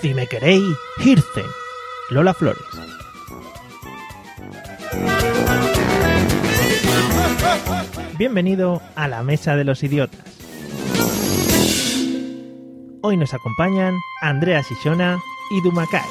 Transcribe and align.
Si 0.00 0.14
me 0.14 0.28
queréis, 0.28 0.76
Hirce. 1.04 1.44
Lola 2.10 2.32
Flores. 2.32 2.62
Bienvenido 8.16 8.80
a 8.94 9.08
la 9.08 9.24
Mesa 9.24 9.56
de 9.56 9.64
los 9.64 9.82
Idiotas. 9.82 10.20
Hoy 13.02 13.16
nos 13.16 13.34
acompañan 13.34 13.94
Andrea 14.22 14.62
Sishona 14.62 15.18
y 15.50 15.60
Dumakai. 15.62 16.02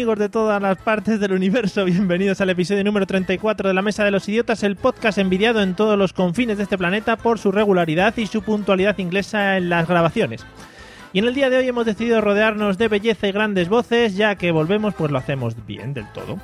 Amigos 0.00 0.18
de 0.18 0.30
todas 0.30 0.62
las 0.62 0.78
partes 0.78 1.20
del 1.20 1.32
universo, 1.32 1.84
bienvenidos 1.84 2.40
al 2.40 2.48
episodio 2.48 2.82
número 2.82 3.04
34 3.04 3.68
de 3.68 3.74
la 3.74 3.82
Mesa 3.82 4.02
de 4.02 4.10
los 4.10 4.26
Idiotas, 4.30 4.62
el 4.62 4.76
podcast 4.76 5.18
envidiado 5.18 5.60
en 5.60 5.74
todos 5.74 5.98
los 5.98 6.14
confines 6.14 6.56
de 6.56 6.62
este 6.62 6.78
planeta 6.78 7.18
por 7.18 7.38
su 7.38 7.52
regularidad 7.52 8.16
y 8.16 8.26
su 8.26 8.40
puntualidad 8.40 8.96
inglesa 8.96 9.58
en 9.58 9.68
las 9.68 9.86
grabaciones. 9.86 10.46
Y 11.12 11.18
en 11.18 11.26
el 11.26 11.34
día 11.34 11.50
de 11.50 11.58
hoy 11.58 11.68
hemos 11.68 11.84
decidido 11.84 12.22
rodearnos 12.22 12.78
de 12.78 12.88
belleza 12.88 13.28
y 13.28 13.32
grandes 13.32 13.68
voces, 13.68 14.16
ya 14.16 14.36
que 14.36 14.52
volvemos 14.52 14.94
pues 14.94 15.10
lo 15.10 15.18
hacemos 15.18 15.54
bien 15.66 15.92
del 15.92 16.10
todo. 16.14 16.38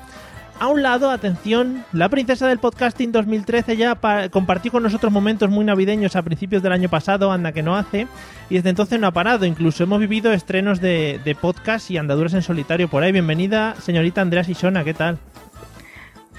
A 0.59 0.67
un 0.69 0.81
lado, 0.81 1.11
atención, 1.11 1.85
la 1.93 2.09
princesa 2.09 2.47
del 2.47 2.57
podcasting 2.57 3.11
2013 3.11 3.77
ya 3.77 3.93
pa- 3.93 4.27
compartió 4.29 4.71
con 4.71 4.81
nosotros 4.81 5.13
momentos 5.13 5.51
muy 5.51 5.63
navideños 5.63 6.15
a 6.15 6.23
principios 6.23 6.63
del 6.63 6.71
año 6.71 6.89
pasado, 6.89 7.31
anda 7.31 7.51
que 7.51 7.61
no 7.61 7.75
hace, 7.75 8.07
y 8.49 8.55
desde 8.55 8.69
entonces 8.71 8.99
no 8.99 9.05
ha 9.05 9.11
parado. 9.11 9.45
Incluso 9.45 9.83
hemos 9.83 9.99
vivido 9.99 10.33
estrenos 10.33 10.81
de, 10.81 11.19
de 11.23 11.35
podcast 11.35 11.91
y 11.91 11.97
andaduras 11.99 12.33
en 12.33 12.41
solitario 12.41 12.87
por 12.87 13.03
ahí. 13.03 13.11
Bienvenida, 13.11 13.75
señorita 13.75 14.21
Andrea 14.21 14.43
Sisona, 14.43 14.83
¿qué 14.83 14.95
tal? 14.95 15.19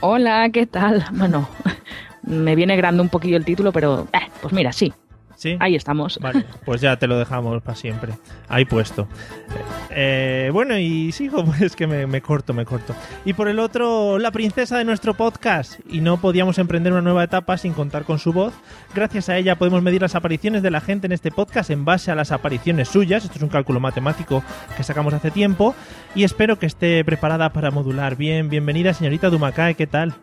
Hola, 0.01 0.49
¿qué 0.53 0.67
tal? 0.67 1.05
Bueno, 1.13 1.49
me 2.23 2.57
viene 2.57 2.77
grande 2.77 3.03
un 3.03 3.11
poquillo 3.11 3.37
el 3.37 3.45
título, 3.45 3.71
pero 3.71 4.09
eh, 4.13 4.19
pues 4.43 4.53
mira, 4.53 4.73
sí, 4.73 4.93
Sí. 5.39 5.57
ahí 5.61 5.77
estamos. 5.77 6.19
Vale, 6.21 6.45
pues 6.65 6.81
ya 6.81 6.97
te 6.97 7.07
lo 7.07 7.17
dejamos 7.17 7.63
para 7.63 7.77
siempre. 7.77 8.13
Ahí 8.49 8.65
puesto. 8.65 9.07
Eh, 9.91 10.51
bueno, 10.53 10.77
y 10.77 11.13
sigo, 11.13 11.45
pues 11.59 11.77
que 11.77 11.87
me, 11.87 12.09
me 12.09 12.21
corto, 12.21 12.53
me 12.53 12.65
corto. 12.65 12.93
Y 13.25 13.35
por 13.35 13.47
el 13.47 13.61
otro, 13.61 14.19
la 14.19 14.33
princesa 14.33 14.77
de 14.79 14.85
nuestro 14.85 15.15
podcast. 15.15 15.79
Y 15.89 16.01
no 16.01 16.21
podíamos 16.21 16.59
emprender 16.59 16.93
una 16.93 17.03
nueva 17.03 17.23
etapa 17.23 17.57
sin 17.57 17.73
contar 17.73 18.03
con 18.03 18.19
su 18.19 18.33
voz. 18.33 18.53
Gracias 18.97 19.29
a 19.29 19.37
ella 19.37 19.57
podemos 19.57 19.81
medir 19.81 20.03
las 20.03 20.17
apariciones 20.17 20.61
de 20.65 20.73
la 20.73 20.81
gente 20.81 21.07
en 21.07 21.13
este 21.13 21.31
podcast 21.31 21.71
en 21.71 21.85
base 21.85 22.11
a 22.11 22.17
las 22.17 22.33
apariciones 22.33 22.89
suyas. 22.89 23.25
Esto 23.25 23.37
es 23.37 23.43
un 23.43 23.49
cálculo 23.49 23.79
matemático 23.79 24.43
que 24.77 24.83
sacamos 24.83 25.15
hace 25.15 25.31
tiempo. 25.31 25.77
Y 26.17 26.25
espero 26.25 26.59
que 26.59 26.67
esté 26.67 27.05
preparada 27.05 27.53
para 27.53 27.71
modular. 27.71 28.17
Bien, 28.17 28.49
bienvenida, 28.49 28.93
señorita 28.93 29.31
Dumacay, 29.31 29.77
¿qué 29.77 29.87
tal? 29.87 30.17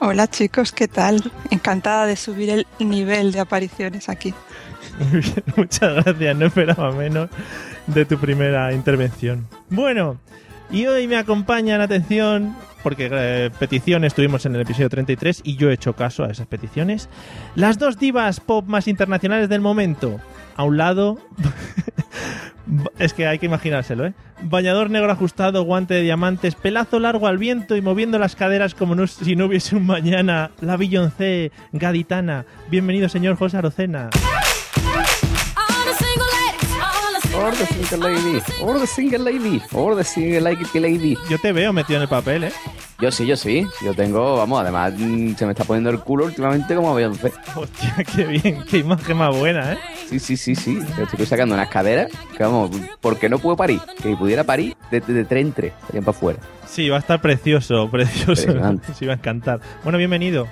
Hola 0.00 0.28
chicos, 0.28 0.72
¿qué 0.72 0.88
tal? 0.88 1.30
Encantada 1.50 2.06
de 2.06 2.16
subir 2.16 2.50
el 2.50 2.66
nivel 2.78 3.32
de 3.32 3.40
apariciones 3.40 4.08
aquí. 4.08 4.34
Muy 4.98 5.20
bien, 5.20 5.44
muchas 5.56 6.04
gracias, 6.04 6.36
no 6.36 6.46
esperaba 6.46 6.92
menos 6.92 7.30
de 7.86 8.04
tu 8.04 8.18
primera 8.18 8.72
intervención. 8.72 9.46
Bueno, 9.68 10.18
y 10.70 10.86
hoy 10.86 11.06
me 11.06 11.16
acompañan, 11.16 11.80
atención, 11.80 12.54
porque 12.82 13.08
eh, 13.10 13.50
peticiones 13.58 14.14
tuvimos 14.14 14.46
en 14.46 14.54
el 14.54 14.62
episodio 14.62 14.88
33 14.88 15.42
y 15.44 15.56
yo 15.56 15.70
he 15.70 15.74
hecho 15.74 15.94
caso 15.94 16.24
a 16.24 16.30
esas 16.30 16.46
peticiones. 16.46 17.08
Las 17.54 17.78
dos 17.78 17.98
divas 17.98 18.40
pop 18.40 18.66
más 18.66 18.88
internacionales 18.88 19.48
del 19.48 19.60
momento. 19.60 20.20
A 20.60 20.64
un 20.64 20.76
lado, 20.76 21.16
es 22.98 23.14
que 23.14 23.26
hay 23.26 23.38
que 23.38 23.46
imaginárselo, 23.46 24.04
¿eh? 24.04 24.12
Bañador 24.42 24.90
negro 24.90 25.10
ajustado, 25.10 25.62
guante 25.64 25.94
de 25.94 26.02
diamantes, 26.02 26.54
pelazo 26.54 26.98
largo 27.00 27.26
al 27.28 27.38
viento 27.38 27.76
y 27.76 27.80
moviendo 27.80 28.18
las 28.18 28.36
caderas 28.36 28.74
como 28.74 28.94
no- 28.94 29.06
si 29.06 29.36
no 29.36 29.46
hubiese 29.46 29.74
un 29.74 29.86
mañana. 29.86 30.50
La 30.60 30.76
Beyoncé 30.76 31.50
gaditana. 31.72 32.44
Bienvenido, 32.68 33.08
señor 33.08 33.36
José 33.36 33.56
Arocena. 33.56 34.10
Or 37.34 37.54
the 37.56 37.66
single 37.66 38.00
lady, 38.00 38.42
or 38.62 38.78
the 38.78 38.86
single 38.86 39.22
lady, 39.24 39.62
or 39.72 39.96
the 39.96 40.04
single 40.04 40.42
lady 40.42 40.64
lady. 40.78 41.16
Yo 41.30 41.38
te 41.38 41.52
veo 41.52 41.72
metido 41.72 41.96
en 41.96 42.02
el 42.02 42.08
papel, 42.08 42.44
¿eh? 42.44 42.52
Yo 43.00 43.10
sí, 43.10 43.26
yo 43.26 43.36
sí. 43.36 43.66
Yo 43.82 43.94
tengo, 43.94 44.36
vamos, 44.36 44.60
además 44.60 44.92
mm, 44.96 45.34
se 45.34 45.46
me 45.46 45.52
está 45.52 45.64
poniendo 45.64 45.90
el 45.90 46.00
culo 46.00 46.26
últimamente 46.26 46.74
como 46.74 46.94
Beyoncé. 46.94 47.32
Hostia, 47.54 47.96
qué 48.14 48.24
bien, 48.24 48.62
qué 48.68 48.78
imagen 48.78 49.16
más 49.16 49.34
buena, 49.36 49.72
¿eh? 49.72 49.78
Sí, 50.08 50.18
sí, 50.18 50.36
sí, 50.36 50.54
sí. 50.54 50.78
Yo 50.96 51.04
estoy 51.04 51.26
sacando 51.26 51.54
unas 51.54 51.68
caderas 51.68 52.10
que, 52.36 52.42
vamos, 52.42 52.70
porque 53.00 53.28
no 53.28 53.38
puedo 53.38 53.56
parir. 53.56 53.80
Que 54.02 54.16
pudiera 54.16 54.44
parir 54.44 54.76
de, 54.90 55.00
de, 55.00 55.12
de 55.14 55.24
tres 55.24 55.46
en 55.46 55.52
tres, 55.52 55.72
para 55.90 56.10
afuera. 56.10 56.38
Sí, 56.66 56.88
va 56.88 56.96
a 56.96 57.00
estar 57.00 57.20
precioso, 57.20 57.90
precioso. 57.90 58.48
Sí, 58.98 59.06
va 59.06 59.14
a 59.14 59.16
encantar. 59.16 59.60
Bueno, 59.82 59.98
bienvenido. 59.98 60.46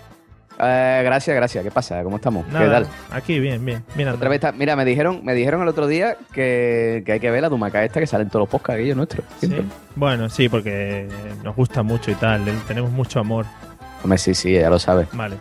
Eh, 0.60 1.00
gracias, 1.04 1.36
gracias. 1.36 1.62
¿Qué 1.64 1.70
pasa? 1.70 2.02
¿Cómo 2.02 2.16
estamos? 2.16 2.44
¿Qué 2.46 2.52
tal? 2.52 2.86
Aquí, 3.10 3.38
bien, 3.38 3.64
bien. 3.64 3.84
bien 3.94 4.08
Otra 4.08 4.28
vez 4.28 4.36
está- 4.36 4.52
mira, 4.52 4.74
me 4.76 4.84
dijeron, 4.84 5.20
me 5.24 5.34
dijeron 5.34 5.62
el 5.62 5.68
otro 5.68 5.86
día 5.86 6.16
que, 6.32 7.02
que 7.06 7.12
hay 7.12 7.20
que 7.20 7.30
ver 7.30 7.42
la 7.42 7.48
Dumaca 7.48 7.84
esta 7.84 8.00
que 8.00 8.06
sale 8.06 8.24
en 8.24 8.30
todos 8.30 8.42
los 8.42 8.48
podcasts 8.48 8.74
aquellos 8.80 8.96
nuestros. 8.96 9.24
Sí. 9.40 9.48
Bueno, 9.94 10.28
sí, 10.28 10.48
porque 10.48 11.08
nos 11.44 11.54
gusta 11.54 11.82
mucho 11.82 12.10
y 12.10 12.14
tal. 12.14 12.44
le- 12.44 12.52
Tenemos 12.66 12.90
mucho 12.90 13.20
amor. 13.20 13.46
Hombre, 14.02 14.18
sí, 14.18 14.34
sí, 14.34 14.52
ya 14.52 14.70
lo 14.70 14.78
sabes. 14.78 15.08
Vale. 15.12 15.36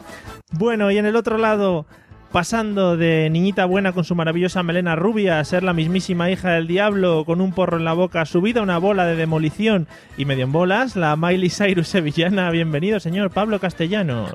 Bueno, 0.52 0.90
y 0.92 0.98
en 0.98 1.06
el 1.06 1.16
otro 1.16 1.38
lado, 1.38 1.86
pasando 2.32 2.98
de 2.98 3.30
niñita 3.30 3.66
buena 3.66 3.94
con 3.94 4.04
su 4.04 4.14
maravillosa 4.16 4.62
melena 4.64 4.96
rubia 4.96 5.40
a 5.40 5.44
ser 5.46 5.64
la 5.64 5.74
mismísima 5.74 6.30
hija 6.30 6.52
del 6.52 6.68
diablo 6.68 7.24
con 7.26 7.40
un 7.42 7.52
porro 7.54 7.78
en 7.78 7.86
la 7.86 7.94
boca, 7.94 8.26
subida 8.26 8.60
a 8.60 8.64
una 8.64 8.78
bola 8.78 9.06
de 9.06 9.16
demolición 9.16 9.88
y 10.18 10.26
medio 10.26 10.44
en 10.46 10.52
bolas, 10.52 10.96
la 10.96 11.16
Miley 11.16 11.50
Cyrus 11.50 11.88
sevillana. 11.88 12.50
Bienvenido, 12.52 13.00
señor 13.00 13.30
Pablo 13.32 13.60
Castellanos. 13.60 14.32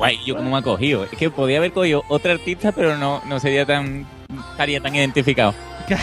Guay, 0.00 0.18
yo 0.24 0.34
como 0.34 0.50
me 0.50 0.56
ha 0.56 0.62
cogido. 0.62 1.04
Es 1.04 1.10
que 1.10 1.28
podía 1.28 1.58
haber 1.58 1.72
cogido 1.72 2.04
otra 2.08 2.32
artista, 2.32 2.72
pero 2.72 2.96
no, 2.96 3.20
no 3.28 3.38
sería 3.38 3.66
tan. 3.66 4.06
estaría 4.52 4.80
tan 4.80 4.96
identificado. 4.96 5.52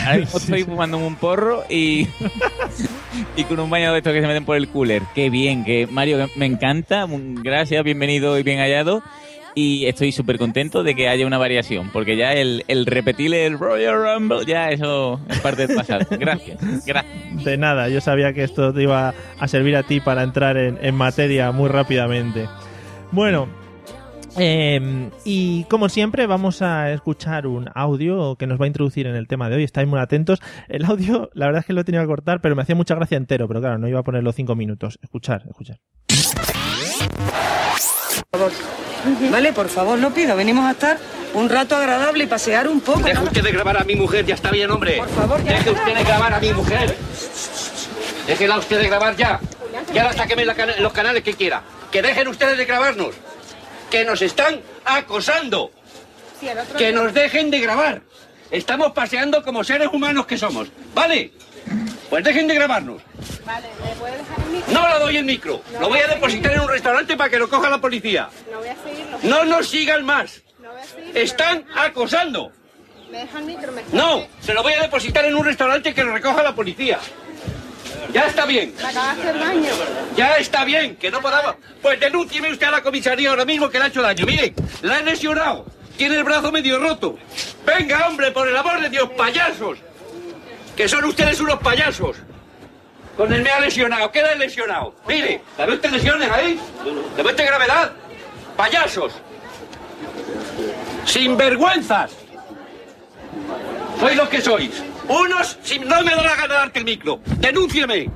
Ahora 0.06 0.18
mismo 0.18 0.38
estoy 0.38 0.62
fumando 0.62 0.98
un 0.98 1.16
porro 1.16 1.64
y. 1.68 2.06
y 3.36 3.42
con 3.42 3.58
un 3.58 3.68
baño 3.68 3.90
de 3.90 3.98
estos 3.98 4.12
que 4.12 4.20
se 4.20 4.26
meten 4.28 4.44
por 4.44 4.56
el 4.56 4.68
cooler. 4.68 5.02
Qué 5.16 5.30
bien, 5.30 5.64
que 5.64 5.88
Mario, 5.90 6.28
me 6.36 6.46
encanta. 6.46 7.08
Gracias, 7.42 7.82
bienvenido 7.82 8.38
y 8.38 8.44
bien 8.44 8.60
hallado. 8.60 9.02
Y 9.56 9.86
estoy 9.86 10.12
súper 10.12 10.38
contento 10.38 10.84
de 10.84 10.94
que 10.94 11.08
haya 11.08 11.26
una 11.26 11.38
variación, 11.38 11.90
porque 11.92 12.16
ya 12.16 12.34
el, 12.34 12.64
el 12.68 12.86
repetir 12.86 13.34
el 13.34 13.58
Royal 13.58 13.96
Rumble, 13.96 14.46
ya 14.46 14.70
eso 14.70 15.20
es 15.28 15.40
parte 15.40 15.66
del 15.66 15.76
pasado. 15.76 16.06
Gracias, 16.10 16.86
gracias. 16.86 17.44
De 17.44 17.58
nada, 17.58 17.88
yo 17.88 18.00
sabía 18.00 18.32
que 18.32 18.44
esto 18.44 18.72
te 18.72 18.84
iba 18.84 19.12
a 19.40 19.48
servir 19.48 19.74
a 19.74 19.82
ti 19.82 19.98
para 19.98 20.22
entrar 20.22 20.56
en, 20.56 20.78
en 20.80 20.94
materia 20.94 21.50
muy 21.50 21.68
rápidamente. 21.68 22.46
Bueno, 23.10 23.48
eh, 24.38 25.10
y 25.24 25.64
como 25.64 25.88
siempre 25.88 26.26
vamos 26.26 26.62
a 26.62 26.90
escuchar 26.92 27.46
un 27.46 27.68
audio 27.74 28.36
que 28.36 28.46
nos 28.46 28.60
va 28.60 28.64
a 28.64 28.68
introducir 28.68 29.06
en 29.06 29.14
el 29.16 29.26
tema 29.28 29.48
de 29.48 29.56
hoy. 29.56 29.64
Estáis 29.64 29.86
muy 29.88 29.98
atentos. 30.00 30.40
El 30.68 30.84
audio, 30.84 31.30
la 31.34 31.46
verdad 31.46 31.60
es 31.60 31.66
que 31.66 31.72
lo 31.72 31.80
he 31.80 31.84
tenido 31.84 32.02
que 32.02 32.08
cortar, 32.08 32.40
pero 32.40 32.56
me 32.56 32.62
hacía 32.62 32.74
mucha 32.74 32.94
gracia 32.94 33.16
entero, 33.16 33.46
pero 33.48 33.60
claro, 33.60 33.78
no 33.78 33.88
iba 33.88 34.00
a 34.00 34.02
ponerlo 34.02 34.32
cinco 34.32 34.54
minutos. 34.54 34.98
Escuchar, 35.02 35.42
escuchar. 35.48 35.78
Vale, 39.30 39.52
por 39.52 39.68
favor, 39.68 39.98
no 39.98 40.12
pido. 40.12 40.36
Venimos 40.36 40.64
a 40.66 40.72
estar 40.72 40.98
un 41.34 41.48
rato 41.48 41.76
agradable 41.76 42.24
y 42.24 42.26
pasear 42.26 42.68
un 42.68 42.80
poco. 42.80 43.00
Deje 43.00 43.22
usted 43.22 43.42
de 43.42 43.52
grabar 43.52 43.76
a 43.80 43.84
mi 43.84 43.94
mujer, 43.94 44.24
ya 44.26 44.34
está 44.34 44.50
bien, 44.50 44.70
hombre. 44.70 44.96
Por 44.98 45.08
favor, 45.08 45.44
ya. 45.44 45.52
Deje 45.52 45.70
usted 45.70 45.94
de 45.94 46.04
grabar 46.04 46.34
a 46.34 46.40
mi 46.40 46.52
mujer. 46.52 46.96
Déjela 48.26 48.58
usted 48.58 48.80
de 48.80 48.88
grabar 48.88 49.16
ya. 49.16 49.40
Y 49.94 49.98
ahora 49.98 50.12
sáqueme 50.12 50.44
la 50.44 50.54
cana- 50.54 50.74
los 50.80 50.92
canales 50.92 51.22
que 51.22 51.34
quiera. 51.34 51.62
Que 51.90 52.02
dejen 52.02 52.28
ustedes 52.28 52.58
de 52.58 52.64
grabarnos. 52.64 53.14
Que 53.90 54.04
nos 54.04 54.22
están 54.22 54.60
acosando. 54.84 55.70
Que 56.76 56.92
nos 56.92 57.14
dejen 57.14 57.50
de 57.50 57.60
grabar. 57.60 58.02
Estamos 58.50 58.92
paseando 58.92 59.42
como 59.42 59.64
seres 59.64 59.88
humanos 59.92 60.26
que 60.26 60.38
somos. 60.38 60.68
¿Vale? 60.94 61.32
Pues 62.08 62.24
dejen 62.24 62.48
de 62.48 62.54
grabarnos. 62.54 63.02
Vale, 63.44 63.68
¿me 63.84 63.94
puede 63.96 64.16
dejar 64.18 64.38
el 64.40 64.50
micro? 64.52 64.72
No 64.72 64.88
le 64.88 64.98
doy 65.00 65.16
el 65.16 65.24
micro. 65.24 65.62
Lo 65.80 65.88
voy 65.88 65.98
a 65.98 66.06
depositar 66.06 66.52
en 66.52 66.60
un 66.60 66.68
restaurante 66.68 67.16
para 67.16 67.28
que 67.28 67.38
lo 67.38 67.48
coja 67.48 67.68
la 67.68 67.80
policía. 67.80 68.28
No 68.50 68.58
voy 68.58 68.68
a 68.68 68.76
seguirlo. 68.76 69.18
No 69.22 69.44
nos 69.44 69.68
sigan 69.68 70.04
más. 70.04 70.42
No 70.58 70.72
voy 70.72 70.80
a 70.80 70.84
seguir. 70.84 71.18
Están 71.18 71.66
acosando. 71.76 72.52
¿Me 73.10 73.18
deja 73.18 73.38
el 73.38 73.44
micro 73.44 73.72
mejor? 73.72 73.94
No, 73.94 74.26
se 74.40 74.54
lo 74.54 74.62
voy 74.62 74.74
a 74.74 74.82
depositar 74.82 75.24
en 75.24 75.34
un 75.34 75.44
restaurante 75.44 75.94
que 75.94 76.04
lo 76.04 76.12
recoja 76.12 76.42
la 76.42 76.54
policía. 76.54 76.98
Ya 78.12 78.26
está 78.26 78.46
bien. 78.46 78.74
Daño. 78.76 79.70
Ya 80.16 80.36
está 80.36 80.64
bien, 80.64 80.96
que 80.96 81.10
no 81.10 81.20
podamos. 81.20 81.56
Pues 81.82 82.00
denúncieme 82.00 82.50
usted 82.50 82.66
a 82.66 82.70
la 82.70 82.82
comisaría 82.82 83.30
ahora 83.30 83.44
mismo 83.44 83.68
que 83.68 83.78
le 83.78 83.84
ha 83.84 83.88
hecho 83.88 84.02
daño. 84.02 84.26
Miren, 84.26 84.54
la 84.82 85.00
he 85.00 85.02
lesionado. 85.02 85.66
Tiene 85.96 86.16
el 86.16 86.24
brazo 86.24 86.52
medio 86.52 86.78
roto. 86.78 87.18
Venga, 87.66 88.06
hombre, 88.08 88.30
por 88.30 88.48
el 88.48 88.56
amor 88.56 88.80
de 88.80 88.88
Dios, 88.88 89.10
payasos. 89.16 89.78
Que 90.76 90.88
son 90.88 91.04
ustedes 91.04 91.40
unos 91.40 91.58
payasos. 91.58 92.16
Con 93.16 93.32
el 93.32 93.42
me 93.42 93.50
ha 93.50 93.58
lesionado, 93.58 94.12
queda 94.12 94.34
lesionado. 94.36 94.94
Mire, 95.08 95.42
¿la 95.58 95.66
ve 95.66 95.74
usted 95.74 95.90
lesiones 95.90 96.30
ahí? 96.30 96.58
¿La 97.16 97.22
ve 97.24 97.30
usted 97.30 97.46
gravedad? 97.46 97.92
Payasos. 98.56 99.12
Sinvergüenzas. 101.04 102.12
Sois 103.98 104.16
los 104.16 104.28
que 104.28 104.40
sois. 104.40 104.70
Unos, 105.08 105.58
si 105.62 105.78
no 105.78 106.02
me 106.02 106.14
da 106.14 106.22
la 106.22 106.36
gana 106.36 106.48
de 106.48 106.54
darte 106.54 106.78
el 106.80 106.84
micro. 106.84 107.20
Denúncieme. 107.38 108.10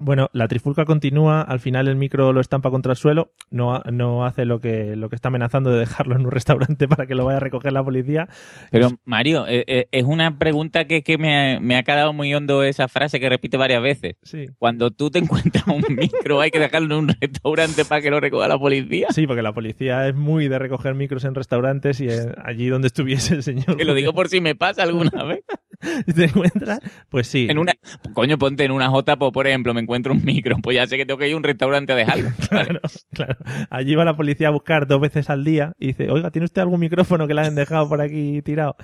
Bueno, 0.00 0.30
la 0.32 0.48
trifulca 0.48 0.86
continúa, 0.86 1.42
al 1.42 1.60
final 1.60 1.86
el 1.86 1.96
micro 1.96 2.32
lo 2.32 2.40
estampa 2.40 2.70
contra 2.70 2.92
el 2.92 2.96
suelo, 2.96 3.32
no, 3.50 3.82
no 3.92 4.24
hace 4.24 4.46
lo 4.46 4.58
que, 4.58 4.96
lo 4.96 5.10
que 5.10 5.14
está 5.14 5.28
amenazando 5.28 5.70
de 5.70 5.80
dejarlo 5.80 6.16
en 6.16 6.24
un 6.24 6.30
restaurante 6.30 6.88
para 6.88 7.06
que 7.06 7.14
lo 7.14 7.26
vaya 7.26 7.36
a 7.36 7.40
recoger 7.40 7.72
la 7.72 7.84
policía. 7.84 8.26
Pero, 8.70 8.88
Mario, 9.04 9.46
eh, 9.46 9.64
eh, 9.66 9.88
es 9.92 10.04
una 10.04 10.38
pregunta 10.38 10.86
que, 10.86 11.02
que 11.02 11.18
me, 11.18 11.56
ha, 11.56 11.60
me 11.60 11.76
ha 11.76 11.82
quedado 11.82 12.14
muy 12.14 12.32
hondo 12.34 12.62
esa 12.62 12.88
frase 12.88 13.20
que 13.20 13.28
repite 13.28 13.58
varias 13.58 13.82
veces. 13.82 14.16
Sí. 14.22 14.46
Cuando 14.58 14.90
tú 14.90 15.10
te 15.10 15.18
encuentras 15.18 15.66
un 15.66 15.84
micro, 15.94 16.40
hay 16.40 16.50
que 16.50 16.58
dejarlo 16.58 16.94
en 16.94 17.04
un 17.04 17.16
restaurante 17.20 17.84
para 17.84 18.00
que 18.00 18.10
lo 18.10 18.20
recoja 18.20 18.48
la 18.48 18.58
policía. 18.58 19.08
Sí, 19.10 19.26
porque 19.26 19.42
la 19.42 19.52
policía 19.52 20.08
es 20.08 20.14
muy 20.14 20.48
de 20.48 20.58
recoger 20.58 20.94
micros 20.94 21.24
en 21.24 21.34
restaurantes 21.34 22.00
y 22.00 22.08
eh, 22.08 22.32
allí 22.42 22.68
donde 22.68 22.86
estuviese 22.86 23.34
el 23.34 23.42
señor. 23.42 23.76
Que 23.76 23.84
lo 23.84 23.92
digo 23.92 24.14
por 24.14 24.28
si 24.28 24.40
me 24.40 24.54
pasa 24.54 24.82
alguna 24.82 25.24
vez. 25.24 25.44
Si 26.06 26.12
te 26.12 26.24
encuentras, 26.24 26.80
pues 27.08 27.26
sí. 27.26 27.46
En 27.48 27.58
una, 27.58 27.72
coño, 28.12 28.38
ponte 28.38 28.64
en 28.64 28.70
una 28.70 28.88
J, 28.88 29.16
por 29.16 29.46
ejemplo, 29.46 29.74
me 29.74 29.80
encuentro 29.80 30.12
un 30.12 30.24
micro, 30.24 30.56
pues 30.62 30.76
ya 30.76 30.86
sé 30.86 30.96
que 30.96 31.06
tengo 31.06 31.18
que 31.18 31.28
ir 31.28 31.34
a 31.34 31.36
un 31.36 31.42
restaurante 31.42 31.92
a 31.92 31.96
dejarlo. 31.96 32.30
Claro, 32.50 32.80
claro. 33.12 33.36
Allí 33.70 33.94
va 33.94 34.04
la 34.04 34.16
policía 34.16 34.48
a 34.48 34.50
buscar 34.50 34.86
dos 34.86 35.00
veces 35.00 35.30
al 35.30 35.44
día 35.44 35.72
y 35.78 35.88
dice, 35.88 36.10
oiga, 36.10 36.30
¿tiene 36.30 36.46
usted 36.46 36.62
algún 36.62 36.80
micrófono 36.80 37.28
que 37.28 37.34
le 37.34 37.42
han 37.42 37.54
dejado 37.54 37.88
por 37.88 38.00
aquí 38.00 38.42
tirado? 38.42 38.76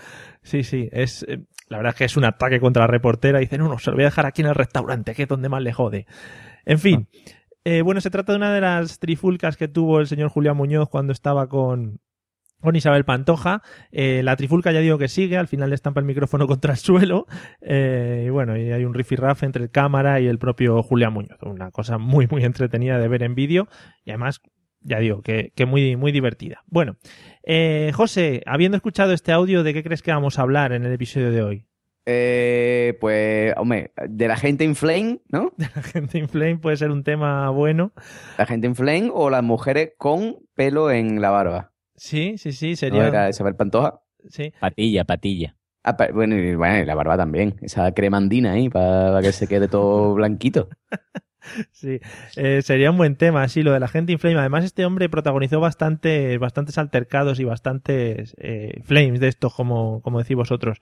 Sí, 0.42 0.62
sí, 0.62 0.88
es, 0.92 1.24
eh, 1.28 1.40
la 1.68 1.78
verdad 1.78 1.94
es 1.94 1.98
que 1.98 2.04
es 2.04 2.16
un 2.16 2.24
ataque 2.24 2.60
contra 2.60 2.82
la 2.82 2.86
reportera. 2.86 3.40
Dice, 3.40 3.58
no, 3.58 3.68
no, 3.68 3.78
se 3.78 3.90
lo 3.90 3.96
voy 3.96 4.04
a 4.04 4.08
dejar 4.08 4.26
aquí 4.26 4.42
en 4.42 4.48
el 4.48 4.54
restaurante, 4.54 5.14
que 5.14 5.24
es 5.24 5.28
donde 5.28 5.48
más 5.48 5.62
le 5.62 5.72
jode. 5.72 6.06
En 6.64 6.78
fin, 6.78 7.08
eh, 7.64 7.82
bueno, 7.82 8.00
se 8.00 8.10
trata 8.10 8.32
de 8.32 8.38
una 8.38 8.54
de 8.54 8.60
las 8.60 9.00
trifulcas 9.00 9.56
que 9.56 9.66
tuvo 9.66 9.98
el 9.98 10.06
señor 10.06 10.28
Julián 10.28 10.56
Muñoz 10.56 10.88
cuando 10.88 11.12
estaba 11.12 11.48
con, 11.48 11.98
con 12.66 12.76
Isabel 12.76 13.04
Pantoja. 13.04 13.62
Eh, 13.92 14.22
la 14.22 14.36
trifulca 14.36 14.72
ya 14.72 14.80
digo 14.80 14.98
que 14.98 15.08
sigue, 15.08 15.38
al 15.38 15.48
final 15.48 15.70
le 15.70 15.76
estampa 15.76 16.00
el 16.00 16.06
micrófono 16.06 16.46
contra 16.48 16.72
el 16.72 16.78
suelo. 16.78 17.26
eh, 17.62 18.24
y 18.26 18.30
bueno, 18.30 18.56
y 18.56 18.72
hay 18.72 18.84
un 18.84 18.92
rifirrafe 18.92 19.46
entre 19.46 19.62
el 19.62 19.70
cámara 19.70 20.20
y 20.20 20.26
el 20.26 20.38
propio 20.38 20.82
Julián 20.82 21.12
Muñoz. 21.12 21.38
Una 21.42 21.70
cosa 21.70 21.96
muy, 21.96 22.26
muy 22.30 22.44
entretenida 22.44 22.98
de 22.98 23.08
ver 23.08 23.22
en 23.22 23.34
vídeo 23.34 23.68
y 24.04 24.10
además, 24.10 24.42
ya 24.80 24.98
digo, 24.98 25.22
que, 25.22 25.52
que 25.54 25.64
muy, 25.64 25.96
muy 25.96 26.12
divertida. 26.12 26.64
Bueno, 26.66 26.96
eh, 27.44 27.92
José, 27.94 28.42
habiendo 28.46 28.76
escuchado 28.76 29.12
este 29.12 29.32
audio, 29.32 29.62
¿de 29.62 29.72
qué 29.72 29.84
crees 29.84 30.02
que 30.02 30.10
vamos 30.10 30.38
a 30.38 30.42
hablar 30.42 30.72
en 30.72 30.84
el 30.84 30.92
episodio 30.92 31.30
de 31.30 31.42
hoy? 31.42 31.66
Eh, 32.08 32.96
pues, 33.00 33.52
hombre, 33.56 33.92
de 34.08 34.28
la 34.28 34.36
gente 34.36 34.64
inflame, 34.64 35.20
¿no? 35.28 35.52
La 35.58 35.82
gente 35.82 36.18
inflame 36.18 36.58
puede 36.58 36.76
ser 36.76 36.92
un 36.92 37.02
tema 37.02 37.50
bueno. 37.50 37.92
La 38.38 38.46
gente 38.46 38.68
inflame 38.68 39.10
o 39.12 39.28
las 39.28 39.42
mujeres 39.42 39.92
con 39.98 40.36
pelo 40.54 40.92
en 40.92 41.20
la 41.20 41.30
barba. 41.30 41.72
Sí, 41.96 42.38
sí, 42.38 42.52
sí, 42.52 42.70
¿No 42.70 42.76
sería. 42.76 43.06
era 43.08 43.28
Isabel 43.30 43.56
Pantoja? 43.56 44.00
Sí. 44.28 44.52
Patilla, 44.60 45.04
patilla. 45.04 45.55
Ah, 45.86 45.96
bueno, 46.12 46.36
y, 46.36 46.56
bueno, 46.56 46.78
y 46.78 46.84
la 46.84 46.96
barba 46.96 47.16
también. 47.16 47.54
Esa 47.62 47.92
cremandina 47.92 48.52
ahí 48.52 48.68
para 48.68 49.22
que 49.22 49.30
se 49.30 49.46
quede 49.46 49.68
todo 49.68 50.14
blanquito. 50.16 50.68
Sí, 51.70 52.00
eh, 52.34 52.60
sería 52.62 52.90
un 52.90 52.96
buen 52.96 53.14
tema, 53.14 53.46
sí, 53.46 53.62
lo 53.62 53.72
de 53.72 53.78
la 53.78 53.86
gente 53.86 54.10
inflame. 54.12 54.36
Además, 54.36 54.64
este 54.64 54.84
hombre 54.84 55.08
protagonizó 55.08 55.60
bastante, 55.60 56.36
bastantes 56.38 56.76
altercados 56.76 57.38
y 57.38 57.44
bastantes 57.44 58.34
eh, 58.38 58.80
flames 58.82 59.20
de 59.20 59.28
estos, 59.28 59.54
como, 59.54 60.02
como 60.02 60.18
decís 60.18 60.36
vosotros. 60.36 60.78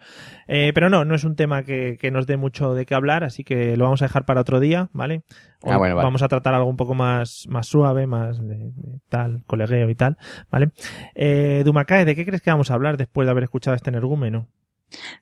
Eh, 0.48 0.72
pero 0.74 0.88
no, 0.88 1.04
no 1.04 1.14
es 1.14 1.24
un 1.24 1.36
tema 1.36 1.64
que, 1.64 1.98
que 2.00 2.10
nos 2.10 2.26
dé 2.26 2.38
mucho 2.38 2.72
de 2.72 2.86
qué 2.86 2.94
hablar, 2.94 3.24
así 3.24 3.44
que 3.44 3.76
lo 3.76 3.84
vamos 3.84 4.00
a 4.00 4.06
dejar 4.06 4.24
para 4.24 4.40
otro 4.40 4.58
día, 4.58 4.88
¿vale? 4.94 5.22
Ah, 5.62 5.76
bueno, 5.76 5.96
vale. 5.96 6.06
Vamos 6.06 6.22
a 6.22 6.28
tratar 6.28 6.54
algo 6.54 6.70
un 6.70 6.78
poco 6.78 6.94
más, 6.94 7.46
más 7.50 7.66
suave, 7.66 8.06
más 8.06 8.40
de, 8.40 8.70
de 8.74 9.00
tal, 9.10 9.44
colegueo 9.46 9.90
y 9.90 9.94
tal, 9.94 10.16
¿vale? 10.50 10.70
Eh, 11.14 11.62
Dumakae, 11.64 12.06
¿de 12.06 12.14
qué 12.14 12.24
crees 12.24 12.40
que 12.40 12.50
vamos 12.50 12.70
a 12.70 12.74
hablar 12.74 12.96
después 12.96 13.26
de 13.26 13.32
haber 13.32 13.44
escuchado 13.44 13.74
este 13.74 13.90
energúmeno? 13.90 14.48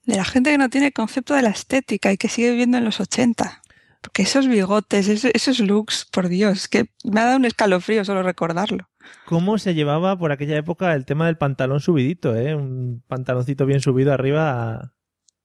De 0.04 0.16
la 0.16 0.24
gente 0.24 0.50
que 0.50 0.58
no 0.58 0.69
tiene 0.70 0.92
concepto 0.92 1.34
de 1.34 1.42
la 1.42 1.50
estética 1.50 2.12
y 2.12 2.16
que 2.16 2.28
sigue 2.28 2.50
viviendo 2.50 2.78
en 2.78 2.84
los 2.84 3.00
80. 3.00 3.62
Porque 4.00 4.22
esos 4.22 4.48
bigotes, 4.48 5.08
esos, 5.08 5.30
esos 5.32 5.60
looks, 5.60 6.06
por 6.10 6.28
Dios, 6.28 6.69
que 6.69 6.86
me 7.04 7.20
ha 7.20 7.24
dado 7.24 7.36
un 7.36 7.44
escalofrío 7.44 8.04
solo 8.04 8.22
recordarlo. 8.22 8.88
¿Cómo 9.26 9.58
se 9.58 9.74
llevaba 9.74 10.19
por 10.19 10.32
aquella 10.32 10.56
época 10.56 10.92
el 10.94 11.04
tema 11.04 11.26
del 11.26 11.38
pantalón 11.38 11.80
subidito, 11.80 12.34
eh? 12.36 12.54
Un 12.54 13.02
pantaloncito 13.06 13.64
bien 13.66 13.80
subido 13.80 14.12
arriba. 14.12 14.92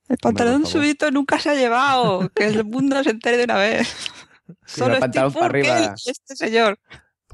El 0.10 0.18
pantalón 0.18 0.66
subidito 0.66 1.12
nunca 1.12 1.38
se 1.40 1.50
ha 1.50 1.56
llevado, 1.56 2.30
que 2.30 2.46
el 2.46 2.64
mundo 2.66 3.04
se 3.04 3.12
entere 3.12 3.38
de 3.38 3.44
una 3.46 3.58
vez. 3.58 3.96
Sí, 4.66 4.80
Solo 4.80 4.94
el 4.94 5.00
pantalón 5.02 5.32
Steve 5.32 5.42
para 5.42 5.60
Urkel 5.60 5.72
arriba. 5.74 5.96
y 6.06 6.10
este 6.10 6.36
señor. 6.38 6.80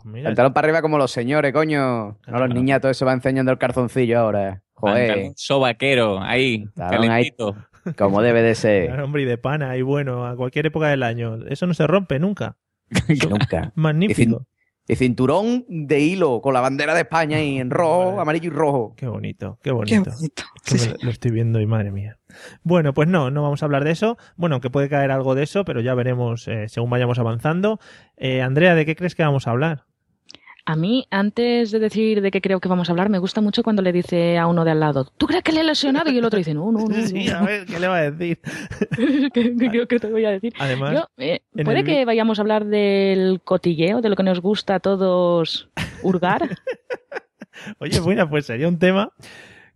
Pues 0.04 0.14
mira, 0.14 0.30
Pantalón 0.30 0.54
para 0.54 0.66
arriba 0.66 0.82
como 0.82 0.98
los 0.98 1.12
señores, 1.12 1.54
coño. 1.54 2.18
No 2.28 2.40
los 2.40 2.50
niñatos, 2.50 2.98
se 2.98 3.06
va 3.06 3.14
enseñando 3.14 3.52
el 3.52 3.58
calzoncillo 3.58 4.20
ahora. 4.20 4.62
Joder, 4.74 5.08
Pantalón 5.08 5.34
sobaquero, 5.38 6.22
ahí, 6.22 6.66
Pantalón 6.76 7.12
ahí. 7.12 7.32
calentito. 7.32 7.56
como 7.98 8.22
debe 8.22 8.42
de 8.42 8.56
ser. 8.56 8.88
Claro, 8.88 9.06
hombre, 9.06 9.24
y 9.24 9.26
de 9.26 9.38
pana, 9.38 9.76
y 9.78 9.82
bueno, 9.82 10.28
a 10.28 10.36
cualquier 10.36 10.66
época 10.68 10.88
del 10.90 11.04
año. 11.04 11.46
Eso 11.48 11.68
no 11.68 11.74
se 11.74 11.88
rompe 11.88 12.20
nunca. 12.20 12.58
Nunca. 13.30 13.72
Magnífico. 13.76 14.46
Y 14.86 14.96
cinturón 14.98 15.64
de 15.70 16.02
hilo 16.02 16.42
con 16.42 16.54
la 16.54 16.60
bandera 16.60 16.94
de 16.94 17.02
España 17.02 17.42
y 17.42 17.58
en 17.58 17.70
rojo, 17.70 18.08
Vale. 18.10 18.22
amarillo 18.22 18.48
y 18.48 18.54
rojo. 18.54 18.94
Qué 18.98 19.08
bonito, 19.08 19.58
qué 19.64 19.70
Qué 19.70 19.72
bonito. 19.72 20.12
Sí, 20.64 20.77
sí. 20.77 20.94
Lo 21.01 21.10
estoy 21.10 21.32
viendo 21.32 21.62
y 21.62 21.66
madre 21.66 21.92
mía. 21.92 22.20
Bueno, 22.63 22.94
pues 22.94 23.08
no, 23.08 23.32
no 23.32 23.42
vamos 23.44 23.63
a 23.63 23.66
hablar 23.66 23.86
de 23.86 23.92
eso. 23.92 24.18
Bueno, 24.36 24.56
aunque 24.56 24.70
puede 24.70 24.89
caer 24.89 25.12
algo 25.12 25.36
de 25.36 25.44
eso, 25.44 25.63
pero 25.63 25.80
ya 25.80 25.96
veremos 25.96 26.50
eh, 26.50 26.68
según 26.68 26.89
vayamos 26.89 27.18
avanzando. 27.18 27.80
Eh, 28.18 28.42
Andrea, 28.42 28.75
¿de 28.75 28.86
qué 28.86 28.98
crees 28.98 29.16
que 29.16 29.24
vamos 29.24 29.48
a 29.48 29.51
hablar? 29.51 29.86
A 30.65 30.77
mí, 30.77 31.05
antes 31.12 31.72
de 31.72 31.79
decir 31.79 32.22
de 32.22 32.32
qué 32.32 32.39
creo 32.39 32.62
que 32.62 32.70
vamos 32.70 32.88
a 32.88 32.93
hablar, 32.93 33.10
me 33.10 33.20
gusta 33.20 33.41
mucho 33.41 33.63
cuando 33.63 33.82
le 33.82 33.91
dice 33.91 34.38
a 34.38 34.48
uno 34.48 34.63
de 34.63 34.72
al 34.72 34.79
lado, 34.79 35.12
¿tú 35.17 35.27
crees 35.27 35.43
que 35.43 35.51
le 35.51 35.60
he 35.60 35.63
lesionado? 35.65 36.10
Y 36.10 36.17
el 36.17 36.24
otro 36.24 36.38
dice, 36.38 36.53
no, 36.53 36.72
no, 36.72 36.88
no. 36.88 37.05
Sí, 37.05 37.25
no, 37.25 37.36
a 37.39 37.41
ver, 37.41 37.65
¿qué 37.65 37.79
le 37.79 37.88
va 37.89 37.98
a 37.98 38.12
decir? 38.12 38.39
¿Qué, 39.34 39.55
qué 39.58 39.70
creo 39.70 39.88
que 39.88 40.00
te 40.00 40.08
voy 40.10 40.24
a 40.24 40.32
decir? 40.32 40.53
Además, 40.60 40.93
Yo, 40.93 41.08
eh, 41.17 41.41
¿Puede 41.65 41.79
el 41.79 41.86
que 41.86 42.05
vayamos 42.05 42.39
a 42.39 42.43
hablar 42.43 42.63
del 42.65 43.41
cotilleo, 43.43 44.00
de 44.01 44.08
lo 44.10 44.15
que 44.15 44.24
nos 44.24 44.39
gusta 44.39 44.75
a 44.75 44.79
todos 44.79 45.67
hurgar? 46.01 46.48
oye, 47.79 48.00
bueno, 48.00 48.29
pues 48.29 48.46
sería 48.46 48.70
un 48.70 48.79
tema 48.79 49.12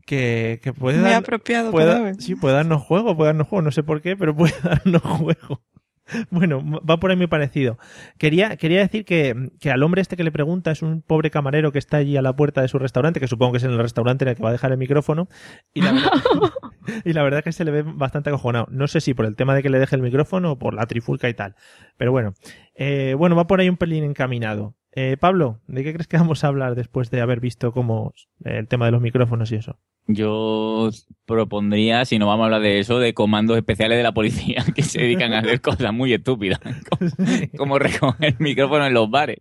que, 0.06 0.60
que 0.64 0.72
puede 0.72 1.00
Muy 1.00 1.10
dar, 1.12 1.22
apropiado 1.22 1.72
puede- 1.72 2.14
sí, 2.16 2.36
puede 2.36 2.56
darnos 2.56 2.82
juego, 2.84 3.16
puede 3.18 3.28
darnos 3.30 3.50
juego, 3.50 3.62
no 3.62 3.72
sé 3.72 3.84
por 3.84 4.02
qué, 4.02 4.16
pero 4.16 4.34
puede 4.34 4.54
darnos 4.64 5.02
juego. 5.02 5.62
Bueno, 6.30 6.64
va 6.88 7.00
por 7.00 7.12
ahí 7.12 7.18
muy 7.18 7.28
parecido. 7.28 7.78
Quería, 8.18 8.58
quería 8.58 8.80
decir 8.80 9.06
que, 9.06 9.52
que 9.60 9.72
al 9.72 9.84
hombre 9.84 10.02
este 10.02 10.16
que 10.16 10.24
le 10.24 10.32
pregunta 10.32 10.72
es 10.72 10.82
un 10.82 11.02
pobre 11.02 11.32
camarero 11.32 11.72
que 11.72 11.80
está 11.80 11.98
allí 11.98 12.18
a 12.18 12.22
la 12.22 12.36
puerta 12.36 12.62
de 12.62 12.68
su 12.68 12.80
restaurante, 12.80 13.20
que 13.20 13.28
supongo 13.28 13.54
que 13.54 13.58
es 13.58 13.64
en 13.64 13.72
el 13.72 13.80
restaurante 13.80 14.26
en 14.26 14.30
el 14.30 14.36
que 14.36 14.44
va 14.44 14.50
a 14.50 14.54
dejar 14.54 14.72
el 14.72 14.78
micrófono, 14.78 15.28
y 15.74 15.82
la 15.82 15.92
verdad, 15.92 16.12
y 17.06 17.14
la 17.14 17.24
verdad 17.24 17.44
que 17.44 17.52
se 17.52 17.66
le 17.66 17.72
ve 17.72 17.84
bastante 17.84 18.30
acojonado. 18.30 18.68
No 18.72 18.88
sé 18.88 19.02
si 19.02 19.14
por 19.14 19.26
el 19.26 19.36
tema 19.36 19.56
de 19.56 19.64
que 19.64 19.70
le 19.70 19.80
deje 19.80 19.96
el 19.96 20.02
micrófono 20.02 20.54
o 20.54 20.60
por 20.60 20.74
la 20.74 20.86
trifulca 20.86 21.30
y 21.30 21.34
tal. 21.34 21.56
Pero 21.98 22.12
bueno, 22.12 22.34
eh, 22.76 23.16
bueno, 23.18 23.36
va 23.36 23.48
por 23.48 23.60
ahí 23.60 23.70
un 23.70 23.78
pelín 23.78 24.04
encaminado. 24.04 24.76
Eh, 24.94 25.18
Pablo, 25.18 25.62
¿de 25.68 25.84
qué 25.84 25.94
crees 25.94 26.08
que 26.08 26.18
vamos 26.18 26.44
a 26.44 26.48
hablar 26.48 26.76
después 26.76 27.12
de 27.12 27.22
haber 27.22 27.40
visto 27.40 27.72
cómo 27.72 28.14
eh, 28.46 28.58
el 28.58 28.68
tema 28.68 28.86
de 28.86 28.92
los 28.92 29.02
micrófonos 29.02 29.52
y 29.52 29.56
eso? 29.56 29.80
Yo 30.08 30.90
propondría, 31.26 32.06
si 32.06 32.18
no 32.18 32.28
vamos 32.28 32.44
a 32.44 32.46
hablar 32.46 32.62
de 32.62 32.80
eso, 32.80 33.00
de 33.00 33.14
comandos 33.14 33.58
especiales 33.58 33.98
de 33.98 34.04
la 34.04 34.14
policía 34.14 34.64
que 34.76 34.82
se 34.84 35.02
dedican 35.02 35.34
a 35.34 35.40
hacer 35.40 35.60
cosas 35.62 35.94
muy 35.94 36.14
estúpidas, 36.14 36.60
como, 36.90 37.12
como 37.58 37.80
recoger 37.80 38.36
micrófonos 38.40 38.88
en 38.88 38.94
los 38.94 39.10
bares. 39.10 39.40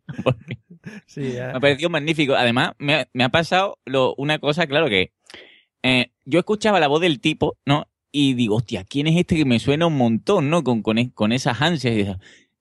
Sí, 1.06 1.23
eh, 1.37 1.40
me 1.52 1.56
ha 1.56 1.61
parecido 1.61 1.90
magnífico. 1.90 2.35
Además, 2.35 2.73
me 2.78 2.94
ha, 2.94 3.08
me 3.12 3.25
ha 3.25 3.28
pasado 3.28 3.78
lo- 3.85 4.14
una 4.16 4.38
cosa, 4.38 4.66
claro 4.66 4.88
que 4.88 5.12
eh, 5.82 6.11
yo 6.25 6.38
escuchaba 6.40 6.80
la 6.80 6.88
voz 6.88 7.00
del 7.00 7.20
tipo, 7.20 7.56
¿no? 7.64 7.87
Y 8.11 8.35
digo, 8.35 8.56
hostia, 8.56 8.85
¿quién 8.85 9.06
es 9.06 9.16
este 9.16 9.37
que 9.37 9.44
me 9.44 9.58
suena 9.58 9.87
un 9.87 9.96
montón, 9.96 10.49
¿no? 10.50 10.64
Con, 10.64 10.82
con, 10.82 10.96
con 11.11 11.32
esas 11.32 11.61
ansias. 11.62 11.94
Y 11.94 12.16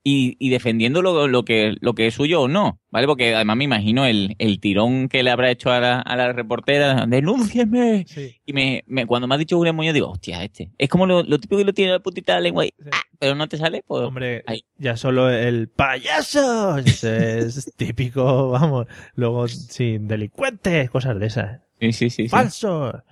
y, 0.08 0.38
y 0.38 0.50
defendiendo 0.52 1.02
lo, 1.02 1.28
lo, 1.28 1.46
que, 1.46 1.76
lo 1.82 1.96
que 1.96 2.06
es 2.06 2.14
suyo 2.14 2.44
o 2.44 2.48
no, 2.48 2.80
¿vale? 2.92 3.08
Porque 3.08 3.34
además 3.34 3.58
me 3.58 3.64
imagino 3.64 4.06
el, 4.06 4.36
el 4.38 4.60
tirón 4.60 5.10
que 5.10 5.24
le 5.24 5.32
habrá 5.32 5.50
hecho 5.50 5.72
a 5.72 5.80
la, 5.80 6.00
a 6.00 6.16
la 6.16 6.32
reportera, 6.32 7.08
denúncieme. 7.08 8.06
Y 8.46 8.54
me, 8.54 8.84
me, 8.86 9.08
cuando 9.08 9.28
me 9.28 9.34
ha 9.34 9.40
dicho 9.40 9.58
Julián 9.58 9.76
Muñoz, 9.76 9.96
digo, 9.96 10.12
hostia, 10.12 10.44
este. 10.44 10.70
Es 10.78 10.90
como 10.90 11.08
lo, 11.08 11.24
lo 11.24 11.40
típico 11.40 11.58
que 11.58 11.66
lo 11.66 11.74
tiene 11.74 11.94
la 11.94 12.00
putita 12.00 12.34
de 12.34 12.38
la 12.38 12.44
lengua 12.44 12.68
y, 12.68 12.74
ah, 12.92 13.02
pero 13.18 13.34
no 13.34 13.48
te 13.50 13.58
sale, 13.58 13.84
pues. 13.88 14.04
Hombre, 14.04 14.44
ya 14.78 14.96
solo 14.96 15.32
el 15.32 15.70
payaso 15.70 16.78
es 16.78 17.74
típico, 17.76 18.52
vamos. 18.52 18.86
Luego, 19.16 19.48
sí, 19.48 19.98
delincuentes, 20.00 20.92
cosas 20.92 21.20
de 21.20 21.26
esas. 21.26 21.62
Sí, 21.80 21.94
sí, 21.94 22.10
sí. 22.12 22.28
Falso. 22.28 23.04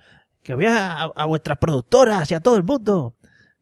Que 0.44 0.54
voy 0.54 0.66
a, 0.66 1.02
a 1.02 1.24
vuestras 1.24 1.58
productoras 1.58 2.30
y 2.30 2.34
a 2.34 2.40
todo 2.40 2.56
el 2.56 2.62
mundo. 2.62 3.16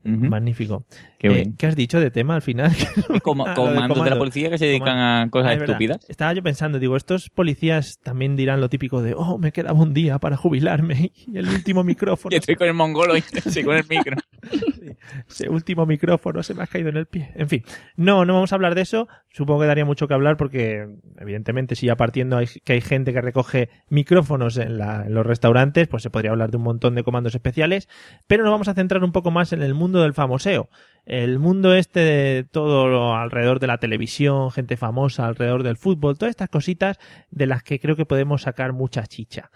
Magnífico. 0.05 0.85
Qué, 1.31 1.41
eh. 1.41 1.53
¿Qué 1.57 1.67
has 1.69 1.77
dicho 1.77 2.01
de 2.01 2.11
tema 2.11 2.35
al 2.35 2.43
final? 2.43 2.73
Como, 3.23 3.47
de 3.47 3.55
comandos 3.55 4.03
de 4.05 4.11
la 4.11 4.19
policía 4.19 4.51
que 4.51 4.59
se 4.59 4.67
dedican 4.67 4.99
a 4.99 5.29
cosas 5.31 5.47
Ah, 5.53 5.55
verdad. 5.55 5.65
estúpidas. 5.71 6.07
Estaba 6.11 6.33
yo 6.33 6.43
pensando, 6.43 6.79
digo, 6.79 6.97
estos 6.97 7.31
policías 7.31 8.01
también 8.03 8.35
dirán 8.37 8.61
lo 8.61 8.69
típico 8.69 9.03
de, 9.03 9.15
oh, 9.17 9.39
me 9.39 9.53
quedaba 9.53 9.79
un 9.81 9.95
día 9.95 10.19
para 10.19 10.37
jubilarme 10.37 11.13
y 11.27 11.39
el 11.39 11.49
último 11.49 11.85
micrófono, 11.85 12.35
Y 12.35 12.39
estoy 12.39 12.57
con 12.57 12.67
el 12.67 12.75
mongolo 12.75 13.17
y 13.17 13.21
sí, 13.23 13.63
con 13.63 13.77
el 13.77 13.85
micro. 13.89 14.17
ese 15.29 15.49
último 15.49 15.87
micrófono 15.87 16.43
se 16.43 16.55
me 16.55 16.63
ha 16.63 16.67
caído 16.67 16.89
en 16.89 16.97
el 16.97 17.07
pie. 17.07 17.31
En 17.35 17.49
fin, 17.49 17.63
no, 17.97 18.25
no 18.25 18.35
vamos 18.35 18.53
a 18.53 18.57
hablar 18.57 18.75
de 18.75 18.83
eso. 18.83 19.09
Supongo 19.31 19.61
que 19.61 19.67
daría 19.67 19.85
mucho 19.85 20.09
que 20.09 20.15
hablar 20.15 20.37
porque, 20.37 20.87
evidentemente, 21.19 21.75
si 21.77 21.87
ya 21.87 21.97
partiendo 21.97 22.37
hay, 22.37 22.47
que 22.65 22.75
hay 22.75 22.81
gente 22.81 23.13
que 23.13 23.21
recoge 23.21 23.71
micrófonos 23.89 24.57
en, 24.59 24.77
la- 24.79 25.05
en 25.07 25.15
los 25.15 25.25
restaurantes, 25.25 25.89
pues 25.89 26.03
se 26.03 26.11
podría 26.11 26.33
hablar 26.33 26.51
de 26.51 26.57
un 26.59 26.65
montón 26.65 26.95
de 26.95 27.03
comandos 27.05 27.35
especiales. 27.35 27.89
Pero 28.27 28.43
nos 28.43 28.53
vamos 28.53 28.69
a 28.69 28.75
centrar 28.75 29.03
un 29.05 29.13
poco 29.13 29.31
más 29.31 29.53
en 29.53 29.63
el 29.63 29.75
mundo 29.75 30.03
del 30.03 30.13
famoseo. 30.15 30.69
El 31.05 31.39
mundo 31.41 31.75
este 31.75 32.01
de 32.01 32.45
todo 32.45 32.87
lo 32.89 33.15
alrededor 33.17 33.59
de 33.59 33.67
la 33.67 33.79
televisión, 33.79 34.51
gente 34.53 34.77
famosa 34.77 35.27
alrededor 35.27 35.63
del 35.65 35.77
fútbol, 35.77 36.17
todas 36.17 36.31
estas 36.31 36.49
cositas 36.49 36.99
de 37.31 37.47
las 37.47 37.63
que 37.63 37.81
creo 37.81 37.97
que 37.97 38.07
podemos 38.07 38.43
sacar 38.43 38.73
mucha 38.73 39.07
chicha. 39.07 39.51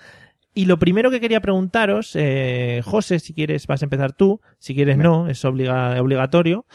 Y 0.54 0.64
lo 0.64 0.78
primero 0.78 1.10
que 1.10 1.20
quería 1.20 1.40
preguntaros, 1.40 2.16
eh, 2.16 2.80
José, 2.84 3.18
si 3.20 3.34
quieres 3.34 3.66
vas 3.66 3.82
a 3.82 3.86
empezar 3.86 4.12
tú, 4.12 4.40
si 4.58 4.74
quieres 4.74 4.96
no, 4.96 5.28
es 5.28 5.44
obliga- 5.44 6.00
obligatorio. 6.00 6.66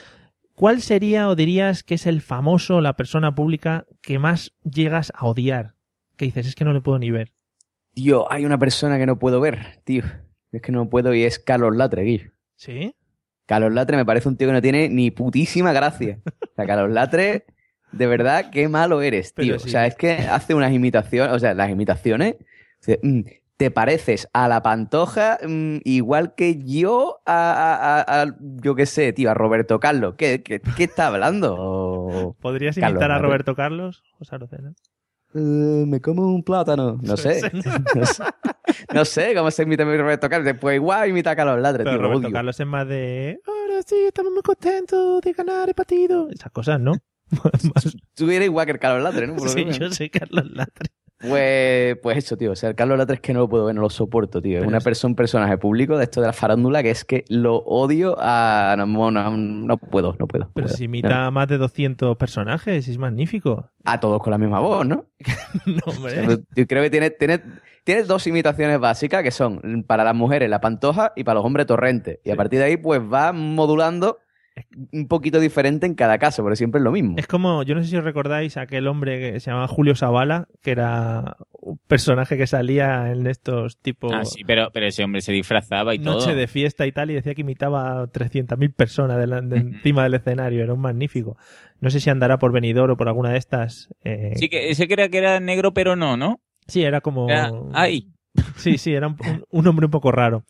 ¿Cuál 0.53 0.81
sería 0.81 1.27
o 1.29 1.35
dirías 1.35 1.83
que 1.83 1.95
es 1.95 2.05
el 2.05 2.21
famoso, 2.21 2.79
la 2.79 2.95
persona 2.95 3.33
pública 3.33 3.87
que 4.01 4.19
más 4.19 4.53
llegas 4.63 5.11
a 5.15 5.25
odiar? 5.25 5.73
Que 6.15 6.25
dices, 6.25 6.47
es 6.47 6.55
que 6.55 6.63
no 6.65 6.73
le 6.73 6.81
puedo 6.81 6.99
ni 6.99 7.09
ver. 7.09 7.33
Tío, 7.95 8.31
hay 8.31 8.45
una 8.45 8.59
persona 8.59 8.97
que 8.99 9.07
no 9.07 9.17
puedo 9.17 9.41
ver, 9.41 9.79
tío. 9.83 10.03
Es 10.51 10.61
que 10.61 10.71
no 10.71 10.87
puedo 10.89 11.13
y 11.15 11.23
es 11.23 11.39
Carlos 11.39 11.75
Latre, 11.75 12.03
Guillo. 12.03 12.31
¿Sí? 12.55 12.93
Carlos 13.51 13.73
Latre 13.73 13.97
me 13.97 14.05
parece 14.05 14.29
un 14.29 14.37
tío 14.37 14.47
que 14.47 14.53
no 14.53 14.61
tiene 14.61 14.87
ni 14.87 15.11
putísima 15.11 15.73
gracia. 15.73 16.19
O 16.25 16.55
sea, 16.55 16.65
Carlos 16.65 16.89
Latre, 16.91 17.45
de 17.91 18.07
verdad, 18.07 18.49
qué 18.49 18.69
malo 18.69 19.01
eres, 19.01 19.33
tío. 19.33 19.59
Sí. 19.59 19.67
O 19.67 19.69
sea, 19.71 19.85
es 19.87 19.95
que 19.95 20.11
hace 20.13 20.53
unas 20.53 20.71
imitaciones, 20.71 21.33
o 21.35 21.39
sea, 21.39 21.53
las 21.53 21.69
imitaciones, 21.69 22.35
mm, 23.03 23.21
te 23.57 23.69
pareces 23.69 24.27
a 24.33 24.47
la 24.47 24.63
pantoja 24.63 25.37
mm, 25.45 25.79
igual 25.83 26.33
que 26.35 26.63
yo 26.63 27.19
a, 27.25 27.51
a- 27.51 27.99
a- 27.99 28.21
a- 28.23 28.35
yo 28.39 28.73
qué 28.75 28.85
sé, 28.85 29.11
tío, 29.13 29.29
a 29.29 29.33
Roberto 29.33 29.79
Carlos. 29.79 30.15
¿Qué, 30.17 30.41
qué, 30.41 30.61
qué 30.61 30.83
está 30.85 31.07
hablando? 31.07 32.35
¿Podrías 32.41 32.75
Carlos 32.75 32.91
imitar 32.93 33.11
a. 33.11 33.19
Roberto 33.19 33.53
Carlos? 33.55 34.03
José 34.17 34.35
Arocena? 34.35 34.73
Eh, 35.33 35.85
me 35.87 36.01
como 36.01 36.27
un 36.27 36.43
plátano. 36.43 36.99
No 37.01 37.17
sé. 37.17 37.41
no 37.95 38.05
sé. 38.05 38.23
No 38.93 39.05
sé 39.05 39.33
cómo 39.35 39.51
se 39.51 39.63
imita 39.63 39.83
a 39.83 39.85
Roberto 39.85 40.29
Carlos. 40.29 40.55
Pues 40.59 40.75
igual 40.75 41.09
imita 41.09 41.31
a 41.31 41.35
Carlos 41.35 41.59
Latre, 41.61 41.83
Pero 41.83 41.97
tío. 41.97 42.01
Roberto 42.01 42.27
odio. 42.27 42.33
Carlos 42.33 42.59
es 42.59 42.67
más 42.67 42.87
de, 42.87 43.39
ahora 43.45 43.81
sí, 43.85 43.95
estamos 44.07 44.31
muy 44.33 44.41
contentos 44.41 45.21
de 45.21 45.33
ganar 45.33 45.69
el 45.69 45.75
partido. 45.75 46.29
Esas 46.29 46.51
cosas, 46.51 46.79
¿no? 46.79 46.93
Tú 48.15 48.29
eres 48.29 48.47
igual 48.47 48.65
que 48.65 48.73
el 48.73 48.79
Carlos 48.79 49.03
Latre, 49.03 49.27
¿no? 49.27 49.35
Por 49.35 49.49
sí, 49.49 49.65
yo 49.65 49.91
soy 49.91 50.09
Carlos 50.09 50.51
Latre. 50.51 50.91
Pues, 51.21 51.97
pues 52.01 52.17
eso, 52.17 52.37
tío. 52.37 52.51
O 52.51 52.55
sea, 52.55 52.69
el 52.69 52.75
Carlos 52.75 52.97
Latre 52.97 53.15
es 53.15 53.21
que 53.21 53.33
no 53.33 53.41
lo 53.41 53.49
puedo 53.49 53.65
ver, 53.65 53.75
no 53.75 53.81
lo 53.81 53.89
soporto, 53.89 54.41
tío. 54.41 54.59
Es 54.59 54.65
una 54.65 54.79
persona, 54.79 55.11
un 55.11 55.15
personaje 55.15 55.57
público 55.57 55.97
de 55.97 56.05
esto 56.05 56.21
de 56.21 56.27
la 56.27 56.33
farándula 56.33 56.81
que 56.83 56.91
es 56.91 57.05
que 57.05 57.25
lo 57.29 57.57
odio 57.57 58.15
a... 58.19 58.75
No, 58.77 59.11
no, 59.11 59.37
no, 59.37 59.77
puedo, 59.77 60.15
no 60.19 60.27
puedo. 60.27 60.49
Pero 60.53 60.65
puedo. 60.65 60.77
si 60.77 60.85
imita 60.85 61.27
a 61.27 61.31
más 61.31 61.47
de 61.47 61.57
200 61.57 62.17
personajes, 62.17 62.87
es 62.87 62.97
magnífico. 62.97 63.69
A 63.85 63.99
todos 63.99 64.21
con 64.21 64.31
la 64.31 64.37
misma 64.37 64.59
voz, 64.59 64.85
¿no? 64.85 65.05
No, 65.65 65.81
O 65.85 65.91
sea, 66.09 66.21
hombre. 66.21 66.39
yo 66.55 66.67
creo 66.67 66.83
que 66.83 66.89
tiene, 66.89 67.11
tiene, 67.11 67.41
tiene 67.83 68.03
dos 68.03 68.25
imitaciones 68.27 68.79
básicas 68.79 69.23
que 69.23 69.31
son 69.31 69.83
para 69.87 70.03
las 70.03 70.15
mujeres 70.15 70.49
la 70.49 70.61
pantoja 70.61 71.13
y 71.15 71.23
para 71.23 71.35
los 71.35 71.45
hombres 71.45 71.67
torrente. 71.67 72.19
Y 72.23 72.31
a 72.31 72.35
partir 72.35 72.59
de 72.59 72.65
ahí, 72.65 72.77
pues 72.77 73.01
va 73.01 73.31
modulando 73.31 74.17
un 74.91 75.07
poquito 75.07 75.39
diferente 75.39 75.85
en 75.85 75.95
cada 75.95 76.17
caso, 76.17 76.43
pero 76.43 76.55
siempre 76.55 76.79
es 76.79 76.83
lo 76.83 76.91
mismo. 76.91 77.15
Es 77.17 77.25
como, 77.27 77.63
yo 77.63 77.73
no 77.75 77.81
sé 77.83 77.89
si 77.89 77.97
os 77.97 78.03
recordáis 78.03 78.57
aquel 78.57 78.87
hombre 78.87 79.19
que 79.33 79.39
se 79.39 79.49
llamaba 79.49 79.67
Julio 79.67 79.95
Zavala, 79.95 80.47
que 80.61 80.71
era 80.71 81.37
un 81.51 81.77
personaje 81.87 82.37
que 82.37 82.47
salía 82.47 83.11
en 83.11 83.27
estos 83.27 83.77
tipos 83.77 84.11
Ah, 84.13 84.25
sí, 84.25 84.43
pero, 84.45 84.69
pero 84.73 84.87
ese 84.87 85.03
hombre 85.03 85.21
se 85.21 85.31
disfrazaba 85.31 85.95
y 85.95 85.99
noche 85.99 86.25
todo. 86.27 86.35
de 86.35 86.47
fiesta 86.47 86.85
y 86.85 86.91
tal, 86.91 87.11
y 87.11 87.13
decía 87.15 87.33
que 87.33 87.41
imitaba 87.41 88.01
a 88.01 88.07
300.000 88.07 88.73
personas 88.73 89.17
de 89.17 89.27
la- 89.27 89.41
de 89.41 89.57
encima 89.57 90.03
del 90.03 90.15
escenario, 90.15 90.63
era 90.63 90.73
un 90.73 90.81
magnífico. 90.81 91.37
No 91.79 91.89
sé 91.89 91.99
si 91.99 92.09
andará 92.09 92.37
por 92.37 92.51
Benidorm 92.51 92.91
o 92.93 92.97
por 92.97 93.07
alguna 93.07 93.31
de 93.31 93.37
estas. 93.37 93.89
eh, 94.03 94.33
Sí, 94.35 94.49
que 94.49 94.69
ese 94.69 94.87
creía 94.87 95.09
que 95.09 95.17
era 95.19 95.39
negro, 95.39 95.73
pero 95.73 95.95
no, 95.95 96.17
¿no? 96.17 96.41
sí, 96.67 96.83
era 96.83 97.01
como... 97.01 97.29
Era- 97.29 97.51
Ay. 97.73 98.11
Sí, 98.55 98.77
sí, 98.77 98.93
era 98.93 99.07
un, 99.49 99.67
hombre 99.67 99.85
un 99.85 99.91
poco 99.91 100.11
raro. 100.11 100.43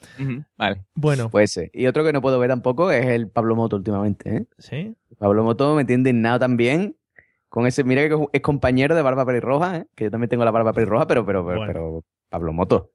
Vale. 0.58 0.84
Bueno, 0.94 1.30
Pues 1.30 1.58
ese. 1.58 1.72
Y 1.74 1.88
otro 1.88 2.04
que 2.04 2.14
no 2.14 2.22
puedo 2.22 2.38
ver 2.40 2.50
tampoco 2.50 2.92
es 2.92 3.06
el 3.08 3.30
Pablo 3.30 3.56
Moto 3.56 3.76
últimamente, 3.76 4.36
¿eh? 4.36 4.46
sí. 4.58 4.96
Pablo 5.18 5.44
Moto 5.44 5.76
me 5.76 5.86
tiene 5.86 6.02
indignado 6.02 6.40
también 6.40 6.96
con 7.50 7.68
ese. 7.68 7.84
Mira 7.84 8.08
que 8.08 8.18
es 8.34 8.42
compañero 8.42 8.96
de 8.96 9.02
barba 9.02 9.26
pelirroja, 9.26 9.78
¿eh? 9.78 9.88
Que 9.96 10.06
yo 10.06 10.12
también 10.12 10.30
tengo 10.30 10.46
la 10.46 10.52
barba 10.52 10.74
pelirroja, 10.74 11.08
pero, 11.08 11.26
pero, 11.26 11.46
pero, 11.46 11.58
Bueno. 11.58 11.74
pero 11.74 12.06
Pablo 12.30 12.54
Moto. 12.54 12.92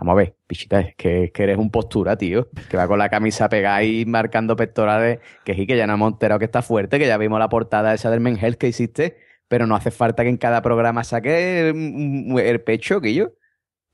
Vamos 0.00 0.12
a 0.12 0.16
ver, 0.16 0.36
pichita, 0.46 0.80
es 0.80 0.94
que, 0.94 1.24
es 1.24 1.32
que 1.32 1.42
eres 1.42 1.58
un 1.58 1.70
postura, 1.70 2.16
tío. 2.16 2.48
Que 2.70 2.76
va 2.76 2.86
con 2.86 3.00
la 3.00 3.08
camisa 3.08 3.48
pegada 3.48 3.76
ahí 3.76 4.06
marcando 4.06 4.54
pectorales. 4.54 5.18
Que 5.44 5.54
sí, 5.54 5.66
que 5.66 5.76
ya 5.76 5.86
no 5.88 5.94
hemos 5.94 6.12
enterado 6.12 6.38
que 6.38 6.44
está 6.44 6.62
fuerte, 6.62 6.98
que 7.00 7.06
ya 7.06 7.18
vimos 7.18 7.40
la 7.40 7.48
portada 7.48 7.92
esa 7.94 8.08
del 8.10 8.20
Men 8.20 8.38
Health 8.40 8.58
que 8.58 8.68
hiciste. 8.68 9.16
Pero 9.48 9.66
no 9.66 9.74
hace 9.74 9.90
falta 9.90 10.22
que 10.22 10.28
en 10.28 10.36
cada 10.36 10.62
programa 10.62 11.02
saque 11.02 11.72
mm, 11.74 12.32
mm, 12.32 12.38
el 12.38 12.60
pecho, 12.60 13.00
que 13.00 13.12
yo. 13.14 13.32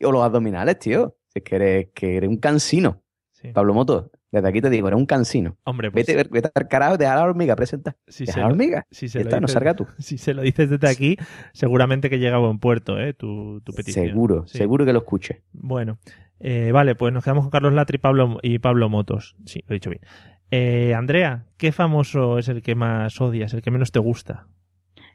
O 0.03 0.13
los 0.13 0.23
abdominales, 0.23 0.79
tío. 0.79 1.17
Es 1.35 1.43
que 1.43 1.57
eres, 1.57 1.89
que 1.95 2.17
eres 2.17 2.29
un 2.29 2.37
cansino. 2.39 3.03
Sí. 3.33 3.49
Pablo 3.53 3.75
Moto, 3.75 4.11
desde 4.31 4.49
aquí 4.49 4.61
te 4.61 4.71
digo, 4.71 4.89
eres 4.89 4.99
un 4.99 5.07
cansino. 5.07 5.57
Hombre, 5.65 5.91
pues 5.91 6.07
Vete, 6.07 6.29
vete 6.31 6.51
al 6.55 6.69
carajo, 6.69 6.97
deja 6.97 7.13
a 7.13 7.17
la 7.17 7.25
hormiga, 7.25 7.55
presenta. 7.57 7.97
si 8.07 8.25
deja 8.25 8.35
se 8.35 8.41
a 8.41 8.43
la 8.45 8.49
hormiga. 8.51 8.87
si 8.91 9.09
se 9.09 9.19
lo 9.19 9.25
está, 9.25 9.37
no 9.41 9.47
dices- 9.47 9.53
salga 9.53 9.75
tú. 9.75 9.87
Si 9.99 10.17
se 10.19 10.33
lo 10.35 10.43
dices 10.43 10.71
desde 10.71 10.89
aquí, 10.89 11.17
seguramente 11.53 12.09
que 12.09 12.19
llega 12.19 12.37
a 12.37 12.41
buen 12.41 12.59
puerto, 12.59 12.99
¿eh? 12.99 13.13
Tu, 13.13 13.61
tu 13.63 13.73
petición. 13.73 14.07
Seguro, 14.07 14.47
Sí. 14.47 14.59
seguro 14.59 14.85
que 14.87 14.93
lo 14.93 15.01
escuche. 15.01 15.43
Bueno, 15.53 15.99
eh, 16.41 16.71
vale, 16.73 16.95
pues 16.95 17.13
nos 17.13 17.23
quedamos 17.25 17.45
con 17.45 17.51
Carlos 17.51 17.73
Latre 17.75 17.97
y 17.97 17.99
Pablo, 17.99 18.39
y 18.43 18.59
Pablo 18.61 18.89
Motos. 18.89 19.37
Sí, 19.45 19.63
lo 19.67 19.75
he 19.75 19.77
dicho 19.77 19.91
bien. 19.91 20.03
Eh, 20.51 20.95
Andrea, 20.95 21.47
¿qué 21.57 21.73
famoso 21.73 22.39
es 22.39 22.49
el 22.49 22.63
que 22.63 22.75
más 22.75 23.21
odias, 23.21 23.53
el 23.55 23.63
que 23.63 23.71
menos 23.71 23.93
te 23.93 23.99
gusta? 23.99 24.47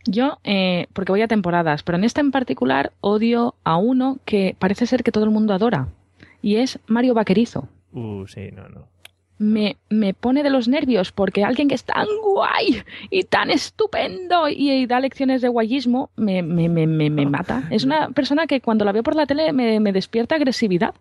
Yo, 0.06 0.40
eh, 0.44 0.88
porque 0.94 1.12
voy 1.12 1.22
a 1.22 1.28
temporadas, 1.28 1.84
pero 1.84 1.98
en 1.98 2.04
esta 2.04 2.22
en 2.22 2.32
particular 2.32 2.94
odio 3.02 3.56
a 3.64 3.78
uno 3.78 4.18
que 4.26 4.56
parece 4.58 4.86
ser 4.86 5.04
que 5.04 5.12
todo 5.12 5.24
el 5.26 5.30
mundo 5.30 5.54
adora. 5.54 5.88
Y 6.42 6.56
es 6.56 6.80
Mario 6.88 7.14
Vaquerizo. 7.14 7.68
Uh, 7.94 8.26
sí, 8.28 8.50
no, 8.52 8.70
no. 8.70 8.88
Me, 9.38 9.78
me 9.90 10.14
pone 10.14 10.44
de 10.44 10.50
los 10.50 10.68
nervios 10.68 11.14
porque 11.14 11.46
alguien 11.46 11.70
que 11.70 11.76
es 11.76 11.86
tan 11.86 12.08
guay 12.22 12.84
y 13.10 13.24
tan 13.24 13.50
estupendo 13.50 14.50
y, 14.50 14.70
y 14.70 14.86
da 14.86 15.00
lecciones 15.00 15.42
de 15.42 15.48
guayismo 15.48 16.10
me, 16.18 16.42
me, 16.44 16.68
me, 16.68 16.88
me, 16.88 17.10
me 17.10 17.26
mata. 17.26 17.64
Es 17.70 17.86
una 17.86 18.10
persona 18.10 18.48
que 18.48 18.60
cuando 18.60 18.84
la 18.84 18.92
veo 18.92 19.02
por 19.02 19.16
la 19.16 19.26
tele 19.26 19.54
me, 19.54 19.80
me 19.80 19.94
despierta 19.94 20.36
agresividad. 20.36 20.94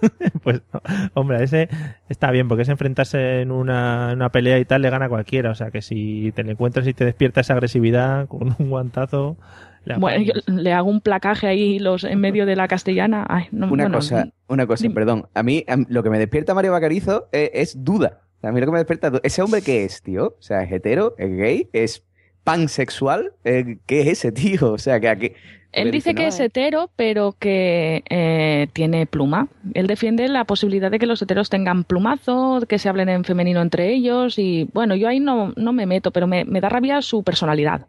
Pues, 0.42 0.62
no. 0.72 0.80
hombre, 1.14 1.42
ese 1.42 1.68
está 2.08 2.30
bien, 2.30 2.48
porque 2.48 2.62
es 2.62 2.68
enfrentarse 2.68 3.40
en 3.42 3.50
una, 3.50 4.10
en 4.12 4.16
una 4.16 4.30
pelea 4.30 4.58
y 4.58 4.64
tal, 4.64 4.82
le 4.82 4.90
gana 4.90 5.06
a 5.06 5.08
cualquiera. 5.08 5.50
O 5.50 5.54
sea, 5.54 5.70
que 5.70 5.82
si 5.82 6.32
te 6.34 6.44
le 6.44 6.52
encuentras 6.52 6.86
y 6.86 6.94
te 6.94 7.04
despierta 7.04 7.40
esa 7.40 7.54
agresividad 7.54 8.26
con 8.28 8.54
un 8.58 8.70
guantazo, 8.70 9.36
le 9.84 9.96
Bueno, 9.96 10.22
yo 10.22 10.32
le 10.46 10.72
hago 10.72 10.88
un 10.90 11.00
placaje 11.00 11.46
ahí 11.46 11.78
los, 11.78 12.04
en 12.04 12.20
medio 12.20 12.46
de 12.46 12.56
la 12.56 12.68
castellana. 12.68 13.26
Ay, 13.28 13.46
no, 13.50 13.66
Una 13.66 13.84
bueno, 13.84 13.98
cosa, 13.98 14.28
una 14.48 14.66
cosa, 14.66 14.82
dime. 14.82 14.94
perdón. 14.94 15.28
A 15.34 15.42
mí, 15.42 15.64
a 15.68 15.76
mí 15.76 15.86
lo 15.88 16.02
que 16.02 16.10
me 16.10 16.18
despierta 16.18 16.54
Mario 16.54 16.72
Bacarizo 16.72 17.28
es, 17.32 17.50
es 17.52 17.84
duda. 17.84 18.20
A 18.42 18.52
mí 18.52 18.60
lo 18.60 18.66
que 18.66 18.72
me 18.72 18.78
despierta 18.78 19.08
es 19.08 19.12
duda. 19.14 19.22
¿Ese 19.24 19.42
hombre 19.42 19.62
qué 19.62 19.84
es, 19.84 20.02
tío? 20.02 20.36
O 20.38 20.42
sea, 20.42 20.62
¿es 20.62 20.72
hetero? 20.72 21.14
¿Es 21.18 21.30
gay? 21.36 21.68
¿Es 21.72 22.04
pansexual? 22.44 23.32
Eh, 23.44 23.78
¿Qué 23.86 24.00
es 24.00 24.06
ese 24.08 24.32
tío? 24.32 24.72
O 24.72 24.78
sea, 24.78 25.00
que 25.00 25.08
aquí... 25.08 25.32
Él 25.72 25.90
dice 25.90 26.14
que 26.14 26.26
es 26.26 26.40
hetero, 26.40 26.90
pero 26.96 27.34
que 27.38 28.02
eh, 28.08 28.68
tiene 28.72 29.06
pluma. 29.06 29.48
Él 29.74 29.86
defiende 29.86 30.26
la 30.28 30.44
posibilidad 30.44 30.90
de 30.90 30.98
que 30.98 31.06
los 31.06 31.20
heteros 31.22 31.50
tengan 31.50 31.84
plumazo, 31.84 32.60
que 32.68 32.78
se 32.78 32.88
hablen 32.88 33.08
en 33.10 33.24
femenino 33.24 33.60
entre 33.60 33.92
ellos 33.92 34.38
y 34.38 34.68
bueno, 34.72 34.96
yo 34.96 35.08
ahí 35.08 35.20
no, 35.20 35.52
no 35.56 35.72
me 35.72 35.86
meto, 35.86 36.10
pero 36.10 36.26
me, 36.26 36.44
me 36.44 36.60
da 36.60 36.68
rabia 36.68 37.02
su 37.02 37.22
personalidad. 37.22 37.86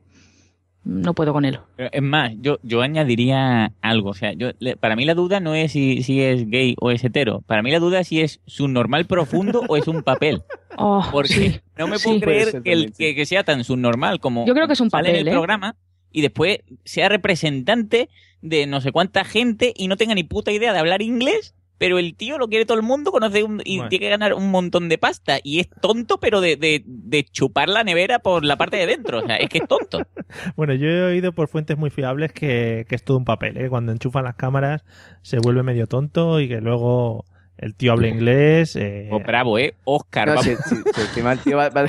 no 0.84 1.14
puedo 1.14 1.34
con 1.34 1.46
él. 1.46 1.60
Pero 1.76 1.90
es 1.92 2.02
más, 2.02 2.32
yo, 2.42 2.58
yo 2.64 2.82
añadiría 2.82 3.72
algo. 3.82 4.10
O 4.10 4.14
sea, 4.14 4.34
yo, 4.34 4.52
le- 4.60 4.76
para 4.76 4.96
mí 4.96 5.06
la 5.06 5.14
duda 5.14 5.40
no 5.40 5.54
es 5.56 5.72
si, 5.74 6.04
si 6.04 6.22
es 6.22 6.50
gay 6.50 6.76
o 6.80 6.90
es 6.92 7.04
hetero. 7.04 7.42
Para 7.48 7.62
mí 7.62 7.70
la 7.72 7.80
duda 7.80 8.00
es 8.00 8.08
si 8.08 8.22
es 8.22 8.40
subnormal 8.46 9.06
profundo 9.06 9.62
o 9.68 9.78
es 9.78 9.88
un 9.88 10.04
papel. 10.04 10.42
Oh, 10.82 11.04
Porque 11.12 11.28
sí. 11.34 11.60
no 11.78 11.88
me 11.88 11.98
Sí. 11.98 12.04
puedo 12.08 12.20
Puede 12.22 12.32
creer 12.38 12.52
ser 12.52 12.62
que, 12.64 12.72
el- 12.72 12.78
también, 12.86 12.94
sí. 12.94 13.04
que, 13.04 13.16
que 13.16 13.26
sea 13.26 13.44
tan 13.44 13.64
subnormal 13.66 14.20
como 14.22 14.46
Yo 14.46 14.54
creo 14.54 14.66
que 14.68 14.74
es 14.74 14.80
un 14.80 14.90
sale 14.90 15.10
en 15.10 15.14
papel, 15.16 15.22
el 15.22 15.28
¿eh? 15.28 15.32
programa 15.32 15.76
y 16.12 16.22
después 16.22 16.60
sea 16.86 17.10
representante 17.10 18.10
de 18.42 18.68
no 18.68 18.82
sé 18.82 18.92
cuánta 18.92 19.24
gente 19.26 19.74
y 19.76 19.88
no 19.88 19.98
tenga 19.98 20.16
ni 20.16 20.24
puta 20.24 20.52
idea 20.52 20.74
de 20.74 20.80
hablar 20.80 21.02
inglés. 21.02 21.56
Pero 21.78 21.98
el 21.98 22.14
tío 22.18 22.38
lo 22.38 22.50
quiere 22.50 22.66
todo 22.66 22.76
el 22.78 22.84
mundo, 22.84 23.10
conoce 23.10 23.42
un- 23.42 23.62
y 23.64 23.78
Bueno. 23.78 23.88
tiene 23.90 24.04
que 24.06 24.10
ganar 24.10 24.34
un 24.34 24.52
montón 24.52 24.90
de 24.90 24.98
pasta. 24.98 25.40
Y 25.42 25.60
es 25.62 25.70
tonto, 25.82 26.20
pero 26.20 26.42
de, 26.42 26.58
de, 26.58 26.84
de 26.86 27.24
chupar 27.24 27.70
la 27.70 27.86
nevera 27.86 28.20
por 28.20 28.44
la 28.44 28.58
parte 28.58 28.76
de 28.76 28.86
dentro. 28.86 29.20
O 29.20 29.26
sea, 29.26 29.38
es 29.38 29.48
que 29.48 29.60
es 29.60 29.68
tonto. 29.68 30.00
Bueno, 30.58 30.74
yo 30.74 30.88
he 30.90 31.04
oído 31.04 31.32
por 31.32 31.48
fuentes 31.48 31.78
muy 31.78 31.90
fiables 31.90 32.34
que, 32.34 32.86
que 32.90 32.96
es 32.96 33.04
todo 33.04 33.16
un 33.18 33.24
papel, 33.24 33.56
¿eh? 33.58 33.70
Cuando 33.70 33.94
enchufan 33.94 34.26
las 34.26 34.36
cámaras 34.36 34.84
se 35.22 35.40
vuelve 35.40 35.64
medio 35.64 35.88
tonto 35.88 36.42
y 36.42 36.50
que 36.50 36.60
luego 36.60 37.24
el 37.60 37.76
tío 37.76 37.92
habla 37.92 38.08
inglés. 38.08 38.76
eh, 38.76 39.08
Pues 39.10 39.24
bravo, 39.26 39.60
¿eh? 39.60 39.76
Oscar. 39.84 40.28
No, 40.28 40.36
vamos. 40.36 40.46
si, 40.46 40.56
si- 40.56 40.76
si 40.94 41.02
encima 41.02 41.34
el 41.34 41.40
tío 41.40 41.58
va, 41.58 41.70
va- 41.70 41.86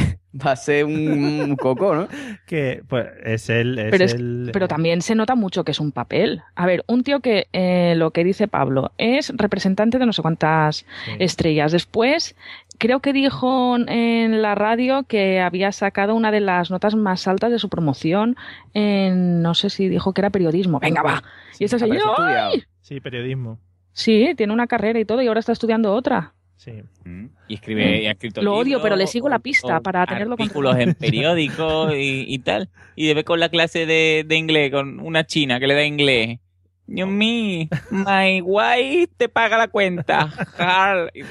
va 0.46 0.52
a 0.52 0.56
ser 0.56 0.84
un, 0.84 0.92
un 1.40 1.56
coco, 1.56 1.94
¿no? 1.94 2.08
que 2.46 2.82
pues 2.88 3.06
es 3.24 3.48
el... 3.50 3.78
Es 3.78 3.90
Pero, 3.90 4.04
es- 4.04 4.14
el- 4.14 4.50
pero 4.52 4.68
también 4.68 5.00
se 5.02 5.14
nota 5.14 5.34
mucho 5.34 5.64
que 5.64 5.70
es 5.72 5.80
un 5.80 5.92
papel. 5.92 6.42
A 6.54 6.66
ver, 6.66 6.84
un 6.86 7.02
tío 7.02 7.20
que, 7.20 7.46
eh, 7.52 7.94
lo 7.96 8.10
que 8.10 8.22
dice 8.24 8.46
Pablo, 8.48 8.92
es 8.98 9.32
representante 9.36 9.98
de 9.98 10.06
no 10.06 10.12
sé 10.12 10.22
cuántas 10.22 10.78
Sí. 11.06 11.12
estrellas. 11.20 11.72
Después, 11.72 12.34
creo 12.78 13.00
que 13.00 13.12
dijo 13.12 13.76
en 13.76 14.42
la 14.42 14.54
radio 14.54 15.04
que 15.04 15.40
había 15.40 15.70
sacado 15.72 16.14
una 16.14 16.30
de 16.30 16.40
las 16.40 16.70
notas 16.70 16.94
más 16.96 17.26
altas 17.28 17.50
de 17.52 17.58
su 17.58 17.68
promoción 17.68 18.36
en, 18.74 19.42
no 19.42 19.54
sé 19.54 19.70
si 19.70 19.88
dijo 19.88 20.12
que 20.14 20.20
era 20.20 20.30
periodismo. 20.30 20.80
Venga, 20.80 21.02
va. 21.02 21.22
Y 21.58 21.64
estudiado. 21.64 22.14
¡ay! 22.18 22.64
Sí, 22.80 23.00
periodismo. 23.00 23.58
Sí, 23.92 24.34
tiene 24.36 24.52
una 24.52 24.66
carrera 24.66 24.98
y 25.00 25.04
todo 25.04 25.20
y 25.22 25.26
ahora 25.26 25.40
está 25.40 25.52
estudiando 25.52 25.92
otra. 25.92 26.34
Sí. 26.56 26.72
Mm. 27.04 27.26
Y 27.48 27.54
escribe, 27.54 28.02
y 28.02 28.06
ha 28.06 28.10
escrito 28.12 28.42
Lo 28.42 28.52
odio, 28.54 28.64
libros, 28.64 28.82
pero 28.82 28.96
le 28.96 29.06
sigo 29.06 29.28
la 29.30 29.38
pista 29.38 29.78
o 29.78 29.82
para 29.82 30.04
tenerlo 30.06 30.34
artículos 30.38 30.76
en 30.76 30.94
periódicos 31.00 31.94
y, 31.94 32.24
y 32.28 32.38
tal. 32.40 32.68
Y 32.96 33.06
debe 33.08 33.24
con 33.24 33.40
la 33.40 33.48
clase 33.48 33.86
de, 33.86 34.24
de 34.26 34.36
inglés 34.36 34.70
con 34.70 35.00
una 35.00 35.24
china 35.24 35.58
que 35.58 35.66
le 35.66 35.74
da 35.74 35.84
inglés. 35.84 36.38
Dios 36.86 37.08
mío, 37.08 37.68
my 37.92 38.40
wife 38.42 39.12
te 39.16 39.28
paga 39.28 39.56
la 39.56 39.68
cuenta. 39.68 40.26
Jar. 40.28 41.10
Y- 41.14 41.22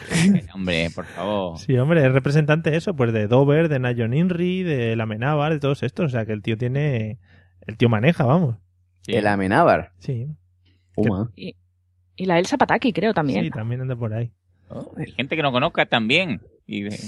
Hombre, 0.54 0.90
por 0.96 1.06
favor. 1.06 1.60
Sí, 1.60 1.78
hombre, 1.78 2.06
es 2.06 2.12
representante 2.14 2.76
eso, 2.78 2.96
pues 2.96 3.12
de 3.12 3.28
Dover, 3.28 3.68
de 3.68 3.78
Nayon 3.80 4.14
Inri, 4.14 4.64
de 4.64 4.96
la 4.96 5.04
Amenábar, 5.04 5.52
de 5.52 5.60
todos 5.60 5.84
estos. 5.84 6.06
O 6.06 6.10
sea, 6.10 6.26
que 6.26 6.32
el 6.34 6.42
tío 6.42 6.58
tiene... 6.58 7.20
El 7.68 7.76
tío 7.78 7.90
maneja, 7.90 8.24
vamos. 8.26 8.56
Sí. 9.02 9.14
El 9.16 9.28
Amenábar. 9.28 9.92
Sí. 10.00 10.28
Uma. 10.96 11.30
Y 12.20 12.26
la 12.26 12.38
Elsa 12.38 12.58
Pataki, 12.58 12.92
creo 12.92 13.14
también. 13.14 13.46
Sí, 13.46 13.50
también 13.50 13.80
anda 13.82 13.96
por 13.96 14.14
ahí. 14.14 14.32
Oh, 14.68 14.92
hay 14.98 15.10
gente 15.12 15.36
que 15.38 15.42
no 15.42 15.52
conozca 15.54 15.86
también. 15.86 16.42
Y 16.68 16.82
de- 16.84 17.00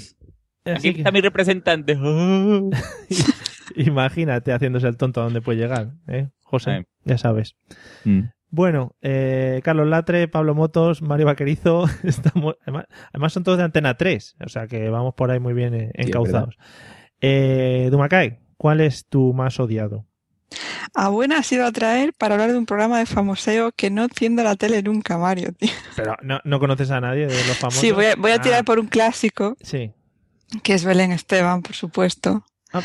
aquí 0.64 0.92
que- 0.94 1.00
está 1.00 1.12
mi 1.12 1.20
representante. 1.20 1.96
Oh. 2.02 2.70
Imagínate 3.76 4.52
haciéndose 4.52 4.86
el 4.88 4.96
tonto 4.96 5.20
a 5.20 5.24
dónde 5.24 5.40
puede 5.40 5.58
llegar, 5.58 5.92
¿eh? 6.08 6.28
José, 6.42 6.70
Ay. 6.70 6.82
ya 7.04 7.18
sabes. 7.18 7.56
Mm. 8.04 8.22
Bueno, 8.50 8.96
eh, 9.00 9.60
Carlos 9.64 9.86
Latre, 9.88 10.28
Pablo 10.28 10.54
Motos, 10.54 11.00
Mario 11.02 11.26
Vaquerizo, 11.26 11.84
estamos, 12.04 12.56
además, 12.62 12.86
además 13.12 13.32
son 13.32 13.44
todos 13.44 13.58
de 13.58 13.64
Antena 13.64 13.96
3, 13.96 14.36
o 14.44 14.48
sea 14.48 14.66
que 14.66 14.88
vamos 14.90 15.14
por 15.14 15.30
ahí 15.30 15.40
muy 15.40 15.54
bien 15.54 15.74
eh, 15.74 15.90
encauzados. 15.94 16.56
eh, 17.20 17.88
Dumacay, 17.90 18.38
¿cuál 18.58 18.80
es 18.82 19.06
tu 19.08 19.32
más 19.32 19.58
odiado? 19.60 20.06
A 20.94 21.08
buena 21.08 21.38
ha 21.38 21.42
sido 21.42 21.64
a 21.66 21.72
traer 21.72 22.12
para 22.12 22.34
hablar 22.34 22.52
de 22.52 22.58
un 22.58 22.66
programa 22.66 22.98
de 22.98 23.06
famoseo 23.06 23.72
que 23.72 23.90
no 23.90 24.04
enciendo 24.04 24.42
la 24.42 24.56
tele 24.56 24.82
nunca, 24.82 25.16
Mario, 25.18 25.52
tío. 25.52 25.70
Pero 25.96 26.16
no, 26.22 26.40
no 26.44 26.58
conoces 26.60 26.90
a 26.90 27.00
nadie 27.00 27.26
de 27.26 27.44
los 27.46 27.56
famosos. 27.58 27.80
Sí, 27.80 27.90
voy 27.92 28.06
a, 28.06 28.14
voy 28.16 28.32
a 28.32 28.36
Ah, 28.36 28.40
tirar 28.42 28.64
por 28.64 28.78
un 28.78 28.86
clásico, 28.88 29.56
Sí. 29.62 29.92
que 30.62 30.74
es 30.74 30.84
Belén 30.84 31.12
Esteban, 31.12 31.62
por 31.62 31.74
supuesto. 31.74 32.44
Ah. 32.72 32.82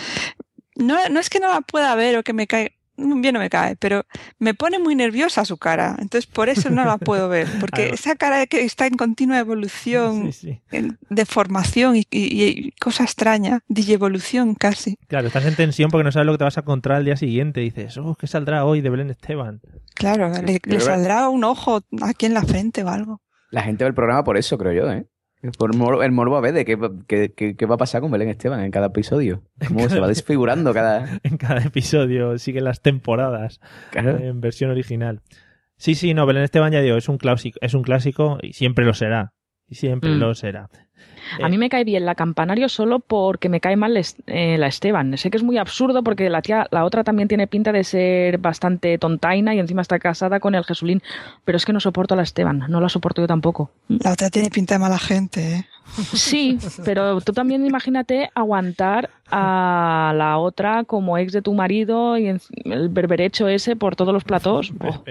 No, 0.75 0.97
no 1.09 1.19
es 1.19 1.29
que 1.29 1.39
no 1.39 1.49
la 1.49 1.61
pueda 1.61 1.95
ver 1.95 2.17
o 2.17 2.23
que 2.23 2.33
me 2.33 2.45
cae, 2.47 2.76
bien 2.97 3.33
no 3.33 3.39
me 3.39 3.49
cae, 3.49 3.75
pero 3.77 4.05
me 4.39 4.53
pone 4.53 4.79
muy 4.79 4.95
nerviosa 4.95 5.45
su 5.45 5.57
cara. 5.57 5.95
Entonces 5.99 6.25
por 6.27 6.49
eso 6.49 6.69
no 6.69 6.83
la 6.85 6.97
puedo 6.97 7.29
ver, 7.29 7.47
porque 7.59 7.89
esa 7.89 8.15
cara 8.15 8.45
que 8.47 8.63
está 8.65 8.87
en 8.87 8.95
continua 8.95 9.37
evolución, 9.39 10.31
Sí, 10.33 10.59
sí. 10.71 10.87
deformación 11.09 11.95
y, 11.95 12.07
y- 12.11 12.43
y 12.43 12.71
cosa 12.73 13.03
extraña, 13.03 13.59
digievolución 13.67 14.55
casi. 14.55 14.97
Claro, 15.07 15.27
estás 15.27 15.45
en 15.45 15.55
tensión 15.55 15.89
porque 15.91 16.03
no 16.03 16.11
sabes 16.11 16.25
lo 16.25 16.33
que 16.33 16.37
te 16.39 16.43
vas 16.43 16.57
a 16.57 16.61
encontrar 16.61 16.97
al 16.97 17.05
día 17.05 17.15
siguiente. 17.17 17.61
Dices, 17.61 17.97
oh, 17.97 18.15
¿qué 18.15 18.27
saldrá 18.27 18.65
hoy 18.65 18.81
de 18.81 18.89
Belén 18.89 19.09
Esteban? 19.09 19.61
Claro, 19.95 20.29
le, 20.41 20.59
le 20.63 20.79
saldrá 20.79 21.29
un 21.29 21.43
ojo 21.43 21.81
aquí 22.01 22.25
en 22.25 22.33
la 22.33 22.43
frente 22.43 22.83
o 22.83 22.89
algo. 22.89 23.21
La 23.49 23.63
gente 23.63 23.83
ve 23.83 23.89
el 23.89 23.95
programa 23.95 24.23
por 24.23 24.37
eso, 24.37 24.57
creo 24.57 24.73
yo, 24.73 24.91
¿eh? 24.91 25.07
Por 25.57 25.75
mor- 25.75 26.03
el 26.03 26.11
morbo 26.11 26.35
a 26.37 26.41
ver 26.41 26.53
de 26.53 26.65
qué, 26.65 26.77
qué- 27.07 27.31
qué- 27.33 27.55
qué 27.55 27.65
va 27.65 27.75
a 27.75 27.77
pasar 27.77 28.01
con 28.01 28.09
Belén 28.11 28.29
Esteban 28.29 28.59
en 28.61 28.71
cada 28.71 28.87
episodio. 28.87 29.43
Cómo 29.67 29.87
se 29.87 29.99
va 29.99 30.07
desfigurando 30.07 30.73
cada... 30.73 31.19
En 31.23 31.37
cada 31.37 31.61
episodio 31.61 32.37
siguen 32.39 32.63
las 32.63 32.81
temporadas 32.81 33.59
Claro. 33.91 34.17
en 34.17 34.41
versión 34.41 34.71
original. 34.71 35.21
Sí, 35.77 35.93
sí, 35.93 36.13
no, 36.15 36.25
Belén 36.25 36.43
Esteban 36.43 36.71
ya 36.71 36.81
digo, 36.81 36.97
es 36.97 37.07
un 37.07 37.17
clásico, 37.19 37.59
es 37.61 37.75
un 37.75 37.83
clásico 37.83 38.39
y 38.41 38.53
siempre 38.53 38.83
lo 38.83 38.93
será. 38.95 39.33
Y 39.69 39.75
siempre 39.75 40.09
Mm. 40.11 40.19
lo 40.19 40.33
será. 40.33 40.69
A 41.43 41.49
mí 41.49 41.57
me 41.57 41.69
cae 41.69 41.83
bien 41.83 42.05
la 42.05 42.15
Campanario 42.15 42.69
solo 42.69 42.99
porque 42.99 43.49
me 43.49 43.59
cae 43.59 43.75
mal 43.75 43.95
eh, 44.27 44.57
la 44.57 44.67
Esteban. 44.67 45.17
Sé 45.17 45.29
que 45.29 45.37
es 45.37 45.43
muy 45.43 45.57
absurdo 45.57 46.03
porque 46.03 46.29
la 46.29 46.41
tía, 46.41 46.67
la 46.71 46.85
otra 46.85 47.03
también 47.03 47.27
tiene 47.27 47.47
pinta 47.47 47.71
de 47.71 47.83
ser 47.83 48.37
bastante 48.37 48.97
tontaina 48.97 49.53
y 49.55 49.59
encima 49.59 49.81
está 49.81 49.99
casada 49.99 50.39
con 50.39 50.55
el 50.55 50.63
Jesulín. 50.63 51.01
Pero 51.45 51.57
es 51.57 51.65
que 51.65 51.73
no 51.73 51.79
soporto 51.79 52.13
a 52.13 52.17
la 52.17 52.23
Esteban, 52.23 52.65
no 52.69 52.81
la 52.81 52.89
soporto 52.89 53.21
yo 53.21 53.27
tampoco. 53.27 53.71
La 53.87 54.11
otra 54.11 54.29
tiene 54.29 54.49
pinta 54.49 54.75
de 54.75 54.79
mala 54.79 54.97
gente, 54.99 55.55
¿eh? 55.55 55.65
Sí, 56.13 56.57
pero 56.83 57.21
tú 57.21 57.31
también 57.31 57.65
imagínate 57.65 58.29
aguantar 58.35 59.09
a 59.31 60.11
la 60.17 60.37
otra 60.37 60.83
como 60.83 61.17
ex 61.17 61.31
de 61.31 61.41
tu 61.41 61.53
marido 61.53 62.17
y 62.17 62.27
en- 62.27 62.41
el 62.65 62.89
berberecho 62.89 63.47
ese 63.47 63.77
por 63.77 63.95
todos 63.95 64.13
los 64.13 64.25
platós. 64.25 64.73
Oh. 64.81 65.03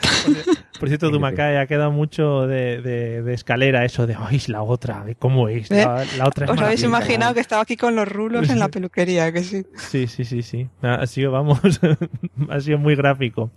Por 0.00 0.34
cier- 0.34 0.58
Por 0.80 0.88
cierto, 0.88 1.10
Dumacay 1.12 1.56
ha 1.56 1.66
quedado 1.66 1.90
mucho 1.90 2.46
de, 2.46 2.80
de- 2.82 3.22
de 3.22 3.34
escalera 3.34 3.84
eso 3.84 4.06
de, 4.06 4.16
ay, 4.18 4.40
la 4.48 4.62
otra, 4.62 5.04
de 5.04 5.14
cómo 5.14 5.48
es, 5.48 5.70
la, 5.70 6.04
la 6.18 6.26
otra 6.28 6.46
es 6.46 6.50
¿Os 6.50 6.58
habéis 6.58 6.80
maravillosa". 6.82 6.86
imaginado 6.86 7.34
que 7.34 7.40
estaba 7.40 7.62
aquí 7.62 7.76
con 7.76 7.94
los 7.96 8.08
rulos 8.08 8.48
en 8.50 8.58
la 8.58 8.68
peluquería? 8.68 9.32
Que 9.32 9.42
sí. 9.42 9.64
Sí, 9.76 10.06
sí, 10.06 10.24
sí, 10.24 10.42
sí. 10.42 10.68
Ha 10.82 11.06
sido, 11.06 11.30
vamos, 11.32 11.60
ha 12.50 12.60
sido 12.60 12.78
muy 12.78 12.94
gráfico. 12.96 13.50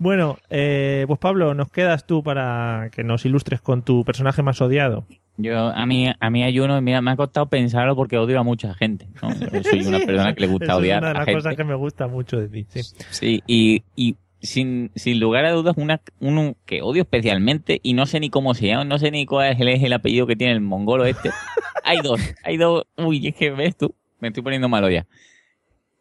Bueno, 0.00 0.38
eh, 0.48 1.04
pues 1.08 1.18
Pablo, 1.18 1.54
nos 1.54 1.70
quedas 1.72 2.06
tú 2.06 2.22
para 2.22 2.88
que 2.92 3.02
nos 3.02 3.24
ilustres 3.26 3.60
con 3.60 3.82
tu 3.82 4.04
personaje 4.04 4.42
más 4.42 4.60
odiado. 4.60 5.04
Yo, 5.40 5.68
a 5.68 5.86
mí, 5.86 6.08
a 6.18 6.30
mí 6.30 6.42
hay 6.44 6.58
uno, 6.60 6.80
mira, 6.80 7.00
me 7.00 7.10
ha 7.12 7.16
costado 7.16 7.46
pensarlo 7.48 7.94
porque 7.96 8.16
odio 8.16 8.38
a 8.40 8.42
mucha 8.44 8.74
gente. 8.74 9.08
¿no? 9.22 9.28
Yo 9.52 9.62
soy 9.62 9.80
una 9.86 9.98
Sí, 9.98 10.06
persona 10.06 10.34
que 10.34 10.40
le 10.40 10.46
gusta 10.48 10.64
eso 10.66 10.76
odiar 10.76 10.98
Es 10.98 11.02
una 11.02 11.08
de 11.08 11.10
a 11.10 11.14
las 11.14 11.24
gente. 11.26 11.38
cosas 11.42 11.56
que 11.56 11.64
me 11.64 11.74
gusta 11.74 12.06
mucho 12.06 12.40
de 12.40 12.48
ti. 12.48 12.66
Sí. 12.70 12.82
Sí, 13.10 13.42
y, 13.46 13.82
y 13.96 14.16
sin, 14.40 14.90
sin 14.94 15.20
lugar 15.20 15.44
a 15.44 15.52
dudas, 15.52 15.74
una, 15.76 16.00
uno 16.20 16.54
que 16.66 16.82
odio 16.82 17.02
especialmente, 17.02 17.80
y 17.82 17.94
no 17.94 18.06
sé 18.06 18.20
ni 18.20 18.30
cómo 18.30 18.54
se 18.54 18.66
llama, 18.68 18.84
no 18.84 18.98
sé 18.98 19.10
ni 19.10 19.26
cuál 19.26 19.52
es 19.52 19.60
el, 19.60 19.68
es 19.68 19.82
el 19.82 19.92
apellido 19.92 20.26
que 20.26 20.36
tiene 20.36 20.52
el 20.52 20.60
mongolo 20.60 21.04
este. 21.06 21.30
hay 21.84 21.98
dos, 22.02 22.20
hay 22.44 22.56
dos. 22.56 22.84
Uy, 22.96 23.26
es 23.28 23.34
que 23.34 23.50
ves 23.50 23.76
tú, 23.76 23.94
me 24.20 24.28
estoy 24.28 24.42
poniendo 24.42 24.68
malo 24.68 24.88
ya. 24.90 25.06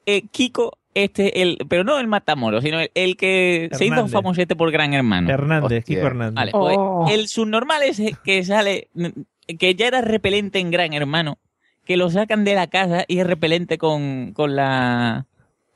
Eh, 0.05 0.23
Kiko, 0.31 0.77
este, 0.93 1.41
el, 1.41 1.57
pero 1.67 1.83
no 1.83 1.99
el 1.99 2.07
Matamoros, 2.07 2.63
sino 2.63 2.79
el, 2.79 2.89
el 2.95 3.17
que 3.17 3.69
se 3.73 3.85
hizo 3.85 3.93
Hernández. 3.95 4.13
famosete 4.13 4.55
por 4.55 4.71
Gran 4.71 4.93
Hermano. 4.93 5.29
Hernández, 5.29 5.79
Hostia. 5.79 5.95
Kiko 5.95 6.07
Hernández. 6.07 6.35
Vale, 6.35 6.51
pues, 6.51 6.77
Oh. 6.79 7.07
el 7.11 7.27
subnormal 7.27 7.83
es 7.83 8.01
que 8.23 8.43
sale, 8.45 8.87
que 9.59 9.75
ya 9.75 9.87
era 9.87 10.01
repelente 10.01 10.59
en 10.59 10.71
Gran 10.71 10.93
Hermano, 10.93 11.39
que 11.85 11.97
lo 11.97 12.09
sacan 12.09 12.43
de 12.45 12.55
la 12.55 12.67
casa 12.67 13.03
y 13.07 13.19
es 13.19 13.27
repelente 13.27 13.77
con, 13.77 14.31
con 14.33 14.55
la 14.55 15.25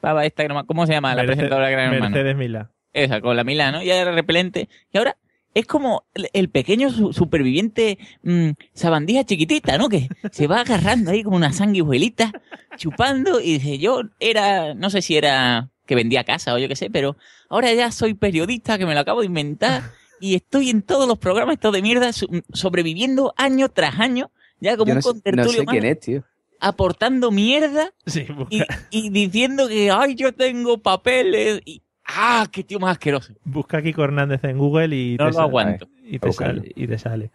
pava 0.02 0.26
esta, 0.26 0.46
¿cómo 0.66 0.86
se 0.86 0.94
llama? 0.94 1.16
La 1.16 1.24
Merce- 1.24 1.28
presentadora 1.28 1.68
de 1.68 1.72
Gran 1.72 1.94
Hermano. 1.94 2.10
Mercedes 2.16 2.36
Milá. 2.36 2.72
Esa, 2.94 3.22
con 3.22 3.38
la 3.38 3.44
Milano, 3.46 3.82
ya 3.84 3.96
era 3.96 4.12
repelente. 4.12 4.68
Y 4.92 4.98
ahora 4.98 5.16
es 5.54 5.66
como 5.66 6.06
el, 6.34 6.50
pequeño 6.50 6.90
su- 6.90 7.14
superviviente 7.14 7.98
mm, 8.24 8.50
sabandija 8.74 9.24
chiquitita, 9.24 9.78
¿no? 9.78 9.88
Que 9.88 10.10
se 10.32 10.48
va 10.48 10.60
agarrando 10.62 11.12
ahí 11.12 11.24
como 11.24 11.38
una 11.38 11.54
sanguijuelita, 11.54 12.32
chupando 12.78 13.40
y 13.40 13.54
dice, 13.60 13.78
yo 13.78 14.02
era, 14.20 14.74
no 14.74 14.90
sé 14.90 15.02
si 15.02 15.16
era 15.18 15.70
que 15.86 15.96
vendía 15.96 16.24
casa 16.24 16.54
o 16.54 16.58
yo 16.58 16.68
qué 16.68 16.76
sé, 16.76 16.90
pero 16.90 17.16
ahora 17.50 17.72
ya 17.74 17.92
soy 17.92 18.14
periodista, 18.14 18.78
que 18.78 18.86
me 18.86 18.94
lo 18.94 19.00
acabo 19.02 19.22
de 19.22 19.26
inventar 19.28 19.84
y 20.20 20.36
estoy 20.36 20.70
en 20.70 20.82
todos 20.84 21.08
los 21.08 21.18
programas 21.18 21.54
estos 21.54 21.74
de 21.74 21.82
mierda 21.82 22.14
su- 22.14 22.44
sobreviviendo 22.54 23.34
año 23.38 23.70
tras 23.70 24.00
año, 24.00 24.32
ya 24.60 24.78
como 24.78 24.90
Yo 24.90 24.94
un 24.94 24.96
no 24.98 25.02
sé, 25.02 25.08
no 25.08 25.14
contertulio 25.14 25.60
sé 25.62 25.66
quién 25.66 25.84
más, 25.84 25.92
es, 25.92 26.00
tío. 26.00 26.24
Aportando 26.62 27.32
mierda 27.32 27.92
Sí, 28.06 28.26
y, 28.50 28.62
y 28.92 29.10
diciendo 29.10 29.68
que, 29.68 29.92
ay, 29.92 30.16
yo 30.16 30.32
tengo 30.34 30.78
papeles 30.78 31.62
y, 31.66 31.82
ah, 32.06 32.48
qué 32.52 32.64
tío 32.64 32.80
más 32.80 32.92
asqueroso. 32.94 33.34
busca 33.44 33.80
a 33.80 33.82
Kiko 33.82 34.04
Hernández 34.04 34.44
en 34.44 34.58
Google 34.58 34.96
y 34.96 35.12
No 35.18 35.26
te 35.26 35.32
lo 35.32 35.34
sale. 35.34 35.44
aguanto. 35.48 35.88
Y 36.04 36.20
te 36.20 36.32
sale. 36.32 36.72
Y 36.76 36.88
te 36.88 36.98
sale. 36.98 37.32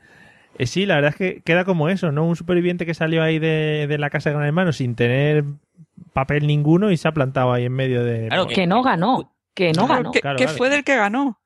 Eh, 0.59 0.67
sí, 0.67 0.87
la 0.87 0.95
verdad 0.95 1.11
es 1.11 1.17
que 1.17 1.43
queda 1.43 1.65
como 1.67 1.89
eso, 1.91 2.13
¿no? 2.13 2.25
Un 2.27 2.37
superviviente 2.37 2.87
que 2.87 2.95
salió 2.95 3.23
ahí 3.23 3.39
de, 3.39 3.87
de 3.89 3.99
la 3.99 4.09
casa 4.09 4.31
de 4.31 4.37
Gran 4.37 4.47
Hermano 4.47 4.73
sin 4.73 4.95
tener 4.95 5.45
papel 6.15 6.47
ninguno 6.47 6.91
y 6.91 6.97
se 6.97 7.09
ha 7.09 7.13
plantado 7.13 7.53
ahí 7.53 7.65
en 7.67 7.73
medio 7.73 8.03
de... 8.05 8.29
Claro 8.29 8.47
Que 8.47 8.67
no 8.67 8.83
ganó. 8.83 9.35
Que 9.55 9.73
no 9.73 9.87
Claro, 9.87 9.95
ganó. 10.03 10.11
¿Qué, 10.13 10.21
Claro, 10.21 10.37
qué 10.39 10.45
claro. 10.45 10.57
fue 10.59 10.71
del 10.71 10.85
que 10.85 10.97
ganó? 10.97 11.39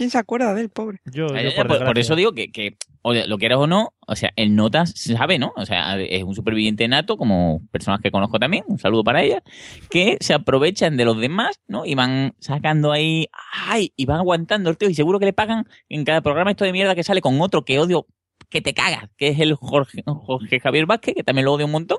¿Quién 0.00 0.08
se 0.08 0.16
acuerda 0.16 0.54
del 0.54 0.70
pobre? 0.70 0.98
Yo, 1.04 1.26
yo 1.26 1.34
Ya, 1.34 1.50
ya, 1.50 1.62
por 1.62 1.84
por, 1.84 1.98
eso 1.98 2.16
digo 2.16 2.32
que, 2.32 2.50
que 2.50 2.78
o 3.02 3.12
sea, 3.12 3.26
lo 3.26 3.36
quieras 3.36 3.58
o 3.58 3.66
no, 3.66 3.92
o 4.06 4.16
sea, 4.16 4.30
el 4.34 4.56
Notas 4.56 4.94
sabe, 4.96 5.38
¿no? 5.38 5.52
O 5.56 5.66
sea, 5.66 6.00
es 6.00 6.22
un 6.22 6.34
superviviente 6.34 6.88
nato, 6.88 7.18
como 7.18 7.60
personas 7.70 8.00
que 8.00 8.10
conozco 8.10 8.38
también, 8.38 8.64
un 8.66 8.78
saludo 8.78 9.04
para 9.04 9.22
ellas, 9.22 9.42
que 9.90 10.16
se 10.20 10.32
aprovechan 10.32 10.96
de 10.96 11.04
los 11.04 11.20
demás, 11.20 11.60
¿no? 11.68 11.84
Y 11.84 11.96
van 11.96 12.32
sacando 12.38 12.92
ahí, 12.92 13.28
¡ay! 13.66 13.92
Y 13.94 14.06
van 14.06 14.20
aguantando 14.20 14.70
el 14.70 14.78
tío, 14.78 14.88
y 14.88 14.94
seguro 14.94 15.18
que 15.18 15.26
le 15.26 15.34
pagan 15.34 15.66
en 15.90 16.06
cada 16.06 16.22
programa 16.22 16.52
esto 16.52 16.64
de 16.64 16.72
mierda 16.72 16.94
que 16.94 17.04
sale 17.04 17.20
con 17.20 17.38
otro 17.42 17.66
que 17.66 17.78
odio, 17.78 18.06
que 18.48 18.62
te 18.62 18.72
cagas, 18.72 19.10
que 19.18 19.28
es 19.28 19.38
el 19.38 19.54
Jorge, 19.54 20.02
Jorge 20.06 20.60
Javier 20.60 20.86
Vázquez, 20.86 21.14
que 21.14 21.24
también 21.24 21.44
lo 21.44 21.52
odio 21.52 21.66
un 21.66 21.72
montón. 21.72 21.98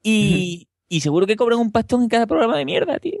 Y, 0.00 0.68
y 0.88 1.00
seguro 1.00 1.26
que 1.26 1.34
cobran 1.34 1.58
un 1.58 1.72
pastón 1.72 2.04
en 2.04 2.08
cada 2.08 2.28
programa 2.28 2.56
de 2.56 2.64
mierda, 2.64 3.00
tío. 3.00 3.18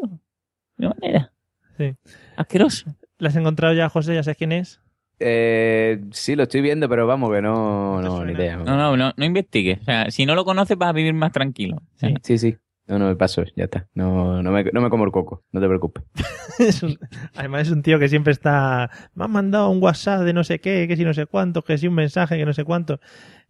De 0.76 0.88
manera. 0.88 1.32
Sí. 1.76 1.92
Asqueroso. 2.36 2.94
¿La 3.20 3.28
has 3.28 3.36
encontrado 3.36 3.74
ya, 3.74 3.88
José? 3.88 4.14
¿Ya 4.14 4.22
sabes 4.22 4.36
quién 4.36 4.52
es? 4.52 4.80
Eh, 5.18 6.00
sí, 6.12 6.34
lo 6.34 6.44
estoy 6.44 6.62
viendo, 6.62 6.88
pero 6.88 7.06
vamos, 7.06 7.30
que 7.30 7.42
no, 7.42 8.00
no, 8.00 8.24
ni 8.24 8.32
idea. 8.32 8.56
No, 8.56 8.76
no, 8.76 8.96
no, 8.96 9.12
no 9.16 9.24
investigues. 9.24 9.80
O 9.82 9.84
sea, 9.84 10.10
si 10.10 10.24
no 10.24 10.34
lo 10.34 10.44
conoces 10.44 10.76
vas 10.78 10.88
a 10.88 10.92
vivir 10.92 11.12
más 11.14 11.30
tranquilo. 11.32 11.82
Sea, 11.96 12.10
Sí, 12.22 12.38
sí. 12.38 12.56
No, 12.86 12.98
no, 12.98 13.06
me 13.06 13.14
paso, 13.14 13.44
ya 13.54 13.64
está. 13.64 13.86
No, 13.94 14.42
no, 14.42 14.50
me, 14.50 14.64
no 14.64 14.80
me 14.80 14.90
como 14.90 15.04
el 15.04 15.12
coco, 15.12 15.44
no 15.52 15.60
te 15.60 15.68
preocupes. 15.68 16.02
Es 16.58 16.82
un- 16.82 16.98
además 17.36 17.62
es 17.68 17.70
un 17.72 17.82
tío 17.82 17.98
que 17.98 18.08
siempre 18.08 18.32
está... 18.32 18.90
Me 19.14 19.24
han 19.24 19.30
mandado 19.30 19.70
un 19.70 19.80
WhatsApp 19.82 20.22
de 20.22 20.32
no 20.32 20.42
sé 20.44 20.58
qué, 20.58 20.86
que 20.88 20.96
si 20.96 21.04
no 21.04 21.14
sé 21.14 21.26
cuánto, 21.26 21.62
que 21.62 21.78
si 21.78 21.86
un 21.86 21.94
mensaje, 21.94 22.36
que 22.36 22.44
no 22.44 22.52
sé 22.52 22.64
cuánto. 22.64 22.98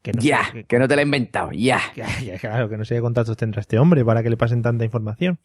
Que 0.02 0.12
no 0.12 0.20
sé- 0.20 0.28
Ya, 0.28 0.42
que- 0.52 0.64
que 0.64 0.78
no 0.78 0.86
te 0.86 0.94
lo 0.94 1.00
he 1.00 1.04
inventado, 1.04 1.50
ya. 1.52 1.80
que- 1.94 2.36
claro, 2.38 2.68
que 2.68 2.76
no 2.76 2.84
sé 2.84 2.96
qué 2.96 3.00
contactos 3.00 3.36
tendrá 3.36 3.60
este 3.62 3.78
hombre 3.78 4.04
para 4.04 4.22
que 4.22 4.28
le 4.30 4.36
pasen 4.36 4.60
tanta 4.62 4.84
información. 4.84 5.38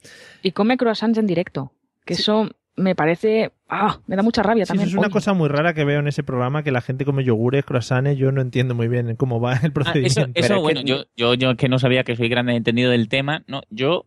Y 0.44 0.52
come 0.52 0.76
croissants 0.78 1.18
en 1.18 1.26
directo. 1.28 1.72
Que 2.06 2.14
eso 2.16 2.50
me 2.78 2.96
parece. 2.96 3.52
¡Ah! 3.70 4.00
Me 4.08 4.16
da 4.16 4.22
mucha 4.24 4.44
rabia 4.44 4.66
Sí, 4.66 4.70
también. 4.70 4.88
eso 4.90 4.96
es 4.96 5.00
una 5.00 5.08
Oye, 5.08 5.14
cosa 5.14 5.34
muy 5.34 5.48
rara 5.50 5.74
que 5.74 5.86
veo 5.86 6.00
en 6.00 6.08
ese 6.08 6.24
programa, 6.24 6.62
que 6.64 6.72
la 6.72 6.82
gente 6.82 7.06
come 7.06 7.24
yogures, 7.24 7.66
croissants, 7.66 8.18
yo 8.18 8.32
no 8.32 8.42
entiendo 8.42 8.76
muy 8.76 8.88
bien 8.88 9.16
cómo 9.16 9.40
va 9.40 9.54
el 9.54 9.58
Ah, 9.58 9.62
eso, 9.66 9.74
procedimiento. 9.74 10.22
eso, 10.22 10.48
Pero 10.48 10.62
bueno, 10.62 10.82
que- 10.82 10.88
yo, 10.88 11.04
yo, 11.16 11.34
yo 11.36 11.52
es 11.52 11.58
que 11.58 11.70
no 11.70 11.80
sabía 11.80 12.04
que 12.04 12.16
soy 12.16 12.28
grande 12.30 12.56
entendido 12.56 12.92
del 12.92 13.08
tema, 13.10 13.44
no, 13.48 13.62
yo 13.70 14.06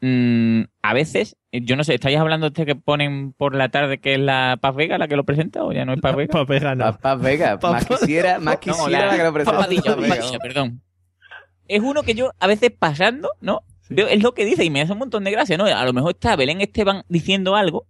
mm, 0.00 0.62
a 0.82 0.92
veces, 0.94 1.36
yo 1.50 1.76
no 1.76 1.84
sé, 1.84 1.94
¿estáis 1.94 2.18
hablando 2.18 2.44
de 2.46 2.48
este 2.48 2.66
que 2.66 2.74
ponen 2.76 3.32
por 3.32 3.54
la 3.54 3.70
tarde 3.70 3.98
que 3.98 4.14
es 4.14 4.20
la 4.20 4.58
Paz 4.60 4.74
Vega 4.76 4.98
la 4.98 5.08
que 5.08 5.16
lo 5.16 5.24
presenta 5.24 5.64
o 5.64 5.72
ya 5.72 5.84
no 5.84 5.94
es 5.94 6.00
Paz 6.00 6.14
Vega? 6.14 6.32
Pa' 6.32 6.44
vegano. 6.44 6.84
Papá 6.84 7.14
Vega, 7.14 7.58
más 7.62 7.86
quisiera, 7.86 8.38
más 8.38 8.54
No, 8.56 8.60
quisiera 8.60 9.06
la, 9.06 9.16
que 9.16 9.22
lo 9.22 9.32
presenta. 9.32 9.58
Papadilla, 9.58 9.82
Paz 9.82 9.96
Vega. 9.96 10.14
Papadilla, 10.16 10.38
perdón. 10.40 10.82
Es 11.68 11.80
uno 11.80 12.02
que 12.02 12.14
yo 12.14 12.32
a 12.38 12.46
veces 12.46 12.70
pasando, 12.78 13.30
¿no? 13.40 13.62
Veo, 13.88 14.06
es 14.08 14.22
lo 14.22 14.32
que 14.34 14.44
dice 14.44 14.64
y 14.64 14.70
me 14.70 14.82
hace 14.82 14.92
un 14.92 14.98
montón 14.98 15.24
de 15.24 15.30
gracia, 15.30 15.56
¿no? 15.56 15.64
A 15.64 15.84
lo 15.84 15.92
mejor 15.92 16.10
está 16.12 16.36
Belén 16.36 16.60
Esteban 16.60 17.04
diciendo 17.08 17.54
algo 17.56 17.86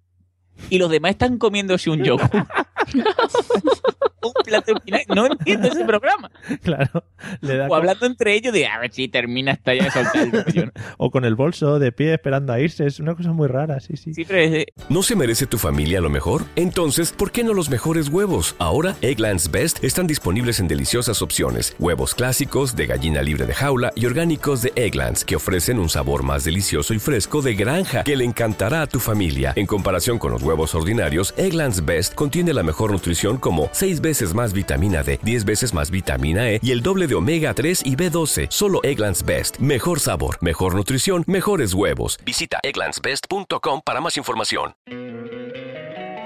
y 0.71 0.79
los 0.79 0.91
demás 0.91 1.13
están 1.13 1.39
comiéndose 1.39 1.91
un 1.91 2.03
yogur. 2.03 2.31
un 4.25 4.33
plato 4.45 4.75
final. 4.85 5.03
No 5.15 5.27
entiendo 5.27 5.69
ese 5.69 5.85
programa. 5.85 6.31
Claro. 6.63 7.05
Le 7.41 7.57
da 7.57 7.67
O 7.67 7.69
con- 7.69 7.79
hablando 7.79 8.07
entre 8.07 8.35
ellos 8.35 8.53
de 8.53 8.67
a 8.67 8.79
ver 8.79 8.93
si 8.93 9.09
termina 9.09 9.53
hasta 9.53 9.75
ya 9.75 9.85
de 9.85 9.91
soltar 9.91 10.29
el 10.55 10.73
o 10.99 11.11
con 11.11 11.25
el 11.25 11.35
bolso 11.35 11.79
de 11.79 11.93
pie 11.93 12.15
esperando 12.15 12.53
a 12.53 12.61
irse. 12.61 12.87
Es 12.87 13.01
una 13.01 13.15
cosa 13.15 13.33
muy 13.33 13.49
rara, 13.49 13.81
sí, 13.81 13.97
sí. 13.97 14.15
Sí, 14.15 14.25
pero 14.25 14.41
es- 14.41 14.67
¿No 14.89 15.03
se 15.03 15.17
merece 15.17 15.47
tu 15.47 15.59
familia 15.59 16.01
lo 16.01 16.11
mejor? 16.11 16.45
Entonces, 16.57 17.13
¿por 17.13 17.33
qué 17.33 17.45
no 17.45 17.53
los 17.55 17.71
mejores 17.71 18.09
huevos? 18.09 18.55
Ahora, 18.59 18.97
Egglands 19.03 19.51
Best 19.51 19.83
están 19.85 20.07
disponibles 20.07 20.61
en 20.61 20.69
deliciosas 20.69 21.23
opciones. 21.23 21.75
Huevos 21.79 22.15
clásicos, 22.15 22.77
de 22.77 22.87
gallina 22.87 23.23
libre 23.23 23.47
de 23.47 23.55
jaula 23.55 23.93
y 23.95 24.07
orgánicos 24.07 24.63
de 24.63 24.73
Egglands, 24.77 25.25
que 25.25 25.37
ofrecen 25.37 25.79
un 25.79 25.89
sabor 25.89 26.23
más 26.23 26.45
delicioso 26.45 26.95
y 26.95 26.99
fresco 26.99 27.43
de 27.43 27.55
granja 27.55 28.05
que 28.05 28.17
le 28.17 28.25
encantará 28.25 28.83
a 28.83 28.87
tu 28.87 29.01
familia. 29.01 29.53
En 29.57 29.67
comparación 29.67 30.19
con 30.19 30.33
los 30.33 30.43
huevos 30.43 30.75
ordinarios, 30.75 31.35
Egglands 31.37 31.85
Best 31.85 32.15
contiene 32.15 32.53
la 32.55 32.63
mejor 32.63 32.93
nutrición 32.93 33.37
como 33.39 33.69
6 33.73 34.01
veces 34.15 34.33
más 34.33 34.53
vitamina 34.53 35.03
D, 35.03 35.19
10 35.23 35.45
veces 35.45 35.75
más 35.75 35.91
vitamina 35.91 36.49
E 36.49 36.61
y 36.63 36.71
el 36.71 36.83
doble 36.83 37.09
de 37.09 37.17
omega 37.17 37.53
3 37.53 37.83
y 37.85 37.97
B12. 37.97 38.47
Solo 38.49 38.79
Egglands 38.85 39.25
Best. 39.25 39.59
Mejor 39.59 39.99
sabor, 39.99 40.39
mejor 40.41 40.77
nutrición, 40.77 41.25
mejores 41.27 41.75
huevos. 41.75 42.19
Visita 42.25 42.61
egglandsbest.com 42.63 43.81
para 43.85 44.01
más 44.01 44.17
información. 44.17 44.77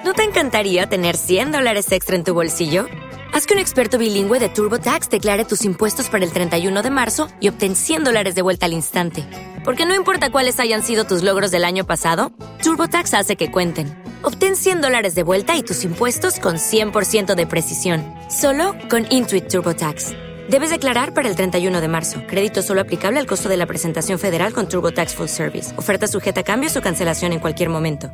¿No 0.05 0.12
te 0.12 0.22
encantaría 0.22 0.87
tener 0.87 1.16
100 1.16 1.51
dólares 1.51 1.90
extra 1.92 2.14
en 2.14 2.24
tu 2.24 2.35
bolsillo? 2.35 2.87
Haz 3.33 3.46
que 3.46 3.55
un 3.55 3.61
experto 3.61 3.96
bilingüe 3.96 4.38
de 4.38 4.51
TurboTax 4.51 5.09
declare 5.09 5.46
tus 5.46 5.64
impuestos 5.64 6.11
para 6.11 6.24
el 6.24 6.33
31 6.33 6.83
de 6.83 6.90
marzo 6.90 7.29
y 7.40 7.48
obtén 7.48 7.74
100 7.74 8.05
dólares 8.05 8.35
de 8.35 8.42
vuelta 8.42 8.66
al 8.66 8.74
instante. 8.74 9.24
Porque 9.64 9.87
no 9.87 9.94
importa 9.94 10.31
cuáles 10.31 10.61
hayan 10.61 10.83
sido 10.83 11.05
tus 11.05 11.22
logros 11.22 11.51
del 11.51 11.64
año 11.64 11.87
pasado, 11.87 12.33
TurboTax 12.62 13.14
hace 13.14 13.37
que 13.37 13.51
cuenten. 13.51 14.08
Obtén 14.22 14.57
100 14.57 14.81
dólares 14.81 15.14
de 15.14 15.22
vuelta 15.22 15.57
y 15.57 15.62
tus 15.62 15.85
impuestos 15.85 16.38
con 16.40 16.57
100% 16.57 17.35
de 17.35 17.46
precisión. 17.46 18.04
Solo 18.31 18.74
con 18.88 19.07
Intuit 19.11 19.48
TurboTax. 19.48 20.12
Debes 20.48 20.70
declarar 20.70 21.12
para 21.14 21.28
el 21.28 21.37
31 21.37 21.81
de 21.81 21.88
marzo. 21.88 22.22
Crédito 22.26 22.62
solo 22.62 22.81
aplicable 22.81 23.18
al 23.20 23.26
costo 23.26 23.48
de 23.48 23.57
la 23.59 23.66
presentación 23.66 24.18
federal 24.18 24.52
con 24.54 24.68
TurboTax 24.68 25.14
Full 25.14 25.26
Service. 25.28 25.76
Oferta 25.78 26.07
sujeta 26.07 26.40
a 26.40 26.44
cambios 26.44 26.76
o 26.76 26.81
cancelación 26.81 27.33
en 27.33 27.40
cualquier 27.40 27.68
momento. 27.68 28.11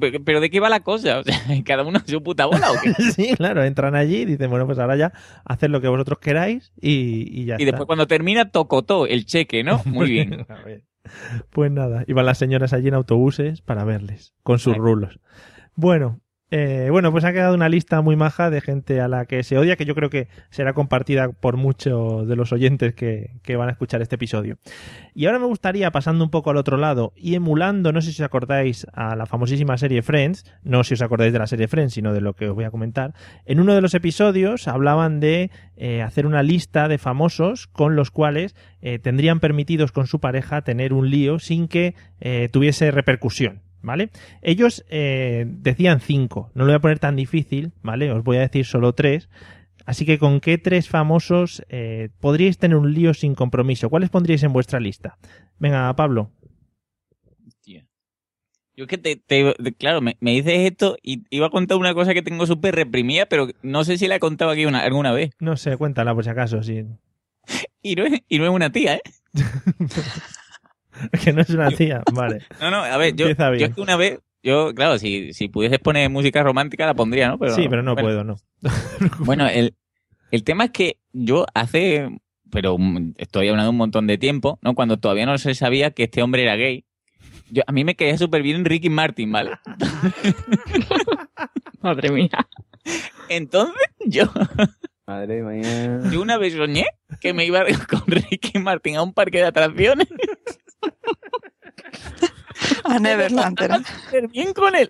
Pero, 0.00 0.22
pero 0.24 0.40
¿de 0.40 0.50
qué 0.50 0.60
va 0.60 0.68
la 0.68 0.80
cosa? 0.80 1.18
O 1.18 1.24
sea, 1.24 1.36
¿cada 1.64 1.82
uno 1.84 2.00
su 2.06 2.22
puta 2.22 2.46
bola 2.46 2.70
o 2.72 2.76
qué? 2.80 2.92
Sí, 3.12 3.34
claro, 3.36 3.62
entran 3.64 3.94
allí 3.96 4.18
y 4.18 4.24
dicen, 4.24 4.48
bueno, 4.50 4.64
pues 4.66 4.78
ahora 4.78 4.96
ya 4.96 5.12
haced 5.44 5.68
lo 5.68 5.80
que 5.80 5.88
vosotros 5.88 6.18
queráis 6.20 6.72
y, 6.80 7.40
y 7.42 7.44
ya 7.44 7.54
Y 7.58 7.62
está. 7.62 7.72
después 7.72 7.86
cuando 7.86 8.06
termina, 8.06 8.50
tocotó 8.50 9.06
el 9.06 9.26
cheque, 9.26 9.62
¿no? 9.64 9.82
Muy 9.84 10.10
bien. 10.10 10.46
A 10.48 10.62
ver. 10.64 10.82
Pues 11.50 11.70
nada, 11.70 12.04
iban 12.06 12.26
las 12.26 12.38
señoras 12.38 12.72
allí 12.72 12.88
en 12.88 12.94
autobuses 12.94 13.62
para 13.62 13.84
verles, 13.84 14.34
con 14.42 14.58
sus 14.58 14.76
rulos. 14.76 15.18
Bueno, 15.74 16.20
eh, 16.50 16.88
bueno, 16.90 17.12
pues 17.12 17.24
ha 17.24 17.32
quedado 17.32 17.54
una 17.54 17.68
lista 17.68 18.00
muy 18.00 18.16
maja 18.16 18.50
de 18.50 18.60
gente 18.60 19.00
a 19.00 19.08
la 19.08 19.26
que 19.26 19.42
se 19.42 19.56
odia, 19.56 19.76
que 19.76 19.84
yo 19.84 19.94
creo 19.94 20.10
que 20.10 20.28
será 20.50 20.72
compartida 20.72 21.30
por 21.30 21.56
muchos 21.56 22.26
de 22.26 22.36
los 22.36 22.52
oyentes 22.52 22.94
que, 22.94 23.30
que 23.42 23.56
van 23.56 23.68
a 23.68 23.72
escuchar 23.72 24.02
este 24.02 24.16
episodio. 24.16 24.58
Y 25.14 25.26
ahora 25.26 25.38
me 25.38 25.46
gustaría, 25.46 25.90
pasando 25.90 26.24
un 26.24 26.30
poco 26.30 26.50
al 26.50 26.56
otro 26.56 26.76
lado 26.76 27.12
y 27.16 27.34
emulando, 27.34 27.92
no 27.92 28.00
sé 28.00 28.12
si 28.12 28.22
os 28.22 28.26
acordáis, 28.26 28.86
a 28.92 29.16
la 29.16 29.26
famosísima 29.26 29.78
serie 29.78 30.02
Friends, 30.02 30.44
no 30.62 30.84
si 30.84 30.94
os 30.94 31.02
acordáis 31.02 31.32
de 31.32 31.38
la 31.38 31.46
serie 31.46 31.68
Friends, 31.68 31.94
sino 31.94 32.12
de 32.12 32.20
lo 32.20 32.34
que 32.34 32.48
os 32.48 32.54
voy 32.54 32.64
a 32.64 32.70
comentar, 32.70 33.14
en 33.44 33.60
uno 33.60 33.74
de 33.74 33.80
los 33.80 33.94
episodios 33.94 34.68
hablaban 34.68 35.20
de 35.20 35.50
eh, 35.76 36.02
hacer 36.02 36.26
una 36.26 36.42
lista 36.42 36.88
de 36.88 36.98
famosos 36.98 37.66
con 37.68 37.96
los 37.96 38.10
cuales 38.10 38.54
eh, 38.82 38.98
tendrían 38.98 39.40
permitidos 39.40 39.92
con 39.92 40.06
su 40.06 40.20
pareja 40.20 40.62
tener 40.62 40.92
un 40.92 41.10
lío 41.10 41.38
sin 41.38 41.68
que 41.68 41.94
eh, 42.20 42.48
tuviese 42.52 42.90
repercusión. 42.90 43.62
¿Vale? 43.82 44.10
Ellos 44.42 44.84
eh, 44.90 45.44
decían 45.48 46.00
cinco, 46.00 46.50
no 46.54 46.64
lo 46.64 46.72
voy 46.72 46.76
a 46.76 46.80
poner 46.80 46.98
tan 46.98 47.16
difícil, 47.16 47.72
¿vale? 47.82 48.10
Os 48.12 48.22
voy 48.22 48.36
a 48.36 48.40
decir 48.40 48.66
solo 48.66 48.94
tres. 48.94 49.28
Así 49.86 50.04
que, 50.04 50.18
¿con 50.18 50.40
qué 50.40 50.58
tres 50.58 50.88
famosos 50.88 51.62
eh, 51.70 52.10
podríais 52.20 52.58
tener 52.58 52.76
un 52.76 52.92
lío 52.92 53.14
sin 53.14 53.34
compromiso? 53.34 53.88
¿Cuáles 53.88 54.10
pondríais 54.10 54.42
en 54.42 54.52
vuestra 54.52 54.78
lista? 54.80 55.16
Venga, 55.58 55.92
Pablo. 55.96 56.30
Hostia. 57.46 57.86
Yo 58.76 58.84
es 58.84 58.88
que 58.88 58.98
te, 58.98 59.16
te- 59.16 59.54
te- 59.54 59.72
claro, 59.74 60.00
me, 60.00 60.16
me 60.20 60.32
dices 60.32 60.70
esto 60.70 60.96
y 61.02 61.24
iba 61.30 61.46
a 61.46 61.50
contar 61.50 61.78
una 61.78 61.94
cosa 61.94 62.12
que 62.14 62.22
tengo 62.22 62.46
súper 62.46 62.74
reprimida, 62.74 63.26
pero 63.26 63.48
no 63.62 63.82
sé 63.84 63.96
si 63.98 64.06
la 64.06 64.16
he 64.16 64.20
contado 64.20 64.50
aquí 64.50 64.66
una, 64.66 64.80
alguna 64.80 65.12
vez. 65.12 65.30
No 65.40 65.56
sé, 65.56 65.76
cuéntala 65.76 66.14
por 66.14 66.22
si 66.24 66.30
acaso. 66.30 66.62
Sí. 66.62 66.84
Y 67.82 67.94
no, 67.94 68.04
es, 68.04 68.20
y 68.28 68.38
no 68.38 68.44
es 68.44 68.50
una 68.50 68.70
tía, 68.70 68.96
¿eh? 68.96 69.02
que 71.24 71.32
no 71.32 71.42
es 71.42 71.50
una 71.50 71.70
tía. 71.70 72.02
Vale. 72.12 72.42
No, 72.60 72.70
no, 72.70 72.78
a 72.78 72.96
ver, 72.96 73.14
yo, 73.14 73.28
yo 73.28 73.66
es 73.66 73.74
que 73.74 73.80
una 73.80 73.96
vez, 73.96 74.20
yo, 74.42 74.74
claro, 74.74 74.98
si, 74.98 75.32
si 75.32 75.48
pudieses 75.48 75.78
poner 75.78 76.10
música 76.10 76.42
romántica 76.42 76.86
la 76.86 76.94
pondría, 76.94 77.28
¿no? 77.28 77.38
Pero, 77.38 77.54
sí, 77.54 77.66
pero 77.68 77.82
no 77.82 77.94
bueno. 77.94 78.08
puedo, 78.08 78.24
no. 78.24 78.36
Bueno, 79.20 79.48
el, 79.48 79.74
el 80.30 80.44
tema 80.44 80.64
es 80.64 80.70
que 80.70 80.98
yo 81.12 81.46
hace, 81.54 82.08
pero 82.50 82.76
estoy 83.16 83.48
hablando 83.48 83.64
de 83.64 83.70
un 83.70 83.76
montón 83.76 84.06
de 84.06 84.18
tiempo, 84.18 84.58
¿no? 84.62 84.74
Cuando 84.74 84.98
todavía 84.98 85.26
no 85.26 85.38
se 85.38 85.54
sabía 85.54 85.90
que 85.90 86.04
este 86.04 86.22
hombre 86.22 86.42
era 86.42 86.56
gay. 86.56 86.84
Yo, 87.50 87.62
a 87.66 87.72
mí 87.72 87.84
me 87.84 87.96
caía 87.96 88.16
súper 88.16 88.42
bien 88.42 88.64
Ricky 88.64 88.90
Martin, 88.90 89.32
¿vale? 89.32 89.52
Madre 91.82 92.10
mía. 92.10 92.46
Entonces, 93.28 93.74
yo, 94.06 94.24
Madre 95.06 95.42
mía. 95.42 96.00
yo 96.12 96.22
una 96.22 96.38
vez 96.38 96.54
soñé 96.54 96.86
que 97.20 97.34
me 97.34 97.44
iba 97.44 97.64
con 97.88 98.02
Ricky 98.06 98.58
Martin 98.58 98.96
a 98.96 99.02
un 99.02 99.12
parque 99.12 99.38
de 99.38 99.46
atracciones 99.46 100.08
A 102.84 102.98
Neverland 102.98 103.60
era. 103.60 103.80
bien 104.28 104.52
con 104.52 104.74
él. 104.74 104.88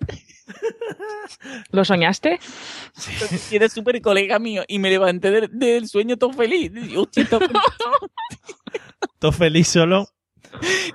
¿Lo 1.71 1.85
soñaste? 1.85 2.39
Y 3.49 3.55
era 3.55 3.69
súper 3.69 4.01
colega 4.01 4.39
mío. 4.39 4.63
Y 4.67 4.79
me 4.79 4.89
levanté 4.89 5.31
del, 5.31 5.49
del 5.51 5.87
sueño 5.87 6.17
todo 6.17 6.33
feliz. 6.33 6.71
Hostia, 6.97 7.27
todo 7.29 7.39
feliz. 7.39 7.61
Todo 9.19 9.31
feliz 9.31 9.67
solo. 9.67 10.07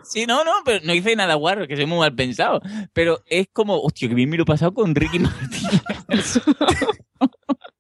Sí, 0.03 0.27
no, 0.27 0.45
no, 0.45 0.53
pero 0.65 0.85
no 0.85 0.93
hice 0.93 1.17
nada 1.17 1.35
guarro, 1.35 1.67
que 1.67 1.77
soy 1.77 1.87
muy 1.87 1.99
mal 1.99 2.15
pensado. 2.15 2.61
Pero 2.93 3.23
es 3.27 3.49
como, 3.53 3.81
hostia, 3.81 4.09
que 4.09 4.15
bien 4.15 4.29
me 4.29 4.37
lo 4.37 4.43
he 4.43 4.47
pasado 4.47 4.75
con 4.75 4.95
Ricky 4.95 5.19
Martin. 5.21 5.61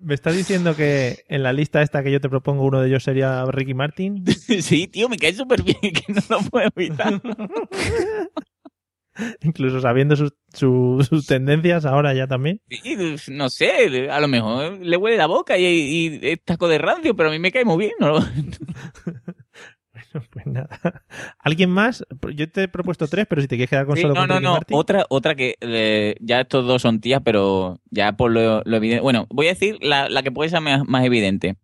¿Me 0.00 0.14
estás 0.14 0.36
diciendo 0.36 0.76
que 0.76 1.24
en 1.28 1.42
la 1.42 1.52
lista 1.52 1.82
esta 1.82 2.02
que 2.02 2.12
yo 2.12 2.20
te 2.20 2.28
propongo 2.28 2.64
uno 2.64 2.80
de 2.80 2.88
ellos 2.88 3.02
sería 3.02 3.44
Ricky 3.46 3.74
Martin? 3.74 4.24
sí, 4.60 4.86
tío, 4.86 5.08
me 5.08 5.16
cae 5.18 5.32
súper 5.34 5.62
bien, 5.62 5.76
que 5.82 6.12
no 6.12 6.22
lo 6.28 6.40
puedo 6.42 6.68
evitar. 6.76 7.20
Incluso 9.42 9.80
sabiendo 9.80 10.14
sus, 10.14 10.32
su- 10.52 11.04
sus 11.08 11.26
tendencias 11.26 11.84
ahora 11.84 12.14
ya 12.14 12.28
también. 12.28 12.60
Sí, 12.70 12.96
no 13.32 13.50
sé, 13.50 14.08
a 14.10 14.20
lo 14.20 14.28
mejor 14.28 14.78
le 14.78 14.96
huele 14.96 15.16
la 15.16 15.26
boca 15.26 15.58
y, 15.58 15.64
y 15.64 16.20
es 16.22 16.44
taco 16.44 16.68
de 16.68 16.78
rancio, 16.78 17.16
pero 17.16 17.28
a 17.28 17.32
mí 17.32 17.40
me 17.40 17.50
cae 17.50 17.64
muy 17.64 17.78
bien. 17.78 17.92
¿no? 17.98 18.20
Nada. 20.52 21.04
¿Alguien 21.38 21.70
más? 21.70 22.04
Yo 22.34 22.50
te 22.50 22.64
he 22.64 22.68
propuesto 22.68 23.06
tres, 23.08 23.26
pero 23.28 23.40
si 23.42 23.48
te 23.48 23.56
quieres 23.56 23.70
quedar 23.70 23.86
con 23.86 23.96
Sí, 23.96 24.02
solo 24.02 24.14
no, 24.14 24.20
con 24.20 24.28
no, 24.28 24.34
Ricky 24.34 24.44
no. 24.44 24.52
Martin. 24.52 24.76
Otra, 24.76 25.06
otra 25.08 25.34
que 25.34 25.54
eh, 25.60 26.14
ya 26.20 26.40
estos 26.40 26.66
dos 26.66 26.82
son 26.82 27.00
tías, 27.00 27.20
pero 27.24 27.80
ya 27.90 28.12
por 28.12 28.30
lo, 28.30 28.62
lo 28.64 28.76
evidente. 28.76 29.02
Bueno, 29.02 29.26
voy 29.30 29.46
a 29.46 29.50
decir 29.50 29.78
la, 29.80 30.08
la 30.08 30.22
que 30.22 30.32
puede 30.32 30.50
ser 30.50 30.60
más, 30.60 30.82
más 30.86 31.04
evidente. 31.04 31.56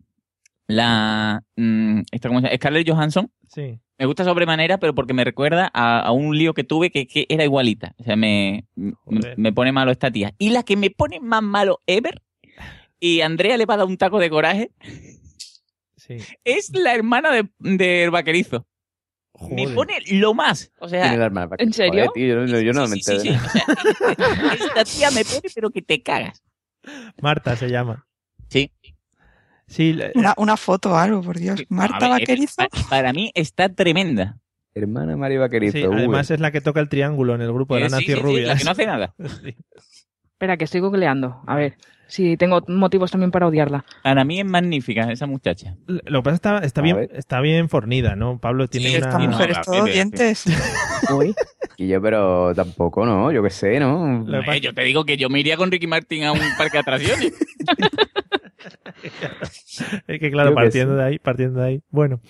La. 0.67 1.43
mm, 1.57 2.01
esta, 2.11 2.29
¿cómo 2.29 2.41
se 2.41 2.47
llama? 2.47 2.57
Scarlett 2.57 2.89
Johansson. 2.89 3.31
Sí. 3.49 3.79
Me 3.99 4.07
gusta 4.07 4.25
sobremanera, 4.25 4.79
pero 4.79 4.95
porque 4.95 5.15
me 5.15 5.23
recuerda 5.25 5.71
a, 5.73 6.01
a 6.01 6.11
un 6.11 6.37
lío 6.37 6.53
que 6.55 6.65
tuve 6.65 6.91
que, 6.91 7.07
que 7.07 7.27
era 7.29 7.45
igualita. 7.45 7.95
O 7.99 8.03
sea, 8.05 8.17
me, 8.17 8.67
me, 8.75 8.91
me 9.37 9.53
pone 9.53 9.71
malo 9.73 9.93
esta 9.93 10.11
tía. 10.11 10.35
Y 10.39 10.51
la 10.51 10.63
que 10.65 10.77
me 10.77 10.91
pone 10.91 11.21
más 11.21 11.43
malo 11.43 11.81
ever, 11.87 12.21
y 12.99 13.21
Andrea 13.21 13.57
le 13.57 13.67
va 13.67 13.75
a 13.75 13.77
dar 13.79 13.87
un 13.87 13.97
taco 13.97 14.19
de 14.19 14.31
coraje, 14.31 14.71
Sí. 15.97 16.17
es 16.45 16.71
la 16.75 16.95
hermana 16.95 17.31
de, 17.31 17.49
de 17.61 18.09
Vaquerizo. 18.11 18.67
Me 19.51 19.69
pone 19.69 19.95
lo 20.13 20.33
más. 20.35 20.71
O 20.79 20.89
sea, 20.89 21.09
¿Quién 21.11 21.21
es 21.23 21.33
la? 21.33 21.49
¿En 21.59 21.73
serio? 21.73 21.93
Joder, 21.93 22.11
tío, 22.15 22.27
yo, 22.47 22.53
no- 22.53 22.61
yo 22.61 22.73
no 22.73 22.87
me 22.89 22.97
Sí, 22.97 23.03
sí, 23.03 23.13
entero. 23.29 23.41
sí, 23.41 23.47
o 23.47 23.51
sea, 23.51 23.65
esta 24.55 24.85
tía 24.85 25.11
me 25.11 25.25
pone, 25.25 25.41
pero 25.55 25.71
que 25.71 25.83
te 25.83 26.03
cagas. 26.03 26.43
Marta 27.21 27.57
se 27.57 27.69
llama. 27.69 28.07
Sí. 28.49 28.71
Sí, 29.67 29.93
la- 29.95 30.11
Una, 30.15 30.35
una 30.37 30.57
foto 30.57 30.93
o 30.93 30.97
algo, 30.97 31.23
por 31.23 31.39
Dios. 31.39 31.63
Marta 31.69 31.97
A 31.97 32.01
ver, 32.01 32.21
Vaquerizo. 32.21 32.55
pa- 32.57 32.69
Para 32.89 33.13
mí 33.13 33.33
está 33.35 33.69
tremenda. 33.69 34.39
Hermana 34.75 35.17
María 35.17 35.41
Vaquerizo. 35.41 35.79
sí, 35.79 35.85
además 35.85 36.31
es 36.31 36.41
la 36.41 36.51
que 36.51 36.61
toca 36.61 36.81
el 36.81 36.89
triángulo 36.89 37.35
en 37.35 37.41
el 37.43 37.53
grupo 37.53 37.75
de 37.77 37.87
Eh, 37.87 37.91
sí, 37.91 38.05
sí, 38.07 38.15
rubias. 38.15 38.49
la 38.49 38.57
que 38.57 38.65
no 38.65 38.71
hace 38.73 38.87
nada. 38.87 39.15
Espera, 40.33 40.57
que 40.57 40.65
estoy 40.65 40.81
googleando. 40.81 41.43
A 41.47 41.55
ver, 41.57 41.77
si 42.07 42.37
tengo 42.37 42.63
motivos 42.69 43.11
también 43.11 43.31
para 43.31 43.47
odiarla. 43.47 43.85
Para 44.03 44.25
mí 44.25 44.41
es 44.41 44.47
magnífica 44.47 45.11
esa 45.11 45.27
muchacha. 45.27 45.77
Lo 45.87 46.23
que 46.23 46.25
pasa 46.25 46.35
es 46.35 46.41
que 46.41 46.49
está, 46.49 46.59
está 46.67 46.83
bien, 46.83 46.97
ver. 46.97 47.11
está 47.15 47.41
bien 47.41 47.69
fornida, 47.69 48.17
¿no? 48.17 48.39
Pablo 48.39 48.69
tiene 48.69 48.91
Sí, 48.91 48.97
una... 48.97 49.07
esta 49.07 49.19
mujer 49.19 49.51
es 49.51 49.59
Es 49.59 49.65
todo 49.65 49.85
dientes. 49.85 50.45
Y 51.77 51.89
yo, 51.89 52.01
pero 52.01 52.55
tampoco, 52.55 53.05
¿no? 53.05 53.33
Yo 53.33 53.43
qué 53.43 53.51
sé, 53.51 53.81
¿no? 53.81 54.25
Eh, 54.33 54.61
yo 54.61 54.73
te 54.73 54.83
digo 54.83 55.05
que 55.05 55.17
yo 55.17 55.29
me 55.29 55.41
iría 55.41 55.57
con 55.57 55.73
Ricky 55.73 55.89
Martin 55.89 56.23
a 56.23 56.33
un 56.33 56.39
parque 56.57 56.77
de 56.77 56.79
atracciones. 56.79 57.33
Es 60.07 60.21
que 60.21 60.31
claro, 60.31 60.51
que 60.51 60.55
partiendo 60.55 60.95
sí. 60.95 60.99
de 60.99 61.05
ahí, 61.05 61.19
partiendo 61.19 61.61
de 61.61 61.67
ahí. 61.67 61.83
Bueno, 61.91 62.21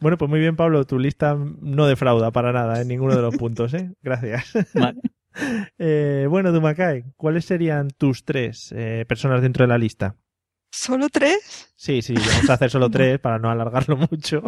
bueno, 0.00 0.16
pues 0.16 0.30
muy 0.30 0.40
bien, 0.40 0.56
Pablo, 0.56 0.84
tu 0.84 0.98
lista 0.98 1.36
no 1.36 1.86
defrauda 1.86 2.30
para 2.30 2.52
nada 2.52 2.80
en 2.80 2.88
ninguno 2.88 3.14
de 3.14 3.22
los 3.22 3.36
puntos, 3.36 3.74
¿eh? 3.74 3.90
Gracias. 4.02 4.52
Vale. 4.74 5.00
Eh, 5.78 6.26
bueno, 6.28 6.52
Dumacay, 6.52 7.04
¿cuáles 7.16 7.44
serían 7.46 7.88
tus 7.90 8.24
tres 8.24 8.72
eh, 8.76 9.04
personas 9.08 9.42
dentro 9.42 9.64
de 9.64 9.68
la 9.68 9.78
lista? 9.78 10.16
¿Solo 10.70 11.08
tres? 11.08 11.72
Sí, 11.76 12.02
sí, 12.02 12.14
vamos 12.14 12.48
a 12.50 12.54
hacer 12.54 12.70
solo 12.70 12.90
tres 12.90 13.18
para 13.18 13.38
no 13.38 13.50
alargarlo 13.50 13.96
mucho. 13.96 14.42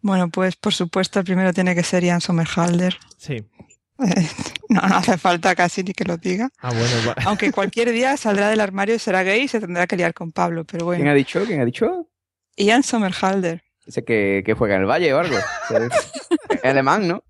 Bueno, 0.00 0.28
pues 0.30 0.56
por 0.56 0.72
supuesto 0.74 1.18
el 1.20 1.24
primero 1.24 1.52
tiene 1.52 1.74
que 1.74 1.82
ser 1.82 2.04
Ian 2.04 2.20
Somerhalder. 2.20 2.96
Sí. 3.16 3.34
Eh, 3.34 4.28
no, 4.68 4.80
no 4.82 4.96
hace 4.96 5.16
falta 5.16 5.54
casi 5.54 5.82
ni 5.84 5.92
que 5.92 6.04
lo 6.04 6.16
diga. 6.16 6.50
Ah, 6.58 6.70
bueno, 6.70 6.96
va- 7.08 7.14
Aunque 7.24 7.52
cualquier 7.52 7.90
día 7.92 8.16
saldrá 8.16 8.48
del 8.48 8.60
armario 8.60 8.94
y 8.96 8.98
será 8.98 9.22
gay 9.22 9.42
y 9.42 9.48
se 9.48 9.60
tendrá 9.60 9.86
que 9.86 9.96
liar 9.96 10.12
con 10.14 10.32
Pablo, 10.32 10.64
pero 10.64 10.86
¿Quién 10.88 11.02
ha 11.02 11.12
bueno. 11.12 11.14
dicho? 11.14 11.44
¿Quién 11.46 11.60
ha 11.60 11.64
dicho? 11.64 12.08
Ian 12.56 12.82
Somerhalder. 12.82 13.62
Ese 13.86 14.04
que, 14.04 14.42
que 14.44 14.54
juega 14.54 14.74
en 14.76 14.82
el 14.82 14.86
Valle 14.88 15.12
o 15.14 15.18
algo. 15.18 15.36
Es 16.50 16.64
alemán, 16.64 17.08
¿no? 17.08 17.22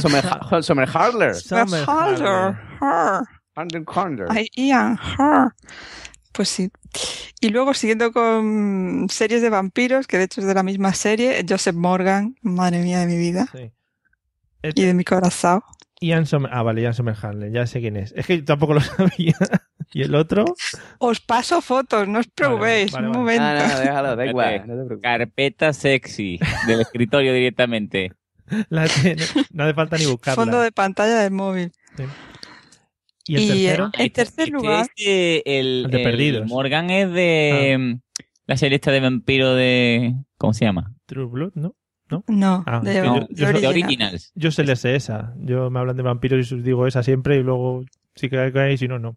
Sommer- 0.00 0.62
Sommerhalder. 0.62 1.34
Somerhalder. 1.34 2.56
Her. 2.80 3.22
Halder, 3.56 3.84
Halder. 3.86 4.26
Ay, 4.30 4.48
Ian, 4.56 4.98
her. 5.18 5.48
Pues 6.32 6.48
sí. 6.48 6.70
Y 7.40 7.48
luego, 7.50 7.74
siguiendo 7.74 8.12
con 8.12 9.06
series 9.10 9.42
de 9.42 9.50
vampiros, 9.50 10.06
que 10.06 10.18
de 10.18 10.24
hecho 10.24 10.40
es 10.40 10.46
de 10.46 10.54
la 10.54 10.62
misma 10.62 10.94
serie, 10.94 11.44
Joseph 11.48 11.74
Morgan, 11.74 12.36
madre 12.42 12.82
mía 12.82 13.00
de 13.00 13.06
mi 13.06 13.16
vida. 13.16 13.46
Sí. 13.52 13.72
Y 14.62 14.82
de 14.84 14.94
mi 14.94 15.04
corazón. 15.04 15.62
Ian 16.02 16.24
Somer... 16.26 16.50
Ah, 16.52 16.62
vale, 16.62 16.80
Ian 16.82 16.94
Somerhalder, 16.94 17.52
ya 17.52 17.66
sé 17.66 17.80
quién 17.80 17.96
es. 17.96 18.12
Es 18.16 18.26
que 18.26 18.38
yo 18.38 18.44
tampoco 18.44 18.74
lo 18.74 18.80
sabía. 18.80 19.34
¿Y 19.92 20.02
el 20.02 20.14
otro? 20.14 20.44
Os 20.98 21.20
paso 21.20 21.60
fotos, 21.60 22.06
no 22.08 22.20
os 22.20 22.28
vale, 22.36 23.08
un 23.08 23.12
vale. 23.12 23.18
momento. 23.18 23.42
Ah, 23.44 23.68
no, 23.74 23.80
déjalo, 23.80 24.16
da 24.16 24.26
igual. 24.26 24.62
No 24.66 24.86
te. 24.86 25.00
Carpeta 25.00 25.72
sexy 25.72 26.38
del 26.66 26.80
escritorio 26.80 27.32
directamente. 27.34 28.12
La 28.68 28.86
tiene- 28.88 29.22
No 29.52 29.64
hace 29.64 29.74
falta 29.74 29.96
ni 29.98 30.06
buscarla. 30.06 30.34
Fondo 30.42 30.60
de 30.60 30.72
pantalla 30.72 31.18
del 31.20 31.32
móvil. 31.32 31.72
¿Y 33.26 33.36
el 33.36 33.40
y, 33.42 33.44
eh, 33.66 33.66
tercero? 33.68 33.90
en 33.98 34.12
tercer 34.12 34.44
Este 34.44 34.50
lugar, 34.52 34.86
es 34.96 35.04
de- 35.04 35.42
el, 35.46 35.84
El 35.86 35.90
de 35.90 35.96
el 35.98 36.02
Perdidos. 36.02 36.48
Morgan 36.48 36.90
es 36.90 37.12
de 37.12 37.76
mm, 37.78 38.00
la 38.46 38.56
serie 38.56 38.76
esta 38.76 38.90
de 38.90 39.00
vampiro 39.00 39.54
de. 39.54 40.14
¿Cómo 40.38 40.52
se 40.54 40.64
llama? 40.64 40.92
True 41.06 41.26
Blood, 41.26 41.52
¿no? 41.54 41.74
¿No? 42.10 42.24
no, 42.26 42.64
Ah, 42.66 42.80
de, 42.82 43.02
No, 43.02 43.20
yo- 43.20 43.26
de 43.30 43.52
yo 43.52 43.60
de. 43.60 43.68
Originals. 43.68 44.32
Yo 44.34 44.50
se 44.50 44.64
les 44.64 44.80
sé 44.80 44.96
esa. 44.96 45.32
Yo 45.38 45.70
me 45.70 45.78
hablan 45.78 45.96
de 45.96 46.02
vampiros 46.02 46.50
y 46.50 46.54
os 46.56 46.64
digo 46.64 46.86
esa 46.88 47.04
siempre 47.04 47.36
y 47.36 47.42
luego 47.44 47.84
sí 48.16 48.28
que 48.28 48.36
hay, 48.38 48.76
si 48.78 48.88
no, 48.88 48.98
no. 48.98 49.16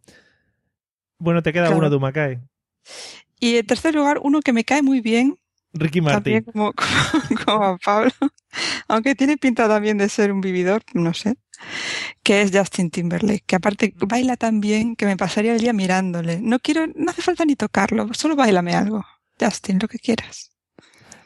Bueno, 1.18 1.42
te 1.42 1.52
queda 1.54 1.64
Claro. 1.68 1.78
uno, 1.80 1.90
Dumacay. 1.90 2.38
Y 3.40 3.56
en 3.58 3.66
tercer 3.66 3.96
lugar, 3.96 4.20
uno 4.22 4.42
que 4.42 4.54
me 4.54 4.64
cae 4.64 4.84
muy 4.84 5.02
bien, 5.02 5.38
Ricky 5.74 6.02
también 6.02 6.44
Martin. 6.46 6.54
como, 6.54 6.74
como, 7.34 7.46
como 7.46 7.64
a 7.66 7.78
Pablo, 7.78 8.12
aunque 8.88 9.16
tiene 9.16 9.38
pinta 9.38 9.68
también 9.68 9.98
de 9.98 10.10
ser 10.10 10.32
un 10.32 10.42
vividor, 10.42 10.84
no 10.94 11.14
sé, 11.14 11.36
que 12.22 12.42
es 12.42 12.52
Justin 12.54 12.90
Timberlake, 12.90 13.44
que 13.46 13.56
aparte 13.56 13.94
baila 14.08 14.38
tan 14.38 14.60
bien 14.62 14.96
que 14.96 15.06
me 15.06 15.18
pasaría 15.18 15.54
el 15.54 15.60
día 15.60 15.74
mirándole. 15.74 16.40
No 16.42 16.60
quiero, 16.60 16.88
no 16.88 17.12
hace 17.12 17.22
falta 17.22 17.46
ni 17.46 17.56
tocarlo, 17.56 18.14
solo 18.14 18.36
bailame 18.36 18.76
algo. 18.76 19.04
Justin, 19.40 19.80
lo 19.82 19.88
que 19.88 19.98
quieras. 19.98 20.52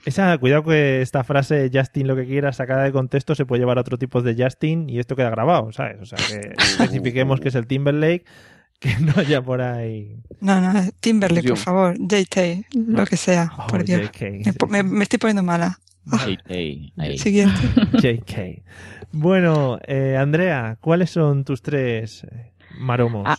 Esa, 0.06 0.38
cuidado 0.38 0.64
que 0.64 1.02
esta 1.02 1.26
frase 1.26 1.70
Justin 1.74 2.08
lo 2.08 2.16
que 2.16 2.26
quiera 2.26 2.54
sacada 2.54 2.84
de 2.84 2.94
contexto 2.94 3.36
se 3.36 3.46
puede 3.46 3.60
llevar 3.60 3.78
a 3.78 3.82
otro 3.82 3.98
tipo 3.98 4.22
de 4.22 4.42
Justin 4.42 4.90
y 4.90 5.00
esto 5.00 5.18
queda 5.18 5.30
grabado, 5.30 5.70
¿sabes? 5.74 5.98
O 6.02 6.06
sea, 6.06 6.18
que 6.18 6.54
especifiquemos 6.58 7.42
que 7.42 7.50
es 7.50 7.56
el 7.56 7.68
Timberlake, 7.68 8.24
que 8.80 8.96
no 9.00 9.14
haya 9.18 9.42
por 9.42 9.62
ahí. 9.62 10.22
No, 10.40 10.62
no, 10.62 10.74
Timberlake, 11.00 11.48
por 11.50 11.58
favor, 11.58 11.98
JT, 11.98 12.66
lo 12.74 13.06
que 13.06 13.18
sea, 13.18 13.52
Oh, 13.58 13.68
por 13.68 13.84
Dios. 13.84 14.02
JK. 14.12 14.46
Me, 14.46 14.54
po- 14.54 14.68
me- 14.68 14.84
me 14.84 15.04
estoy 15.04 15.20
poniendo 15.20 15.44
mala. 15.44 15.80
Ahí, 16.50 16.92
ahí. 16.98 17.18
Siguiente. 17.18 17.60
JK. 18.02 18.64
Bueno, 19.12 19.80
eh, 19.88 20.16
Andrea, 20.18 20.78
¿cuáles 20.80 21.10
son 21.10 21.44
tus 21.44 21.62
tres 21.62 22.24
eh, 22.24 22.54
maromos? 22.80 23.24
Ah, 23.26 23.38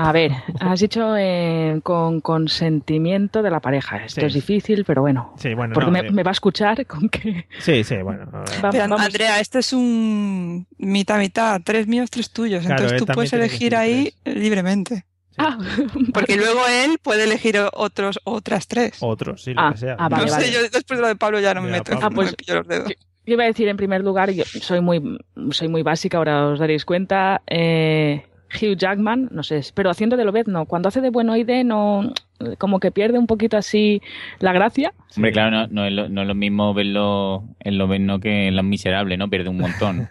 A 0.00 0.12
ver, 0.12 0.30
has 0.60 0.78
dicho 0.78 1.16
eh, 1.18 1.80
con 1.82 2.20
consentimiento 2.20 3.42
de 3.42 3.50
la 3.50 3.58
pareja. 3.58 3.96
Esto 4.04 4.20
Sí. 4.20 4.26
es 4.28 4.32
difícil, 4.34 4.84
pero 4.84 5.02
bueno. 5.02 5.34
sí, 5.38 5.54
bueno, 5.54 5.74
Porque 5.74 5.86
no, 5.86 5.92
me, 5.92 5.98
eh, 6.00 6.10
me 6.12 6.22
va 6.22 6.30
a 6.30 6.32
escuchar 6.32 6.86
con 6.86 7.08
que... 7.08 7.46
sí, 7.58 7.82
sí, 7.82 7.96
bueno. 8.02 8.26
Va- 8.64 8.70
Pero, 8.70 8.84
vamos- 8.88 9.00
Andrea, 9.00 9.40
este 9.40 9.58
es 9.58 9.72
un 9.72 10.68
mitad-mitad, 10.78 11.60
tres 11.64 11.88
míos, 11.88 12.10
tres 12.10 12.30
tuyos. 12.30 12.64
Claro, 12.64 12.82
Entonces 12.84 13.04
tú 13.04 13.12
puedes 13.12 13.32
elegir 13.32 13.74
ahí 13.74 14.12
libremente. 14.24 15.04
Ah, 15.36 15.58
Porque 16.14 16.36
luego 16.36 16.60
él 16.68 16.98
puede 17.02 17.24
elegir 17.24 17.58
otros, 17.72 18.20
otras 18.22 18.68
tres. 18.68 18.98
Otros, 19.00 19.42
sí, 19.42 19.52
lo 19.52 19.60
Ah, 19.62 19.72
que 19.72 19.78
sea. 19.78 19.96
ah, 19.98 20.08
vale, 20.08 20.26
no 20.26 20.28
sé, 20.28 20.34
vale. 20.42 20.52
yo 20.52 20.62
después 20.62 20.96
de 20.98 21.02
lo 21.02 21.08
de 21.08 21.16
Pablo 21.16 21.40
ya 21.40 21.54
no 21.54 21.62
me 21.62 21.70
meto, 21.72 21.90
Pablo. 21.92 22.06
Ah, 22.06 22.10
pues- 22.14 22.30
me 22.30 22.36
pillo 22.36 22.54
los 22.54 22.68
dedos. 22.68 22.88
Yo 23.26 23.34
iba 23.34 23.42
a 23.44 23.46
decir 23.48 23.66
en 23.68 23.76
primer 23.76 24.02
lugar, 24.02 24.30
yo 24.30 24.44
soy 24.44 24.80
muy, 24.80 25.18
soy 25.50 25.66
muy 25.68 25.82
básica, 25.82 26.18
ahora 26.18 26.46
os 26.46 26.58
daréis 26.60 26.84
cuenta. 26.84 27.42
eh, 27.48 28.24
Hugh 28.54 28.76
Jackman, 28.76 29.28
no 29.30 29.42
sé, 29.42 29.62
pero 29.74 29.90
haciendo 29.90 30.16
de 30.16 30.24
Lobezno, 30.24 30.66
cuando 30.66 30.88
hace 30.88 31.00
de 31.00 31.10
buenoide, 31.10 31.64
no, 31.64 32.12
como 32.58 32.78
que 32.80 32.90
pierde 32.92 33.18
un 33.18 33.26
poquito 33.26 33.56
así 33.56 34.00
la 34.38 34.52
gracia. 34.52 34.92
Hombre, 35.16 35.32
claro, 35.32 35.50
no, 35.50 35.66
no, 35.68 35.84
es 35.86 35.92
lo, 35.92 36.08
no 36.08 36.22
es 36.22 36.28
lo 36.28 36.34
mismo 36.34 36.72
verlo 36.74 37.44
en 37.60 37.78
lo 37.78 37.86
no 37.98 38.20
que 38.20 38.46
en 38.48 38.56
Los 38.56 38.64
Miserables, 38.64 39.18
¿no? 39.18 39.28
Pierde 39.28 39.48
un 39.48 39.58
montón. 39.58 40.08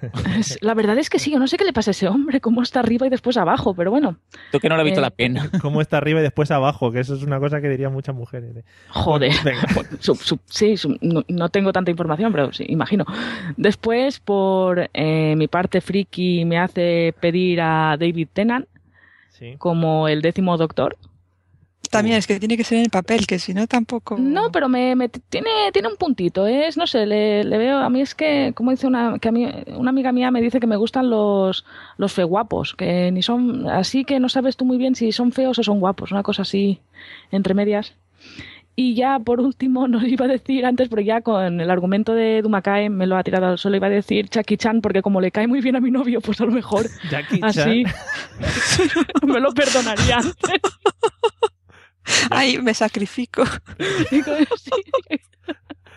La 0.62 0.74
verdad 0.74 0.98
es 0.98 1.10
que 1.10 1.20
sí, 1.20 1.32
yo 1.32 1.40
no 1.40 1.48
sé 1.48 1.58
qué 1.58 1.64
le 1.64 1.74
pasa 1.74 1.92
a 1.92 1.94
ese 1.94 2.08
hombre, 2.08 2.42
cómo 2.42 2.62
está 2.62 2.80
arriba 2.82 3.08
y 3.08 3.10
después 3.10 3.38
abajo, 3.38 3.74
pero 3.74 3.92
bueno, 3.92 4.18
Tú 4.52 4.60
que 4.60 4.68
no 4.70 4.76
lo 4.76 4.82
has 4.82 4.86
visto 4.86 5.00
Eh, 5.00 5.04
la 5.04 5.10
pena. 5.12 5.50
Cómo 5.62 5.80
está 5.82 5.98
arriba 5.98 6.20
y 6.20 6.24
después 6.24 6.52
abajo, 6.52 6.92
que 6.92 7.00
eso 7.00 7.16
es 7.16 7.24
una 7.24 7.40
cosa 7.40 7.62
que 7.62 7.70
dirían 7.70 7.94
muchas 7.94 8.16
mujeres. 8.16 8.56
eh. 8.58 8.64
joder. 8.90 9.32
Venga. 9.44 9.62
Su- 10.00 10.16
su- 10.16 10.40
sí, 10.46 10.76
su- 10.78 10.98
no, 11.02 11.24
no 11.28 11.50
tengo 11.50 11.72
tanta 11.72 11.92
información, 11.92 12.32
pero 12.32 12.52
sí, 12.52 12.66
imagino. 12.68 13.06
Después, 13.56 14.20
por 14.20 14.90
eh, 14.94 15.36
mi 15.38 15.48
parte 15.48 15.82
friki, 15.82 16.46
me 16.46 16.58
hace 16.60 17.14
pedir 17.20 17.62
a 17.62 17.96
David 18.00 18.28
Tennant 18.34 18.68
Sí. 19.30 19.56
como 19.58 20.08
el 20.08 20.22
décimo 20.22 20.58
doctor. 20.58 20.98
También 21.90 22.18
es 22.18 22.28
que 22.28 22.40
tiene 22.40 22.58
que 22.58 22.64
ser 22.64 22.80
en 22.80 22.86
el 22.86 22.90
papel, 22.90 23.28
que 23.28 23.40
si 23.40 23.54
no 23.54 23.68
tampoco. 23.68 24.18
No, 24.18 24.52
pero 24.52 24.70
me, 24.70 24.96
me 24.96 25.10
tiene, 25.10 25.72
tiene 25.74 25.88
un 25.88 25.98
puntito, 25.98 26.48
¿eh? 26.48 26.68
es, 26.68 26.78
no 26.78 26.88
sé, 26.88 27.06
le, 27.06 27.44
le 27.44 27.58
veo, 27.58 27.78
a 27.78 27.90
mí 27.90 28.02
es 28.02 28.16
que, 28.16 28.54
como 28.56 28.72
dice 28.72 28.88
una, 28.88 29.20
que 29.20 29.30
a 29.30 29.32
mí, 29.32 29.48
una 29.76 29.90
amiga 29.90 30.12
mía 30.12 30.32
me 30.32 30.42
dice 30.42 30.60
que 30.60 30.68
me 30.68 30.76
gustan 30.76 31.10
los, 31.10 31.66
los 31.98 32.14
fe 32.14 32.24
guapos, 32.24 32.76
que 32.76 33.12
ni 33.12 33.22
son, 33.22 33.70
así 33.70 34.06
que 34.06 34.20
no 34.20 34.30
sabes 34.30 34.58
tú 34.58 34.66
muy 34.66 34.78
bien 34.78 34.96
si 34.96 35.12
son 35.12 35.32
feos 35.32 35.60
o 35.60 35.64
son 35.64 35.80
guapos, 35.80 36.12
una 36.12 36.24
cosa 36.24 36.44
así, 36.44 36.80
entre 37.32 37.54
medias. 37.54 37.94
Y 38.80 38.94
ya 38.94 39.18
por 39.18 39.42
último, 39.42 39.88
no 39.90 40.06
iba 40.06 40.26
a 40.26 40.30
decir 40.30 40.66
antes, 40.66 40.88
pero 40.88 41.02
ya 41.02 41.22
con 41.22 41.60
el 41.60 41.72
argumento 41.72 42.14
de 42.14 42.42
Dumakae 42.44 42.90
me 42.90 43.08
lo 43.08 43.18
ha 43.18 43.24
tirado 43.24 43.48
al 43.48 43.58
suelo, 43.58 43.78
iba 43.78 43.88
a 43.88 43.90
decir 43.90 44.30
Jackie 44.30 44.56
Chan, 44.56 44.82
porque 44.82 45.02
como 45.02 45.20
le 45.20 45.32
cae 45.32 45.48
muy 45.48 45.62
bien 45.62 45.76
a 45.76 45.80
mi 45.80 45.90
novio, 45.90 46.22
pues 46.22 46.40
a 46.40 46.46
lo 46.46 46.52
mejor 46.52 46.86
Jackie 47.10 47.40
así 47.42 47.84
me 49.24 49.40
lo 49.40 49.52
perdonaría 49.52 50.18
antes. 50.18 50.62
Ay, 52.30 52.58
me 52.60 52.74
sacrifico. 52.74 53.44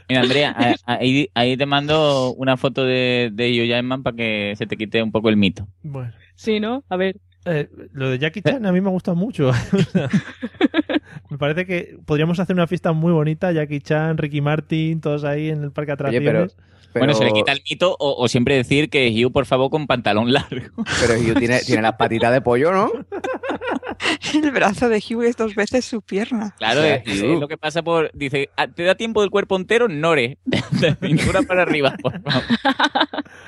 Mira, 0.08 0.22
Andrea, 0.22 0.54
a- 0.86 0.94
ahí, 0.94 1.30
ahí 1.34 1.56
te 1.56 1.66
mando 1.66 2.34
una 2.34 2.56
foto 2.56 2.84
de, 2.84 3.30
de 3.32 3.66
Jackman 3.66 4.02
para 4.02 4.16
que 4.16 4.54
se 4.56 4.66
te 4.66 4.76
quite 4.76 5.02
un 5.02 5.12
poco 5.12 5.28
el 5.28 5.36
mito. 5.36 5.68
Bueno. 5.82 6.12
Sí, 6.34 6.58
¿no? 6.58 6.84
A 6.88 6.96
ver. 6.96 7.16
Eh, 7.46 7.68
lo 7.92 8.10
de 8.10 8.18
Jackie 8.18 8.42
Chan 8.42 8.66
a 8.66 8.72
mí 8.72 8.80
me 8.80 8.90
gusta 8.90 9.14
mucho. 9.14 9.50
Me 11.30 11.38
parece 11.38 11.64
que 11.64 11.96
podríamos 12.04 12.38
hacer 12.40 12.54
una 12.54 12.66
fiesta 12.66 12.92
muy 12.92 13.12
bonita, 13.12 13.52
Jackie 13.52 13.80
Chan, 13.80 14.18
Ricky 14.18 14.40
Martin, 14.40 15.00
todos 15.00 15.24
ahí 15.24 15.48
en 15.48 15.62
el 15.62 15.70
parque 15.70 15.94
de 15.96 16.08
Oye, 16.08 16.20
pero, 16.20 16.48
atracciones. 16.90 16.94
Bueno, 16.94 17.14
se 17.14 17.24
le 17.24 17.32
quita 17.32 17.52
el 17.52 17.62
mito 17.68 17.96
o, 17.98 18.22
o 18.22 18.28
siempre 18.28 18.56
decir 18.56 18.90
que 18.90 19.08
Hugh, 19.24 19.32
por 19.32 19.46
favor, 19.46 19.70
con 19.70 19.86
pantalón 19.86 20.32
largo. 20.32 20.84
Pero 21.00 21.14
Hugh 21.20 21.38
tiene, 21.38 21.60
tiene 21.60 21.82
las 21.82 21.94
patitas 21.94 22.32
de 22.32 22.40
pollo, 22.40 22.72
¿no? 22.72 22.90
El 24.34 24.50
brazo 24.50 24.88
de 24.88 24.98
Hugh 24.98 25.24
es 25.24 25.36
dos 25.36 25.54
veces 25.54 25.84
su 25.84 26.00
pierna. 26.02 26.54
Claro, 26.58 26.80
O 26.80 26.82
sea, 26.82 26.94
es, 26.96 27.08
es 27.22 27.40
lo 27.40 27.48
que 27.48 27.58
pasa 27.58 27.82
por... 27.82 28.10
Dice, 28.14 28.48
"Ah, 28.56 28.66
¿te 28.68 28.84
da 28.84 28.94
tiempo 28.94 29.20
del 29.20 29.30
cuerpo 29.30 29.56
entero? 29.56 29.88
Nore. 29.88 30.38
De 30.80 30.94
cintura 30.94 31.42
para 31.42 31.62
arriba, 31.62 31.94
por 32.00 32.20
favor. 32.22 32.44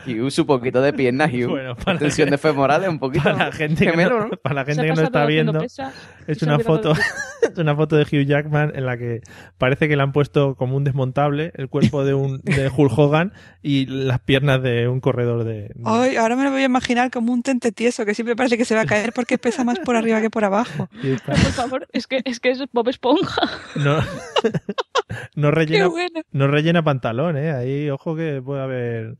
Hugh, 0.07 0.31
su 0.31 0.44
poquito 0.46 0.83
de 0.83 0.92
piernas, 0.92 1.31
Hugh. 1.33 1.48
Bueno, 1.48 1.76
para 1.76 1.98
Tensión 1.98 2.26
que- 2.26 2.33
de 2.33 2.38
femorales, 2.38 2.88
un 2.88 2.98
poquito. 2.98 3.24
Para 3.24 3.46
la 3.46 3.52
gente 3.52 3.85
que 3.85 3.90
gemelo, 3.90 4.18
no, 4.20 4.28
¿no? 4.28 4.37
para 4.37 4.55
la 4.57 4.64
gente 4.64 4.83
que 4.87 4.92
no 4.92 5.02
está 5.02 5.24
viendo, 5.26 5.59
pesas 5.61 5.94
y 6.26 6.33
es 6.33 6.42
una 6.42 6.59
foto, 6.59 6.92
una 7.61 7.77
foto 7.77 7.97
de 7.97 8.03
Hugh 8.05 8.27
Jackman 8.27 8.73
en 8.75 8.87
la 8.87 8.97
que 8.97 9.21
parece 9.59 9.88
que 9.88 9.97
le 9.97 10.03
han 10.03 10.12
puesto 10.12 10.55
como 10.55 10.77
un 10.77 10.85
desmontable 10.85 11.53
el 11.57 11.69
cuerpo 11.69 12.05
de 12.05 12.15
un 12.15 12.38
de 12.43 12.69
Hulk 12.77 12.97
Hogan 12.99 13.33
y 13.62 13.87
las 13.87 14.21
piernas 14.21 14.62
de 14.62 14.88
un 14.88 15.01
corredor 15.01 15.45
de, 15.45 15.53
de- 15.55 15.75
Ay, 15.85 16.17
ahora 16.17 16.37
me 16.37 16.45
lo 16.45 16.51
voy 16.51 16.62
a 16.62 16.67
imaginar 16.67 17.11
como 17.11 17.33
un 17.33 17.43
tente 17.43 17.73
tieso 17.73 18.05
que 18.07 18.15
siempre 18.15 18.35
parece 18.37 18.57
que 18.57 18.65
se 18.65 18.75
va 18.75 18.83
a 18.83 18.87
caer 18.87 19.12
porque 19.12 19.38
pesa 19.38 19.65
más 19.65 19.79
por 19.81 19.97
arriba 19.97 20.21
que 20.21 20.31
por 20.31 20.45
abajo. 20.45 20.88
Por 21.27 21.37
favor, 21.37 21.87
es 21.93 22.07
que 22.07 22.23
es, 22.25 22.41
que 22.41 22.51
es 22.51 22.62
Bob 22.73 22.88
Esponja. 22.88 23.43
no, 23.77 23.99
no 25.35 25.49
Qué 25.51 25.55
rellena 25.55 25.88
bueno. 25.88 26.21
no 26.33 26.47
rellena 26.49 26.83
pantalón, 26.83 27.37
eh. 27.37 27.51
Ahí 27.53 27.91
ojo 27.91 28.17
que 28.17 28.41
puede 28.43 28.62
haber 28.62 29.17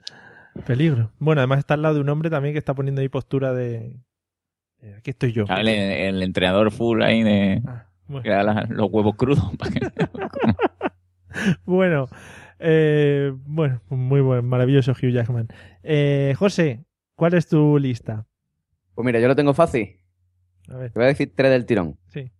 peligro. 0.67 1.11
Bueno, 1.19 1.41
además 1.41 1.61
está 1.61 1.75
al 1.75 1.83
lado 1.83 1.95
de 1.97 2.01
un 2.01 2.09
hombre 2.09 2.31
también 2.31 2.55
que 2.55 2.59
está 2.59 2.75
poniendo 2.75 3.01
ahí 3.01 3.09
postura 3.09 3.53
de 3.55 3.97
eh, 4.83 4.95
aquí 4.99 5.11
estoy 5.11 5.33
yo. 5.33 5.45
El, 5.49 5.69
el 5.69 6.23
entrenador 6.23 6.71
full 6.73 7.03
ahí 7.03 7.23
de... 7.23 7.63
Ah, 7.67 7.87
bueno. 8.13 8.23
que 8.23 8.31
da 8.31 8.43
la- 8.43 8.67
los 8.69 8.89
huevos 8.91 9.17
crudos. 9.17 9.45
para 9.59 9.71
que- 9.73 9.81
Bueno, 11.65 12.09
eh, 12.59 13.33
bueno, 13.47 13.81
muy 13.89 14.21
buen, 14.21 14.45
maravilloso 14.45 14.93
Hugh 14.93 15.11
Jackman. 15.13 15.49
Eh, 15.83 16.35
José, 16.39 16.85
¿cuál 17.15 17.35
es 17.35 17.49
tu 17.49 17.79
lista? 17.79 18.27
Pues 18.95 19.05
mira, 19.07 19.19
yo 19.19 19.29
lo 19.29 19.35
tengo 19.37 19.55
fácil. 19.55 19.97
A 20.69 20.77
ver, 20.77 20.91
Te 20.93 20.99
voy 20.99 21.05
a 21.05 21.09
decir 21.09 21.33
tres 21.35 21.51
del 21.51 21.67
tirón. 21.67 21.99
sí, 22.09 22.31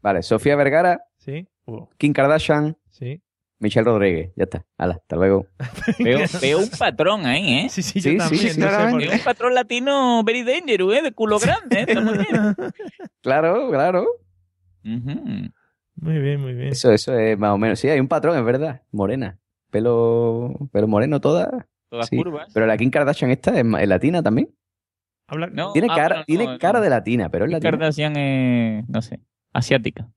Vale, 0.00 0.22
Sofía 0.22 0.56
Vergara, 0.56 1.00
sí, 1.18 1.46
uh, 1.66 1.86
Kim 1.98 2.12
Kardashian, 2.12 2.76
sí. 2.90 3.20
Michelle 3.60 3.84
Rodríguez. 3.84 4.32
Ya 4.36 4.44
está. 4.44 4.64
Hala, 4.78 4.94
hasta 4.94 5.16
luego. 5.16 5.46
veo, 5.98 6.20
veo 6.40 6.58
un 6.60 6.70
patrón 6.70 7.26
ahí, 7.26 7.54
¿eh? 7.64 7.68
Sí, 7.68 7.82
sí, 7.82 8.00
Sí, 8.00 8.00
yo 8.00 8.10
sí, 8.12 8.16
también. 8.16 8.40
sí, 8.40 8.46
no 8.46 8.52
sé 8.52 8.60
por 8.60 8.68
claramente. 8.70 9.06
Veo 9.08 9.16
un 9.18 9.24
patrón 9.24 9.54
latino 9.54 10.22
very 10.24 10.44
dangerous, 10.44 10.94
¿eh? 10.96 11.02
De 11.02 11.12
culo 11.12 11.38
grande, 11.40 11.80
¿eh? 11.80 11.84
Está 11.88 12.00
muy 12.00 12.18
bien. 12.18 12.28
Claro, 13.20 13.68
claro. 13.70 14.06
Muy 16.00 16.18
bien, 16.20 16.40
muy 16.40 16.54
bien. 16.54 16.68
Eso, 16.68 16.92
eso 16.92 17.18
es 17.18 17.38
más 17.38 17.50
o 17.50 17.58
menos. 17.58 17.78
Sí, 17.78 17.88
hay 17.88 18.00
un 18.00 18.08
patrón, 18.08 18.38
es 18.38 18.44
verdad. 18.44 18.82
Morena. 18.92 19.38
Pelo, 19.70 20.54
pelo 20.72 20.88
moreno 20.88 21.20
toda. 21.20 21.66
Todas 21.88 22.08
Sí. 22.08 22.16
curvas. 22.16 22.50
Pero 22.54 22.66
la 22.66 22.76
Kim 22.76 22.90
Kardashian 22.90 23.30
esta 23.30 23.58
es, 23.58 23.64
latina 23.88 24.22
también. 24.22 24.50
Habla, 25.26 25.48
No, 25.48 25.72
Tiene 25.72 25.88
ah, 25.90 25.94
cara, 25.96 26.24
tiene 26.24 26.46
no, 26.46 26.58
cara 26.58 26.78
no. 26.78 26.84
de 26.84 26.90
latina, 26.90 27.28
pero 27.30 27.44
es 27.44 27.48
Kim 27.48 27.52
latina. 27.54 27.70
Kardashian 27.72 28.16
es, 28.16 28.88
no 28.88 29.02
sé, 29.02 29.20
asiática. 29.52 30.08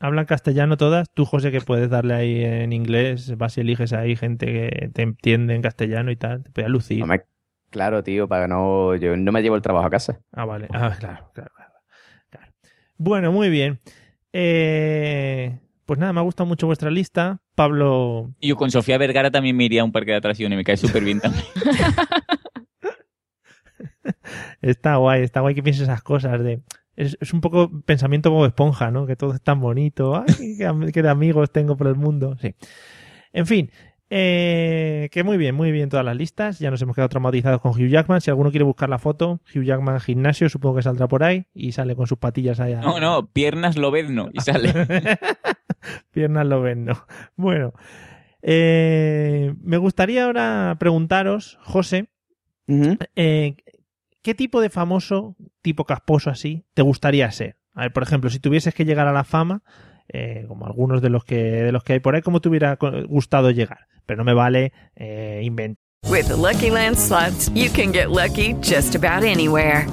Hablan 0.00 0.26
castellano 0.26 0.76
todas. 0.76 1.08
Tú, 1.12 1.24
José, 1.24 1.50
que 1.50 1.60
puedes 1.60 1.90
darle 1.90 2.14
ahí 2.14 2.44
en 2.44 2.72
inglés, 2.72 3.36
vas 3.36 3.58
y 3.58 3.62
eliges 3.62 3.92
ahí 3.92 4.14
gente 4.16 4.46
que 4.46 4.90
te 4.94 5.02
entiende 5.02 5.54
en 5.54 5.62
castellano 5.62 6.10
y 6.12 6.16
tal. 6.16 6.44
Te 6.44 6.50
puedes 6.50 6.70
lucir. 6.70 7.04
Claro, 7.70 8.02
tío, 8.02 8.28
para 8.28 8.44
que 8.44 8.48
no. 8.48 8.94
Yo 8.96 9.16
no 9.16 9.32
me 9.32 9.42
llevo 9.42 9.56
el 9.56 9.62
trabajo 9.62 9.86
a 9.86 9.90
casa. 9.90 10.20
Ah, 10.32 10.44
vale. 10.44 10.68
Ah, 10.72 10.94
claro, 11.00 11.30
claro, 11.34 11.50
claro. 11.54 11.72
claro. 12.30 12.52
Bueno, 12.96 13.32
muy 13.32 13.50
bien. 13.50 13.80
Eh, 14.32 15.58
pues 15.86 15.98
nada, 15.98 16.12
me 16.12 16.20
ha 16.20 16.22
gustado 16.22 16.46
mucho 16.46 16.66
vuestra 16.66 16.90
lista. 16.90 17.40
Pablo, 17.54 18.34
Y 18.40 18.48
yo 18.48 18.56
con 18.56 18.70
Sofía 18.70 18.98
Vergara 18.98 19.30
también 19.30 19.56
me 19.56 19.64
iría 19.64 19.82
a 19.82 19.84
un 19.84 19.92
parque 19.92 20.12
de 20.12 20.18
atracciones, 20.18 20.56
me 20.56 20.64
cae 20.64 20.76
súper 20.76 21.02
bien 21.02 21.20
también. 21.20 21.44
está 24.62 24.96
guay, 24.96 25.22
está 25.22 25.40
guay 25.40 25.54
que 25.54 25.62
pienses 25.62 25.84
esas 25.84 26.02
cosas 26.02 26.42
de... 26.42 26.60
Es, 26.94 27.16
es 27.20 27.32
un 27.32 27.40
poco 27.40 27.70
pensamiento 27.82 28.30
como 28.30 28.44
esponja, 28.44 28.90
¿no? 28.90 29.06
Que 29.06 29.16
todo 29.16 29.32
es 29.32 29.40
tan 29.40 29.60
bonito. 29.60 30.16
Ay, 30.16 30.56
qué, 30.58 30.92
qué 30.92 31.02
de 31.02 31.08
amigos 31.08 31.52
tengo 31.52 31.76
por 31.76 31.86
el 31.86 31.94
mundo. 31.94 32.36
Sí. 32.40 32.54
En 33.32 33.46
fin, 33.46 33.70
eh, 34.10 35.08
que 35.12 35.22
muy 35.22 35.36
bien, 35.36 35.54
muy 35.54 35.70
bien 35.70 35.88
todas 35.88 36.04
las 36.04 36.16
listas. 36.16 36.58
Ya 36.58 36.70
nos 36.70 36.80
hemos 36.80 36.94
quedado 36.94 37.08
traumatizados 37.08 37.60
con 37.60 37.72
Hugh 37.72 37.88
Jackman. 37.88 38.20
Si 38.20 38.30
alguno 38.30 38.50
quiere 38.50 38.64
buscar 38.64 38.88
la 38.88 38.98
foto, 38.98 39.40
Hugh 39.54 39.64
Jackman 39.64 40.00
gimnasio, 40.00 40.48
supongo 40.48 40.76
que 40.76 40.82
saldrá 40.82 41.08
por 41.08 41.24
ahí 41.24 41.46
y 41.54 41.72
sale 41.72 41.94
con 41.94 42.06
sus 42.06 42.18
patillas 42.18 42.60
allá. 42.60 42.80
No, 42.80 43.00
no, 43.00 43.26
piernas 43.26 43.76
lobezno 43.76 44.30
y 44.32 44.40
sale. 44.40 44.72
Piernas 46.10 46.46
lo 46.46 46.60
ven, 46.60 46.84
no. 46.84 47.06
Bueno, 47.36 47.72
eh, 48.42 49.54
me 49.62 49.76
gustaría 49.76 50.24
ahora 50.24 50.76
preguntaros, 50.78 51.58
José, 51.62 52.08
eh, 53.16 53.56
¿qué 54.22 54.34
tipo 54.34 54.60
de 54.60 54.70
famoso, 54.70 55.36
tipo 55.62 55.84
casposo 55.84 56.30
así, 56.30 56.64
te 56.74 56.82
gustaría 56.82 57.30
ser? 57.30 57.56
A 57.74 57.82
ver, 57.82 57.92
por 57.92 58.02
ejemplo, 58.02 58.30
si 58.30 58.40
tuvieses 58.40 58.74
que 58.74 58.84
llegar 58.84 59.06
a 59.06 59.12
la 59.12 59.24
fama, 59.24 59.62
eh, 60.08 60.44
como 60.48 60.66
algunos 60.66 61.02
de 61.02 61.10
los 61.10 61.24
que 61.24 61.36
de 61.36 61.72
los 61.72 61.84
que 61.84 61.94
hay 61.94 62.00
por 62.00 62.14
ahí, 62.14 62.22
¿cómo 62.22 62.40
te 62.40 62.48
hubiera 62.48 62.76
gustado 63.08 63.50
llegar? 63.50 63.86
Pero 64.06 64.18
no 64.18 64.24
me 64.24 64.34
vale 64.34 64.72
eh, 64.96 65.40
inventar. 65.44 65.82
With 66.06 66.28
the 66.28 66.36
Lucky 66.36 66.70
Land 66.70 66.96
slots, 66.96 67.50
you 67.54 67.70
can 67.70 67.92
get 67.92 68.10
lucky 68.10 68.54
just 68.60 68.94
about 68.94 69.24
anywhere. 69.24 69.86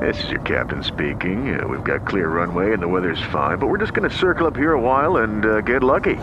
This 0.00 0.24
is 0.24 0.30
your 0.30 0.40
captain 0.40 0.82
speaking. 0.82 1.58
Uh, 1.58 1.66
we've 1.68 1.84
got 1.84 2.06
clear 2.06 2.28
runway 2.28 2.72
and 2.72 2.82
the 2.82 2.88
weather's 2.88 3.22
fine, 3.30 3.58
but 3.58 3.68
we're 3.68 3.78
just 3.78 3.92
going 3.92 4.08
to 4.08 4.16
circle 4.16 4.46
up 4.46 4.56
here 4.56 4.72
a 4.72 4.80
while 4.80 5.18
and 5.18 5.44
uh, 5.44 5.60
get 5.60 5.82
lucky. 5.82 6.16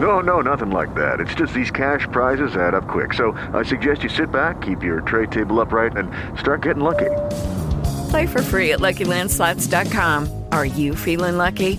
No, 0.00 0.20
no, 0.20 0.40
nothing 0.40 0.70
like 0.70 0.94
that. 0.94 1.20
It's 1.20 1.34
just 1.34 1.54
these 1.54 1.70
cash 1.70 2.06
prizes 2.10 2.56
add 2.56 2.74
up 2.74 2.88
quick. 2.88 3.14
So 3.14 3.32
I 3.52 3.62
suggest 3.62 4.02
you 4.02 4.08
sit 4.08 4.32
back, 4.32 4.62
keep 4.62 4.82
your 4.82 5.00
tray 5.02 5.26
table 5.26 5.60
upright, 5.60 5.96
and 5.96 6.10
start 6.38 6.62
getting 6.62 6.82
lucky. 6.82 7.10
Play 8.10 8.26
for 8.26 8.42
free 8.42 8.72
at 8.72 8.80
LuckyLandSlots.com. 8.80 10.44
Are 10.50 10.66
you 10.66 10.94
feeling 10.94 11.36
lucky? 11.36 11.78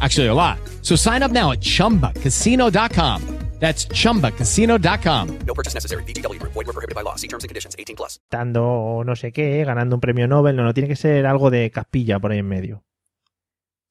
Actually, 0.00 0.28
a 0.28 0.34
lot. 0.34 0.58
So 0.82 0.96
sign 0.96 1.22
up 1.22 1.30
now 1.32 1.52
at 1.52 1.60
chumbacasino.com. 1.60 3.22
That's 3.60 3.86
chumbacasino.com. 3.88 5.28
No 5.46 5.54
purchase 5.54 5.74
necessary. 5.74 6.02
VGW 6.04 6.38
Group. 6.38 6.52
Void 6.52 6.66
were 6.66 6.72
prohibited 6.74 6.94
by 6.94 7.02
law. 7.02 7.14
See 7.16 7.28
terms 7.28 7.44
and 7.44 7.48
conditions. 7.48 7.74
18 7.78 7.96
plus. 7.96 8.20
Dando 8.30 9.02
no 9.06 9.16
sé 9.16 9.32
qué, 9.32 9.64
ganando 9.64 9.96
un 9.96 10.00
premio 10.00 10.26
Nobel, 10.28 10.54
no, 10.56 10.64
no 10.64 10.74
tiene 10.74 10.88
que 10.88 10.96
ser 10.96 11.24
algo 11.24 11.50
de 11.50 11.70
caspilla 11.70 12.18
por 12.18 12.32
ahí 12.32 12.38
en 12.40 12.48
medio. 12.48 12.82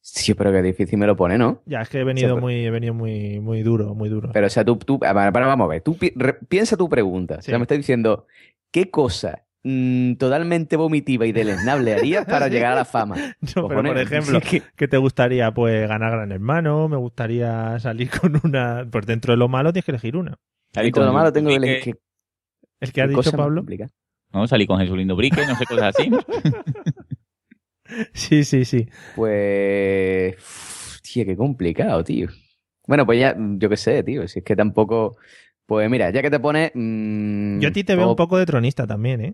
Sí, 0.02 0.34
pero 0.34 0.52
qué 0.52 0.62
difícil 0.62 1.00
me 1.00 1.08
lo 1.08 1.16
pone, 1.16 1.38
¿no? 1.38 1.62
Ya, 1.66 1.82
es 1.82 1.90
que 1.90 2.02
he 2.02 2.04
venido 2.04 2.28
Sí, 2.28 2.34
pero- 2.34 2.42
muy, 2.42 2.66
he 2.66 2.70
venido 2.70 2.94
muy, 2.94 3.40
muy 3.40 3.64
duro, 3.64 3.96
muy 3.96 4.10
duro. 4.10 4.30
Pero, 4.34 4.48
o 4.48 4.50
sea, 4.50 4.66
tú, 4.66 4.76
tú 4.76 5.00
a 5.02 5.14
ver, 5.14 5.32
para, 5.32 5.48
vamos 5.48 5.66
a 5.66 5.70
ver, 5.70 5.82
tú 5.82 5.98
pi- 5.98 6.12
re- 6.16 6.34
piensa 6.34 6.76
tu 6.76 6.90
pregunta. 6.90 7.36
O 7.36 7.42
sea, 7.42 7.54
Sí. 7.56 7.58
me 7.58 7.64
estás 7.64 7.78
diciendo, 7.78 8.28
¿qué 8.70 8.92
cosa 8.92 9.43
mm, 9.64 10.16
totalmente 10.16 10.76
vomitiva 10.76 11.26
y 11.26 11.32
deleznable 11.32 11.94
harías 11.94 12.26
para 12.28 12.48
llegar 12.48 12.74
a 12.74 12.76
la 12.76 12.86
fama? 12.86 13.16
No, 13.56 13.68
pero 13.68 13.84
por 13.84 13.98
ejemplo, 13.98 14.40
¿qué 14.76 14.88
te 14.88 14.98
gustaría? 14.98 15.52
Pues 15.54 15.88
ganar 15.88 16.12
Gran 16.12 16.32
Hermano, 16.32 16.88
me 16.88 16.98
gustaría 16.98 17.80
salir 17.80 18.10
con 18.10 18.40
una... 18.44 18.88
Pues 18.90 19.06
dentro 19.06 19.34
de 19.34 19.38
lo 19.38 19.48
malo 19.48 19.74
tienes 19.74 19.86
que 19.86 19.92
elegir 19.92 20.16
una. 20.16 20.38
Dentro 20.74 21.04
de 21.04 21.08
lo 21.08 21.14
malo 21.14 21.32
tengo 21.32 21.50
que 21.50 21.56
elegir... 21.56 22.00
¿El 22.80 22.92
que 22.92 23.02
ha 23.02 23.08
dicho 23.08 23.32
Pablo? 23.32 23.66
No, 24.34 24.48
salí 24.48 24.66
con 24.66 24.80
Jesús 24.80 24.98
Lindo 24.98 25.16
Brique, 25.16 25.46
no 25.46 25.56
sé, 25.56 25.66
cosas 25.66 25.96
así. 25.96 26.10
sí, 28.14 28.44
sí, 28.44 28.66
sí. 28.66 28.88
Pues... 29.16 30.36
Tío, 31.04 31.26
qué 31.26 31.38
complicado, 31.38 32.04
tío. 32.04 32.28
Bueno, 32.88 33.06
pues 33.06 33.20
ya, 33.20 33.36
yo 33.38 33.70
qué 33.70 33.78
sé, 33.78 34.04
tío. 34.04 34.28
Si 34.28 34.40
es 34.40 34.46
que 34.46 34.56
tampoco... 34.56 35.16
Pues 35.66 35.90
mira, 35.90 36.10
ya 36.10 36.22
que 36.22 36.30
te 36.30 36.40
pones... 36.40 36.72
mmm, 36.74 37.60
Yo 37.60 37.70
a 37.70 37.72
ti 37.72 37.84
te 37.84 37.96
veo 37.96 38.10
un 38.10 38.16
poco 38.16 38.38
de 38.38 38.46
tronista 38.46 38.86
también, 38.86 39.22
¿eh? 39.22 39.34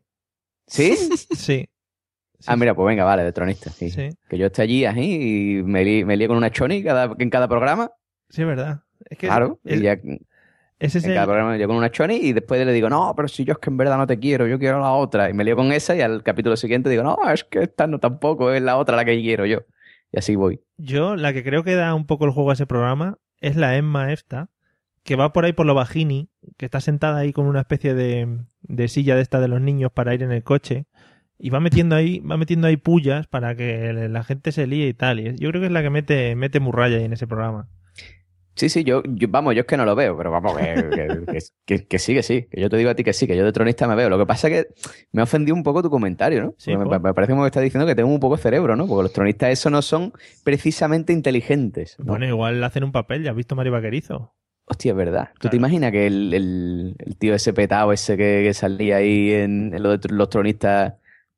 ¿Sí? 0.70 0.96
Sí. 1.36 1.70
ah, 2.48 2.56
mira, 2.56 2.74
pues 2.76 2.86
venga, 2.88 3.04
vale, 3.04 3.24
de 3.24 3.32
tronista, 3.34 3.70
sí. 3.72 3.90
Sí. 3.90 4.10
Que 4.30 4.38
yo 4.38 4.46
esté 4.48 4.62
allí 4.62 4.86
así 4.86 5.58
y 5.60 5.64
me 5.64 5.84
líe, 5.84 6.06
me 6.06 6.16
líe 6.16 6.28
con 6.28 6.38
una 6.38 6.52
choni 6.52 6.84
cada, 6.84 7.14
en 7.18 7.30
cada 7.30 7.48
programa. 7.48 7.92
Sí, 8.30 8.42
es 8.42 8.48
verdad. 8.48 8.84
Es 9.10 9.18
que 9.18 9.28
claro, 9.28 9.60
es- 9.64 9.80
y 9.80 9.84
ya 9.84 9.94
ese 9.94 11.00
es 11.00 11.04
en 11.04 11.10
el- 11.12 11.16
cada 11.16 11.26
programa 11.26 11.58
yo 11.58 11.68
con 11.68 11.76
una 11.76 11.92
choni 11.92 12.16
y 12.16 12.32
después 12.34 12.66
le 12.66 12.72
digo, 12.72 12.90
no, 12.90 13.14
pero 13.16 13.28
si 13.28 13.44
yo 13.44 13.54
es 13.54 13.60
que 13.60 13.70
en 13.70 13.78
verdad 13.78 13.98
no 13.98 14.08
te 14.08 14.18
quiero, 14.20 14.48
yo 14.48 14.58
quiero 14.60 14.80
la 14.80 14.92
otra. 14.94 15.30
Y 15.30 15.34
me 15.34 15.44
lío 15.44 15.56
con 15.56 15.72
esa 15.72 15.96
y 15.96 16.02
al 16.02 16.24
capítulo 16.24 16.56
siguiente 16.56 16.90
digo, 16.90 17.04
no, 17.04 17.18
es 17.30 17.44
que 17.44 17.64
esta 17.64 17.88
no 17.88 18.00
tampoco, 18.00 18.52
es 18.54 18.62
la 18.62 18.78
otra 18.78 18.96
la 18.96 19.04
que 19.06 19.20
quiero 19.20 19.46
yo. 19.46 19.60
Y 20.12 20.20
así 20.20 20.36
voy. 20.36 20.62
Yo, 20.78 21.16
la 21.16 21.34
que 21.34 21.44
creo 21.44 21.64
que 21.64 21.76
da 21.76 21.94
un 21.94 22.06
poco 22.06 22.26
el 22.26 22.32
juego 22.32 22.52
a 22.52 22.54
ese 22.54 22.66
programa 22.66 23.18
es 23.42 23.56
la 23.58 23.76
Emma 23.76 24.12
esta, 24.14 24.50
que 25.04 25.16
va 25.16 25.34
por 25.34 25.46
ahí 25.46 25.54
por 25.54 25.66
lo 25.66 25.74
bajini, 25.76 26.30
que 26.58 26.66
está 26.66 26.80
sentada 26.82 27.20
ahí 27.20 27.34
con 27.34 27.46
una 27.46 27.60
especie 27.62 27.94
de, 27.94 28.40
de 28.70 28.88
silla 28.88 29.16
de 29.18 29.22
esta 29.22 29.42
de 29.42 29.50
los 29.50 29.60
niños 29.60 29.92
para 29.92 30.14
ir 30.14 30.24
en 30.24 30.32
el 30.32 30.44
coche, 30.44 30.86
y 31.38 31.50
va 31.50 31.60
metiendo 31.60 31.96
ahí, 31.96 32.20
va 32.20 32.38
metiendo 32.38 32.68
ahí 32.68 32.78
pullas 32.78 33.28
para 33.28 33.56
que 33.56 33.92
la 33.94 34.24
gente 34.24 34.52
se 34.54 34.68
líe 34.68 34.88
y 34.88 34.94
tal. 34.94 35.20
Y 35.20 35.36
yo 35.38 35.50
creo 35.50 35.62
que 35.62 35.68
es 35.68 35.72
la 35.74 35.82
que 35.82 35.90
mete, 35.90 36.36
mete 36.36 36.60
murraya 36.60 36.98
ahí 36.98 37.04
en 37.06 37.14
ese 37.14 37.28
programa. 37.28 37.68
Sí, 38.56 38.68
sí, 38.68 38.84
yo, 38.84 39.02
yo- 39.06 39.30
vamos, 39.30 39.56
yo 39.56 39.62
es 39.62 39.66
que 39.68 39.78
no 39.78 39.86
lo 39.86 39.96
veo, 39.96 40.18
pero 40.18 40.32
vamos, 40.32 40.58
que, 40.58 41.40
que- 41.66 41.86
que- 41.88 41.98
sí, 42.00 42.14
que 42.14 42.24
sí. 42.24 42.48
Que 42.52 42.60
yo 42.60 42.70
te 42.70 42.76
digo 42.76 42.90
a 42.90 42.96
ti 42.96 43.06
que 43.06 43.14
sí, 43.14 43.26
que 43.26 43.38
yo 43.38 43.46
de 43.46 43.54
tronista 43.54 43.88
me 43.88 43.96
veo. 43.96 44.10
Lo 44.10 44.18
que 44.18 44.26
pasa 44.26 44.50
es 44.50 44.66
que 44.66 44.74
me 45.14 45.22
ha 45.22 45.24
ofendido 45.24 45.56
un 45.56 45.64
poco 45.64 45.82
tu 45.82 45.90
comentario, 45.90 46.44
¿no? 46.44 46.56
Sí, 46.58 46.74
Porque 46.76 47.00
me, 47.00 47.14
parece 47.14 47.32
como 47.32 47.44
que 47.44 47.48
estás 47.48 47.64
diciendo 47.64 47.88
que 47.88 47.96
tengo 47.96 48.10
un 48.10 48.20
poco 48.20 48.36
de 48.36 48.42
cerebro, 48.42 48.76
¿no? 48.76 48.86
Porque 48.86 49.04
los 49.04 49.14
tronistas 49.14 49.50
esos 49.52 49.72
no 49.72 49.82
son 49.82 50.12
precisamente 50.44 51.14
inteligentes. 51.14 51.96
¿no? 52.00 52.06
Bueno, 52.08 52.26
igual 52.26 52.62
hacen 52.66 52.84
un 52.84 52.92
papel, 52.92 53.24
ya 53.24 53.30
has 53.32 53.38
visto 53.38 53.56
Mari 53.56 53.70
Vaquerizo. 53.70 54.34
Hostia, 54.70 54.92
es 54.92 54.96
verdad. 54.98 55.30
¿Tú 55.40 55.50
te 55.50 55.58
imaginas 55.58 55.92
que 55.92 56.06
el, 56.08 56.34
el- 56.34 56.96
el 57.00 57.18
tío 57.18 57.34
ese 57.34 57.54
petado, 57.54 57.92
ese 57.92 58.16
que, 58.18 58.44
que 58.46 58.54
salía 58.54 58.98
ahí 58.98 59.32
en, 59.32 59.74
en 59.74 59.82
lo 59.84 59.98
de 59.98 60.08
los 60.10 60.30
tronistas, 60.30 60.94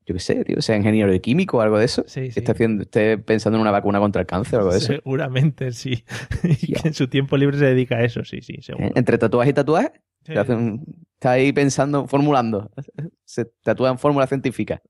yo 0.06 0.14
qué 0.16 0.20
sé, 0.20 0.44
tío, 0.44 0.62
sea 0.62 0.76
ingeniero 0.76 1.12
de 1.12 1.22
químico 1.22 1.58
o 1.58 1.62
algo 1.62 1.78
de 1.80 1.86
eso? 1.86 2.04
Sí, 2.08 2.30
sí. 2.32 2.40
Esté, 2.40 2.52
haciendo, 2.52 2.84
esté 2.84 3.18
pensando 3.18 3.58
en 3.58 3.62
una 3.62 3.72
vacuna 3.72 4.00
contra 4.00 4.20
el 4.22 4.28
cáncer 4.28 4.56
o 4.56 4.60
algo 4.60 4.72
de 4.74 4.80
eso. 4.80 4.88
Seguramente 4.88 5.72
sí. 5.72 6.04
y 6.44 6.74
que 6.74 6.88
en 6.90 6.94
su 6.94 7.08
tiempo 7.08 7.38
libre 7.38 7.58
se 7.58 7.66
dedica 7.66 7.96
a 7.98 8.04
eso, 8.04 8.26
sí, 8.26 8.42
sí, 8.42 8.58
seguro. 8.62 8.92
Entre 8.96 9.18
tatuaje 9.18 9.52
y 9.52 9.54
tatuaje, 9.54 9.92
Sí. 10.24 10.34
te 10.34 10.40
hace 10.40 10.54
un- 10.54 10.86
está 11.14 11.32
ahí 11.32 11.52
pensando, 11.52 12.06
formulando. 12.08 12.70
Se 13.26 13.46
tatúa 13.64 13.90
en 13.90 13.98
fórmula 13.98 14.28
científica 14.28 14.82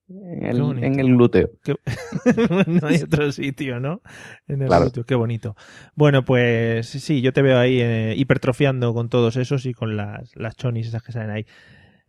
en 0.41 0.57
el, 0.77 0.83
en 0.83 0.99
el 0.99 1.07
glúteo. 1.15 1.49
Qué- 1.63 1.75
no 2.67 2.87
hay 2.87 3.01
otro 3.03 3.31
sitio, 3.31 3.79
¿no? 3.79 4.01
En 4.47 4.61
el 4.61 4.67
Claro. 4.67 4.83
glúteo, 4.85 5.03
qué 5.05 5.15
bonito. 5.15 5.55
Bueno, 5.95 6.23
pues 6.25 6.87
sí, 6.87 7.21
yo 7.21 7.33
te 7.33 7.41
veo 7.41 7.57
ahí 7.59 7.79
eh, 7.81 8.13
hipertrofiando 8.17 8.93
con 8.93 9.09
todos 9.09 9.35
esos 9.37 9.65
y 9.65 9.73
con 9.73 9.95
las, 9.97 10.35
las 10.35 10.55
chonis 10.55 10.87
esas 10.87 11.03
que 11.03 11.11
salen 11.11 11.29
ahí. 11.31 11.41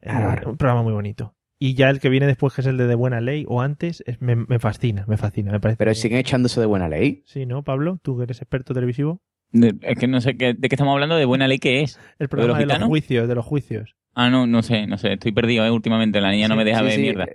Eh, 0.03 0.09
Claro. 0.11 0.51
Un 0.51 0.57
programa 0.57 0.83
muy 0.83 0.93
bonito. 0.93 1.35
Y 1.59 1.75
ya 1.75 1.91
el 1.91 2.01
que 2.01 2.09
viene 2.09 2.27
después, 2.27 2.53
que 2.55 2.61
es 2.63 2.67
el 2.67 2.77
de 2.77 2.89
De 2.89 2.97
Buena 2.97 3.21
Ley, 3.21 3.45
o 3.49 3.61
antes, 3.61 4.03
es- 4.07 4.21
me, 4.21 4.35
me 4.35 4.59
fascina, 4.59 5.05
me 5.07 5.17
fascina, 5.17 5.53
me 5.53 5.61
parece. 5.61 5.77
Pero 5.79 5.95
siguen 5.95 6.19
echándose 6.19 6.59
de 6.61 6.67
buena 6.67 6.89
ley. 6.89 7.23
Sí, 7.27 7.47
¿no, 7.47 7.63
Pablo? 7.63 7.99
Tú 8.03 8.17
que 8.17 8.25
eres 8.25 8.41
experto 8.43 8.75
televisivo. 8.75 9.21
De- 9.53 9.77
es 9.83 9.97
que 9.99 10.09
no 10.09 10.21
sé 10.21 10.37
qué, 10.37 10.55
de 10.55 10.69
qué 10.69 10.75
estamos 10.75 10.93
hablando, 10.93 11.15
de 11.15 11.25
buena 11.25 11.47
ley 11.47 11.59
que 11.59 11.83
es. 11.83 12.01
El 12.19 12.29
programa 12.29 12.59
de 12.59 12.67
los, 12.67 12.79
juicios, 12.83 13.29
de 13.29 13.35
los 13.37 13.45
juicios. 13.45 13.95
Ah, 14.15 14.29
no, 14.29 14.47
no 14.47 14.63
sé, 14.63 14.87
no 14.89 14.99
sé, 14.99 15.13
estoy 15.13 15.31
perdido, 15.33 15.65
¿eh? 15.65 15.71
Últimamente 15.71 16.21
la 16.21 16.31
niña 16.33 16.49
no 16.49 16.57
me 16.57 16.65
deja 16.65 16.81
Sí, 16.81 16.85
ver 16.85 16.93
sí, 16.95 17.01
mierda. 17.03 17.27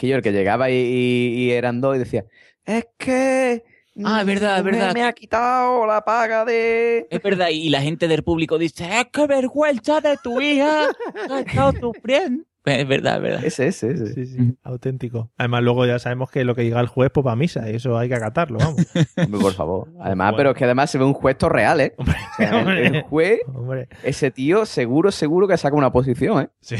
Que 0.00 0.08
yo 0.08 0.16
el 0.16 0.22
que 0.22 0.32
llegaba 0.32 0.70
y, 0.70 0.74
y- 0.76 1.34
y 1.44 1.50
eran 1.50 1.82
dos 1.82 1.94
y 1.94 1.98
decía, 1.98 2.24
es 2.64 2.86
que... 2.96 3.62
Ah, 4.02 4.20
es 4.20 4.26
verdad, 4.26 4.56
es 4.58 4.64
me- 4.64 4.70
verdad. 4.70 4.94
Me, 4.94 5.02
ha 5.02 5.12
quitado 5.12 5.86
la 5.86 6.02
paga 6.02 6.46
de... 6.46 7.06
Es 7.10 7.22
verdad, 7.22 7.48
y 7.50 7.68
la 7.68 7.82
gente 7.82 8.08
del 8.08 8.22
público 8.24 8.56
dice, 8.56 8.88
¡es 8.98 9.06
que 9.12 9.26
vergüenza 9.26 10.00
de 10.00 10.16
tu 10.22 10.40
hija! 10.40 10.88
Ha 11.30 11.40
estado 11.40 11.72
sufriendo. 11.78 12.44
Es 12.80 12.88
verdad, 12.88 13.16
es 13.16 13.22
verdad. 13.22 13.44
Ese, 13.44 13.66
ese, 13.68 13.90
ese. 13.92 14.14
Sí, 14.14 14.26
sí, 14.26 14.56
auténtico. 14.62 15.30
Además, 15.36 15.62
luego 15.62 15.86
ya 15.86 15.98
sabemos 15.98 16.30
que 16.30 16.44
lo 16.44 16.54
que 16.54 16.62
diga 16.62 16.80
el 16.80 16.86
juez, 16.86 17.10
pues 17.12 17.26
va 17.26 17.32
a 17.32 17.36
misa, 17.36 17.70
y 17.70 17.76
eso 17.76 17.96
hay 17.98 18.08
que 18.08 18.14
acatarlo, 18.14 18.58
vamos. 18.58 18.86
Hombre, 19.16 19.40
por 19.40 19.52
favor. 19.52 19.88
Además, 20.00 20.28
Bueno. 20.28 20.36
pero 20.36 20.50
es 20.50 20.56
que 20.56 20.64
además 20.64 20.90
se 20.90 20.98
ve 20.98 21.04
un 21.04 21.14
juez 21.14 21.36
todo 21.38 21.50
real, 21.50 21.80
¿eh? 21.80 21.94
O 21.98 22.04
sea, 22.36 22.60
el, 22.62 22.96
el 22.96 23.02
juez, 23.08 23.40
Hombre, 23.52 23.88
ese 24.02 24.30
tío, 24.30 24.64
seguro, 24.66 25.10
seguro 25.10 25.46
que 25.48 25.56
saca 25.56 25.76
una 25.76 25.92
posición, 25.92 26.42
¿eh? 26.42 26.48
sí. 26.60 26.76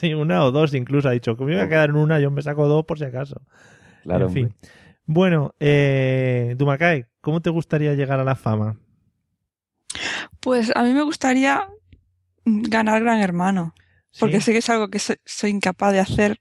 sí, 0.00 0.14
una 0.14 0.44
o 0.44 0.50
dos 0.50 0.74
incluso 0.74 1.08
ha 1.08 1.12
dicho 1.12 1.36
que 1.36 1.44
me 1.44 1.52
voy 1.54 1.60
a 1.62 1.68
quedar 1.68 1.90
en 1.90 1.96
una, 1.96 2.18
yo 2.20 2.30
me 2.30 2.42
saco 2.42 2.66
dos 2.68 2.84
por 2.84 2.98
si 2.98 3.04
acaso. 3.04 3.42
Claro, 4.02 4.26
en 4.26 4.32
fin. 4.32 4.44
hombre. 4.44 4.58
Bueno, 5.10 5.54
eh, 5.58 6.54
Dumacay, 6.58 7.06
¿cómo 7.20 7.40
te 7.40 7.48
gustaría 7.50 7.94
llegar 7.94 8.20
a 8.20 8.24
la 8.24 8.36
fama? 8.36 8.76
Pues 10.40 10.70
a 10.76 10.82
mí 10.82 10.92
me 10.92 11.02
gustaría 11.02 11.66
ganar 12.44 13.02
Gran 13.02 13.20
Hermano, 13.20 13.74
porque 14.18 14.36
¿Sí? 14.36 14.46
sé 14.46 14.52
que 14.52 14.58
es 14.58 14.70
algo 14.70 14.88
que 14.88 14.98
so- 14.98 15.14
soy 15.24 15.50
incapaz 15.50 15.92
de 15.92 16.00
hacer. 16.00 16.40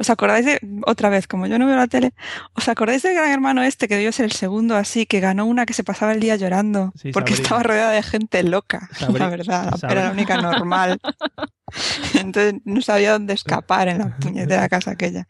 ¿Os 0.00 0.10
acordáis 0.10 0.44
de, 0.44 0.58
otra 0.84 1.10
vez, 1.10 1.28
como 1.28 1.46
yo 1.46 1.60
no 1.60 1.66
veo 1.66 1.76
la 1.76 1.86
tele, 1.86 2.12
¿os 2.54 2.68
acordáis 2.68 3.02
del 3.04 3.14
Gran 3.14 3.30
Hermano 3.30 3.62
este 3.62 3.86
que 3.86 3.94
debió 3.94 4.10
ser 4.10 4.24
el 4.24 4.32
segundo 4.32 4.74
así, 4.74 5.06
que 5.06 5.20
ganó 5.20 5.46
una 5.46 5.64
que 5.64 5.72
se 5.74 5.84
pasaba 5.84 6.12
el 6.12 6.18
día 6.18 6.34
llorando? 6.34 6.92
Sí, 6.96 7.12
porque 7.12 7.34
Sabrina. 7.34 7.42
estaba 7.44 7.62
rodeada 7.62 7.90
de 7.92 8.02
gente 8.02 8.42
loca, 8.42 8.88
la 9.16 9.28
verdad, 9.28 9.72
era 9.88 10.06
la 10.06 10.10
única 10.10 10.40
normal. 10.42 10.98
Entonces 12.14 12.54
no 12.64 12.80
sabía 12.82 13.12
dónde 13.12 13.34
escapar 13.34 13.88
en 13.88 13.98
la 13.98 14.16
puñetera 14.16 14.68
casa 14.68 14.92
aquella. 14.92 15.26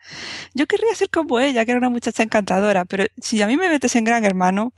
Yo 0.55 0.67
querría 0.67 0.95
ser 0.95 1.11
como 1.11 1.39
ella, 1.39 1.65
que 1.65 1.73
era 1.73 1.79
una 1.79 1.91
muchacha 1.91 2.23
encantadora, 2.23 2.85
pero 2.87 3.05
si 3.19 3.41
a 3.43 3.47
mí 3.47 3.57
me 3.57 3.69
metes 3.69 3.95
en 3.97 4.05
Gran 4.05 4.25
Hermano, 4.25 4.73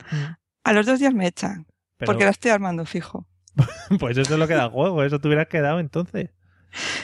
a 0.63 0.73
los 0.73 0.85
dos 0.85 0.99
días 0.99 1.13
me 1.13 1.27
echan, 1.27 1.65
Pero- 1.97 2.11
porque 2.11 2.25
la 2.25 2.31
estoy 2.31 2.51
armando 2.51 2.85
fijo. 2.85 3.25
Pues 3.99 4.17
eso 4.17 4.33
es 4.33 4.39
lo 4.39 4.47
que 4.47 4.53
da 4.55 4.69
juego, 4.69 5.03
eso 5.03 5.19
te 5.19 5.27
hubieras 5.27 5.47
quedado 5.47 5.79
entonces. 5.79 6.29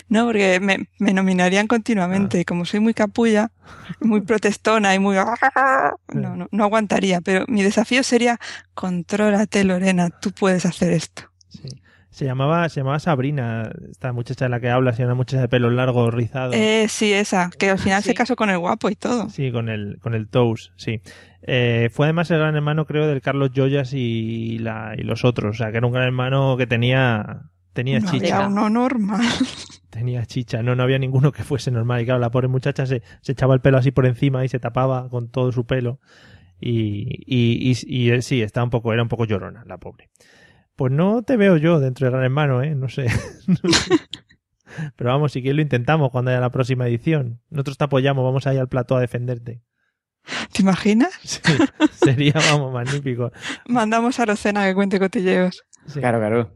No, 0.09 0.25
porque 0.25 0.59
me, 0.59 0.87
me 0.99 1.13
nominarían 1.13 1.67
continuamente 1.67 2.39
y 2.39 2.45
como 2.45 2.65
soy 2.65 2.79
muy 2.79 2.93
capulla, 2.93 3.51
muy 3.99 4.21
protestona 4.25 4.93
y 4.95 4.99
muy... 4.99 5.15
No, 6.13 6.35
no, 6.35 6.47
no 6.51 6.63
aguantaría, 6.63 7.21
pero 7.21 7.45
mi 7.47 7.63
desafío 7.63 8.03
sería 8.03 8.39
contrólate 8.73 9.63
Lorena, 9.63 10.09
tú 10.09 10.31
puedes 10.31 10.65
hacer 10.65 10.91
esto. 10.91 11.23
Se 12.13 12.25
llamaba, 12.25 12.69
se 12.69 12.81
llamaba 12.81 12.99
Sabrina, 12.99 13.71
esta 13.89 14.13
muchacha 14.13 14.45
de 14.45 14.49
la 14.49 14.59
que 14.59 14.69
hablas, 14.69 14.99
y 14.99 15.03
una 15.03 15.15
muchacha 15.15 15.41
de 15.41 15.47
pelo 15.47 15.71
largo, 15.71 16.11
rizado. 16.11 16.53
Eh, 16.53 16.85
sí, 16.87 17.11
esa, 17.11 17.49
que 17.57 17.71
al 17.71 17.79
final 17.79 18.03
se 18.03 18.13
casó 18.13 18.35
con 18.35 18.51
el 18.51 18.59
guapo 18.59 18.91
y 18.91 18.95
todo. 18.95 19.31
Sí, 19.31 19.51
con 19.51 19.67
el, 19.67 19.97
con 19.99 20.13
el 20.13 20.27
Toast, 20.27 20.73
sí. 20.75 21.01
Eh, 21.41 21.89
fue 21.91 22.05
además 22.05 22.29
el 22.29 22.37
gran 22.37 22.55
hermano, 22.55 22.85
creo, 22.85 23.07
del 23.07 23.21
Carlos 23.21 23.49
Joyas 23.55 23.93
y, 23.93 24.59
la, 24.59 24.93
y 24.95 25.01
los 25.01 25.25
otros. 25.25 25.55
O 25.55 25.57
sea, 25.57 25.71
que 25.71 25.77
era 25.77 25.87
un 25.87 25.93
gran 25.93 26.05
hermano 26.05 26.55
que 26.55 26.67
tenía, 26.67 27.49
tenía 27.73 27.99
No 27.99 28.09
chicha. 28.11 28.35
había 28.37 28.47
uno 28.47 28.69
normal. 28.69 29.25
Tenía 29.89 30.25
chicha. 30.25 30.63
No, 30.63 30.75
no 30.75 30.83
había 30.83 30.97
ninguno 30.99 31.31
que 31.31 31.43
fuese 31.43 31.69
normal. 31.71 32.01
Y 32.01 32.05
claro, 32.05 32.19
la 32.19 32.31
pobre 32.31 32.47
muchacha 32.47 32.85
se, 32.85 33.03
se 33.21 33.31
echaba 33.33 33.53
el 33.53 33.61
pelo 33.61 33.77
así 33.77 33.91
por 33.91 34.05
encima 34.05 34.43
y 34.45 34.49
se 34.49 34.59
tapaba 34.59 35.09
con 35.09 35.29
todo 35.29 35.51
su 35.51 35.65
pelo. 35.65 35.99
Y, 36.59 37.07
y, 37.25 37.71
y, 37.71 37.77
y, 37.85 38.11
eh, 38.11 38.21
sí, 38.21 38.41
estaba 38.41 38.63
un 38.63 38.69
poco, 38.69 38.93
era 38.93 39.03
un 39.03 39.09
poco 39.09 39.25
llorona, 39.25 39.63
la 39.65 39.77
pobre. 39.77 40.09
Pues 40.75 40.91
no 40.91 41.21
te 41.23 41.37
veo 41.37 41.57
yo 41.57 41.79
dentro 41.79 42.05
de 42.07 42.11
Gran 42.11 42.23
Hermano, 42.23 42.63
¿eh? 42.63 42.73
No 42.73 42.89
sé. 42.89 43.07
No 43.47 43.69
sé. 43.71 43.95
Pero 44.95 45.11
vamos, 45.11 45.31
si 45.31 45.41
quieres 45.41 45.57
lo 45.57 45.61
intentamos 45.61 46.09
cuando 46.09 46.31
haya 46.31 46.39
la 46.39 46.49
próxima 46.49 46.87
edición. 46.87 47.41
Nosotros 47.51 47.77
te 47.77 47.83
apoyamos, 47.83 48.23
vamos 48.23 48.47
ahí 48.47 48.57
al 48.57 48.69
plató 48.69 48.95
a 48.95 49.01
defenderte. 49.01 49.61
¿Te 50.53 50.61
imaginas? 50.61 51.11
Sí, 51.21 51.41
sería, 52.03 52.33
vamos, 52.51 52.73
magnífico. 52.73 53.31
Mandamos 53.67 54.19
a 54.19 54.25
Rocena 54.25 54.65
que 54.65 54.73
cuente 54.73 54.97
cotilleos. 54.99 55.63
Claro, 55.93 56.19
claro. 56.19 56.49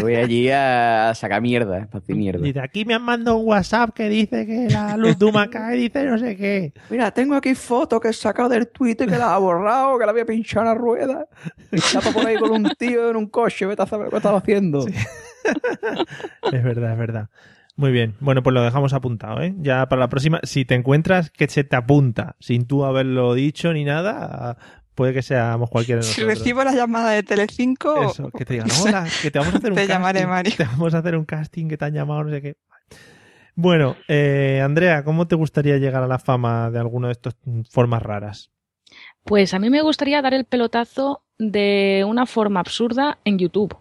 Voy 0.00 0.14
allí 0.14 0.48
a 0.50 1.12
sacar 1.14 1.42
mierda, 1.42 1.86
para 1.86 2.02
hacer 2.02 2.16
mierda. 2.16 2.42
Dice, 2.42 2.60
aquí 2.60 2.84
me 2.84 2.94
han 2.94 3.02
mandado 3.02 3.36
un 3.36 3.48
WhatsApp 3.48 3.90
que 3.94 4.08
dice 4.08 4.46
que 4.46 4.68
la 4.70 4.96
luz 4.96 5.18
Dumaca 5.18 5.70
dice 5.70 6.04
no 6.04 6.18
sé 6.18 6.36
qué. 6.36 6.72
Mira, 6.90 7.10
tengo 7.10 7.34
aquí 7.34 7.54
fotos 7.54 8.00
que 8.00 8.08
he 8.08 8.12
sacado 8.12 8.48
del 8.48 8.68
Twitter 8.68 9.08
que 9.08 9.18
la 9.18 9.34
ha 9.34 9.38
borrado, 9.38 9.98
que 9.98 10.04
la 10.04 10.12
había 10.12 10.24
pinchado 10.24 10.66
en 10.66 10.68
la 10.68 10.74
rueda. 10.74 11.26
Estaba 11.70 12.10
por 12.10 12.26
ahí 12.26 12.36
con 12.36 12.50
un 12.50 12.70
tío 12.78 13.10
en 13.10 13.16
un 13.16 13.26
coche, 13.26 13.66
vete 13.66 13.82
a 13.82 13.86
saber 13.86 14.08
qué 14.10 14.16
estaba 14.16 14.38
haciendo. 14.38 14.84
Es 16.52 16.62
verdad, 16.62 16.92
es 16.92 16.98
verdad. 16.98 17.28
Muy 17.78 17.92
bien. 17.92 18.16
Bueno, 18.18 18.42
pues 18.42 18.52
lo 18.54 18.60
dejamos 18.60 18.92
apuntado, 18.92 19.40
¿eh? 19.40 19.54
Ya 19.58 19.88
para 19.88 20.00
la 20.00 20.08
próxima, 20.08 20.40
si 20.42 20.64
te 20.64 20.74
encuentras 20.74 21.30
que 21.30 21.46
se 21.46 21.62
te 21.62 21.76
apunta 21.76 22.34
sin 22.40 22.66
tú 22.66 22.84
haberlo 22.84 23.34
dicho 23.34 23.72
ni 23.72 23.84
nada, 23.84 24.58
puede 24.98 25.14
que 25.14 25.22
seamos 25.22 25.70
cualquiera 25.70 26.00
de 26.00 26.02
Si 26.02 26.20
nosotros. 26.20 26.38
recibo 26.40 26.64
la 26.64 26.72
llamada 26.74 27.10
de 27.12 27.22
Telecinco, 27.22 28.10
Eso, 28.10 28.30
que 28.30 28.44
te 28.44 28.54
digan, 28.54 28.68
hola, 28.82 29.06
que 29.22 29.30
te 29.30 29.38
vamos 29.38 29.54
a 29.54 29.58
hacer 29.58 29.70
un 29.70 29.76
te 29.76 29.82
casting. 29.82 29.94
llamaré, 29.94 30.26
Mari. 30.26 30.50
Te 30.50 30.64
vamos 30.64 30.92
a 30.92 30.98
hacer 30.98 31.16
un 31.16 31.24
casting 31.24 31.68
que 31.68 31.76
te 31.78 31.84
han 31.84 31.94
llamado, 31.94 32.24
no 32.24 32.30
sé 32.30 32.42
qué. 32.42 32.56
Bueno, 33.54 33.94
eh, 34.08 34.60
Andrea, 34.64 35.04
¿cómo 35.04 35.28
te 35.28 35.36
gustaría 35.36 35.78
llegar 35.78 36.02
a 36.02 36.08
la 36.08 36.18
fama 36.18 36.70
de 36.72 36.80
alguna 36.80 37.06
de 37.08 37.12
estas 37.12 37.36
formas 37.70 38.02
raras? 38.02 38.50
Pues 39.22 39.54
a 39.54 39.58
mí 39.60 39.70
me 39.70 39.82
gustaría 39.82 40.20
dar 40.20 40.34
el 40.34 40.44
pelotazo 40.44 41.22
de 41.38 42.04
una 42.06 42.26
forma 42.26 42.58
absurda 42.60 43.18
en 43.24 43.38
YouTube. 43.38 43.76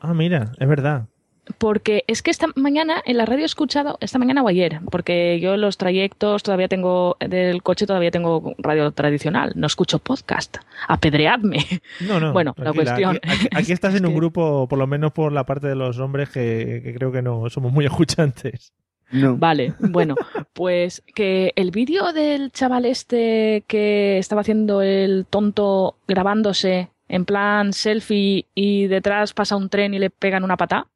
Ah, 0.00 0.14
mira, 0.14 0.52
es 0.58 0.68
verdad. 0.68 1.08
Porque 1.56 2.04
es 2.06 2.22
que 2.22 2.30
esta 2.30 2.46
mañana 2.56 3.02
en 3.06 3.16
la 3.16 3.24
radio 3.24 3.42
he 3.42 3.46
escuchado, 3.46 3.96
esta 4.00 4.18
mañana 4.18 4.42
o 4.42 4.48
ayer, 4.48 4.80
porque 4.90 5.40
yo 5.40 5.56
los 5.56 5.78
trayectos 5.78 6.42
todavía 6.42 6.68
tengo, 6.68 7.16
del 7.20 7.62
coche 7.62 7.86
todavía 7.86 8.10
tengo 8.10 8.54
radio 8.58 8.90
tradicional, 8.92 9.52
no 9.56 9.66
escucho 9.66 9.98
podcast. 9.98 10.58
Apedreadme. 10.88 11.64
No, 12.00 12.20
no. 12.20 12.32
Bueno, 12.38 12.54
la 12.58 12.72
cuestión. 12.72 13.16
Aquí, 13.22 13.28
aquí- 13.46 13.48
aquí 13.54 13.72
estás 13.72 13.94
en 13.94 14.04
un 14.06 14.14
grupo, 14.14 14.68
por 14.68 14.78
lo 14.78 14.86
menos 14.86 15.12
por 15.12 15.32
la 15.32 15.44
parte 15.44 15.66
de 15.68 15.74
los 15.74 15.98
hombres, 15.98 16.28
que, 16.28 16.80
que 16.84 16.94
creo 16.94 17.10
que 17.12 17.22
no 17.22 17.48
somos 17.50 17.72
muy 17.72 17.84
escuchantes. 17.90 18.72
Vale, 19.10 19.72
bueno, 19.78 20.16
pues 20.52 21.02
que 21.14 21.54
el 21.56 21.70
vídeo 21.70 22.12
del 22.12 22.52
chaval 22.52 22.84
este 22.84 23.64
que 23.66 24.18
estaba 24.18 24.42
haciendo 24.42 24.82
el 24.82 25.24
tonto 25.30 25.96
grabándose 26.06 26.90
en 27.08 27.24
plan 27.24 27.72
selfie 27.72 28.44
y 28.54 28.86
detrás 28.86 29.32
pasa 29.32 29.56
un 29.56 29.70
tren 29.70 29.94
y 29.94 29.98
le 29.98 30.10
pegan 30.10 30.44
una 30.44 30.58
pata. 30.58 30.88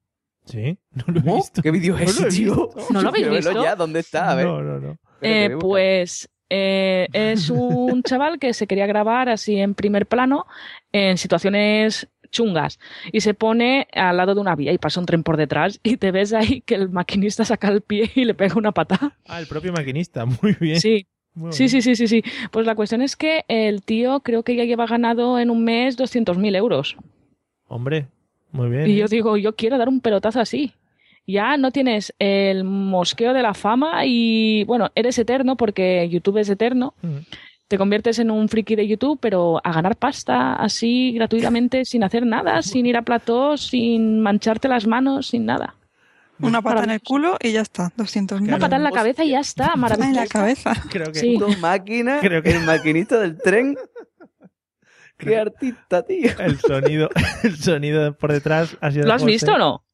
Sí, 0.45 0.78
no 0.93 1.05
lo 1.09 1.20
he 1.20 1.34
visto. 1.36 1.62
¿Qué 1.62 1.70
vídeo 1.70 1.97
es 1.99 2.14
No 2.14 2.20
lo 2.20 2.26
he 2.26 2.28
ese, 2.28 2.36
tío? 2.43 2.66
visto. 2.74 2.93
¿No 2.93 3.03
lo 3.03 3.09
habéis 3.11 3.28
visto? 3.30 3.62
ya, 3.62 3.76
¿dónde 3.76 4.01
está? 4.01 4.30
A 4.30 4.34
ver. 4.34 4.47
No, 4.47 4.62
no, 4.62 4.78
no. 4.80 4.90
Eh, 5.20 5.43
Espérate, 5.45 5.57
pues 5.59 6.28
eh, 6.51 7.07
es 7.12 7.49
un 7.49 8.03
chaval 8.03 8.38
que 8.38 8.53
se 8.53 8.66
quería 8.66 8.86
grabar 8.86 9.28
así 9.28 9.57
en 9.57 9.74
primer 9.74 10.07
plano 10.07 10.47
en 10.93 11.16
situaciones 11.16 12.09
chungas 12.30 12.78
y 13.12 13.20
se 13.20 13.34
pone 13.34 13.86
al 13.93 14.16
lado 14.16 14.34
de 14.34 14.40
una 14.40 14.57
vía 14.57 14.72
y 14.72 14.78
pasa 14.78 14.99
un 15.01 15.07
tren 15.07 15.22
por 15.22 15.36
detrás 15.36 15.78
y 15.82 15.97
te 15.99 16.11
ves 16.11 16.32
ahí 16.32 16.62
que 16.62 16.74
el 16.74 16.88
maquinista 16.88 17.45
saca 17.45 17.68
el 17.68 17.82
pie 17.82 18.11
y 18.14 18.24
le 18.24 18.34
pega 18.34 18.55
una 18.57 18.72
patada. 18.72 19.16
Ah, 19.26 19.38
el 19.40 19.47
propio 19.47 19.72
maquinista, 19.72 20.24
muy 20.24 20.57
bien. 20.59 20.80
Sí. 20.80 21.07
Muy 21.34 21.53
Sí, 21.53 21.64
bien. 21.64 21.70
sí, 21.70 21.82
sí, 21.82 21.97
sí, 21.97 22.09
sí. 22.09 22.22
Pues 22.51 22.66
la 22.66 22.74
cuestión 22.74 23.01
es 23.01 23.16
que 23.16 23.45
el 23.49 23.82
tío 23.82 24.20
creo 24.20 24.43
que 24.43 24.55
ya 24.57 24.64
lleva 24.64 24.86
ganado 24.86 25.38
en 25.38 25.49
un 25.51 25.64
mes 25.64 25.97
200.000 25.99 26.57
euros. 26.57 26.97
Hombre, 27.68 28.09
muy 28.53 28.68
bien. 28.70 28.86
Y 28.88 28.92
¿eh? 28.92 28.96
yo 28.96 29.07
digo, 29.09 29.36
yo 29.36 29.55
quiero 29.57 29.78
dar 29.78 29.88
un 29.88 30.00
pelotazo 30.00 30.40
así. 30.40 30.72
Ya 31.26 31.57
no 31.57 31.70
tienes 31.70 32.12
el 32.18 32.64
mosqueo 32.64 33.32
de 33.32 33.42
la 33.42 33.55
fama 33.55 34.05
y, 34.07 34.64
bueno, 34.64 34.90
eres 34.94 35.18
eterno 35.18 35.57
porque 35.57 36.09
YouTube 36.11 36.38
es 36.38 36.48
eterno. 36.48 36.94
Mm. 37.03 37.18
Te 37.68 37.78
conviertes 37.78 38.18
en 38.18 38.30
un 38.30 38.48
friki 38.48 38.74
de 38.76 38.86
YouTube, 38.86 39.18
pero 39.20 39.61
a 39.64 39.72
ganar 39.72 39.96
pasta 39.96 40.55
así 40.55 41.12
gratuitamente, 41.12 41.84
sin 41.86 42.03
hacer 42.05 42.26
nada, 42.26 42.61
sin 42.62 42.86
ir 42.86 42.96
a 42.96 43.03
platós, 43.03 43.68
sin 43.68 44.20
mancharte 44.20 44.68
las 44.68 44.86
manos, 44.86 45.28
sin 45.28 45.46
nada. 45.46 45.74
Una 46.40 46.61
pata 46.61 46.82
en 46.82 46.90
el 46.90 47.00
culo 47.00 47.36
y 47.40 47.53
ya 47.53 47.61
está, 47.61 47.92
200 47.96 48.40
mil. 48.40 48.48
Una 48.50 48.59
patada 48.59 48.76
en 48.78 48.82
la 48.82 48.90
cabeza 48.90 49.22
y 49.22 49.30
ya 49.30 49.38
está, 49.40 49.72
en 49.74 49.80
maravilloso. 49.80 50.20
la 50.20 50.26
cabeza. 50.26 50.72
Creo 50.90 51.12
que 51.12 51.20
Sí. 51.20 51.38
Máquina, 51.61 52.18
Creo 52.20 52.42
que- 52.42 52.50
el 52.50 52.64
maquinista 52.64 53.20
del 53.20 53.38
tren. 53.38 53.76
Qué 55.22 55.38
artista, 55.38 56.02
tío. 56.02 56.30
el 56.38 56.58
sonido, 56.58 57.08
el 57.42 57.56
sonido 57.56 58.16
por 58.16 58.32
detrás 58.32 58.76
ha 58.80 58.90
sido. 58.90 59.06
¿Lo 59.06 59.14
has 59.14 59.22
José. 59.22 59.32
visto 59.32 59.52
o 59.52 59.58
no? 59.58 59.84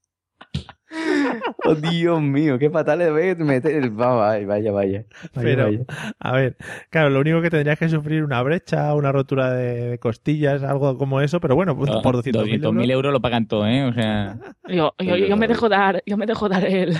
Oh, 1.64 1.74
Dios 1.74 2.22
mío, 2.22 2.58
qué 2.58 2.70
patada 2.70 2.96
le 2.96 3.10
ve 3.10 3.34
meter. 3.36 3.90
Va, 3.90 4.14
vaya, 4.14 4.46
vaya, 4.46 4.72
vaya. 4.72 5.04
Vaya, 5.34 5.46
Pero, 5.46 5.64
vaya. 5.64 5.80
a 6.18 6.32
ver, 6.32 6.56
claro, 6.88 7.10
lo 7.10 7.20
único 7.20 7.42
que 7.42 7.50
tendrías 7.50 7.78
que 7.78 7.88
sufrir 7.90 8.24
una 8.24 8.42
brecha, 8.42 8.94
una 8.94 9.12
rotura 9.12 9.52
de, 9.52 9.98
costillas, 9.98 10.62
algo 10.62 10.96
como 10.96 11.20
eso, 11.20 11.40
pero 11.40 11.54
bueno, 11.54 11.76
pues, 11.76 11.90
por 12.02 12.16
200.000 12.16 12.36
euros. 12.36 12.74
200.000 12.74 12.90
euros 12.90 13.12
lo 13.12 13.20
pagan 13.20 13.46
todo, 13.46 13.66
¿eh? 13.66 13.84
O 13.84 13.92
sea, 13.92 14.38
Yo, 14.66 14.94
yo, 14.98 15.16
yo 15.16 15.36
me 15.36 15.46
dejo 15.46 15.68
dar, 15.68 16.02
yo 16.06 16.16
me 16.16 16.24
dejo 16.26 16.48
dar 16.48 16.64
el, 16.64 16.96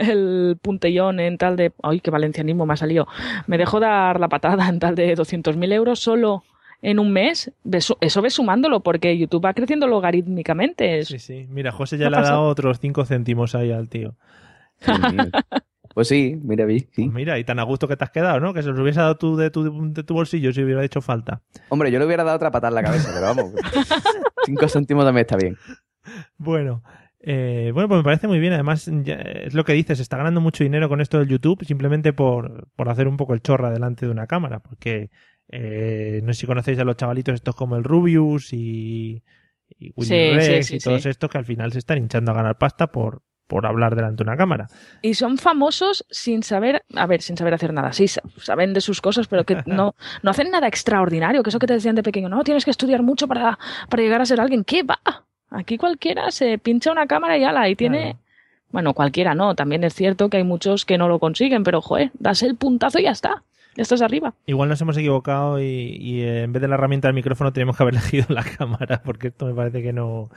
el 0.00 0.58
puntellón 0.62 1.18
en 1.18 1.36
tal 1.36 1.56
de, 1.56 1.72
ay, 1.82 2.00
qué 2.00 2.12
valencianismo 2.12 2.64
me 2.64 2.74
ha 2.74 2.76
salido. 2.76 3.08
Me 3.48 3.58
dejo 3.58 3.80
dar 3.80 4.20
la 4.20 4.28
patada 4.28 4.68
en 4.68 4.78
tal 4.78 4.94
de 4.94 5.16
200.000 5.16 5.72
euros 5.72 5.98
solo 5.98 6.44
en 6.82 6.98
un 6.98 7.12
mes. 7.12 7.52
Ves- 7.64 7.94
Eso 8.00 8.22
ves 8.22 8.34
sumándolo 8.34 8.80
porque 8.80 9.16
YouTube 9.18 9.44
va 9.44 9.54
creciendo 9.54 9.86
logarítmicamente. 9.86 10.98
Es- 11.00 11.08
Sí, 11.08 11.18
sí. 11.18 11.46
Mira, 11.50 11.72
José 11.72 11.98
ya 11.98 12.06
¿Qué 12.06 12.10
le 12.10 12.16
ha 12.18 12.22
dado 12.22 12.42
otros 12.44 12.78
5 12.80 13.04
céntimos 13.04 13.54
ahí 13.54 13.72
al 13.72 13.88
tío. 13.88 14.14
Pues 15.94 16.08
sí, 16.08 16.38
mira, 16.42 16.66
vi, 16.66 16.80
sí. 16.80 16.88
Pues 17.04 17.12
mira, 17.12 17.38
y 17.38 17.44
tan 17.44 17.58
a 17.58 17.62
gusto 17.62 17.88
que 17.88 17.96
te 17.96 18.04
has 18.04 18.10
quedado, 18.10 18.38
¿no? 18.38 18.52
Que 18.52 18.62
se 18.62 18.68
los 18.68 18.78
hubiese 18.78 19.00
dado 19.00 19.16
tú 19.16 19.36
de 19.36 19.50
tu, 19.50 19.92
de 19.94 20.02
tu 20.02 20.12
bolsillo 20.12 20.52
si 20.52 20.62
hubiera 20.62 20.84
hecho 20.84 21.00
falta. 21.00 21.40
Hombre, 21.70 21.90
yo 21.90 21.98
le 21.98 22.04
hubiera 22.04 22.22
dado 22.22 22.36
otra 22.36 22.50
patada 22.50 22.68
en 22.68 22.74
la 22.74 22.82
cabeza, 22.82 23.10
pero 23.14 23.22
vamos. 23.26 23.52
Cinco 24.44 24.68
céntimos 24.68 25.04
también 25.06 25.22
está 25.24 25.36
bien. 25.38 25.56
Bueno, 26.36 26.82
eh, 27.20 27.70
bueno, 27.72 27.88
pues 27.88 27.98
me 27.98 28.04
parece 28.04 28.28
muy 28.28 28.38
bien. 28.38 28.52
Además, 28.52 28.90
ya 29.04 29.14
es 29.14 29.54
lo 29.54 29.64
que 29.64 29.72
dices, 29.72 29.98
está 29.98 30.18
ganando 30.18 30.42
mucho 30.42 30.64
dinero 30.64 30.90
con 30.90 31.00
esto 31.00 31.18
del 31.18 31.28
YouTube 31.28 31.64
simplemente 31.64 32.12
por, 32.12 32.68
por 32.76 32.90
hacer 32.90 33.08
un 33.08 33.16
poco 33.16 33.32
el 33.32 33.40
chorra 33.40 33.70
delante 33.70 34.04
de 34.04 34.12
una 34.12 34.26
cámara. 34.26 34.58
Porque 34.60 35.10
eh, 35.48 36.20
no 36.24 36.32
sé 36.32 36.40
si 36.40 36.46
conocéis 36.46 36.78
a 36.78 36.84
los 36.84 36.96
chavalitos 36.96 37.34
estos 37.34 37.54
como 37.54 37.76
el 37.76 37.84
Rubius 37.84 38.52
y, 38.52 39.22
y 39.78 39.92
Willy 39.96 40.06
Sí, 40.08 40.30
Rex 40.34 40.66
sí, 40.66 40.76
y 40.76 40.78
todos 40.78 41.06
estos 41.06 41.30
que 41.30 41.38
al 41.38 41.44
final 41.44 41.72
se 41.72 41.78
están 41.78 41.98
hinchando 41.98 42.32
a 42.32 42.34
ganar 42.34 42.58
pasta 42.58 42.88
por, 42.88 43.22
por 43.46 43.64
hablar 43.66 43.94
delante 43.94 44.24
de 44.24 44.28
una 44.28 44.36
cámara. 44.36 44.68
Y 45.02 45.14
son 45.14 45.38
famosos 45.38 46.04
sin 46.10 46.42
saber, 46.42 46.82
a 46.94 47.06
ver, 47.06 47.22
sin 47.22 47.36
saber 47.36 47.54
hacer 47.54 47.72
nada. 47.72 47.92
Sí, 47.92 48.08
sa- 48.08 48.22
saben 48.38 48.72
de 48.74 48.80
sus 48.80 49.00
cosas, 49.00 49.28
pero 49.28 49.44
que 49.44 49.56
no, 49.66 49.94
no 50.22 50.30
hacen 50.30 50.50
nada 50.50 50.66
extraordinario. 50.66 51.42
Que 51.42 51.50
eso 51.50 51.58
que 51.60 51.66
te 51.68 51.74
decían 51.74 51.94
de 51.94 52.02
pequeño, 52.02 52.28
no, 52.28 52.42
tienes 52.42 52.64
que 52.64 52.70
estudiar 52.72 53.02
mucho 53.02 53.28
para, 53.28 53.58
para 53.88 54.02
llegar 54.02 54.20
a 54.20 54.26
ser 54.26 54.40
alguien. 54.40 54.64
¿Qué 54.64 54.82
va? 54.82 54.98
Aquí 55.50 55.78
cualquiera 55.78 56.32
se 56.32 56.58
pincha 56.58 56.90
una 56.90 57.06
cámara 57.06 57.38
y 57.38 57.44
ala, 57.44 57.68
y 57.68 57.76
tiene... 57.76 58.00
Claro. 58.00 58.18
Bueno, 58.72 58.94
cualquiera 58.94 59.34
no. 59.36 59.54
También 59.54 59.84
es 59.84 59.94
cierto 59.94 60.28
que 60.28 60.38
hay 60.38 60.42
muchos 60.44 60.84
que 60.84 60.98
no 60.98 61.06
lo 61.08 61.20
consiguen, 61.20 61.62
pero 61.62 61.80
joder, 61.80 62.10
das 62.18 62.42
el 62.42 62.56
puntazo 62.56 62.98
y 62.98 63.04
ya 63.04 63.12
está. 63.12 63.44
Ya 63.76 63.82
estás 63.82 64.00
arriba. 64.00 64.34
Igual 64.46 64.68
nos 64.68 64.80
hemos 64.80 64.96
equivocado 64.96 65.60
y, 65.60 65.64
y, 65.64 66.22
eh, 66.22 66.42
en 66.44 66.52
vez 66.52 66.62
de 66.62 66.68
la 66.68 66.74
herramienta 66.74 67.08
del 67.08 67.14
micrófono 67.14 67.52
tenemos 67.52 67.76
que 67.76 67.82
haber 67.82 67.94
elegido 67.96 68.26
la 68.30 68.42
cámara, 68.42 69.02
porque 69.04 69.28
esto 69.28 69.46
me 69.46 69.54
parece 69.54 69.82
que 69.82 69.92
no 69.92 70.30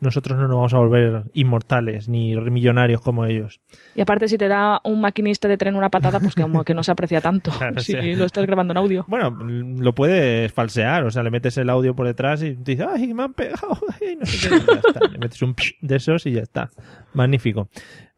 nosotros 0.00 0.38
no 0.38 0.46
nos 0.46 0.56
vamos 0.56 0.74
a 0.74 0.78
volver 0.78 1.24
inmortales 1.32 2.08
ni 2.08 2.36
millonarios 2.36 3.00
como 3.00 3.24
ellos. 3.24 3.60
Y 3.94 4.00
aparte, 4.00 4.28
si 4.28 4.38
te 4.38 4.48
da 4.48 4.80
un 4.84 5.00
maquinista 5.00 5.48
de 5.48 5.56
tren 5.56 5.76
una 5.76 5.90
patada, 5.90 6.20
pues 6.20 6.34
que, 6.34 6.42
como 6.42 6.62
que 6.64 6.74
no 6.74 6.82
se 6.82 6.92
aprecia 6.92 7.20
tanto. 7.20 7.50
Claro, 7.64 7.76
o 7.76 7.80
si 7.80 7.92
sea. 7.92 8.02
lo 8.16 8.24
estás 8.24 8.46
grabando 8.46 8.72
en 8.72 8.78
audio. 8.78 9.04
Bueno, 9.08 9.30
lo 9.30 9.94
puedes 9.94 10.52
falsear, 10.52 11.04
o 11.04 11.10
sea, 11.10 11.22
le 11.22 11.30
metes 11.30 11.56
el 11.56 11.70
audio 11.70 11.94
por 11.94 12.06
detrás 12.06 12.42
y 12.42 12.54
te 12.56 12.72
dices, 12.72 12.86
¡ay, 12.90 13.14
me 13.14 13.22
han 13.22 13.32
pegado! 13.32 13.78
ay, 14.00 14.16
no 14.16 14.26
sé 14.26 14.48
qué", 14.48 14.56
y 14.56 14.66
ya 14.66 14.74
está. 14.74 15.00
Le 15.08 15.18
metes 15.18 15.40
un 15.40 15.54
de 15.80 15.96
esos 15.96 16.26
y 16.26 16.32
ya 16.32 16.42
está. 16.42 16.70
Magnífico. 17.14 17.68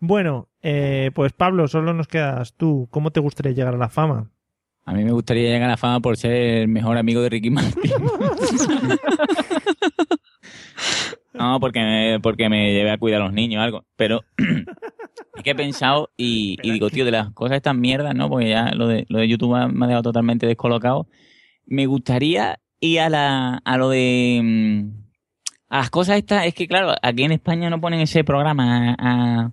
Bueno, 0.01 0.49
eh, 0.63 1.11
pues 1.15 1.33
Pablo, 1.33 1.69
solo 1.69 1.93
nos 1.93 2.09
quedas 2.09 2.55
tú. 2.55 2.89
¿Cómo 2.91 3.11
te 3.11 3.21
gustaría 3.21 3.53
llegar 3.53 3.75
a 3.75 3.79
la 3.79 3.89
fama? 3.89 4.31
A 4.87 4.93
mí 4.95 5.05
me 5.05 5.13
gustaría 5.13 5.43
llegar 5.51 5.65
a 5.65 5.73
la 5.73 5.77
fama 5.77 6.01
por 6.01 6.17
ser 6.17 6.33
el 6.33 6.69
mejor 6.69 6.97
amigo 6.97 7.21
de 7.21 7.29
Ricky 7.29 7.51
Martin. 7.51 7.91
no, 11.35 11.61
porque 11.61 11.81
me, 11.81 12.21
porque 12.21 12.49
me 12.49 12.73
llevé 12.73 12.91
a 12.91 12.99
cuidar 12.99 13.21
a 13.21 13.25
los 13.25 13.33
niños 13.33 13.61
o 13.61 13.63
algo. 13.63 13.85
Pero 13.97 14.23
es 14.39 15.43
que 15.43 15.51
he 15.51 15.55
pensado 15.55 16.11
y, 16.17 16.57
y 16.63 16.71
digo, 16.73 16.91
tío, 16.91 17.05
de 17.05 17.11
las 17.11 17.33
cosas 17.33 17.57
estas 17.57 17.77
mierdas, 17.77 18.15
¿no? 18.15 18.29
Porque 18.29 18.49
ya 18.49 18.71
lo 18.73 18.87
de, 18.89 19.05
lo 19.09 19.19
de 19.19 19.29
YouTube 19.29 19.55
me 19.73 19.85
ha 19.85 19.89
dejado 19.89 20.03
totalmente 20.05 20.47
descolocado. 20.47 21.09
Me 21.67 21.87
gustaría 21.87 22.59
ir 22.81 23.01
a, 23.01 23.09
la, 23.11 23.61
a 23.65 23.77
lo 23.77 23.91
de... 23.91 24.41
mm, 24.43 24.91
A 25.69 25.79
las 25.79 25.91
cosas 25.91 26.17
estas, 26.19 26.47
es 26.47 26.55
que 26.55 26.67
claro, 26.69 26.95
aquí 27.03 27.25
en 27.25 27.33
España 27.33 27.69
no 27.71 27.81
ponen 27.81 28.01
ese 28.01 28.25
programa 28.25 28.93
a- 28.93 28.97
a- 28.99 29.53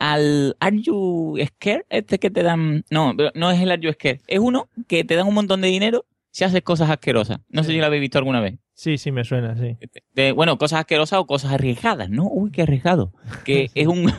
al 0.00 0.56
Are 0.58 0.76
You 0.80 1.36
Scared, 1.46 1.84
este 1.90 2.18
que 2.18 2.30
te 2.30 2.42
dan... 2.42 2.84
No, 2.90 3.14
pero 3.16 3.30
no 3.34 3.50
es 3.52 3.60
el 3.60 3.70
Are 3.70 3.80
You 3.80 3.92
Scared, 3.92 4.20
es 4.26 4.38
uno 4.40 4.68
que 4.88 5.04
te 5.04 5.14
dan 5.14 5.28
un 5.28 5.34
montón 5.34 5.60
de 5.60 5.68
dinero 5.68 6.04
si 6.32 6.42
haces 6.44 6.62
cosas 6.62 6.90
asquerosas. 6.90 7.38
No 7.48 7.62
sé 7.62 7.70
si 7.72 7.78
lo 7.78 7.86
habéis 7.86 8.00
visto 8.00 8.18
alguna 8.18 8.40
vez. 8.40 8.58
Sí, 8.74 8.96
sí, 8.98 9.12
me 9.12 9.24
suena, 9.24 9.56
sí. 9.56 9.76
De- 10.14 10.32
bueno, 10.32 10.56
cosas 10.56 10.80
asquerosas 10.80 11.18
o 11.20 11.26
cosas 11.26 11.52
arriesgadas, 11.52 12.08
¿no? 12.08 12.26
Uy, 12.28 12.50
qué 12.50 12.62
arriesgado. 12.62 13.12
Que 13.44 13.70
es 13.74 13.86
un... 13.86 14.10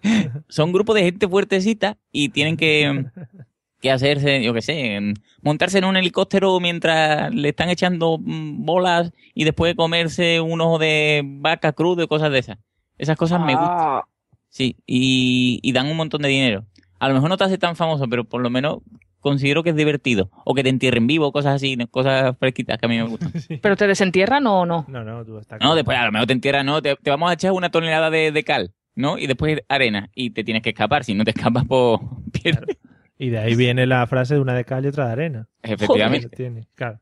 son 0.48 0.66
un 0.68 0.72
grupo 0.72 0.94
de 0.94 1.02
gente 1.04 1.26
fuertecita 1.28 1.96
y 2.12 2.28
tienen 2.28 2.56
que, 2.56 3.06
que 3.80 3.90
hacerse, 3.90 4.42
yo 4.42 4.52
qué 4.52 4.60
sé, 4.62 4.94
en- 4.96 5.14
montarse 5.42 5.78
en 5.78 5.84
un 5.86 5.96
helicóptero 5.96 6.60
mientras 6.60 7.34
le 7.34 7.48
están 7.48 7.70
echando 7.70 8.18
mm, 8.18 8.64
bolas 8.66 9.12
y 9.34 9.44
después 9.44 9.74
comerse 9.74 10.40
un 10.40 10.60
ojo 10.60 10.78
de 10.78 11.22
vaca 11.24 11.72
crudo 11.72 12.02
y 12.02 12.06
cosas 12.08 12.30
de 12.30 12.40
esas. 12.40 12.58
Esas 12.98 13.16
cosas 13.16 13.40
me 13.40 13.54
gustan. 13.54 14.00
Sí, 14.50 14.76
y, 14.86 15.60
y 15.62 15.72
dan 15.72 15.86
un 15.86 15.96
montón 15.96 16.22
de 16.22 16.28
dinero. 16.28 16.66
A 16.98 17.08
lo 17.08 17.14
mejor 17.14 17.30
no 17.30 17.36
te 17.38 17.44
hace 17.44 17.56
tan 17.56 17.76
famoso, 17.76 18.06
pero 18.08 18.24
por 18.24 18.42
lo 18.42 18.50
menos 18.50 18.78
considero 19.20 19.62
que 19.62 19.70
es 19.70 19.76
divertido. 19.76 20.30
O 20.44 20.54
que 20.54 20.62
te 20.62 20.68
entierren 20.68 21.06
vivo, 21.06 21.32
cosas 21.32 21.56
así, 21.56 21.76
cosas 21.90 22.36
fresquitas 22.38 22.78
que 22.78 22.86
a 22.86 22.88
mí 22.88 22.96
me 22.96 23.04
gustan. 23.04 23.32
¿Pero 23.62 23.76
te 23.76 23.86
desentierran 23.86 24.46
o 24.46 24.66
no? 24.66 24.84
No, 24.88 25.04
no, 25.04 25.24
tú 25.24 25.38
estás 25.38 25.60
No, 25.60 25.74
después 25.74 25.96
a 25.96 26.06
lo 26.06 26.12
mejor 26.12 26.26
te 26.26 26.32
entierras, 26.32 26.64
no, 26.64 26.82
te, 26.82 26.96
te 26.96 27.10
vamos 27.10 27.30
a 27.30 27.34
echar 27.34 27.52
una 27.52 27.70
tonelada 27.70 28.10
de, 28.10 28.32
de 28.32 28.44
cal, 28.44 28.74
¿no? 28.94 29.18
Y 29.18 29.26
después 29.26 29.60
arena, 29.68 30.10
y 30.14 30.30
te 30.30 30.42
tienes 30.44 30.62
que 30.62 30.70
escapar. 30.70 31.04
Si 31.04 31.14
no 31.14 31.24
te 31.24 31.30
escapas, 31.30 31.64
pues 31.66 32.00
pierdes. 32.42 32.76
Y 33.18 33.28
de 33.28 33.38
ahí 33.38 33.54
viene 33.54 33.86
la 33.86 34.06
frase 34.06 34.34
de 34.34 34.40
una 34.40 34.54
de 34.54 34.64
cal 34.64 34.84
y 34.84 34.88
otra 34.88 35.06
de 35.06 35.12
arena. 35.12 35.48
Efectivamente. 35.62 36.28
Lo 36.30 36.30
tiene, 36.30 36.68
claro. 36.74 37.00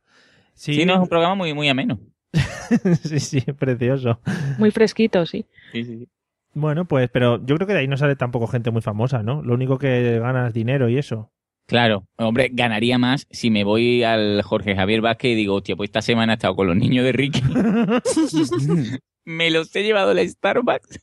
Sí, 0.54 0.84
no, 0.84 0.94
es 0.94 1.00
un 1.00 1.08
programa 1.08 1.36
muy, 1.36 1.54
muy 1.54 1.68
ameno. 1.68 2.00
sí, 3.02 3.20
sí, 3.20 3.40
precioso. 3.52 4.20
Muy 4.58 4.72
fresquito, 4.72 5.24
sí. 5.24 5.46
Sí, 5.72 5.84
sí, 5.84 5.98
sí. 5.98 6.08
Bueno, 6.54 6.86
pues, 6.86 7.08
pero 7.12 7.44
yo 7.44 7.56
creo 7.56 7.66
que 7.66 7.74
de 7.74 7.80
ahí 7.80 7.88
no 7.88 7.96
sale 7.96 8.16
tampoco 8.16 8.46
gente 8.46 8.70
muy 8.70 8.82
famosa, 8.82 9.22
¿no? 9.22 9.42
Lo 9.42 9.54
único 9.54 9.78
que 9.78 10.18
gana 10.18 10.48
es 10.48 10.54
dinero 10.54 10.88
y 10.88 10.98
eso. 10.98 11.30
Claro, 11.66 12.08
hombre, 12.16 12.48
ganaría 12.50 12.96
más 12.96 13.26
si 13.30 13.50
me 13.50 13.62
voy 13.62 14.02
al 14.02 14.40
Jorge 14.42 14.74
Javier 14.74 15.02
Vázquez 15.02 15.32
y 15.32 15.34
digo, 15.34 15.56
hostia, 15.56 15.76
pues 15.76 15.88
esta 15.88 16.00
semana 16.00 16.32
he 16.32 16.36
estado 16.36 16.56
con 16.56 16.66
los 16.66 16.76
niños 16.76 17.04
de 17.04 17.12
Ricky. 17.12 17.42
me 19.26 19.50
los 19.50 19.76
he 19.76 19.82
llevado 19.82 20.12
a 20.12 20.14
la 20.14 20.26
Starbucks. 20.26 21.00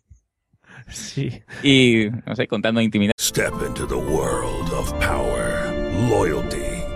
Sí. 0.89 1.41
Y, 1.61 2.07
no 2.25 2.35
sé, 2.35 2.47
contando 2.47 2.81
intimidad. 2.81 3.11
Step 3.19 3.53
into 3.67 3.85
the 3.85 3.95
world 3.95 4.71
of 4.73 4.91
power, 4.99 5.71
loyalty, 6.09 6.64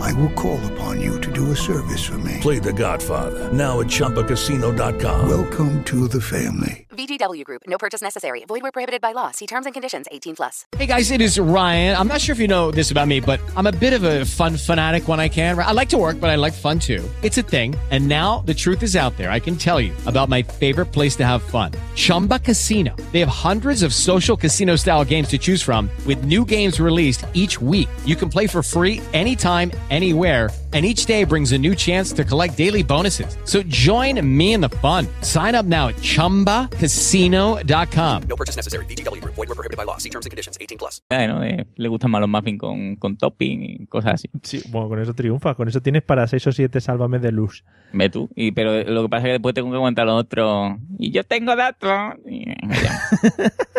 I 0.00 0.12
will 0.14 0.30
call 0.30 0.64
upon 0.72 1.00
you 1.00 1.20
to 1.20 1.32
do 1.32 1.50
a 1.52 1.56
service 1.56 2.04
for 2.04 2.18
me. 2.18 2.38
Play 2.40 2.58
The 2.58 2.72
Godfather 2.72 3.52
now 3.52 3.80
at 3.80 3.86
ChumbaCasino.com. 3.86 5.28
Welcome 5.28 5.84
to 5.84 6.08
the 6.08 6.20
family. 6.20 6.86
VGW 6.96 7.44
Group. 7.44 7.62
No 7.66 7.76
purchase 7.76 8.00
necessary. 8.00 8.44
Void 8.48 8.62
where 8.62 8.72
prohibited 8.72 9.02
by 9.02 9.12
law. 9.12 9.30
See 9.30 9.46
terms 9.46 9.66
and 9.66 9.74
conditions. 9.74 10.06
18 10.10 10.36
plus. 10.36 10.64
Hey 10.76 10.86
guys, 10.86 11.10
it 11.10 11.20
is 11.20 11.38
Ryan. 11.38 11.94
I'm 11.94 12.08
not 12.08 12.22
sure 12.22 12.32
if 12.32 12.38
you 12.38 12.48
know 12.48 12.70
this 12.70 12.90
about 12.90 13.06
me, 13.06 13.20
but 13.20 13.38
I'm 13.54 13.66
a 13.66 13.72
bit 13.72 13.92
of 13.92 14.02
a 14.02 14.24
fun 14.24 14.56
fanatic 14.56 15.06
when 15.06 15.20
I 15.20 15.28
can. 15.28 15.58
I 15.58 15.72
like 15.72 15.90
to 15.90 15.98
work, 15.98 16.18
but 16.18 16.30
I 16.30 16.36
like 16.36 16.54
fun 16.54 16.78
too. 16.78 17.08
It's 17.22 17.36
a 17.36 17.42
thing. 17.42 17.74
And 17.90 18.08
now 18.08 18.38
the 18.40 18.54
truth 18.54 18.82
is 18.82 18.96
out 18.96 19.16
there. 19.18 19.30
I 19.30 19.40
can 19.40 19.56
tell 19.56 19.78
you 19.80 19.92
about 20.06 20.30
my 20.30 20.42
favorite 20.42 20.86
place 20.86 21.16
to 21.16 21.26
have 21.26 21.42
fun. 21.42 21.72
Chumba 21.94 22.38
Casino. 22.38 22.96
They 23.12 23.20
have 23.20 23.28
hundreds 23.28 23.82
of 23.82 23.92
social 23.92 24.36
casino 24.36 24.76
style 24.76 25.04
games 25.04 25.28
to 25.28 25.38
choose 25.38 25.62
from 25.62 25.90
with 26.06 26.24
new 26.24 26.44
games 26.46 26.80
released 26.80 27.26
each 27.34 27.60
week. 27.60 27.88
You 28.06 28.16
can 28.16 28.30
play 28.30 28.46
for 28.46 28.62
free 28.62 29.02
anytime, 29.12 29.70
anywhere. 29.90 30.50
And 30.76 30.84
each 30.84 31.06
day 31.06 31.24
brings 31.24 31.52
a 31.52 31.58
new 31.58 31.74
chance 31.74 32.12
to 32.12 32.22
collect 32.22 32.58
daily 32.58 32.82
bonuses. 32.82 33.38
So 33.44 33.62
join 33.62 34.20
me 34.20 34.52
in 34.52 34.60
the 34.60 34.68
fun. 34.68 35.06
Sign 35.22 35.54
up 35.54 35.64
now 35.64 35.88
at 35.88 35.94
chumbacasino.com. 36.02 38.22
No 38.28 38.36
purchase 38.36 38.56
necessary. 38.56 38.84
VGW 38.84 39.22
Group. 39.22 39.36
Void 39.36 39.48
were 39.48 39.54
prohibited 39.54 39.78
by 39.78 39.84
law. 39.84 39.96
See 39.96 40.10
terms 40.10 40.26
and 40.26 40.32
conditions. 40.32 40.58
18 40.60 40.76
plus. 40.76 41.00
¿no? 41.10 41.40
De- 41.40 41.66
le 41.76 41.88
gustan 41.88 42.10
más 42.10 42.20
los 42.20 42.28
muffins 42.28 42.60
con, 42.60 42.96
con 42.96 43.16
topping 43.16 43.62
y 43.62 43.86
cosas 43.86 44.16
así. 44.16 44.28
Sí, 44.42 44.60
bueno, 44.68 44.90
con 44.90 45.00
eso 45.00 45.14
triunfa. 45.14 45.54
Con 45.54 45.66
eso 45.66 45.80
tienes 45.80 46.02
para 46.02 46.26
6 46.26 46.46
o 46.46 46.52
7 46.52 46.78
sálvame 46.82 47.20
de 47.20 47.32
luz. 47.32 47.64
Ve 47.94 48.10
tú. 48.10 48.28
Y, 48.36 48.52
pero 48.52 48.84
lo 48.84 49.04
que 49.04 49.08
pasa 49.08 49.22
es 49.22 49.28
que 49.28 49.32
después 49.32 49.54
tengo 49.54 49.70
que 49.70 49.76
aguantar 49.76 50.04
lo 50.04 50.16
otro. 50.16 50.78
Y 50.98 51.10
yo 51.10 51.24
tengo 51.24 51.56
datos. 51.56 52.18
Ya, 52.26 53.00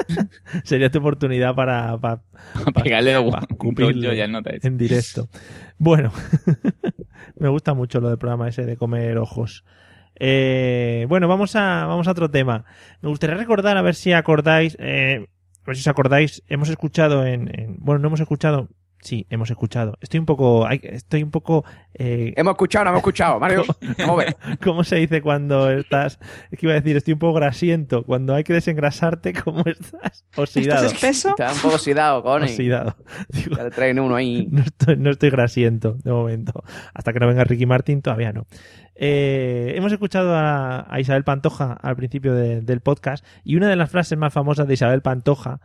Sería 0.64 0.90
tu 0.90 0.98
oportunidad 0.98 1.54
para, 1.54 1.96
para, 2.00 2.24
pegarle 2.84 3.14
dos 3.14 3.32
para 3.32 3.46
guapos. 3.56 3.96
Yo 4.02 4.14
ya 4.14 4.26
no 4.26 4.42
te 4.42 4.66
en 4.66 4.80
directo. 4.80 5.30
Bueno, 5.78 6.12
me 7.38 7.50
gusta 7.50 7.74
mucho 7.74 8.00
lo 8.00 8.10
del 8.10 8.18
programa 8.18 8.48
ese 8.48 8.66
de 8.66 8.78
comer 8.78 9.18
ojos. 9.18 9.64
Eh, 10.20 11.06
bueno, 11.10 11.28
vamos 11.28 11.56
a, 11.56 11.86
vamos 11.86 12.08
a 12.08 12.12
otro 12.12 12.30
tema. 12.32 12.66
Me 13.02 13.10
gustaría 13.10 13.36
recordar, 13.36 13.78
a 13.78 13.82
ver 13.82 13.96
si 13.96 14.14
acordáis, 14.14 14.76
eh, 14.80 15.28
a 15.64 15.66
ver 15.68 15.76
si 15.76 15.82
os 15.82 15.88
acordáis, 15.88 16.44
hemos 16.48 16.70
escuchado 16.70 17.26
en, 17.26 17.50
en- 17.60 17.78
bueno, 17.80 18.00
no 18.00 18.08
hemos 18.08 18.20
escuchado, 18.20 18.70
sí, 19.02 19.26
hemos 19.30 19.50
escuchado. 19.50 19.98
Estoy 20.02 20.20
un 20.20 20.26
poco, 20.26 20.68
estoy 20.70 21.24
un 21.24 21.32
poco, 21.32 21.64
eh, 21.94 22.34
Hemos 22.36 22.52
escuchado, 22.52 22.86
no 22.86 22.90
hemos 22.92 23.00
escuchado, 23.00 23.40
Mario. 23.40 23.64
Ver. 24.18 24.38
¿Cómo 24.64 24.84
se 24.84 24.98
dice 24.98 25.22
cuando 25.22 25.70
estás? 25.72 26.20
Es 26.52 26.60
que 26.60 26.66
iba 26.66 26.74
a 26.74 26.80
decir, 26.80 26.96
estoy 26.98 27.14
un 27.14 27.20
poco 27.20 27.34
grasiento. 27.34 28.04
Cuando 28.04 28.36
hay 28.36 28.44
que 28.44 28.54
desengrasarte, 28.54 29.34
¿cómo 29.44 29.64
estás? 29.66 30.26
Oxidado. 30.36 30.86
espeso? 30.88 31.30
Está 31.30 31.52
un 31.54 31.60
poco 31.60 31.76
oxidado, 31.76 32.24
Connie. 32.24 32.50
Oxidado. 32.50 32.96
Ya 33.30 33.64
le 33.64 33.72
traen 33.72 34.00
uno 34.00 34.16
ahí. 34.16 34.48
No 34.52 34.62
estoy, 34.62 34.98
no 34.98 35.10
estoy 35.12 35.30
grasiento 35.30 35.98
de 36.04 36.12
momento. 36.12 36.64
Hasta 36.94 37.14
que 37.14 37.20
no 37.20 37.28
venga 37.28 37.44
Ricky 37.44 37.66
Martin, 37.66 38.02
todavía 38.02 38.34
no. 38.34 38.46
Eh, 39.00 39.74
hemos 39.76 39.92
escuchado 39.92 40.34
a, 40.36 40.92
a 40.92 41.00
Isabel 41.00 41.24
Pantoja 41.24 41.74
al 41.74 41.96
principio 41.96 42.34
de- 42.34 42.62
del 42.62 42.82
podcast 42.82 43.24
y 43.44 43.56
una 43.56 43.68
de 43.70 43.76
las 43.76 43.92
frases 43.92 44.18
más 44.18 44.34
famosas 44.34 44.68
de 44.68 44.74
Isabel 44.74 45.02
Pantoja 45.04 45.60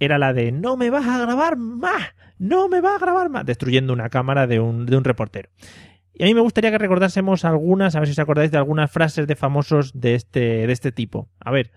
era 0.00 0.18
la 0.18 0.32
de 0.32 0.52
no 0.52 0.76
me 0.76 0.90
vas 0.90 1.06
a 1.06 1.18
grabar 1.18 1.56
más, 1.56 2.14
no 2.38 2.68
me 2.68 2.80
vas 2.80 2.96
a 2.96 3.04
grabar 3.04 3.28
más, 3.30 3.44
destruyendo 3.46 3.92
una 3.92 4.08
cámara 4.08 4.46
de 4.46 4.60
un, 4.60 4.86
de 4.86 4.96
un 4.96 5.04
reportero. 5.04 5.48
Y 6.14 6.24
a 6.24 6.26
mí 6.26 6.34
me 6.34 6.40
gustaría 6.40 6.70
que 6.70 6.78
recordásemos 6.78 7.44
algunas, 7.44 7.94
a 7.94 8.00
ver 8.00 8.08
si 8.08 8.12
os 8.12 8.18
acordáis 8.18 8.50
de 8.50 8.58
algunas 8.58 8.90
frases 8.90 9.26
de 9.26 9.36
famosos 9.36 9.92
de 9.94 10.14
este, 10.14 10.66
de 10.66 10.72
este 10.72 10.90
tipo. 10.90 11.28
A 11.38 11.50
ver, 11.52 11.70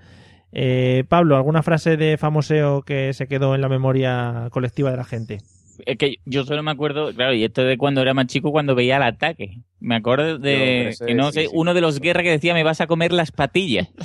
eh, 0.52 1.04
Pablo, 1.08 1.36
¿alguna 1.38 1.62
frase 1.64 1.96
de 1.96 2.18
famoseo 2.18 2.82
que 2.82 3.14
se 3.14 3.28
quedó 3.28 3.54
en 3.56 3.62
la 3.62 3.70
memoria 3.70 4.48
colectiva 4.52 4.90
de 4.92 4.98
la 4.98 5.04
gente? 5.04 5.38
Es 5.86 5.98
que 5.98 6.16
yo 6.26 6.44
solo 6.44 6.62
me 6.64 6.72
acuerdo, 6.72 7.14
claro, 7.14 7.34
y 7.34 7.44
esto 7.44 7.64
de 7.64 7.78
cuando 7.78 8.02
era 8.02 8.14
más 8.14 8.28
chico, 8.28 8.52
cuando 8.52 8.76
veía 8.76 8.98
el 8.98 9.04
ataque. 9.04 9.62
Me 9.80 9.96
acuerdo 9.96 10.38
de, 10.38 10.90
ese- 10.90 11.06
que 11.06 11.16
no 11.16 11.32
sí, 11.32 11.42
sé, 11.42 11.46
sí. 11.46 11.52
uno 11.54 11.74
de 11.74 11.82
los 11.82 12.00
guerras 12.00 12.24
que 12.24 12.30
decía, 12.32 12.54
me 12.54 12.64
vas 12.64 12.82
a 12.82 12.88
comer 12.88 13.12
las 13.14 13.32
patillas. 13.32 13.90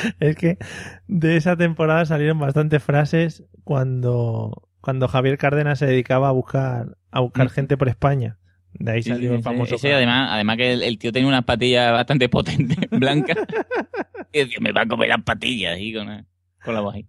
Es 0.20 0.36
que 0.36 0.58
de 1.08 1.36
esa 1.36 1.56
temporada 1.56 2.04
salieron 2.06 2.38
bastantes 2.38 2.82
frases 2.82 3.44
cuando, 3.64 4.68
cuando 4.80 5.08
Javier 5.08 5.38
Cárdenas 5.38 5.78
se 5.78 5.86
dedicaba 5.86 6.28
a 6.28 6.32
buscar, 6.32 6.96
a 7.10 7.20
buscar 7.20 7.46
Mm. 7.46 7.50
gente 7.50 7.76
por 7.76 7.88
España. 7.88 8.38
De 8.74 8.92
ahí 8.92 9.02
Sí, 9.02 9.10
salió 9.10 9.30
sí, 9.30 9.36
el 9.36 9.42
famoso. 9.42 9.74
ese 9.74 9.92
además, 9.92 10.30
además 10.32 10.56
que 10.56 10.72
el, 10.72 10.82
el 10.82 10.98
tío 10.98 11.12
tenía 11.12 11.28
unas 11.28 11.44
patillas 11.44 11.92
bastante 11.92 12.28
potentes, 12.28 12.78
blancas. 12.90 13.36
y 14.32 14.38
decía, 14.38 14.58
me 14.60 14.72
va 14.72 14.82
a 14.82 14.86
comer 14.86 15.08
las 15.10 15.22
patillas, 15.22 15.78
y 15.78 15.92
con, 15.92 16.06
la- 16.06 16.24
con 16.64 16.74
la 16.74 16.80
voz 16.80 16.94
ahí. 16.94 17.06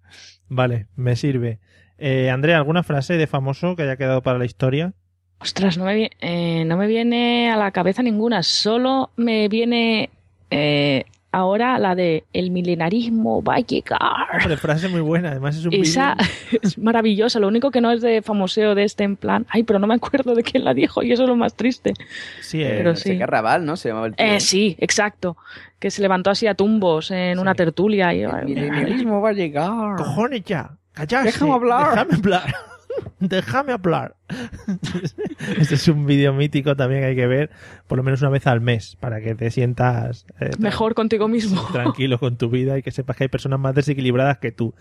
Vale, 0.49 0.88
me 0.95 1.15
sirve. 1.15 1.59
Eh, 1.97 2.29
Andrea, 2.29 2.57
¿alguna 2.57 2.84
frase 2.84 3.15
de 3.17 3.27
famoso 3.27 3.75
que 3.75 3.84
haya 3.84 3.95
quedado 3.95 4.21
para 4.21 4.38
la 4.39 4.45
historia? 4.45 4.93
Ostras, 5.39 5.77
no 5.77 5.86
me, 5.86 6.09
eh, 6.19 6.63
no 6.65 6.75
me 6.77 6.88
viene 6.88 7.49
a 7.49 7.55
la 7.57 7.71
cabeza 7.71 8.03
ninguna, 8.03 8.43
solo 8.43 9.11
me 9.15 9.47
viene 9.47 10.09
eh, 10.51 11.05
ahora 11.34 11.77
la 11.79 11.95
de 11.95 12.23
el 12.31 12.51
milenarismo 12.51 13.43
va 13.43 13.55
a 13.55 13.59
llegar. 13.59 13.99
Hombre, 14.41 14.55
frase 14.55 14.88
muy 14.88 15.01
buena, 15.01 15.31
además 15.31 15.57
es 15.57 15.65
un 15.65 15.73
Esa 15.73 16.15
es 16.61 16.77
maravillosa, 16.77 17.39
lo 17.39 17.47
único 17.49 17.71
que 17.71 17.81
no 17.81 17.91
es 17.91 18.01
de 18.01 18.21
famoseo 18.21 18.75
de 18.75 18.86
este 18.86 19.03
en 19.03 19.17
plan, 19.17 19.45
ay, 19.49 19.63
pero 19.63 19.79
no 19.79 19.88
me 19.88 19.95
acuerdo 19.95 20.36
de 20.36 20.43
quién 20.43 20.63
la 20.63 20.73
dijo 20.73 21.03
y 21.03 21.11
eso 21.11 21.23
es 21.23 21.29
lo 21.29 21.36
más 21.36 21.55
triste. 21.55 21.93
Sí, 22.41 22.61
Eh, 22.63 22.75
pero 22.77 22.95
sé 22.95 23.09
sí. 23.11 23.17
qué 23.17 23.23
Arrabal, 23.23 23.65
¿no? 23.65 23.75
Se 23.75 23.89
llamaba 23.89 24.07
el 24.07 24.15
tío. 24.15 24.25
Eh, 24.25 24.39
sí, 24.39 24.75
exacto, 24.79 25.36
que 25.79 25.91
se 25.91 26.01
levantó 26.01 26.29
así 26.29 26.47
a 26.47 26.53
tumbos 26.55 27.11
en 27.11 27.39
una 27.39 27.55
tertulia 27.55 28.13
y 28.13 28.25
milenarismo 28.45 29.19
va 29.21 29.29
a 29.29 29.34
llegar. 29.34 29.97
Cojones 29.97 30.43
ya, 30.45 30.71
callarse. 30.93 31.31
Déjame 31.31 31.51
hablar. 31.53 31.89
Déjame 31.91 32.13
hablar. 32.15 32.55
Déjame 33.20 33.72
hablar. 33.74 34.16
este 35.60 35.76
es 35.76 35.88
un 35.88 36.06
vídeo 36.06 36.34
mítico 36.34 36.76
también 36.76 37.02
que 37.02 37.08
hay 37.08 37.16
que 37.16 37.28
ver 37.28 37.50
por 37.88 37.98
lo 37.98 38.04
menos 38.04 38.22
una 38.22 38.30
vez 38.32 38.48
al 38.48 38.62
mes 38.62 38.96
para 39.00 39.22
que 39.22 39.36
te 39.36 39.52
sientas 39.52 40.26
eh, 40.39 40.52
mejor 40.60 40.94
contigo 40.96 41.28
mismo. 41.28 41.62
tranquilo 41.72 42.20
con 42.20 42.38
tu 42.38 42.50
vida 42.50 42.78
y 42.78 42.84
que 42.84 42.91
sepas 42.91 43.16
que 43.18 43.26
hay 43.26 43.30
personas 43.30 43.60
más 43.60 43.76
desequilibradas 43.76 44.38
que 44.39 44.52
tú. 44.52 44.74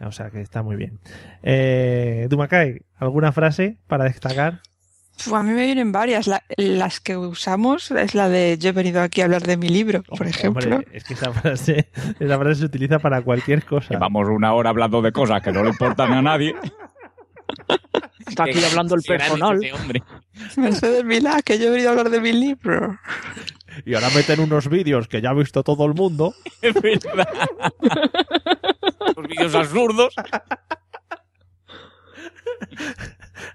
O 0.00 0.12
sea 0.12 0.30
que 0.30 0.40
está 0.42 0.62
muy 0.62 0.76
bien. 0.76 0.98
Eh, 1.42 2.26
Dumacay, 2.28 2.82
¿alguna 2.98 3.32
frase 3.32 3.78
para 3.86 4.04
destacar? 4.04 4.60
Uf, 5.18 5.32
a 5.32 5.42
mí 5.42 5.52
me 5.52 5.64
vienen 5.64 5.90
varias. 5.92 6.26
La- 6.26 6.42
las 6.58 7.00
que 7.00 7.16
usamos 7.16 7.90
es 7.90 8.14
la 8.14 8.28
de 8.28 8.58
yo 8.60 8.68
he 8.68 8.72
venido 8.72 9.00
aquí 9.00 9.22
a 9.22 9.24
hablar 9.24 9.42
de 9.44 9.56
mi 9.56 9.70
libro, 9.70 10.02
por 10.02 10.26
ejemplo. 10.26 10.76
Hombre, 10.76 10.88
es 10.92 11.04
que 11.04 11.14
esa 11.14 11.32
frase, 11.32 11.88
esa 12.20 12.38
frase 12.38 12.54
se 12.60 12.66
utiliza 12.66 12.98
para 12.98 13.22
cualquier 13.22 13.64
cosa. 13.64 13.94
Llevamos 13.94 14.28
una 14.28 14.52
hora 14.52 14.68
hablando 14.68 15.00
de 15.00 15.12
cosas 15.12 15.40
que 15.40 15.52
no 15.52 15.62
le 15.62 15.70
importan 15.70 16.12
a 16.12 16.20
nadie. 16.20 16.54
Está 18.26 18.44
aquí 18.44 18.62
hablando 18.64 18.94
el 18.94 19.02
personal. 19.02 19.60
hombre. 19.72 20.02
Mercedes 20.56 21.04
Milá, 21.04 21.42
que 21.42 21.58
yo 21.58 21.66
he 21.66 21.70
venido 21.70 21.88
a 21.88 21.92
hablar 21.92 22.10
de 22.10 22.20
mi 22.20 22.32
libro. 22.32 22.98
Y 23.84 23.94
ahora 23.94 24.10
meten 24.10 24.40
unos 24.40 24.68
vídeos 24.68 25.08
que 25.08 25.20
ya 25.20 25.30
ha 25.30 25.34
visto 25.34 25.62
todo 25.62 25.84
el 25.86 25.94
mundo. 25.94 26.34
Es 26.62 26.74
verdad. 26.74 27.28
Los 29.16 29.28
vídeos 29.28 29.54
absurdos. 29.54 30.14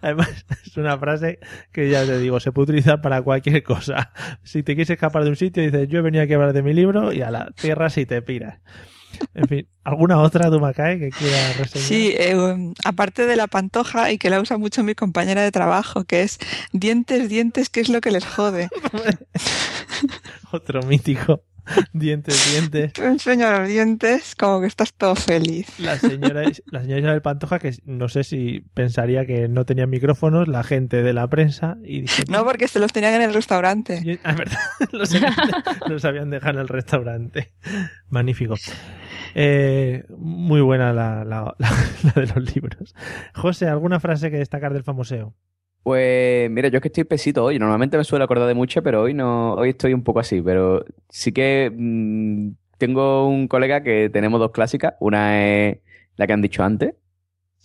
Además, 0.02 0.46
es 0.66 0.78
una 0.78 0.98
frase 0.98 1.40
que 1.72 1.90
ya 1.90 2.06
te 2.06 2.18
digo, 2.20 2.40
se 2.40 2.52
puede 2.52 2.72
utilizar 2.72 3.02
para 3.02 3.22
cualquier 3.22 3.62
cosa. 3.64 4.12
Si 4.44 4.64
te 4.64 4.74
quieres 4.74 4.90
escapar 4.90 5.24
de 5.24 5.30
un 5.30 5.36
sitio, 5.36 5.64
dices, 5.64 5.88
yo 5.88 6.00
he 6.00 6.02
venido 6.02 6.24
aquí 6.24 6.34
a 6.34 6.38
hablar 6.38 6.54
de 6.54 6.64
mi 6.64 6.74
libro 6.74 7.12
y 7.14 7.22
a 7.22 7.30
la 7.32 7.52
tierra 7.52 7.90
si 7.90 8.06
te 8.06 8.22
piras. 8.22 8.60
En 9.34 9.48
fin, 9.48 9.68
¿alguna 9.84 10.20
otra 10.20 10.50
Dumacay 10.50 11.00
que 11.00 11.10
quieras 11.10 11.58
reseñar? 11.58 11.88
Sí, 11.88 12.14
eh, 12.18 12.36
um, 12.36 12.74
aparte 12.86 13.26
de 13.26 13.36
la 13.36 13.48
pantoja 13.48 14.12
y 14.12 14.18
que 14.18 14.30
la 14.30 14.40
usa 14.42 14.58
mucho 14.58 14.84
mi 14.84 14.96
compañera 14.96 15.42
de 15.42 15.52
trabajo, 15.52 16.04
que 16.04 16.22
es 16.24 16.38
dientes, 16.74 17.30
dientes, 17.30 17.70
¿qué 17.70 17.82
es 17.82 17.90
lo 17.90 18.02
que 18.02 18.12
les 18.12 18.26
jode? 18.26 18.70
Otro 20.52 20.82
mítico. 20.84 21.44
dientes, 21.94 22.52
dientes. 22.52 22.94
Te 22.94 23.06
enseño 23.06 23.50
los 23.52 23.68
dientes 23.68 24.36
como 24.36 24.60
que 24.62 24.68
estás 24.68 24.94
todo 24.94 25.16
feliz. 25.16 25.68
La 25.80 25.98
señora, 25.98 26.44
la 26.66 26.82
señora 26.82 27.00
Isabel 27.02 27.22
Pantoja, 27.22 27.60
que 27.60 27.72
no 27.86 28.10
sé 28.10 28.24
si 28.24 28.62
pensaría 28.74 29.26
que 29.28 29.48
no 29.48 29.64
tenía 29.64 29.86
micrófonos, 29.86 30.48
la 30.48 30.64
gente 30.64 31.04
de 31.04 31.14
la 31.14 31.28
prensa. 31.30 31.78
Y 31.84 32.02
dice, 32.02 32.24
No, 32.28 32.44
porque 32.44 32.68
se 32.68 32.80
los 32.80 32.92
tenían 32.92 33.14
en 33.14 33.22
el 33.22 33.34
restaurante. 33.34 34.02
Yo- 34.04 34.16
ah, 34.24 34.34
verdad, 34.34 34.60
los 35.88 36.04
habían 36.04 36.30
dejado 36.32 36.56
en 36.56 36.60
el 36.62 36.68
restaurante. 36.68 37.54
Magnífico. 38.10 38.56
Eh, 39.36 40.04
muy 40.18 40.62
buena 40.62 40.94
la, 40.94 41.24
la- 41.24 41.56
la- 41.58 41.70
la 42.16 42.22
de 42.22 42.28
los 42.28 42.56
libros. 42.56 42.96
José, 43.36 43.68
¿alguna 43.68 44.00
frase 44.00 44.30
que 44.32 44.38
destacar 44.38 44.74
del 44.74 44.84
famoseo? 44.84 45.34
Pues 45.84 46.50
mira, 46.52 46.68
yo 46.70 46.78
es 46.78 46.82
que 46.82 46.90
estoy 46.90 47.04
pesito 47.06 47.44
hoy. 47.44 47.58
Normalmente 47.58 47.98
me 47.98 48.04
suelo 48.04 48.26
acordar 48.26 48.48
de 48.48 48.54
mucho, 48.54 48.84
pero 48.84 49.02
hoy 49.02 49.14
no, 49.14 49.54
hoy 49.56 49.70
estoy 49.70 49.94
un 49.94 50.04
poco 50.04 50.20
así. 50.20 50.42
Pero 50.42 50.86
sí 51.10 51.32
que 51.32 51.72
mm, 51.76 52.50
tengo 52.78 53.28
un 53.28 53.48
colega 53.48 53.82
que 53.82 54.10
tenemos 54.10 54.40
dos 54.40 54.52
clásicas. 54.52 54.94
Una 55.00 55.44
es 55.44 55.80
la 56.18 56.28
que 56.28 56.34
han 56.34 56.42
dicho 56.42 56.64
antes 56.64 56.94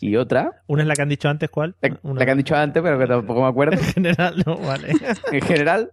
y 0.00 0.16
otra, 0.16 0.62
Una 0.66 0.82
es 0.82 0.88
la 0.88 0.94
que 0.94 1.02
han 1.02 1.08
dicho 1.08 1.28
antes, 1.28 1.48
¿cuál? 1.50 1.74
la, 1.80 1.98
Una- 2.02 2.20
la 2.20 2.24
que 2.26 2.30
han 2.30 2.38
dicho 2.38 2.54
antes, 2.56 2.82
pero 2.82 2.98
que 2.98 3.06
tampoco 3.06 3.42
me 3.42 3.48
acuerdo. 3.48 3.76
En 3.80 3.84
general, 3.84 4.42
no, 4.46 4.56
vale. 4.58 4.92
En 5.32 5.40
general, 5.42 5.92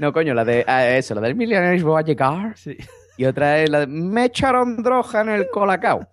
no, 0.00 0.12
coño, 0.12 0.34
la 0.34 0.44
de 0.44 0.64
ah, 0.66 0.88
eso, 0.88 1.14
la 1.14 1.20
del 1.20 1.34
Millionaires 1.36 1.86
va 1.86 1.98
a 2.00 2.02
llegar. 2.02 2.56
Sí. 2.56 2.76
Y 3.20 3.26
otra 3.26 3.60
es 3.62 3.68
la 3.68 3.80
de 3.80 3.86
me 3.86 4.24
echaron 4.24 4.82
droga 4.82 5.20
en 5.20 5.28
el 5.28 5.50
colacao. 5.50 6.08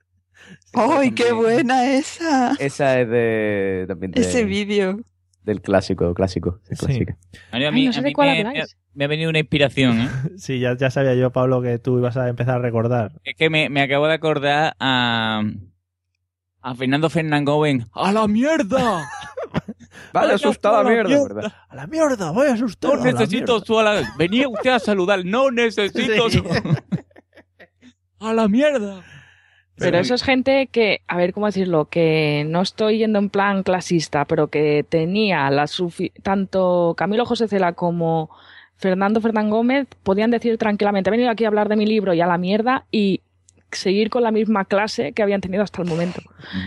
¡Ay, 0.74 1.12
qué 1.12 1.30
buena 1.30 1.92
esa! 1.92 2.54
Esa 2.58 3.00
es 3.00 3.08
de 3.08 3.84
también 3.86 4.10
de- 4.10 4.20
Ese 4.20 4.44
vídeo. 4.44 4.98
del 5.44 5.60
clásico, 5.62 6.12
clásico, 6.12 6.58
sí, 6.68 6.74
clásica. 6.74 7.16
A 7.52 7.56
Ay, 7.58 7.70
mí, 7.70 7.86
no 7.86 7.92
sé 7.92 8.00
a 8.00 8.02
mí 8.02 8.12
me, 8.18 8.44
me- 8.44 8.64
me 8.94 9.04
ha 9.04 9.06
venido 9.06 9.30
una 9.30 9.38
inspiración, 9.38 10.00
¿eh? 10.00 10.08
Sí, 10.38 10.58
ya, 10.58 10.76
ya 10.76 10.90
sabía 10.90 11.14
yo, 11.14 11.30
Pablo, 11.30 11.62
que 11.62 11.78
tú 11.78 11.98
ibas 11.98 12.16
a 12.16 12.28
empezar 12.28 12.56
a 12.56 12.58
recordar. 12.58 13.12
Es 13.22 13.36
que 13.36 13.48
me, 13.48 13.68
me 13.68 13.80
acabo 13.82 14.08
de 14.08 14.14
acordar 14.14 14.74
a, 14.80 15.44
a 16.62 16.74
Fernando 16.74 17.08
Fernangoven. 17.10 17.86
¡A 17.94 18.10
la 18.10 18.26
mierda! 18.26 19.08
Vale, 20.12 20.26
Vaya 20.26 20.34
asustada 20.34 20.80
a 20.80 20.82
la 20.84 20.90
mierda, 20.90 21.08
mierda. 21.08 21.34
¿verdad? 21.34 21.52
¡A 21.68 21.74
la 21.76 21.86
mierda! 21.86 22.30
¡Voy 22.32 22.46
a 22.48 22.52
asustar! 22.54 22.94
No 22.94 23.02
necesito 23.04 23.60
su 23.60 23.78
ala- 23.78 24.14
Venía 24.18 24.48
usted 24.48 24.70
a 24.70 24.78
saludar. 24.78 25.24
No 25.24 25.50
necesito 25.50 26.28
Sí. 26.30 26.38
su... 26.38 26.44
¡A 28.20 28.32
la 28.34 28.48
mierda! 28.48 29.02
Pero 29.76 29.98
eso 29.98 30.14
es 30.14 30.22
gente 30.22 30.66
que, 30.66 31.00
a 31.08 31.16
ver 31.16 31.32
cómo 31.32 31.46
decirlo, 31.46 31.86
que 31.86 32.44
no 32.46 32.60
estoy 32.60 32.98
yendo 32.98 33.18
en 33.18 33.30
plan 33.30 33.62
clasista, 33.62 34.26
pero 34.26 34.48
que 34.48 34.84
tenía 34.86 35.48
la 35.50 35.64
sufi- 35.64 36.12
tanto 36.22 36.94
Camilo 36.98 37.24
José 37.24 37.48
Cela 37.48 37.72
como 37.72 38.28
Fernando 38.76 39.22
Fernán 39.22 39.48
Gómez 39.48 39.86
podían 40.02 40.30
decir 40.30 40.58
tranquilamente, 40.58 41.08
he 41.08 41.12
venido 41.12 41.30
aquí 41.30 41.44
a 41.44 41.48
hablar 41.48 41.70
de 41.70 41.76
mi 41.76 41.86
libro 41.86 42.12
y 42.12 42.20
a 42.20 42.26
la 42.26 42.36
mierda 42.36 42.84
y 42.90 43.22
seguir 43.72 44.10
con 44.10 44.22
la 44.22 44.30
misma 44.32 44.66
clase 44.66 45.12
que 45.12 45.22
habían 45.22 45.40
tenido 45.40 45.62
hasta 45.62 45.80
el 45.80 45.88
momento. 45.88 46.20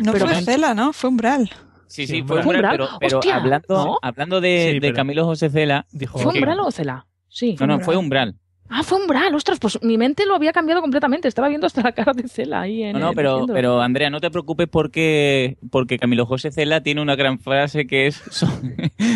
No 0.03 0.11
Pero 0.13 0.25
fue 0.25 0.41
Cela, 0.41 0.73
¿no? 0.73 0.91
Fue 0.91 1.11
Umbral. 1.11 1.51
Sí, 1.93 2.07
Sí, 2.07 2.23
fue 2.23 2.39
Umbral, 2.41 2.71
pero, 2.71 2.87
pero 2.99 3.19
Hostia, 3.19 3.35
hablando, 3.35 3.67
¿no? 3.85 3.97
hablando 4.01 4.41
de, 4.41 4.67
Sí, 4.69 4.73
de 4.75 4.81
pero- 4.81 4.95
Camilo 4.95 5.25
José 5.25 5.49
Cela... 5.51 5.85
Dijo, 5.91 6.17
¿Fue 6.17 6.33
Umbral 6.33 6.59
o 6.61 6.71
Cela? 6.71 7.05
Sí. 7.29 7.55
No, 7.59 7.67
no, 7.67 7.79
fue 7.81 7.95
Umbral. 7.97 8.35
Ah, 8.69 8.81
fue 8.81 8.99
Umbral, 8.99 9.35
ostras, 9.35 9.59
pues 9.59 9.77
mi 9.83 9.99
mente 9.99 10.25
lo 10.25 10.33
había 10.33 10.51
cambiado 10.53 10.81
completamente. 10.81 11.27
Estaba 11.27 11.49
viendo 11.49 11.67
hasta 11.67 11.83
la 11.83 11.91
cara 11.91 12.13
de 12.13 12.27
Cela 12.27 12.61
ahí 12.61 12.81
en 12.81 12.93
No, 12.93 12.99
no, 12.99 13.09
el- 13.09 13.15
pero, 13.15 13.45
pero 13.45 13.81
Andrea, 13.81 14.09
no 14.09 14.19
te 14.19 14.31
preocupes 14.31 14.67
porque, 14.67 15.57
porque 15.69 15.99
Camilo 15.99 16.25
José 16.25 16.51
Cela 16.51 16.81
tiene 16.81 16.99
una 17.01 17.15
gran 17.15 17.37
frase 17.37 17.85
que 17.85 18.07
es 18.07 18.15
"So- 18.31 18.47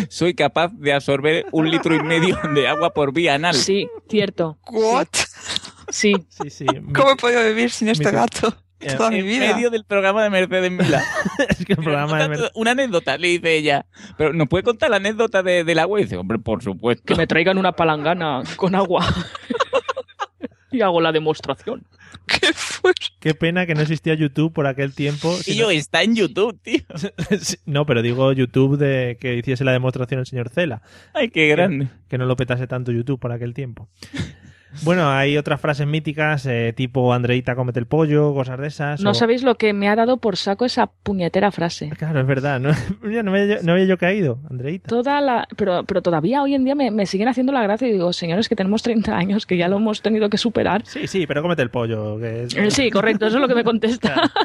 soy 0.08 0.34
capaz 0.34 0.70
de 0.74 0.92
absorber 0.92 1.46
un 1.50 1.68
litro 1.70 1.96
y 1.96 2.00
medio 2.04 2.38
de 2.54 2.68
agua 2.68 2.90
por 2.94 3.12
vía 3.12 3.34
anal. 3.34 3.54
Sí, 3.56 3.88
cierto. 4.08 4.58
¿What? 4.70 5.08
Sí. 5.88 6.12
Sí, 6.28 6.50
sí. 6.50 6.66
¿Cómo 6.94 7.10
he 7.12 7.16
podido 7.16 7.42
vivir 7.44 7.70
sin 7.70 7.88
este 7.88 8.12
gato 8.12 8.54
Eh, 8.80 8.94
toda 8.96 9.10
mi 9.10 9.18
en 9.18 9.26
vida? 9.26 9.54
medio 9.54 9.70
del 9.70 9.84
programa 9.84 10.22
de 10.22 10.30
Mercedes 10.30 10.70
Milá. 10.70 11.02
es 11.48 11.64
que 11.64 11.72
el 11.72 11.78
programa 11.78 12.16
de 12.18 12.28
Contando 12.28 12.50
Una 12.54 12.70
anécdota, 12.72 13.18
le 13.18 13.28
dice 13.28 13.56
ella. 13.56 13.86
Pero 14.16 14.32
¿nos 14.32 14.48
puede 14.48 14.62
contar 14.62 14.90
la 14.90 14.96
anécdota 14.96 15.42
de- 15.42 15.64
del 15.64 15.78
agua? 15.78 16.00
Y 16.00 16.04
dice, 16.04 16.16
hombre, 16.16 16.38
por 16.38 16.62
supuesto. 16.62 17.02
Que 17.04 17.16
me 17.16 17.26
traigan 17.26 17.58
una 17.58 17.72
palangana 17.72 18.42
con 18.56 18.74
agua. 18.74 19.04
y 20.70 20.80
hago 20.80 21.00
la 21.00 21.12
demostración. 21.12 21.84
¿Qué 22.26 22.52
fue? 22.54 22.92
Qué 23.20 23.34
pena 23.34 23.66
que 23.66 23.74
no 23.74 23.80
existía 23.80 24.14
YouTube 24.14 24.52
por 24.52 24.66
aquel 24.66 24.94
tiempo. 24.94 25.34
Tío, 25.44 25.70
está 25.70 26.02
en 26.02 26.14
YouTube, 26.14 26.58
tío. 26.62 26.82
no, 27.66 27.86
pero 27.86 28.02
digo 28.02 28.32
YouTube 28.32 28.76
de 28.76 29.16
que 29.20 29.34
hiciese 29.36 29.64
la 29.64 29.72
demostración 29.72 30.20
el 30.20 30.26
señor 30.26 30.50
Cela. 30.50 30.82
Ay, 31.14 31.30
qué 31.30 31.48
grande. 31.48 31.88
Que 32.08 32.18
no 32.18 32.26
lo 32.26 32.36
petase 32.36 32.66
tanto 32.66 32.92
YouTube 32.92 33.18
por 33.18 33.32
aquel 33.32 33.54
tiempo. 33.54 33.88
Bueno, 34.82 35.08
hay 35.10 35.36
otras 35.38 35.60
frases 35.60 35.86
míticas, 35.86 36.44
eh, 36.46 36.72
tipo 36.76 37.12
Andreita, 37.14 37.56
cómete 37.56 37.78
el 37.80 37.86
pollo, 37.86 38.34
cosas 38.34 38.58
de 38.60 38.66
esas. 38.66 39.00
No 39.00 39.10
o- 39.10 39.14
sabéis 39.14 39.42
lo 39.42 39.54
que 39.56 39.72
me 39.72 39.88
ha 39.88 39.96
dado 39.96 40.18
por 40.18 40.36
saco 40.36 40.64
esa 40.64 40.86
puñetera 40.86 41.50
frase. 41.50 41.90
Claro, 41.98 42.20
es 42.20 42.26
verdad. 42.26 42.60
No, 42.60 42.70
no, 43.22 43.30
había, 43.32 43.46
yo- 43.46 43.62
no 43.62 43.72
había 43.72 43.84
yo 43.86 43.96
caído, 43.98 44.38
Andreita. 44.50 44.88
Toda 44.88 45.20
la, 45.20 45.48
pero, 45.56 45.84
pero 45.84 46.02
todavía 46.02 46.42
hoy 46.42 46.54
en 46.54 46.64
día 46.64 46.74
me, 46.74 46.90
me 46.90 47.06
siguen 47.06 47.28
haciendo 47.28 47.52
la 47.52 47.62
gracia 47.62 47.88
y 47.88 47.92
digo, 47.92 48.12
señores, 48.12 48.48
que 48.48 48.56
tenemos 48.56 48.82
30 48.82 49.16
años, 49.16 49.46
que 49.46 49.56
ya 49.56 49.68
lo 49.68 49.76
hemos 49.78 50.02
tenido 50.02 50.28
que 50.28 50.38
superar. 50.38 50.82
Sí, 50.86 51.06
sí, 51.06 51.26
pero 51.26 51.42
cómete 51.42 51.62
el 51.62 51.70
pollo. 51.70 52.18
Que 52.18 52.42
es- 52.44 52.54
Eh, 52.56 52.70
Sí, 52.70 52.90
correcto, 52.90 53.26
eso 53.26 53.36
es 53.36 53.40
lo 53.42 53.48
que 53.48 53.54
me 53.54 53.64
contesta. 53.64 54.30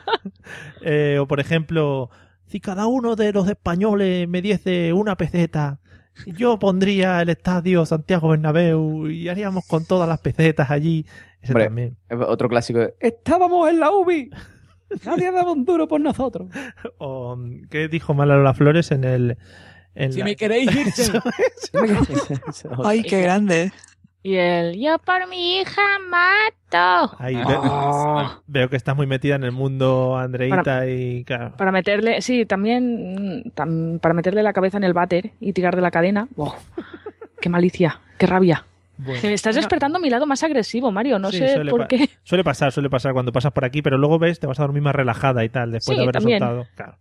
Eh, 0.82 1.18
o 1.20 1.28
por 1.28 1.40
ejemplo, 1.40 2.10
si 2.48 2.60
cada 2.60 2.88
uno 2.88 3.16
de 3.16 3.32
los 3.34 3.48
españoles 3.48 4.28
me 4.28 4.42
diese 4.42 4.92
una 4.94 5.16
peseta, 5.16 5.80
yo 6.26 6.60
pondría 6.60 7.22
el 7.22 7.30
estadio 7.30 7.86
Santiago 7.86 8.30
Bernabéu 8.30 9.08
y 9.10 9.30
haríamos 9.30 9.66
con 9.68 9.86
todas 9.86 10.08
las 10.08 10.20
pesetas 10.20 10.70
allí. 10.72 11.06
Ese 11.42 11.52
Hombre, 11.54 11.66
también. 11.66 11.98
Otro 12.28 12.48
clásico 12.50 12.82
es, 12.82 12.94
estábamos 13.00 13.70
en 13.70 13.80
la 13.80 13.92
UBI. 13.92 14.30
Nadie 15.06 15.32
daba 15.32 15.52
un 15.52 15.66
duro 15.66 15.88
por 15.88 16.00
nosotros. 16.00 16.50
O, 17.00 17.38
¿Qué 17.70 17.88
dijo 17.88 18.14
Malalola 18.14 18.54
Flores 18.54 18.92
en 18.92 19.04
el... 19.04 19.38
en 19.96 20.14
Si 20.14 20.20
la- 20.20 20.26
me 20.26 20.36
queréis 20.36 20.70
ir, 20.76 20.88
Ay, 22.84 23.04
qué 23.04 23.22
grande. 23.22 23.72
Y 24.26 24.36
el, 24.36 24.80
yo 24.80 24.98
por 25.00 25.28
mi 25.28 25.58
hija 25.60 25.82
mato. 26.10 27.16
Ahí, 27.20 27.36
ve- 27.36 27.44
Ah. 27.62 28.40
veo 28.48 28.70
que 28.70 28.78
estás 28.78 28.96
muy 28.96 29.06
metida 29.06 29.36
en 29.36 29.44
el 29.44 29.52
mundo, 29.52 30.16
Andreita, 30.18 30.88
y 30.88 31.26
claro. 31.26 31.54
Para 31.58 31.72
meterle, 31.74 32.22
sí, 32.22 32.46
también 32.46 33.44
tam- 33.54 34.00
para 34.00 34.14
meterle 34.14 34.42
la 34.42 34.54
cabeza 34.54 34.78
en 34.78 34.86
el 34.86 34.94
váter 34.94 35.32
y 35.42 35.52
tirar 35.52 35.76
de 35.76 35.82
la 35.82 35.92
cadena. 35.92 36.28
¡Wow! 36.38 36.54
¡Qué 37.42 37.50
malicia! 37.50 38.00
¡Qué 38.18 38.26
rabia! 38.26 38.66
Bueno. 38.96 39.20
Me 39.24 39.34
estás 39.34 39.56
despertando 39.56 40.00
mi 40.00 40.10
lado 40.10 40.26
más 40.26 40.42
agresivo, 40.44 40.92
Mario. 40.92 41.20
No 41.20 41.30
Sí, 41.32 41.40
sé 41.40 41.60
por 41.70 41.88
qué. 41.88 42.10
Suele 42.24 42.44
pasar, 42.44 42.72
suele 42.72 42.90
pasar 42.90 43.12
cuando 43.12 43.32
pasas 43.34 43.52
por 43.52 43.66
aquí, 43.66 43.82
pero 43.82 43.98
luego 43.98 44.20
ves, 44.20 44.40
te 44.40 44.48
vas 44.48 44.60
a 44.60 44.64
dormir 44.64 44.84
más 44.84 44.96
relajada 44.96 45.44
y 45.44 45.50
tal, 45.50 45.72
después 45.72 45.96
Sí, 45.96 46.00
de 46.00 46.04
haber 46.04 46.14
también. 46.14 46.40
soltado. 46.40 46.68
Claro. 46.76 46.96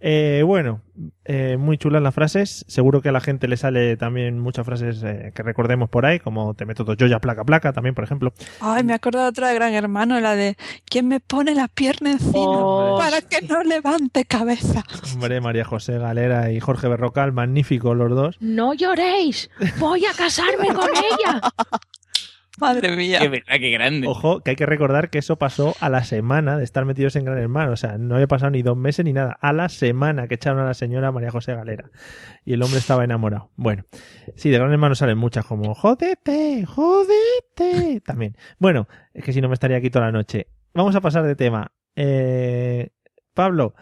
Eh, 0.00 0.42
bueno, 0.46 0.80
eh, 1.24 1.56
muy 1.58 1.76
chulas 1.76 2.02
las 2.02 2.14
frases. 2.14 2.64
Seguro 2.68 3.02
que 3.02 3.08
a 3.08 3.12
la 3.12 3.20
gente 3.20 3.48
le 3.48 3.56
sale 3.56 3.96
también 3.96 4.38
muchas 4.38 4.64
frases 4.64 5.02
eh, 5.02 5.32
que 5.34 5.42
recordemos 5.42 5.88
por 5.90 6.06
ahí, 6.06 6.20
como 6.20 6.54
te 6.54 6.66
meto 6.66 6.94
yo 6.94 7.06
ya 7.06 7.18
placa 7.18 7.44
placa, 7.44 7.72
también, 7.72 7.94
por 7.94 8.04
ejemplo. 8.04 8.32
Ay, 8.60 8.84
me 8.84 8.94
acuerdo 8.94 9.22
de 9.22 9.28
otra 9.28 9.48
de 9.48 9.54
Gran 9.54 9.74
Hermano, 9.74 10.20
la 10.20 10.36
de 10.36 10.56
¿Quién 10.84 11.08
me 11.08 11.20
pone 11.20 11.54
la 11.54 11.68
pierna 11.68 12.12
encima 12.12 12.38
Oh, 12.38 12.98
para 12.98 13.20
que 13.22 13.42
no 13.46 13.62
levante 13.62 14.24
cabeza? 14.24 14.84
Hombre, 15.14 15.40
María 15.40 15.64
José 15.64 15.98
Galera 15.98 16.52
y 16.52 16.60
Jorge 16.60 16.88
Berrocal, 16.88 17.32
magníficos 17.32 17.96
los 17.96 18.10
dos. 18.10 18.36
No 18.40 18.74
lloréis. 18.74 19.50
Voy 19.78 20.04
a 20.06 20.12
casarme 20.16 20.68
con 20.68 20.88
ella. 20.88 21.40
Madre 22.60 22.96
mía. 22.96 23.18
Qué 23.20 23.28
verdad, 23.28 23.56
qué 23.58 23.70
grande. 23.70 24.06
Ojo, 24.06 24.40
que 24.40 24.50
hay 24.50 24.56
que 24.56 24.66
recordar 24.66 25.10
que 25.10 25.18
eso 25.18 25.36
pasó 25.36 25.74
a 25.80 25.88
la 25.88 26.04
semana 26.04 26.58
de 26.58 26.64
estar 26.64 26.84
metidos 26.84 27.16
en 27.16 27.24
Gran 27.24 27.38
Hermano. 27.38 27.72
O 27.72 27.76
sea, 27.76 27.98
no 27.98 28.14
había 28.14 28.26
pasado 28.26 28.50
ni 28.50 28.62
dos 28.62 28.76
meses 28.76 29.04
ni 29.04 29.12
nada. 29.12 29.38
A 29.40 29.52
la 29.52 29.68
semana 29.68 30.28
que 30.28 30.34
echaron 30.34 30.60
a 30.60 30.66
la 30.66 30.74
señora 30.74 31.12
María 31.12 31.30
José 31.30 31.54
Galera. 31.54 31.90
Y 32.44 32.54
el 32.54 32.62
hombre 32.62 32.78
estaba 32.78 33.04
enamorado. 33.04 33.50
Bueno, 33.56 33.84
sí, 34.36 34.50
de 34.50 34.58
Gran 34.58 34.72
Hermano 34.72 34.94
salen 34.94 35.18
muchas 35.18 35.44
como 35.44 35.74
jodete, 35.74 36.64
jodete. 36.66 38.00
También. 38.04 38.36
Bueno, 38.58 38.88
es 39.14 39.24
que 39.24 39.32
si 39.32 39.40
no 39.40 39.48
me 39.48 39.54
estaría 39.54 39.76
aquí 39.76 39.90
toda 39.90 40.06
la 40.06 40.12
noche. 40.12 40.48
Vamos 40.74 40.94
a 40.94 41.00
pasar 41.00 41.24
de 41.24 41.36
tema. 41.36 41.72
Eh, 41.96 42.90
Pablo, 43.34 43.74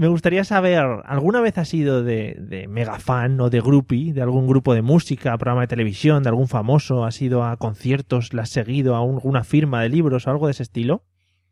me 0.00 0.08
gustaría 0.08 0.44
saber, 0.44 0.82
¿alguna 1.04 1.40
vez 1.42 1.58
has 1.58 1.68
sido 1.68 2.02
de, 2.02 2.34
de 2.38 2.66
mega 2.68 2.98
fan 2.98 3.38
o 3.40 3.50
de 3.50 3.60
groupie 3.60 4.12
de 4.14 4.22
algún 4.22 4.46
grupo 4.46 4.72
de 4.74 4.80
música, 4.82 5.36
programa 5.36 5.60
de 5.60 5.66
televisión, 5.66 6.22
de 6.22 6.30
algún 6.30 6.48
famoso? 6.48 7.04
¿Has 7.04 7.20
ido 7.20 7.44
a 7.44 7.56
conciertos, 7.58 8.32
le 8.32 8.40
has 8.42 8.48
seguido 8.50 8.94
a 8.96 9.02
un- 9.02 9.16
alguna 9.16 9.44
firma 9.44 9.82
de 9.82 9.90
libros 9.90 10.26
o 10.26 10.30
algo 10.30 10.46
de 10.46 10.52
ese 10.52 10.62
estilo? 10.62 11.04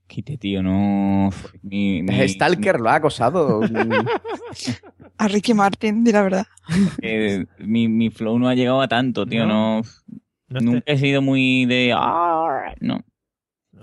Quite, 0.07 0.39
tío, 0.39 0.63
no. 0.63 1.29
Mi, 1.63 2.03
mi- 2.03 2.27
Stalker 2.29 2.81
lo 2.81 2.89
ha 2.89 2.95
acosado. 2.95 3.61
A 5.19 5.29
Ricky 5.29 5.53
Martin, 5.53 6.05
di 6.05 6.13
la 6.13 6.23
verdad. 6.23 6.47
eh, 7.03 7.45
mi, 7.59 7.89
mi 7.89 8.09
flow 8.11 8.39
no 8.39 8.49
ha 8.49 8.55
llegado 8.55 8.81
a 8.81 8.89
tanto, 8.89 9.27
tío. 9.27 9.45
No. 9.47 9.83
No. 9.83 9.83
No 10.49 10.61
Nunca 10.61 10.85
he 10.93 10.97
sido 10.97 11.21
muy 11.21 11.67
de. 11.67 11.93
"Ah", 11.95 12.73
No. 12.81 13.01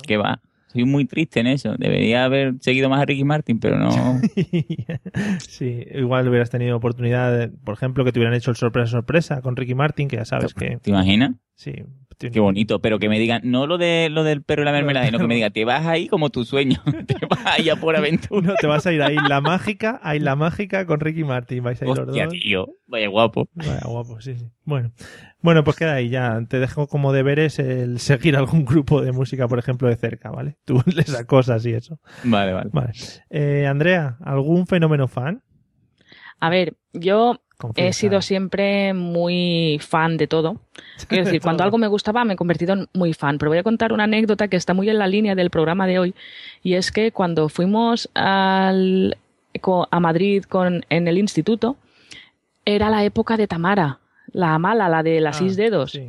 ¿Qué 0.07 0.17
va? 0.17 0.41
Soy 0.75 0.83
muy 0.83 1.05
triste 1.05 1.39
en 1.39 1.47
eso. 1.47 1.77
Debería 1.77 2.25
haber 2.25 2.55
seguido 2.59 2.89
más 2.89 3.01
a 3.01 3.05
Ricky 3.05 3.23
Martin, 3.23 3.61
pero 3.61 3.79
no. 3.79 3.89
sí, 5.47 5.85
igual 5.93 6.27
hubieras 6.27 6.49
tenido 6.49 6.75
oportunidad, 6.75 7.31
de, 7.37 7.47
por 7.47 7.75
ejemplo, 7.75 8.03
que 8.03 8.11
te 8.11 8.19
hubieran 8.19 8.33
hecho 8.33 8.51
el 8.51 8.57
sorpresa 8.57 8.91
sorpresa 8.91 9.41
con 9.41 9.55
Ricky 9.55 9.73
Martin, 9.73 10.09
que 10.09 10.17
ya 10.17 10.25
sabes 10.25 10.53
que 10.53 10.77
¿Te 10.81 10.89
imaginas? 10.89 11.35
sí, 11.55 11.71
Qué 12.17 12.39
bonito, 12.39 12.79
pero 12.79 12.99
que 12.99 13.09
me 13.09 13.19
digan, 13.19 13.41
no 13.43 13.67
lo 13.67 13.77
de 13.77 14.09
lo 14.09 14.23
del 14.23 14.41
perro 14.41 14.61
y 14.61 14.65
la 14.65 14.71
mermelada, 14.71 15.05
sino 15.05 15.19
que 15.19 15.27
me 15.27 15.35
diga, 15.35 15.49
te 15.49 15.65
vas 15.65 15.85
ahí 15.85 16.07
como 16.07 16.29
tu 16.29 16.45
sueño, 16.45 16.81
te 17.07 17.25
vas 17.29 17.45
ahí 17.45 17.69
a 17.69 17.75
por 17.75 17.95
aventura. 17.95 18.47
No, 18.47 18.55
te 18.55 18.67
vas 18.67 18.85
a 18.85 18.93
ir 18.93 19.01
a 19.01 19.11
Isla 19.11 19.41
Mágica, 19.41 19.99
a 20.03 20.15
Isla 20.15 20.35
Mágica 20.35 20.85
con 20.85 20.99
Ricky 20.99 21.23
Martin. 21.23 21.63
Vais 21.63 21.81
a 21.81 21.85
ir 21.85 21.89
los 21.89 21.99
Hostia, 21.99 22.25
dos. 22.25 22.33
tío, 22.33 22.67
vaya 22.87 23.07
guapo. 23.07 23.47
Vaya 23.53 23.81
guapo, 23.85 24.21
sí, 24.21 24.35
sí. 24.35 24.45
Bueno. 24.63 24.91
Bueno, 25.41 25.63
pues 25.63 25.75
queda 25.77 25.93
ahí 25.93 26.09
ya. 26.09 26.41
Te 26.49 26.57
dejo 26.59 26.87
como 26.87 27.13
deberes 27.13 27.59
el 27.59 27.99
seguir 27.99 28.35
algún 28.35 28.65
grupo 28.65 29.01
de 29.01 29.11
música, 29.11 29.47
por 29.47 29.59
ejemplo, 29.59 29.87
de 29.87 29.95
cerca, 29.95 30.31
¿vale? 30.31 30.57
Tú 30.65 30.81
les 30.95 31.13
acosas 31.13 31.63
y 31.65 31.73
eso. 31.73 31.99
Vale, 32.23 32.53
vale. 32.53 32.69
Vale. 32.73 32.93
Eh, 33.29 33.67
Andrea, 33.67 34.17
¿algún 34.21 34.65
fenómeno 34.65 35.07
fan? 35.07 35.43
A 36.39 36.49
ver, 36.49 36.75
yo 36.93 37.41
Confiesa. 37.57 37.89
he 37.89 37.93
sido 37.93 38.21
siempre 38.21 38.93
muy 38.93 39.79
fan 39.81 40.17
de 40.17 40.27
todo. 40.27 40.59
Quiero 41.07 41.25
decir, 41.25 41.41
cuando 41.41 41.63
algo 41.63 41.77
me 41.77 41.87
gustaba 41.87 42.25
me 42.25 42.33
he 42.33 42.37
convertido 42.37 42.73
en 42.73 42.87
muy 42.93 43.13
fan. 43.13 43.37
Pero 43.37 43.51
voy 43.51 43.57
a 43.57 43.63
contar 43.63 43.93
una 43.93 44.03
anécdota 44.05 44.47
que 44.47 44.57
está 44.57 44.73
muy 44.73 44.89
en 44.89 44.99
la 44.99 45.07
línea 45.07 45.35
del 45.35 45.49
programa 45.49 45.87
de 45.87 45.99
hoy. 45.99 46.15
Y 46.63 46.73
es 46.73 46.91
que 46.91 47.11
cuando 47.11 47.49
fuimos 47.49 48.09
al, 48.13 49.17
a 49.91 49.99
Madrid 49.99 50.43
con, 50.43 50.85
en 50.89 51.07
el 51.07 51.17
instituto, 51.17 51.77
era 52.65 52.89
la 52.89 53.03
época 53.03 53.37
de 53.37 53.47
Tamara, 53.47 53.99
la 54.31 54.57
mala, 54.59 54.89
la 54.89 55.03
de 55.03 55.21
las 55.21 55.37
Ah, 55.37 55.39
seis 55.39 55.55
dedos. 55.55 55.99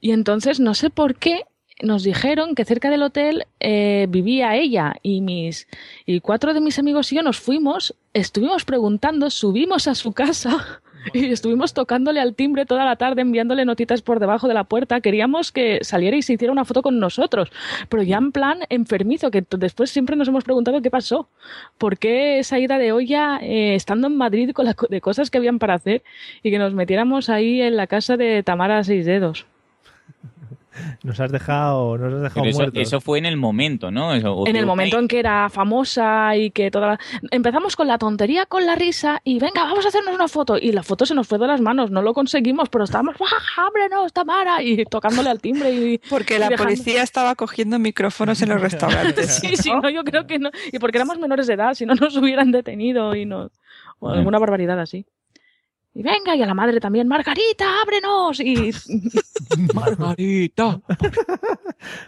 Y 0.00 0.10
entonces 0.10 0.58
no 0.60 0.74
sé 0.74 0.90
por 0.90 1.14
qué 1.14 1.44
nos 1.82 2.02
dijeron 2.04 2.54
que 2.54 2.64
cerca 2.64 2.88
del 2.90 3.02
hotel 3.02 3.44
eh, 3.60 4.06
vivía 4.08 4.56
ella 4.56 4.94
y 5.02 5.20
mis 5.20 5.68
y 6.06 6.20
cuatro 6.20 6.54
de 6.54 6.60
mis 6.60 6.78
amigos 6.78 7.12
y 7.12 7.16
yo 7.16 7.22
nos 7.22 7.38
fuimos, 7.40 7.94
estuvimos 8.14 8.64
preguntando, 8.64 9.28
subimos 9.30 9.88
a 9.88 9.94
su 9.94 10.12
casa 10.12 10.80
y 11.12 11.26
estuvimos 11.32 11.74
tocándole 11.74 12.20
al 12.20 12.34
timbre 12.34 12.64
toda 12.64 12.84
la 12.84 12.96
tarde, 12.96 13.22
enviándole 13.22 13.64
notitas 13.64 14.02
por 14.02 14.20
debajo 14.20 14.46
de 14.48 14.54
la 14.54 14.64
puerta. 14.64 15.00
Queríamos 15.00 15.50
que 15.50 15.80
saliera 15.82 16.16
y 16.16 16.22
se 16.22 16.34
hiciera 16.34 16.52
una 16.52 16.64
foto 16.64 16.80
con 16.82 17.00
nosotros, 17.00 17.50
pero 17.88 18.02
ya 18.04 18.18
en 18.18 18.30
plan 18.32 18.60
enfermizo, 18.68 19.30
que 19.32 19.44
después 19.58 19.90
siempre 19.90 20.14
nos 20.16 20.28
hemos 20.28 20.44
preguntado 20.44 20.80
qué 20.80 20.90
pasó, 20.90 21.28
por 21.76 21.98
qué 21.98 22.38
esa 22.38 22.58
ida 22.60 22.78
de 22.78 22.92
olla 22.92 23.38
eh, 23.42 23.74
estando 23.74 24.06
en 24.06 24.16
Madrid 24.16 24.52
con 24.52 24.72
co- 24.74 24.86
de 24.88 25.00
cosas 25.00 25.30
que 25.30 25.38
habían 25.38 25.58
para 25.58 25.74
hacer 25.74 26.02
y 26.42 26.50
que 26.52 26.58
nos 26.58 26.72
metiéramos 26.72 27.28
ahí 27.28 27.60
en 27.60 27.76
la 27.76 27.88
casa 27.88 28.16
de 28.16 28.42
Tamara 28.44 28.84
Seis 28.84 29.04
Dedos. 29.04 29.46
Nos 31.02 31.20
has 31.20 31.30
dejado, 31.30 31.98
nos 31.98 32.14
has 32.14 32.22
dejado 32.34 32.70
eso, 32.74 33.00
fue 33.00 33.18
en 33.18 33.26
el 33.26 33.36
momento, 33.36 33.90
¿no? 33.90 34.14
Eso- 34.14 34.44
en 34.46 34.52
tú- 34.54 34.58
el 34.58 34.66
momento 34.66 34.98
en 34.98 35.08
que 35.08 35.18
era 35.18 35.48
famosa 35.50 36.36
y 36.36 36.50
que 36.50 36.70
toda 36.70 36.86
la... 36.88 37.00
empezamos 37.30 37.76
con 37.76 37.86
la 37.88 37.98
tontería 37.98 38.46
con 38.46 38.64
la 38.66 38.74
risa 38.74 39.20
y 39.24 39.38
venga 39.38 39.64
vamos 39.64 39.84
a 39.84 39.88
hacernos 39.88 40.14
una 40.14 40.28
foto 40.28 40.56
y 40.58 40.72
la 40.72 40.82
foto 40.82 41.04
se 41.06 41.14
nos 41.14 41.26
fue 41.28 41.38
de 41.38 41.46
las 41.46 41.60
manos 41.60 41.90
no 41.90 42.00
lo 42.02 42.14
conseguimos 42.14 42.68
pero 42.68 42.84
estábamos 42.84 43.16
¡Ah, 43.20 43.66
ábrenos 43.68 44.12
Tamara 44.12 44.62
y 44.62 44.84
tocándole 44.84 45.30
al 45.30 45.40
timbre 45.40 45.70
y 45.72 45.98
Porque 46.10 46.36
y 46.36 46.38
la 46.38 46.48
dejando- 46.48 46.64
policía 46.72 47.02
estaba 47.02 47.34
cogiendo 47.34 47.78
micrófonos 47.78 48.40
en 48.42 48.48
los 48.50 48.60
restaurantes. 48.68 49.36
sí 49.36 49.56
sí 49.56 49.70
no 49.70 49.90
yo 49.90 50.04
creo 50.04 50.26
que 50.26 50.38
no. 50.38 50.50
Y 50.72 50.78
porque 50.78 50.98
éramos 50.98 51.18
menores 51.18 51.46
de 51.46 51.54
edad 51.54 51.74
si 51.74 51.84
no 51.86 51.94
nos 51.94 52.16
hubieran 52.16 52.50
detenido 52.52 53.14
y 53.14 53.26
no 53.26 53.50
o 53.98 54.08
alguna 54.10 54.38
barbaridad 54.38 54.80
así 54.80 55.06
y 55.94 56.02
venga 56.02 56.34
y 56.34 56.42
a 56.42 56.46
la 56.46 56.54
madre 56.54 56.80
también 56.80 57.06
Margarita 57.08 57.82
ábrenos 57.82 58.40
y 58.40 58.70
Margarita 59.74 60.80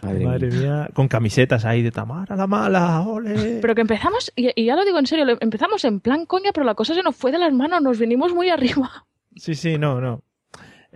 Madre, 0.01 0.47
mía. 0.51 0.89
con 0.93 1.07
camisetas 1.07 1.65
ahí 1.65 1.81
de 1.83 1.91
Tamara 1.91 2.35
la 2.35 2.47
mala, 2.47 3.01
ole. 3.01 3.59
Pero 3.61 3.75
que 3.75 3.81
empezamos, 3.81 4.31
y, 4.35 4.49
y 4.59 4.65
ya 4.65 4.75
lo 4.75 4.85
digo 4.85 4.97
en 4.99 5.05
serio, 5.05 5.25
empezamos 5.39 5.83
en 5.85 5.99
plan 5.99 6.25
coña, 6.25 6.51
pero 6.53 6.65
la 6.65 6.75
cosa 6.75 6.93
se 6.93 7.03
nos 7.03 7.15
fue 7.15 7.31
de 7.31 7.39
las 7.39 7.53
manos, 7.53 7.81
nos 7.81 7.99
vinimos 7.99 8.33
muy 8.33 8.49
arriba. 8.49 9.05
Sí, 9.35 9.53
sí, 9.53 9.77
no, 9.77 9.99
no. 9.99 10.21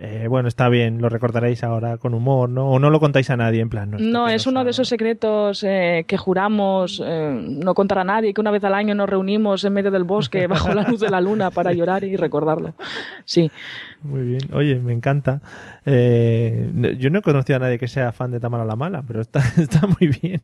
Eh, 0.02 0.28
bueno, 0.28 0.48
está 0.48 0.70
bien, 0.70 1.02
lo 1.02 1.10
recordaréis 1.10 1.62
ahora 1.62 1.98
con 1.98 2.14
humor, 2.14 2.48
¿no? 2.48 2.70
O 2.70 2.78
no 2.78 2.88
lo 2.88 3.00
contáis 3.00 3.28
a 3.28 3.36
nadie, 3.36 3.60
en 3.60 3.68
plan, 3.68 3.90
no. 3.90 3.98
esto 3.98 4.08
No, 4.08 4.28
es 4.28 4.46
uno 4.46 4.64
de 4.64 4.70
esos 4.70 4.88
secretos 4.88 5.62
eh, 5.62 6.06
que 6.08 6.16
juramos 6.16 7.02
eh, 7.04 7.38
no 7.38 7.74
contar 7.74 7.98
a 7.98 8.04
nadie, 8.04 8.32
que 8.32 8.40
una 8.40 8.50
vez 8.50 8.64
al 8.64 8.72
año 8.72 8.94
nos 8.94 9.10
reunimos 9.10 9.62
en 9.62 9.74
medio 9.74 9.90
del 9.90 10.04
bosque 10.04 10.46
bajo 10.46 10.72
la 10.72 10.84
luz 10.84 11.00
de 11.00 11.10
la 11.10 11.20
luna 11.20 11.50
para 11.50 11.74
llorar 11.74 12.02
y 12.04 12.16
recordarlo. 12.16 12.72
Sí. 13.26 13.50
Muy 14.02 14.22
bien. 14.22 14.40
Oye, 14.54 14.76
me 14.76 14.94
encanta. 14.94 15.42
Eh, 15.84 16.96
yo 16.98 17.10
no 17.10 17.18
he 17.18 17.22
conocido 17.22 17.56
a 17.56 17.60
nadie 17.60 17.78
que 17.78 17.86
sea 17.86 18.12
fan 18.12 18.30
de 18.30 18.40
Tamara 18.40 18.64
la 18.64 18.76
Mala, 18.76 19.04
pero 19.06 19.20
está, 19.20 19.40
está 19.58 19.86
muy 19.86 20.08
bien. 20.22 20.40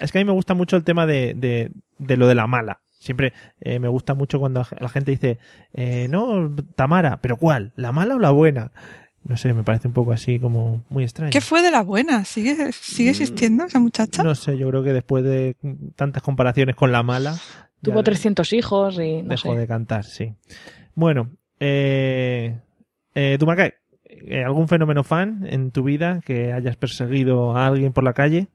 Es 0.00 0.10
que 0.10 0.18
a 0.18 0.22
mí 0.22 0.24
me 0.24 0.32
gusta 0.32 0.54
mucho 0.54 0.74
el 0.76 0.84
tema 0.84 1.04
de, 1.04 1.34
de, 1.34 1.70
de 1.98 2.16
lo 2.16 2.26
de 2.26 2.34
la 2.34 2.46
mala. 2.46 2.80
Siempre 2.98 3.32
eh, 3.60 3.78
me 3.78 3.88
gusta 3.88 4.14
mucho 4.14 4.40
cuando 4.40 4.66
la 4.78 4.88
gente 4.88 5.12
dice, 5.12 5.38
eh, 5.72 6.08
no, 6.10 6.54
Tamara, 6.74 7.20
pero 7.20 7.36
¿cuál? 7.36 7.72
¿La 7.76 7.92
mala 7.92 8.16
o 8.16 8.18
la 8.18 8.30
buena? 8.30 8.72
No 9.24 9.36
sé, 9.36 9.52
me 9.52 9.62
parece 9.62 9.88
un 9.88 9.94
poco 9.94 10.12
así 10.12 10.38
como 10.38 10.84
muy 10.88 11.04
extraño. 11.04 11.30
¿Qué 11.30 11.40
fue 11.40 11.62
de 11.62 11.70
la 11.70 11.82
buena? 11.82 12.24
¿Sigue, 12.24 12.72
sigue 12.72 13.10
existiendo 13.10 13.64
esa 13.64 13.78
muchacha? 13.78 14.22
No 14.22 14.34
sé, 14.34 14.56
yo 14.56 14.68
creo 14.68 14.82
que 14.82 14.92
después 14.92 15.22
de 15.22 15.56
tantas 15.96 16.22
comparaciones 16.22 16.76
con 16.76 16.92
la 16.92 17.02
mala, 17.02 17.36
Tuvo 17.82 18.02
300 18.02 18.52
hijos 18.54 18.98
y 18.98 19.22
no 19.22 19.28
dejó 19.30 19.52
sé. 19.52 19.58
de 19.60 19.66
cantar, 19.68 20.04
sí. 20.04 20.34
Bueno, 20.94 21.30
eh, 21.60 22.58
eh, 23.14 23.36
Dumacay, 23.38 23.74
eh, 24.04 24.44
¿algún 24.44 24.66
fenómeno 24.66 25.04
fan 25.04 25.46
en 25.48 25.70
tu 25.70 25.84
vida 25.84 26.20
que 26.24 26.52
hayas 26.52 26.76
perseguido 26.76 27.56
a 27.56 27.66
alguien 27.66 27.92
por 27.92 28.02
la 28.02 28.14
calle? 28.14 28.48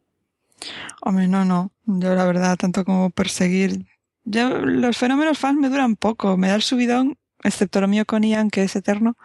Hombre, 1.02 1.28
no, 1.28 1.46
no. 1.46 1.72
Yo 1.86 2.16
la 2.16 2.26
verdad, 2.26 2.58
tanto 2.58 2.84
como 2.84 3.10
perseguir... 3.12 3.86
Yo, 4.26 4.50
los 4.66 4.98
fenómenos 4.98 5.38
fans 5.38 5.60
me 5.60 5.70
duran 5.70 5.96
poco. 5.96 6.38
Me 6.38 6.48
da 6.48 6.56
el 6.56 6.62
subidón, 6.62 7.18
excepto 7.44 7.82
lo 7.82 7.88
mío 7.88 8.06
con 8.06 8.24
Ian, 8.24 8.50
que 8.50 8.64
es 8.64 8.76
eterno. 8.76 9.18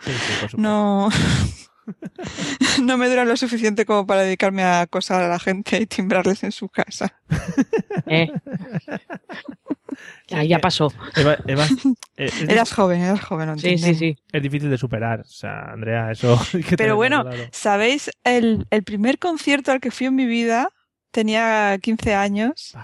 No... 0.57 1.09
no 2.83 2.99
me 2.99 3.09
duran 3.09 3.29
lo 3.29 3.37
suficiente 3.37 3.87
como 3.87 4.07
para 4.07 4.23
dedicarme 4.23 4.63
a 4.63 4.83
acosar 4.83 5.23
a 5.23 5.29
la 5.29 5.39
gente 5.39 5.81
y 5.81 5.87
timbrarles 5.87 6.45
en 6.45 6.53
su 6.53 6.69
casa. 6.69 7.15
Eh. 8.11 8.31
Ya, 10.29 10.43
ya 10.45 10.59
pasó. 10.61 10.93
Eva- 11.17 11.39
Eva, 11.47 11.67
eh, 12.17 12.31
Eras 12.49 12.73
joven, 12.73 13.01
eras 13.01 13.21
joven, 13.21 13.59
Sí, 13.59 13.77
sí, 13.79 13.95
sí. 13.95 14.17
Es 14.33 14.43
difícil 14.43 14.71
de 14.71 14.79
superar, 14.79 15.21
o 15.21 15.25
sea, 15.25 15.73
Andrea, 15.73 16.11
eso 16.13 16.41
Pero 16.77 16.97
bueno. 16.97 17.25
¿sabéis? 17.51 18.11
El, 18.25 18.67
el 18.71 18.83
primer 18.83 19.19
concierto 19.19 19.73
al 19.73 19.81
que 19.81 19.91
fui 19.91 20.07
en 20.07 20.15
mi 20.15 20.27
vida, 20.27 20.71
tenía 21.11 21.79
15 21.79 22.15
años, 22.15 22.75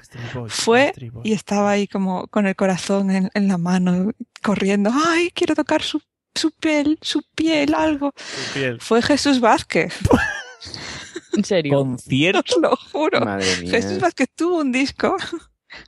fue 0.49 0.93
y 1.23 1.33
estaba 1.33 1.71
ahí 1.71 1.87
como 1.87 2.27
con 2.29 2.47
el 2.47 2.57
corazón 2.57 3.11
en, 3.11 3.31
en 3.35 3.49
la 3.49 3.59
mano, 3.59 4.13
corriendo. 4.43 4.91
¡Ay, 4.93 5.31
quiero 5.35 5.55
tocar 5.55 5.83
su, 5.83 6.01
su 6.35 6.51
piel, 6.53 6.99
su 7.03 7.23
piel, 7.35 7.75
algo! 7.75 8.13
piel. 8.53 8.81
Fue 8.81 9.03
Jesús 9.03 9.41
Vázquez. 9.41 9.95
¿En 11.37 11.45
serio? 11.45 11.79
¿Concierto? 11.79 12.41
Os 12.57 12.63
lo 12.63 12.77
juro. 12.93 13.21
Madre 13.21 13.57
mía. 13.61 13.71
Jesús 13.71 14.01
Vázquez 14.01 14.29
tuvo 14.35 14.59
un 14.59 14.73
disco 14.73 15.17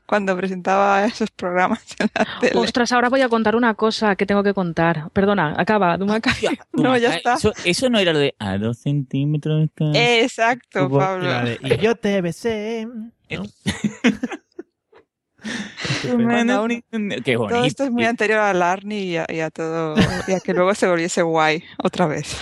cuando 0.07 0.37
presentaba 0.37 1.05
esos 1.05 1.31
programas 1.31 1.81
en 1.99 2.09
la 2.15 2.27
tele. 2.41 2.59
Ostras, 2.61 2.93
ahora 2.93 3.09
voy 3.09 3.21
a 3.23 3.29
contar 3.29 3.57
una 3.57 3.75
cosa 3.75 4.17
que 4.17 4.27
tengo 4.27 4.43
que 4.43 4.55
contar. 4.55 5.11
Perdona, 5.13 5.55
acaba, 5.57 5.97
Dumacay. 5.97 6.35
No, 6.73 6.97
ya 6.97 7.17
está. 7.17 7.35
Eso, 7.35 7.53
eso 7.65 7.89
no 7.91 7.99
era 7.99 8.13
lo 8.13 8.19
de 8.19 8.35
a 8.39 8.59
dos 8.59 8.79
centímetros. 8.79 9.69
Exacto, 9.95 10.87
Hubo- 10.87 10.99
Pablo. 10.99 11.25
y 11.25 11.29
la 11.29 11.45
de, 11.45 11.59
y 11.63 11.77
yo 11.83 11.95
te 11.97 12.21
besé. 12.21 12.87
¿no? 13.31 13.45
Bueno, 16.17 16.67
Qué 17.25 17.35
todo 17.35 17.45
bonito. 17.45 17.65
esto 17.65 17.85
es 17.85 17.91
muy 17.91 18.05
anterior 18.05 18.41
a 18.41 18.53
Larny 18.53 18.99
y 18.99 19.17
a, 19.17 19.27
y 19.29 19.41
a 19.41 19.51
todo, 19.51 19.95
y 20.27 20.33
a 20.33 20.41
que 20.41 20.53
luego 20.55 20.75
se 20.75 20.89
volviese 20.89 21.23
guay 21.23 21.63
otra 21.83 22.07
vez. 22.07 22.37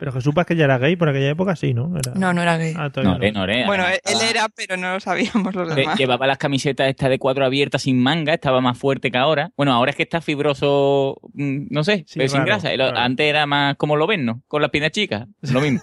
Pero 0.00 0.10
Jesús 0.12 0.34
Vázquez 0.34 0.56
ya 0.58 0.64
era 0.64 0.78
gay 0.78 0.96
por 0.96 1.08
aquella 1.10 1.28
época, 1.28 1.54
sí, 1.54 1.74
¿no? 1.74 1.96
Era- 1.96 2.12
No, 2.14 2.32
no 2.32 2.42
era 2.42 2.56
gay. 2.56 2.74
Ah, 2.76 2.90
todavía 2.90 3.12
Noré, 3.12 3.32
Noré. 3.32 3.66
Bueno, 3.66 3.84
además 3.84 4.00
él 4.06 4.28
era, 4.28 4.48
pero 4.48 4.76
no 4.76 4.94
lo 4.94 5.00
sabíamos 5.00 5.54
los 5.54 5.68
lle- 5.68 5.74
demás. 5.74 5.98
Llevaba 5.98 6.26
las 6.26 6.38
camisetas 6.38 6.88
estas 6.88 7.10
de 7.10 7.18
cuatro 7.18 7.44
abiertas 7.44 7.82
sin 7.82 8.02
manga, 8.02 8.32
estaba 8.34 8.60
más 8.62 8.78
fuerte 8.78 9.10
que 9.10 9.18
ahora. 9.18 9.52
Bueno, 9.56 9.72
ahora 9.74 9.90
es 9.90 9.96
que 9.96 10.02
está 10.02 10.20
fibroso, 10.20 11.20
mm, 11.34 11.66
no 11.70 11.84
sé, 11.84 12.04
Sí, 12.08 12.18
pero 12.18 12.30
sin 12.30 12.44
grasa. 12.44 12.70
Raro. 12.74 12.96
Antes 12.98 13.26
era 13.26 13.44
más 13.46 13.76
como 13.76 13.94
lo 13.96 14.06
ven, 14.06 14.24
¿no? 14.24 14.42
Con 14.48 14.62
las 14.62 14.70
piernas 14.70 14.92
chicas, 14.92 15.28
lo 15.42 15.60
mismo. 15.60 15.80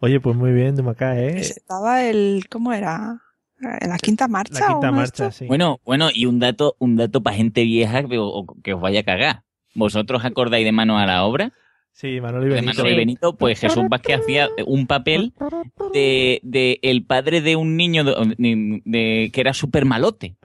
Oye, 0.00 0.18
pues 0.20 0.34
muy 0.36 0.52
bien, 0.52 0.76
Dumacay, 0.76 1.18
¿eh? 1.18 1.38
Estaba 1.40 2.02
el, 2.04 2.46
¿cómo 2.50 2.72
era? 2.72 3.20
¿En 3.60 3.90
la 3.90 3.98
quinta 3.98 4.26
marcha? 4.26 4.58
La 4.60 4.66
quinta 4.68 4.88
o 4.88 4.92
marcha, 4.92 5.26
esto? 5.26 5.38
sí. 5.38 5.46
Bueno, 5.46 5.80
bueno, 5.84 6.08
y 6.14 6.24
un 6.24 6.38
dato, 6.38 6.76
un 6.78 6.96
dato 6.96 7.22
para 7.22 7.36
gente 7.36 7.62
vieja 7.64 8.02
que, 8.08 8.16
o- 8.18 8.46
que 8.64 8.72
os 8.72 8.80
vaya 8.80 9.00
a 9.00 9.02
cagar. 9.02 9.42
¿Vosotros 9.74 10.24
acordáis 10.24 10.64
de 10.64 10.72
Mano 10.72 10.98
a 10.98 11.04
la 11.04 11.24
Obra? 11.24 11.52
Sí, 11.92 12.20
Manolo 12.20 12.46
y 12.46 12.50
Benito. 12.50 12.66
Manolo 12.72 12.90
y 12.90 12.96
Benito, 12.96 13.36
pues 13.36 13.60
Jesús 13.60 13.84
Vázquez 13.90 14.20
hacía 14.20 14.48
un 14.66 14.86
papel 14.86 15.32
de, 15.92 16.40
de 16.42 16.78
el 16.82 17.04
padre 17.04 17.40
de 17.42 17.56
un 17.56 17.76
niño 17.76 18.04
de, 18.04 18.34
de- 18.38 18.82
de- 18.84 19.30
que 19.32 19.40
era 19.40 19.52
súper 19.52 19.84
malote. 19.84 20.36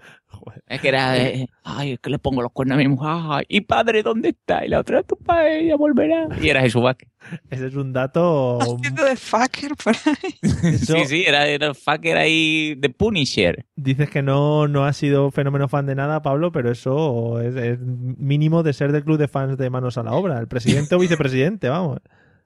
Es 0.68 0.82
que 0.82 0.88
era, 0.88 1.18
eh, 1.18 1.48
ay, 1.64 1.94
es 1.94 2.00
que 2.00 2.10
le 2.10 2.20
pongo 2.20 2.42
los 2.42 2.52
cuernos 2.52 2.76
a 2.76 2.80
mi 2.80 2.88
mujer, 2.88 3.10
ay, 3.12 3.46
y 3.48 3.62
padre, 3.62 4.04
¿dónde 4.04 4.30
está? 4.30 4.66
Y 4.66 4.70
la 4.70 4.80
otra, 4.80 5.04
tu 5.04 5.16
padre 5.16 5.66
ya 5.66 5.76
volverá. 5.76 6.28
Y 6.42 6.50
era 6.50 6.62
Jesús 6.62 6.84
Vázquez. 6.84 7.10
Ese 7.50 7.68
es 7.68 7.76
un 7.76 7.92
dato... 7.94 8.60
Haciendo 8.62 9.04
de 9.04 9.16
fucker 9.16 9.72
por 9.84 9.96
ahí. 10.06 10.36
Sí, 10.78 11.06
sí, 11.06 11.24
era, 11.26 11.48
era 11.48 11.68
el 11.68 11.76
fucker 11.76 12.18
ahí 12.18 12.76
de 12.76 12.90
Punisher. 12.90 13.66
Dices 13.76 14.10
que 14.10 14.22
no, 14.22 14.68
no 14.68 14.86
has 14.86 14.98
sido 14.98 15.32
fenómeno 15.32 15.68
fan 15.68 15.86
de 15.86 15.96
nada, 15.96 16.22
Pablo, 16.22 16.52
pero 16.52 16.72
eso 16.72 17.42
es, 17.42 17.56
es 17.56 17.80
mínimo 17.80 18.62
de 18.64 18.74
ser 18.74 18.92
del 18.92 19.04
club 19.04 19.18
de 19.18 19.28
fans 19.28 19.58
de 19.58 19.70
Manos 19.70 19.98
a 19.98 20.04
la 20.04 20.12
Obra. 20.14 20.40
El 20.40 20.48
presidente 20.48 20.96
o 20.96 21.00
vicepresidente, 21.00 21.70
vamos. 21.70 22.00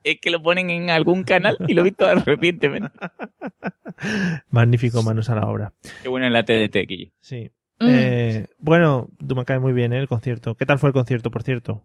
es 0.04 0.20
que 0.22 0.30
lo 0.30 0.42
ponen 0.42 0.70
en 0.70 0.90
algún 0.90 1.24
canal 1.24 1.58
y 1.68 1.74
lo 1.74 1.82
he 1.82 1.86
visto 1.86 2.06
recientemente. 2.16 2.90
Magnífico, 4.50 5.04
manos 5.04 5.30
a 5.30 5.36
la 5.36 5.48
obra. 5.48 5.74
Qué 6.02 6.10
bueno 6.10 6.26
en 6.26 6.34
la 6.34 6.44
TDT, 6.44 6.88
Guille. 6.88 7.12
Sí. 7.20 7.52
Mm. 7.80 7.88
Eh, 7.90 8.48
bueno, 8.60 9.10
tú 9.26 9.36
me 9.36 9.46
cae 9.46 9.60
muy 9.60 9.74
bien 9.74 9.94
¿eh? 9.94 10.00
el 10.00 10.08
concierto. 10.08 10.56
¿Qué 10.56 10.66
tal 10.66 10.80
fue 10.80 10.90
el 10.90 10.94
concierto, 10.94 11.32
por 11.32 11.44
cierto? 11.44 11.84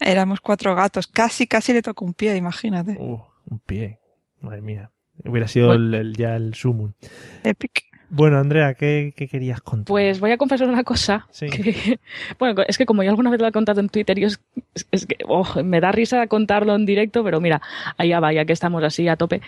Éramos 0.00 0.40
cuatro 0.40 0.74
gatos. 0.74 1.06
Casi, 1.06 1.46
casi 1.46 1.72
le 1.72 1.82
tocó 1.82 2.04
un 2.04 2.14
pie, 2.14 2.36
imagínate. 2.36 2.96
Uh, 2.98 3.20
un 3.48 3.58
pie. 3.60 3.98
Madre 4.40 4.60
mía. 4.62 4.90
Hubiera 5.24 5.48
sido 5.48 5.72
el, 5.72 5.94
el- 5.94 6.16
ya 6.16 6.36
el 6.36 6.54
sumum. 6.54 6.92
Epic. 7.42 7.85
Bueno, 8.08 8.38
Andrea, 8.38 8.74
¿qué, 8.74 9.12
qué 9.16 9.26
querías 9.26 9.60
contar? 9.60 9.86
Pues 9.86 10.20
voy 10.20 10.30
a 10.30 10.36
confesar 10.38 10.68
una 10.68 10.84
cosa. 10.84 11.26
Sí. 11.30 11.48
que- 11.48 11.98
bueno, 12.38 12.62
es 12.68 12.78
que 12.78 12.86
como 12.86 13.02
yo 13.02 13.10
alguna 13.10 13.30
vez 13.30 13.40
lo 13.40 13.48
he 13.48 13.52
contado 13.52 13.80
en 13.80 13.88
Twitter, 13.88 14.18
yo 14.18 14.28
es, 14.28 15.06
que 15.06 15.16
oh, 15.26 15.46
me 15.64 15.80
da 15.80 15.90
risa 15.92 16.26
contarlo 16.26 16.74
en 16.74 16.86
directo, 16.86 17.24
pero 17.24 17.40
mira, 17.40 17.60
allá 17.96 18.20
va, 18.20 18.32
ya 18.32 18.44
que 18.44 18.52
estamos 18.52 18.82
así 18.84 19.08
a 19.08 19.16
tope. 19.16 19.40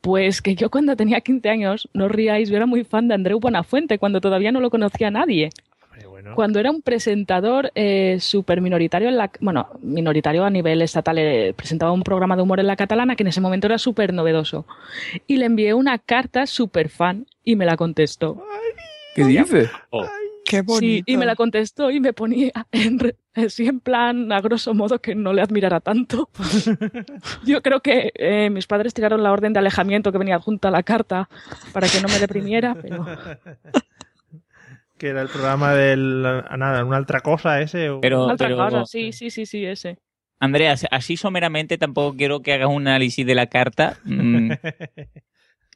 Pues 0.00 0.40
que 0.40 0.54
yo 0.54 0.70
cuando 0.70 0.96
tenía 0.96 1.20
15 1.20 1.48
años, 1.50 1.88
no 1.92 2.06
os 2.06 2.10
riáis, 2.10 2.48
yo 2.48 2.56
era 2.56 2.66
muy 2.66 2.84
fan 2.84 3.08
de 3.08 3.14
Andreu 3.14 3.38
Buenafuente, 3.40 3.98
cuando 3.98 4.20
todavía 4.20 4.52
no 4.52 4.60
lo 4.60 4.70
conocía 4.70 5.10
nadie. 5.10 5.50
Cuando 6.34 6.60
era 6.60 6.70
un 6.70 6.82
presentador 6.82 7.70
eh, 7.74 8.18
súper 8.20 8.60
minoritario, 8.60 9.08
en 9.08 9.16
la, 9.16 9.30
bueno, 9.40 9.68
minoritario 9.80 10.44
a 10.44 10.50
nivel 10.50 10.82
estatal, 10.82 11.18
eh, 11.18 11.54
presentaba 11.56 11.92
un 11.92 12.02
programa 12.02 12.36
de 12.36 12.42
humor 12.42 12.60
en 12.60 12.66
la 12.66 12.76
catalana 12.76 13.16
que 13.16 13.22
en 13.22 13.28
ese 13.28 13.40
momento 13.40 13.66
era 13.66 13.78
súper 13.78 14.12
novedoso. 14.12 14.66
Y 15.26 15.36
le 15.36 15.46
envié 15.46 15.74
una 15.74 15.98
carta 15.98 16.46
súper 16.46 16.88
fan 16.88 17.26
y 17.42 17.56
me 17.56 17.64
la 17.64 17.76
contestó. 17.76 18.42
¿Qué 19.14 19.24
dices? 19.24 19.70
Qué 20.44 20.62
Sí, 20.78 21.02
y 21.06 21.16
me 21.16 21.26
la 21.26 21.34
contestó 21.34 21.90
y 21.90 21.98
me 21.98 22.12
ponía 22.12 22.52
en, 22.70 23.14
así 23.34 23.66
en 23.66 23.80
plan, 23.80 24.30
a 24.30 24.40
grosso 24.40 24.74
modo, 24.74 25.00
que 25.00 25.14
no 25.14 25.32
le 25.32 25.42
admirara 25.42 25.80
tanto. 25.80 26.28
Yo 27.44 27.62
creo 27.62 27.80
que 27.80 28.12
eh, 28.14 28.48
mis 28.50 28.66
padres 28.66 28.94
tiraron 28.94 29.22
la 29.22 29.32
orden 29.32 29.52
de 29.52 29.58
alejamiento 29.58 30.12
que 30.12 30.18
venía 30.18 30.36
adjunta 30.36 30.68
a 30.68 30.70
la 30.70 30.82
carta 30.82 31.28
para 31.72 31.88
que 31.88 32.00
no 32.00 32.08
me 32.08 32.18
deprimiera, 32.18 32.76
pero 32.80 33.04
Que 34.98 35.08
era 35.08 35.22
el 35.22 35.28
programa 35.28 35.74
del. 35.74 36.24
ah, 36.26 36.56
Nada, 36.56 36.84
una 36.84 36.98
otra 37.00 37.20
cosa 37.20 37.60
ese. 37.60 37.90
o- 37.90 38.00
Pero- 38.00 38.22
otra 38.24 38.48
pero- 38.48 38.56
cosa, 38.56 38.84
sí, 38.86 39.12
sí, 39.12 39.30
sí, 39.30 39.44
sí, 39.46 39.64
ese. 39.64 39.98
Andrea, 40.40 40.74
así 40.90 41.16
someramente 41.16 41.78
tampoco 41.78 42.16
quiero 42.16 42.40
que 42.40 42.52
hagas 42.52 42.68
un 42.68 42.86
análisis 42.88 43.24
de 43.26 43.34
la 43.34 43.46
carta. 43.46 43.98
Mm. 44.04 44.50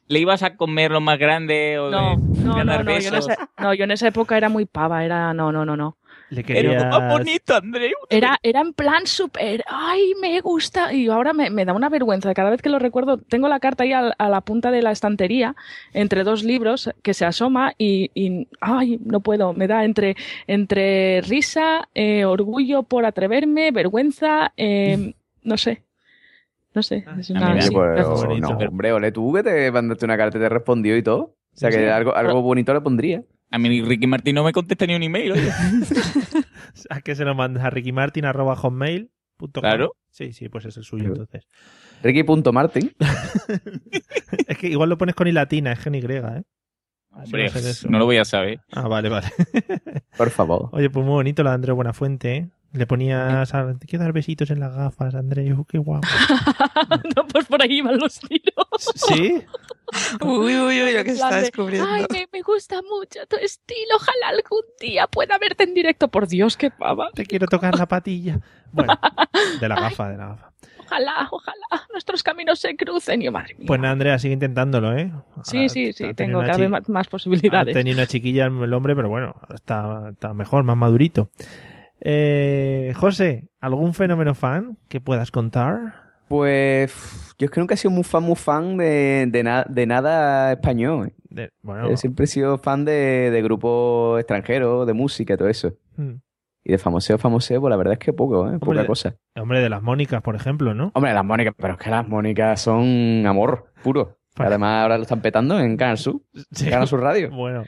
¿Le 0.07 0.19
ibas 0.19 0.43
a 0.43 0.55
comer 0.57 0.91
lo 0.91 0.99
más 1.01 1.17
grande 1.17 1.79
o 1.79 1.89
No, 1.89 2.17
de 2.17 2.43
no, 2.43 2.63
no, 2.63 2.63
no, 2.65 2.73
yo 2.73 2.79
en, 2.81 2.85
besos? 2.85 3.29
esa, 3.29 3.49
no, 3.57 3.73
yo 3.73 3.83
en 3.85 3.91
esa 3.91 4.07
época 4.07 4.35
era 4.37 4.49
muy 4.49 4.65
pava, 4.65 5.05
era, 5.05 5.33
no, 5.33 5.51
no, 5.51 5.65
no, 5.65 5.77
no. 5.77 5.97
Le 6.31 6.45
querías... 6.45 6.81
lo 6.81 6.89
más 6.89 7.11
bonito, 7.11 7.53
Andrea. 7.53 7.91
Era, 8.09 8.39
era 8.41 8.61
en 8.61 8.71
plan 8.71 9.05
súper, 9.05 9.65
ay, 9.67 10.13
me 10.21 10.39
gusta. 10.39 10.93
Y 10.93 11.09
ahora 11.09 11.33
me, 11.33 11.49
me 11.49 11.65
da 11.65 11.73
una 11.73 11.89
vergüenza. 11.89 12.33
Cada 12.33 12.49
vez 12.49 12.61
que 12.61 12.69
lo 12.69 12.79
recuerdo, 12.79 13.17
tengo 13.17 13.49
la 13.49 13.59
carta 13.59 13.83
ahí 13.83 13.91
a, 13.91 14.13
la 14.17 14.41
punta 14.41 14.71
de 14.71 14.81
la 14.81 14.91
estantería, 14.91 15.57
entre 15.93 16.23
dos 16.23 16.45
libros, 16.45 16.89
que 17.03 17.13
se 17.13 17.25
asoma 17.25 17.73
y, 17.77 18.11
y, 18.13 18.47
ay, 18.61 18.97
no 19.03 19.19
puedo. 19.19 19.51
Me 19.51 19.67
da 19.67 19.83
entre, 19.83 20.15
entre 20.47 21.19
risa, 21.19 21.89
eh, 21.93 22.23
orgullo 22.23 22.83
por 22.83 23.05
atreverme, 23.05 23.71
vergüenza, 23.71 24.53
eh, 24.55 25.13
no 25.43 25.57
sé. 25.57 25.83
No 26.73 26.81
sé. 26.81 27.03
Es 27.19 27.29
una, 27.29 27.61
sí, 27.61 27.71
pues, 27.71 28.07
no, 28.39 28.47
hombre, 28.51 28.93
ole 28.93 29.11
tú 29.11 29.33
que 29.33 29.43
te 29.43 29.69
mandaste 29.69 30.05
una 30.05 30.15
carta 30.15 30.37
y 30.37 30.41
te 30.41 30.47
respondió 30.47 30.95
y 30.95 31.03
todo. 31.03 31.35
O 31.53 31.57
sea 31.57 31.69
que 31.69 31.79
Sí. 31.79 31.83
algo, 31.83 32.15
algo 32.15 32.41
bonito 32.41 32.73
le 32.73 32.79
pondría. 32.79 33.21
A 33.51 33.57
mí 33.57 33.81
Ricky 33.81 34.07
Martín 34.07 34.35
no 34.35 34.43
me 34.43 34.53
contesta 34.53 34.85
ni 34.85 34.95
un 34.95 35.03
email, 35.03 35.33
oye. 35.33 35.51
¿A 36.89 37.01
qué 37.01 37.15
se 37.15 37.25
lo 37.25 37.35
mandas? 37.35 37.65
A 37.65 37.69
ricky 37.69 37.93
arroba 38.23 38.55
hotmail.com? 38.55 39.49
Claro. 39.51 39.95
Sí, 40.09 40.31
sí, 40.31 40.47
pues 40.49 40.65
es 40.65 40.77
el 40.77 40.83
suyo 40.83 41.07
entonces. 41.07 41.47
Ricky.martin. 42.01 42.93
Es 44.47 44.57
que 44.57 44.67
igual 44.67 44.89
lo 44.89 44.97
pones 44.97 45.15
con 45.15 45.27
i 45.27 45.31
latina, 45.31 45.73
es 45.73 45.79
gen 45.79 45.95
y, 45.95 45.99
¿eh? 45.99 46.11
Hombre, 46.13 46.45
Así 47.11 47.31
va 47.33 47.45
a 47.45 47.49
ser 47.49 47.71
eso. 47.71 47.89
no 47.89 47.99
lo 47.99 48.05
voy 48.05 48.17
a 48.17 48.25
saber. 48.25 48.61
Ah, 48.71 48.87
vale, 48.87 49.09
vale. 49.09 49.27
Por 50.17 50.29
favor. 50.29 50.69
Oye, 50.71 50.89
pues 50.89 51.05
muy 51.05 51.13
bonito 51.13 51.43
la 51.43 51.51
de 51.51 51.55
Andrés 51.55 51.75
Buenafuente, 51.75 52.35
¿eh? 52.35 52.49
Le 52.73 52.87
ponías, 52.87 53.53
a- 53.53 53.73
te 53.77 53.85
quiero 53.85 54.03
dar 54.05 54.13
besitos 54.13 54.49
en 54.49 54.59
las 54.61 54.73
gafas, 54.73 55.13
Andrés, 55.13 55.53
qué 55.67 55.77
guapo. 55.77 56.07
no, 57.15 57.27
pues 57.27 57.45
por 57.45 57.61
ahí 57.61 57.81
van 57.81 57.97
los 57.97 58.17
tiros. 58.19 58.67
¿Sí? 58.95 59.43
Uy, 60.21 60.55
uy, 60.57 60.81
uy, 60.81 60.93
lo 60.93 61.03
que 61.03 61.09
se 61.09 61.15
está 61.15 61.35
de, 61.35 61.41
descubriendo. 61.41 61.89
Ay, 61.89 62.05
me, 62.09 62.27
me 62.31 62.41
gusta 62.41 62.77
mucho 62.81 63.19
tu 63.27 63.35
estilo. 63.35 63.95
Ojalá 63.97 64.29
algún 64.29 64.61
día 64.79 65.05
pueda 65.07 65.37
verte 65.37 65.65
en 65.65 65.73
directo. 65.73 66.07
Por 66.07 66.27
Dios, 66.29 66.55
qué 66.55 66.71
pava. 66.71 67.09
Te 67.13 67.25
quiero 67.25 67.45
tocar 67.47 67.77
la 67.77 67.87
patilla. 67.87 68.39
Bueno, 68.71 68.97
de 69.59 69.67
la 69.67 69.75
gafa, 69.81 70.09
de 70.09 70.17
la 70.17 70.27
gafa. 70.27 70.51
Ojalá, 70.85 71.27
ojalá 71.31 71.87
nuestros 71.91 72.23
caminos 72.23 72.59
se 72.59 72.75
crucen. 72.77 73.21
Y 73.21 73.25
yo, 73.25 73.31
madre 73.33 73.53
mía. 73.55 73.65
Pues 73.67 73.81
nada, 73.81 73.91
Andrea, 73.91 74.17
sigue 74.17 74.33
intentándolo, 74.33 74.97
¿eh? 74.97 75.11
Sí, 75.43 75.67
sí, 75.67 75.91
sí, 75.91 76.13
tengo 76.13 76.39
cada 76.39 76.57
vez 76.57 76.69
más, 76.69 76.87
más 76.87 77.07
Ha 77.07 77.09
posibilidades. 77.09 77.73
tenido 77.73 77.97
una 77.97 78.07
chiquilla 78.07 78.45
el 78.45 78.73
hombre, 78.73 78.95
pero 78.95 79.09
bueno, 79.09 79.35
está, 79.53 80.09
está 80.11 80.33
mejor, 80.33 80.63
más 80.63 80.77
madurito. 80.77 81.29
Eh, 82.03 82.93
José, 82.95 83.47
¿algún 83.59 83.93
fenómeno 83.93 84.33
fan 84.35 84.77
que 84.87 84.99
puedas 84.99 85.31
contar? 85.31 86.11
Pues 86.27 87.35
yo 87.37 87.45
es 87.45 87.51
que 87.51 87.59
nunca 87.59 87.73
he 87.75 87.77
sido 87.77 87.91
muy 87.91 88.03
fan, 88.03 88.23
muy 88.23 88.35
fan 88.35 88.77
de, 88.77 89.27
de, 89.29 89.43
na- 89.43 89.65
de 89.69 89.85
nada 89.85 90.53
español. 90.53 91.07
¿eh? 91.09 91.13
De- 91.29 91.49
bueno, 91.61 91.89
Yo 91.89 91.97
siempre 91.97 92.23
he 92.23 92.27
sido 92.27 92.57
fan 92.57 92.85
de, 92.85 93.29
de 93.31 93.41
grupos 93.41 94.19
extranjeros, 94.19 94.87
de 94.87 94.93
música 94.93 95.37
todo 95.37 95.47
eso. 95.49 95.73
hmm. 95.97 96.13
Y 96.63 96.71
de 96.73 96.77
famoseo, 96.77 97.17
famoseo, 97.17 97.59
pues 97.59 97.71
la 97.71 97.75
verdad 97.77 97.93
es 97.93 97.99
que 97.99 98.13
poco, 98.13 98.47
¿eh? 98.47 98.59
Poca 98.59 98.81
de- 98.81 98.87
cosa. 98.87 99.15
hombre, 99.35 99.61
de 99.61 99.69
las 99.69 99.81
Mónicas, 99.81 100.21
por 100.21 100.35
ejemplo, 100.35 100.73
¿no? 100.75 100.91
Hombre, 100.93 101.11
las 101.13 101.25
Mónicas, 101.25 101.53
pero 101.57 101.73
es 101.73 101.79
que 101.79 101.89
las 101.89 102.07
Mónicas 102.07 102.61
son 102.61 103.25
amor 103.25 103.65
puro. 103.83 104.19
Además, 104.37 104.83
ahora 104.83 104.97
lo 104.97 105.03
están 105.03 105.21
petando 105.21 105.59
en 105.59 105.75
Canal 105.77 105.97
Sur. 105.97 106.21
Sí. 106.51 106.69
Canal 106.69 106.87
Sur 106.87 107.01
Radio. 107.01 107.29
Bueno, 107.35 107.63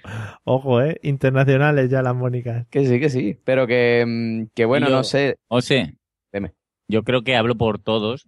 ojo, 0.45 0.81
¿eh? 0.81 0.97
Internacionales 1.03 1.89
ya 1.89 2.01
las 2.01 2.15
Mónicas. 2.15 2.65
Que 2.69 2.85
sí, 2.87 2.99
que 2.99 3.09
sí. 3.09 3.37
Pero 3.43 3.67
que, 3.67 4.03
mm, 4.07 4.51
que 4.55 4.65
bueno, 4.65 4.87
yo- 4.87 4.95
no 4.95 5.03
sé. 5.03 5.37
O 5.49 5.61
sea, 5.61 5.91
Dime. 6.31 6.53
yo 6.87 7.03
creo 7.03 7.23
que 7.23 7.35
hablo 7.35 7.55
por 7.55 7.79
todos, 7.79 8.25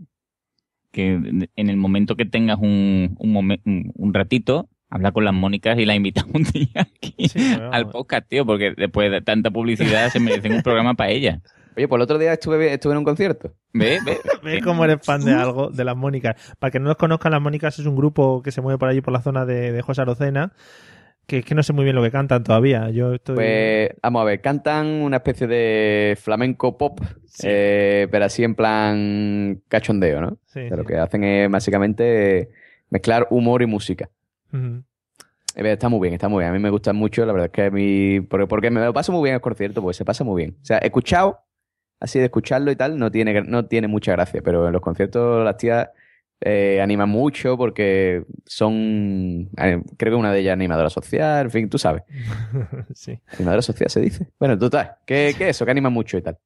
que 0.92 1.14
en 1.56 1.70
el 1.70 1.78
momento 1.78 2.16
que 2.16 2.26
tengas 2.26 2.58
un, 2.60 3.16
un, 3.20 3.34
momen- 3.34 3.62
un- 3.66 3.92
un 3.96 4.14
ratito, 4.14 4.70
habla 4.90 5.12
con 5.12 5.26
las 5.26 5.34
Mónicas 5.34 5.78
y 5.80 5.86
la 5.86 5.96
invitas 5.96 6.26
un 6.34 6.44
día 6.44 6.70
aquí 6.82 7.16
bueno. 7.36 7.72
al 7.72 7.90
podcast, 7.90 8.28
tío, 8.28 8.46
porque 8.46 8.74
después 8.76 9.12
de 9.12 9.22
tanta 9.22 9.50
publicidad 9.52 10.10
se 10.10 10.20
merecen 10.20 10.54
un 10.54 10.62
programa 10.62 10.94
para 10.94 11.10
ella. 11.12 11.42
Oye, 11.78 11.88
pues 11.88 11.97
el 11.97 12.01
otro 12.03 12.17
día 12.17 12.34
estuve, 12.34 12.73
estuve 12.73 12.93
en 12.93 12.99
un 12.99 13.03
concierto. 13.03 13.53
¿Ves? 13.73 14.03
¿Ves? 14.05 14.19
¿Ves 14.43 14.63
cómo 14.63 14.86
eres 14.86 15.05
fan 15.05 15.23
de 15.26 15.34
algo? 15.34 15.69
De 15.69 15.84
las 15.84 15.95
Mónicas. 15.95 16.36
Para 16.59 16.71
que 16.71 16.80
no 16.80 16.88
los 16.88 16.97
conozcan, 16.97 17.32
las 17.32 17.41
Mónicas 17.41 17.78
es 17.80 17.86
un 17.86 17.95
grupo 17.95 18.41
que 18.41 18.51
se 18.51 18.61
mueve 18.61 18.78
por 18.78 18.89
allí 18.89 19.01
por 19.01 19.13
la 19.13 19.21
zona 19.21 19.45
de, 19.45 19.71
de 19.71 19.82
José 19.82 20.01
Arocena. 20.01 20.53
Que 21.28 21.39
es 21.39 21.45
que 21.45 21.55
no 21.55 21.63
sé 21.63 21.73
muy 21.73 21.84
bien 21.84 21.95
lo 21.95 22.03
que 22.03 22.11
cantan 22.11 22.43
todavía. 22.43 22.91
Yo 22.91 23.13
estoy. 23.15 23.36
Pues, 23.36 23.89
vamos 24.03 24.21
a 24.21 24.26
ver, 24.26 24.41
cantan 24.41 24.86
una 24.86 25.17
especie 25.17 25.47
de 25.47 26.15
flamenco 26.21 26.78
pop, 26.78 26.99
eh, 27.41 28.07
pero 28.11 28.26
así 28.26 28.43
en 28.43 28.53
plan 28.53 29.59
cachondeo, 29.67 30.21
¿no? 30.21 30.38
Sí, 30.45 30.59
O 30.65 30.67
sea, 30.67 30.78
Lo 30.78 30.84
que 30.86 30.97
hacen 30.97 31.23
es 31.23 31.49
básicamente 31.49 32.51
mezclar 32.91 33.28
humor 33.32 33.63
y 33.63 33.65
música. 33.65 34.09
Eh, 34.53 34.82
Está 35.55 35.89
muy 35.89 35.99
bien, 36.01 36.13
está 36.13 36.28
muy 36.30 36.41
bien. 36.41 36.51
A 36.51 36.53
mí 36.53 36.59
me 36.59 36.69
gusta 36.69 36.93
mucho, 36.93 37.26
la 37.26 37.34
verdad 37.34 37.47
es 37.47 37.51
que 37.53 37.63
a 37.63 37.71
mí... 37.71 38.21
Porque, 38.21 38.45
porque 38.45 38.69
me 38.69 38.84
lo 38.84 38.93
paso 38.93 39.11
muy 39.11 39.23
bien 39.23 39.36
el 39.36 39.41
concierto, 39.41 39.82
porque 39.82 39.95
se 39.97 40.05
pasa 40.05 40.23
muy 40.23 40.43
bien. 40.43 40.57
O 40.61 40.65
sea, 40.65 40.78
he 40.78 40.86
escuchado, 40.88 41.39
así 42.06 42.20
de 42.20 42.26
escucharlo 42.26 42.72
y 42.72 42.76
tal, 42.76 42.97
no 42.97 43.12
tiene, 43.12 43.41
no 43.41 43.66
tiene 43.66 43.88
mucha 43.88 44.14
gracia, 44.14 44.41
pero 44.43 44.66
en 44.68 44.74
los 44.74 44.82
conciertos 44.82 45.43
las 45.43 45.58
tías 45.58 45.89
eh, 46.41 46.80
animan 46.82 47.10
mucho 47.10 47.58
porque 47.58 48.24
son... 48.45 49.49
eh, 49.58 49.82
Creo 49.97 50.14
que 50.14 50.20
una 50.20 50.32
de 50.34 50.39
ellas 50.39 50.51
es 50.51 50.53
animadora 50.53 50.89
social, 50.89 51.45
en 51.45 51.51
fin, 51.51 51.70
tú 51.70 51.78
sabes. 51.78 52.03
sí. 52.93 53.20
Animadora 53.36 53.62
social 53.62 53.89
se 53.89 54.01
dice. 54.01 54.28
Bueno, 54.39 54.58
total, 54.58 54.95
que, 55.06 55.34
que 55.38 55.49
eso, 55.49 55.66
que 55.66 55.72
anima 55.72 55.89
mucho 55.89 56.18
y 56.18 56.22
tal. 56.22 56.38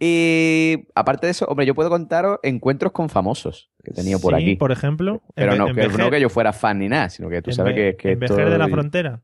Y 0.00 0.86
aparte 0.94 1.26
de 1.26 1.32
eso, 1.32 1.44
hombre, 1.46 1.66
yo 1.66 1.74
puedo 1.74 1.90
contaros 1.90 2.38
encuentros 2.44 2.92
con 2.92 3.08
famosos 3.08 3.72
que 3.82 3.90
he 3.90 3.94
tenido 3.94 4.20
por 4.20 4.36
Sí, 4.36 4.42
aquí. 4.42 4.54
por 4.56 4.70
ejemplo. 4.70 5.22
Pero 5.34 5.52
en 5.52 5.58
no, 5.58 5.68
en 5.68 5.74
que, 5.74 5.82
Vejer- 5.88 5.98
no 5.98 6.10
que 6.10 6.20
yo 6.20 6.28
fuera 6.28 6.52
fan 6.52 6.78
ni 6.78 6.88
nada, 6.88 7.08
sino 7.10 7.28
que 7.28 7.42
tú 7.42 7.50
sabes 7.50 7.74
que, 7.74 7.96
que 7.96 8.12
en 8.12 8.20
Vejer 8.20 8.48
de 8.48 8.58
la 8.58 8.68
Frontera. 8.68 9.22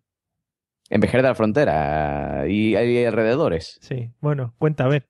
En 0.91 1.01
Vejer 1.01 1.23
de 1.23 1.29
la 1.29 1.35
Frontera 1.37 2.45
y, 2.49 2.77
y 2.77 3.05
alrededores. 3.05 3.79
Sí. 3.83 4.11
Bueno, 4.21 4.55
cuenta, 4.59 4.85
a 4.85 4.89
ver. 4.89 5.07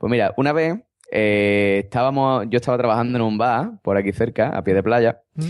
Pues 0.00 0.10
mira, 0.10 0.32
una 0.38 0.52
vez 0.54 0.78
eh, 1.12 1.82
estábamos, 1.84 2.46
yo 2.48 2.56
estaba 2.56 2.78
trabajando 2.78 3.18
en 3.18 3.22
un 3.22 3.36
bar 3.36 3.80
por 3.82 3.98
aquí 3.98 4.12
cerca, 4.12 4.48
a 4.48 4.64
pie 4.64 4.72
de 4.72 4.82
playa, 4.82 5.22
¿Mm? 5.34 5.44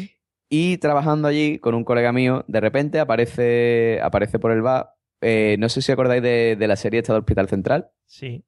y 0.49 0.79
trabajando 0.79 1.29
allí 1.29 1.59
con 1.61 1.75
un 1.77 1.85
colega 1.85 2.11
mío, 2.13 2.45
de 2.49 2.59
repente 2.61 2.99
aparece, 2.99 4.01
aparece 4.03 4.41
por 4.41 4.51
el 4.51 4.61
bar, 4.63 4.91
eh, 5.21 5.55
no 5.61 5.69
sé 5.69 5.83
si 5.83 5.93
acordáis 5.93 6.21
de, 6.23 6.57
de 6.59 6.67
la 6.67 6.75
serie 6.75 6.99
esta 6.99 7.13
de 7.13 7.21
Hospital 7.21 7.49
Central. 7.49 7.91
Sí. 8.07 8.45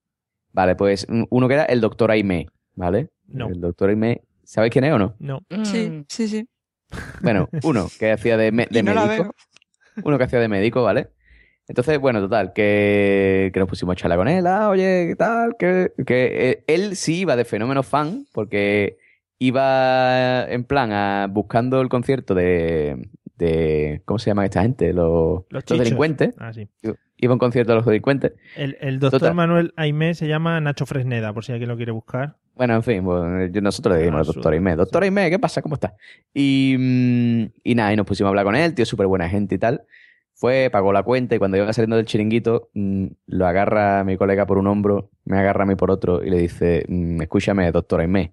Vale, 0.52 0.74
pues 0.74 1.06
un- 1.08 1.28
uno 1.30 1.46
que 1.46 1.54
era 1.54 1.64
el 1.66 1.80
doctor 1.80 2.10
Aimé, 2.10 2.48
¿vale? 2.74 3.10
No. 3.28 3.46
El 3.48 3.60
doctor 3.60 3.90
Aimé, 3.90 4.22
¿sabéis 4.42 4.72
quién 4.72 4.84
es 4.84 4.92
o 4.92 4.98
no? 4.98 5.14
No. 5.20 5.40
Sí, 5.62 6.04
sí, 6.08 6.26
sí. 6.26 6.48
Bueno, 7.20 7.48
uno 7.62 7.86
que 7.98 8.10
hacía 8.10 8.36
de, 8.36 8.50
me- 8.50 8.66
de 8.66 8.78
Y 8.80 8.82
no 8.82 8.92
la 8.94 9.06
médico. 9.06 9.34
Uno 10.02 10.18
que 10.18 10.24
hacía 10.24 10.40
de 10.40 10.48
médico, 10.48 10.82
¿vale? 10.82 11.10
Entonces, 11.68 11.98
bueno, 11.98 12.20
total, 12.20 12.52
que, 12.52 13.50
que 13.54 13.60
nos 13.60 13.68
pusimos 13.68 13.92
a 13.94 13.96
charlar 13.96 14.18
con 14.18 14.28
él, 14.28 14.46
ah, 14.46 14.68
oye, 14.68 15.06
¿qué 15.08 15.16
tal? 15.16 15.56
Que, 15.56 15.92
que 16.06 16.50
eh, 16.50 16.64
él 16.66 16.96
sí 16.96 17.20
iba 17.20 17.36
de 17.36 17.44
fenómeno 17.44 17.82
fan, 17.82 18.26
porque 18.32 18.98
iba 19.38 20.44
en 20.48 20.64
plan 20.64 20.92
a, 20.92 21.28
buscando 21.30 21.80
el 21.80 21.88
concierto 21.88 22.34
de, 22.34 23.08
de 23.36 24.02
¿cómo 24.04 24.18
se 24.18 24.30
llaman 24.30 24.44
esta 24.46 24.62
gente? 24.62 24.92
Los, 24.92 25.42
los 25.50 25.64
delincuentes. 25.64 26.34
Ah, 26.38 26.52
sí. 26.52 26.68
Iba 27.16 27.32
a 27.32 27.34
un 27.34 27.38
concierto 27.38 27.72
de 27.72 27.76
los 27.76 27.86
delincuentes. 27.86 28.32
El, 28.56 28.76
el 28.80 28.98
doctor 28.98 29.20
Total. 29.20 29.34
Manuel 29.34 29.72
Aimé 29.76 30.14
se 30.14 30.26
llama 30.26 30.60
Nacho 30.60 30.86
Fresneda, 30.86 31.32
por 31.32 31.44
si 31.44 31.52
alguien 31.52 31.68
lo 31.68 31.76
quiere 31.76 31.92
buscar. 31.92 32.36
Bueno, 32.54 32.74
en 32.74 32.82
fin, 32.82 33.04
bueno, 33.04 33.48
nosotros 33.62 33.94
le 33.94 34.02
dijimos 34.02 34.28
al 34.28 34.34
doctor 34.34 34.52
Aimé, 34.52 34.76
doctor 34.76 35.04
Aimé, 35.04 35.30
¿qué 35.30 35.38
pasa? 35.38 35.62
¿Cómo 35.62 35.76
está? 35.76 35.94
Y, 36.34 36.76
mm, 36.78 37.44
y 37.64 37.74
nada, 37.74 37.92
y 37.92 37.96
nos 37.96 38.06
pusimos 38.06 38.26
a 38.26 38.30
hablar 38.30 38.44
con 38.44 38.56
él, 38.56 38.74
tío, 38.74 38.84
súper 38.84 39.06
buena 39.06 39.28
gente 39.28 39.54
y 39.54 39.58
tal. 39.58 39.84
Fue, 40.42 40.70
pagó 40.72 40.92
la 40.92 41.04
cuenta 41.04 41.36
y 41.36 41.38
cuando 41.38 41.56
iba 41.56 41.72
saliendo 41.72 41.94
del 41.94 42.04
chiringuito, 42.04 42.68
mm, 42.74 43.06
lo 43.28 43.46
agarra 43.46 44.00
a 44.00 44.04
mi 44.04 44.16
colega 44.16 44.44
por 44.44 44.58
un 44.58 44.66
hombro, 44.66 45.08
me 45.24 45.38
agarra 45.38 45.62
a 45.62 45.66
mí 45.66 45.76
por 45.76 45.92
otro 45.92 46.24
y 46.24 46.30
le 46.30 46.38
dice, 46.38 46.84
mm, 46.88 47.22
escúchame, 47.22 47.70
doctor 47.70 48.00
Aimé, 48.00 48.32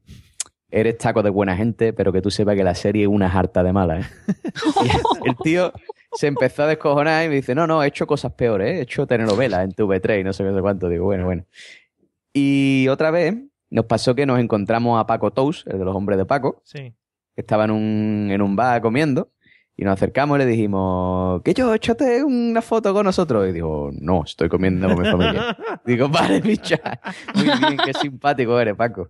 eres 0.71 0.97
taco 0.97 1.21
de 1.21 1.29
buena 1.29 1.55
gente, 1.55 1.93
pero 1.93 2.11
que 2.11 2.23
tú 2.23 2.31
sepas 2.31 2.55
que 2.55 2.63
la 2.63 2.73
serie 2.73 3.03
es 3.03 3.07
una 3.07 3.27
harta 3.31 3.61
de 3.61 3.73
mala, 3.73 3.99
¿eh? 3.99 4.03
Y 5.23 5.29
el 5.29 5.35
tío 5.43 5.71
se 6.13 6.25
empezó 6.25 6.63
a 6.63 6.65
descojonar 6.65 7.25
y 7.27 7.29
me 7.29 7.35
dice, 7.35 7.53
no, 7.53 7.67
no, 7.67 7.83
he 7.83 7.87
hecho 7.89 8.07
cosas 8.07 8.33
peores, 8.33 8.67
¿eh? 8.67 8.79
he 8.79 8.81
hecho 8.81 9.05
telenovelas 9.05 9.63
en 9.63 9.71
TV3 9.73 10.21
y 10.21 10.23
no 10.23 10.33
sé 10.33 10.43
qué, 10.43 10.51
sé 10.51 10.61
cuánto. 10.61 10.89
Digo, 10.89 11.05
bueno, 11.05 11.25
bueno. 11.25 11.45
Y 12.33 12.87
otra 12.89 13.11
vez 13.11 13.35
nos 13.69 13.85
pasó 13.85 14.15
que 14.15 14.25
nos 14.25 14.39
encontramos 14.39 14.99
a 14.99 15.05
Paco 15.05 15.29
Tous, 15.29 15.63
el 15.67 15.77
de 15.77 15.85
los 15.85 15.95
hombres 15.95 16.17
de 16.17 16.25
Paco, 16.25 16.63
Sí. 16.65 16.91
que 17.35 17.41
estaba 17.41 17.65
en 17.65 17.69
un, 17.71 18.29
en 18.31 18.41
un 18.41 18.55
bar 18.55 18.81
comiendo, 18.81 19.29
y 19.79 19.85
nos 19.85 19.93
acercamos 19.93 20.35
y 20.35 20.39
le 20.39 20.45
dijimos, 20.45 21.41
que 21.41 21.53
yo, 21.53 21.73
échate 21.73 22.21
una 22.21 22.61
foto 22.61 22.93
con 22.93 23.05
nosotros. 23.05 23.47
Y 23.47 23.53
digo, 23.53 23.91
no, 23.93 24.23
estoy 24.25 24.49
comiendo 24.49 24.89
con 24.89 25.01
mi 25.01 25.09
familia. 25.09 25.57
digo, 25.85 26.09
vale, 26.09 26.41
picha. 26.41 26.81
Muy 27.33 27.45
bien, 27.45 27.77
qué 27.85 27.93
simpático 27.93 28.59
eres, 28.59 28.75
Paco. 28.75 29.09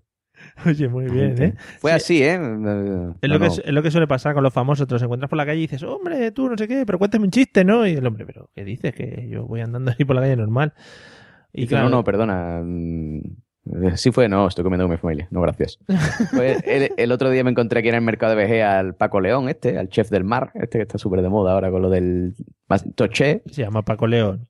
Oye, 0.67 0.87
muy 0.87 1.05
bien, 1.05 1.41
¿eh? 1.41 1.55
Fue 1.79 1.91
así, 1.91 2.21
¿eh? 2.21 2.35
Es, 2.35 2.39
No, 2.39 3.15
lo 3.21 3.39
que, 3.39 3.47
es 3.47 3.65
lo 3.65 3.81
que 3.81 3.89
suele 3.89 4.05
pasar 4.05 4.35
con 4.35 4.43
los 4.43 4.53
famosos. 4.53 4.85
Te 4.85 4.93
los 4.93 5.01
encuentras 5.01 5.27
por 5.27 5.37
la 5.37 5.45
calle 5.47 5.57
y 5.57 5.61
dices, 5.61 5.81
hombre, 5.81 6.31
tú 6.33 6.47
no 6.47 6.55
sé 6.55 6.67
qué, 6.67 6.85
pero 6.85 6.99
cuéntame 6.99 7.25
un 7.25 7.31
chiste, 7.31 7.65
¿no? 7.65 7.87
Y 7.87 7.93
el 7.93 8.05
hombre, 8.05 8.27
pero 8.27 8.51
¿qué 8.53 8.63
dices? 8.63 8.93
Que 8.93 9.27
yo 9.27 9.47
voy 9.47 9.61
andando 9.61 9.89
así 9.89 10.05
por 10.05 10.17
la 10.17 10.21
calle 10.21 10.35
normal. 10.35 10.75
Y 11.51 11.65
claro, 11.65 11.89
no, 11.89 11.97
no, 11.97 12.03
perdona. 12.03 12.61
Mm, 13.69 13.95
Sí 13.95 14.11
fue, 14.11 14.27
no, 14.27 14.47
estoy 14.47 14.63
comiendo 14.63 14.85
con 14.85 14.91
mi 14.91 14.97
familia. 14.97 15.27
No, 15.31 15.41
gracias. 15.41 15.79
Pues 16.35 16.61
el, 16.65 16.91
el 16.97 17.11
otro 17.11 17.29
día 17.29 17.43
me 17.43 17.51
encontré 17.51 17.79
aquí 17.79 17.89
en 17.89 17.95
el 17.95 18.01
mercado 18.01 18.35
de 18.35 18.45
VG 18.45 18.61
al 18.63 18.95
Paco 18.95 19.21
León, 19.21 19.49
este, 19.49 19.77
al 19.77 19.89
chef 19.89 20.09
del 20.09 20.23
mar, 20.23 20.51
este 20.55 20.79
que 20.79 20.83
está 20.83 20.97
súper 20.97 21.21
de 21.21 21.29
moda 21.29 21.53
ahora 21.53 21.71
con 21.71 21.81
lo 21.81 21.89
del 21.89 22.35
toché. 22.95 23.41
Se 23.47 23.63
llama 23.63 23.83
Paco 23.83 24.07
León. 24.07 24.47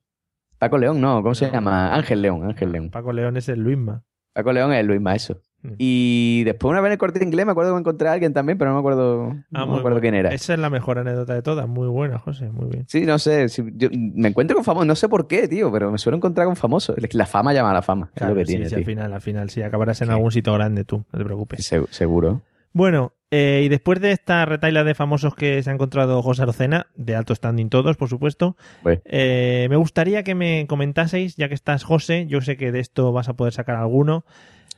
Paco 0.58 0.76
León, 0.76 1.00
no, 1.00 1.22
¿cómo 1.22 1.34
se 1.34 1.50
llama? 1.50 1.94
Ángel 1.94 2.20
León, 2.20 2.44
Ángel 2.44 2.72
León. 2.72 2.90
Paco 2.90 3.12
León 3.12 3.36
es 3.36 3.48
el 3.48 3.60
Luisma. 3.60 4.02
Paco 4.34 4.52
León 4.52 4.72
es 4.72 4.84
Luis 4.84 5.00
Maeso. 5.00 5.40
Y 5.78 6.42
después 6.44 6.70
una 6.70 6.80
vez 6.80 6.88
en 6.88 6.92
el 6.92 6.98
corte 6.98 7.22
inglés 7.22 7.44
me 7.44 7.52
acuerdo 7.52 7.70
que 7.72 7.74
me 7.74 7.80
encontré 7.80 8.08
a 8.08 8.12
alguien 8.12 8.32
también, 8.32 8.56
pero 8.58 8.70
no 8.70 8.76
me 8.76 8.80
acuerdo, 8.80 9.24
Ah, 9.52 9.60
no 9.60 9.66
me 9.66 9.78
acuerdo 9.78 9.82
bueno. 9.82 10.00
quién 10.00 10.14
era. 10.14 10.30
Esa 10.30 10.54
es 10.54 10.58
la 10.58 10.70
mejor 10.70 10.98
anécdota 10.98 11.34
de 11.34 11.42
todas. 11.42 11.68
Muy 11.68 11.88
buena, 11.88 12.18
José, 12.18 12.48
muy 12.50 12.70
bien. 12.70 12.84
Sí, 12.88 13.02
no 13.04 13.18
sé, 13.18 13.48
si- 13.48 13.64
yo 13.76 13.88
me 13.92 14.28
encuentro 14.28 14.54
con 14.56 14.64
famosos, 14.64 14.86
no 14.86 14.94
sé 14.96 15.08
por 15.08 15.26
qué, 15.26 15.48
tío, 15.48 15.70
pero 15.70 15.90
me 15.90 15.98
suelo 15.98 16.16
encontrar 16.16 16.46
con 16.46 16.56
famosos. 16.56 16.96
La 17.12 17.26
fama 17.26 17.52
llama 17.52 17.70
a 17.72 17.74
la 17.74 17.82
fama, 17.82 18.10
Claro, 18.14 18.32
es 18.32 18.36
lo 18.36 18.40
que 18.40 18.46
sí, 18.46 18.52
tiene, 18.52 18.64
sí, 18.66 18.70
tío. 18.70 18.78
al 18.78 18.84
final, 18.84 19.12
al 19.12 19.20
final, 19.20 19.50
sí, 19.50 19.62
acabarás 19.62 20.00
en 20.02 20.10
algún 20.10 20.32
sitio 20.32 20.54
grande 20.54 20.84
tú, 20.84 21.04
no 21.12 21.18
te 21.18 21.24
preocupes. 21.24 21.64
Se- 21.66 21.84
seguro. 21.90 22.40
Bueno, 22.72 23.12
eh, 23.32 23.62
y 23.64 23.68
después 23.68 24.00
de 24.00 24.12
esta 24.12 24.44
retaila 24.46 24.84
de 24.84 24.94
famosos 24.94 25.34
que 25.34 25.62
se 25.62 25.70
ha 25.70 25.72
encontrado 25.74 26.22
José 26.22 26.42
Arocena, 26.42 26.86
de 26.94 27.16
alto 27.16 27.34
standing 27.34 27.68
todos, 27.68 27.96
por 27.96 28.08
supuesto, 28.08 28.56
Pues, 28.82 29.00
eh, 29.04 29.66
me 29.68 29.76
gustaría 29.76 30.22
que 30.22 30.34
me 30.36 30.66
comentaseis, 30.68 31.36
ya 31.36 31.48
que 31.48 31.54
estás 31.54 31.82
José, 31.84 32.26
yo 32.28 32.40
sé 32.40 32.56
que 32.56 32.70
de 32.72 32.78
esto 32.80 33.12
vas 33.12 33.28
a 33.28 33.34
poder 33.34 33.52
sacar 33.52 33.74
alguno, 33.76 34.24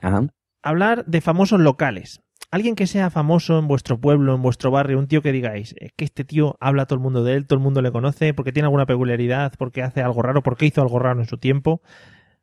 ajá. 0.00 0.24
Hablar 0.62 1.04
de 1.06 1.20
famosos 1.20 1.60
locales. 1.60 2.22
Alguien 2.50 2.74
que 2.74 2.86
sea 2.86 3.08
famoso 3.08 3.58
en 3.58 3.66
vuestro 3.66 3.98
pueblo, 3.98 4.34
en 4.34 4.42
vuestro 4.42 4.70
barrio, 4.70 4.98
un 4.98 5.08
tío 5.08 5.22
que 5.22 5.32
digáis, 5.32 5.74
es 5.78 5.92
que 5.96 6.04
este 6.04 6.24
tío 6.24 6.56
habla 6.60 6.84
todo 6.84 6.96
el 6.96 7.02
mundo 7.02 7.24
de 7.24 7.34
él, 7.34 7.46
todo 7.46 7.58
el 7.58 7.62
mundo 7.62 7.80
le 7.80 7.90
conoce, 7.92 8.34
porque 8.34 8.52
tiene 8.52 8.66
alguna 8.66 8.84
peculiaridad, 8.84 9.52
porque 9.58 9.82
hace 9.82 10.02
algo 10.02 10.20
raro, 10.20 10.42
porque 10.42 10.66
hizo 10.66 10.82
algo 10.82 10.98
raro 10.98 11.20
en 11.20 11.26
su 11.26 11.38
tiempo. 11.38 11.80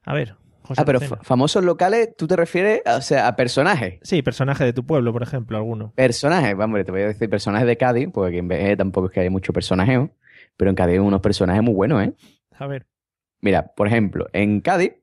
A 0.04 0.16
ver, 0.16 0.36
José 0.64 0.82
Ah, 0.82 0.86
pero 0.86 1.00
famosos 1.00 1.64
locales, 1.64 2.16
¿tú 2.18 2.28
te 2.28 2.36
refieres 2.36 2.82
a, 2.88 2.96
o 2.96 3.02
sea, 3.02 3.28
a 3.28 3.36
personajes? 3.36 4.00
Sí, 4.02 4.24
personaje 4.24 4.64
de 4.64 4.74
tu 4.74 4.84
pueblo, 4.84 5.14
por 5.14 5.22
ejemplo, 5.22 5.58
alguno. 5.58 5.94
Personajes, 5.96 6.56
hombre, 6.58 6.84
te 6.84 6.92
voy 6.92 7.02
a 7.02 7.08
decir 7.08 7.30
personajes 7.30 7.68
de 7.68 7.78
Cádiz, 7.78 8.10
porque 8.12 8.40
en 8.40 8.48
VG 8.48 8.78
tampoco 8.78 9.08
es 9.08 9.14
que 9.14 9.20
haya 9.20 9.30
mucho 9.30 9.54
personajeo, 9.54 10.10
pero 10.58 10.72
en 10.72 10.76
Cádiz 10.76 10.94
hay 10.94 11.00
unos 11.00 11.22
personajes 11.22 11.62
muy 11.62 11.76
buenos, 11.76 12.04
¿eh? 12.04 12.14
A 12.58 12.66
ver. 12.66 12.88
Mira, 13.42 13.74
por 13.76 13.88
ejemplo, 13.88 14.28
en 14.34 14.62
Cádiz 14.62 14.94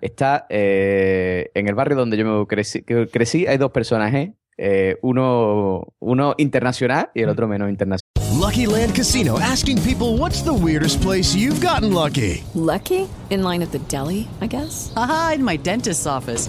está, 0.00 0.46
eh, 0.48 1.50
en 1.54 1.68
el 1.68 1.74
barrio 1.74 1.96
donde 1.96 2.16
yo 2.16 2.24
me 2.24 2.46
crecí, 2.46 2.82
crecí 2.82 3.46
hay 3.46 3.58
dos 3.58 3.70
personajes, 3.70 4.30
eh, 4.58 4.96
uno, 5.02 5.94
uno 5.98 6.34
internacional 6.38 7.10
y 7.14 7.22
el 7.22 7.28
otro 7.28 7.48
menos 7.48 7.68
internacional. 7.68 8.12
Lucky 8.38 8.66
Land 8.66 8.94
Casino 8.94 9.38
asking 9.38 9.78
people 9.82 10.16
what's 10.18 10.42
the 10.42 10.52
weirdest 10.52 11.00
place 11.00 11.34
you've 11.34 11.60
gotten 11.60 11.92
lucky? 11.92 12.42
Lucky? 12.54 13.08
In 13.30 13.42
line 13.42 13.62
at 13.62 13.70
the 13.70 13.78
deli, 13.88 14.26
I 14.40 14.46
guess? 14.46 14.92
Aha, 14.96 15.32
in 15.36 15.44
my 15.44 15.56
dentist's 15.56 16.06
office. 16.06 16.48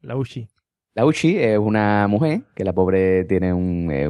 La 0.00 0.16
Ushi. 0.16 0.48
La 0.94 1.06
Uchi 1.06 1.38
es 1.38 1.58
una 1.58 2.08
mujer 2.08 2.42
que 2.56 2.64
la 2.64 2.72
pobre 2.72 3.24
tiene 3.24 3.52
un, 3.52 3.88
eh, 3.92 4.08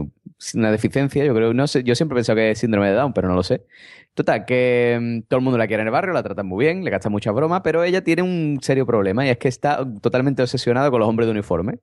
una 0.54 0.70
deficiencia, 0.70 1.22
yo 1.22 1.34
creo, 1.34 1.52
no 1.52 1.66
sé, 1.66 1.82
yo 1.82 1.94
siempre 1.94 2.14
he 2.14 2.18
pensado 2.18 2.36
que 2.36 2.52
es 2.52 2.58
síndrome 2.58 2.88
de 2.88 2.94
Down, 2.94 3.12
pero 3.12 3.28
no 3.28 3.34
lo 3.34 3.42
sé. 3.42 3.66
Total, 4.14 4.46
que 4.46 4.98
mm, 4.98 5.28
todo 5.28 5.38
el 5.38 5.44
mundo 5.44 5.58
la 5.58 5.66
quiere 5.66 5.82
en 5.82 5.88
el 5.88 5.92
barrio, 5.92 6.14
la 6.14 6.22
tratan 6.22 6.46
muy 6.46 6.64
bien, 6.64 6.84
le 6.84 6.90
gastan 6.90 7.12
mucha 7.12 7.30
broma, 7.30 7.62
pero 7.62 7.84
ella 7.84 8.02
tiene 8.02 8.22
un 8.22 8.58
serio 8.62 8.86
problema 8.86 9.26
y 9.26 9.28
es 9.28 9.36
que 9.36 9.48
está 9.48 9.86
totalmente 10.00 10.40
obsesionada 10.42 10.90
con 10.90 11.00
los 11.00 11.08
hombres 11.08 11.26
de 11.26 11.32
uniforme. 11.32 11.80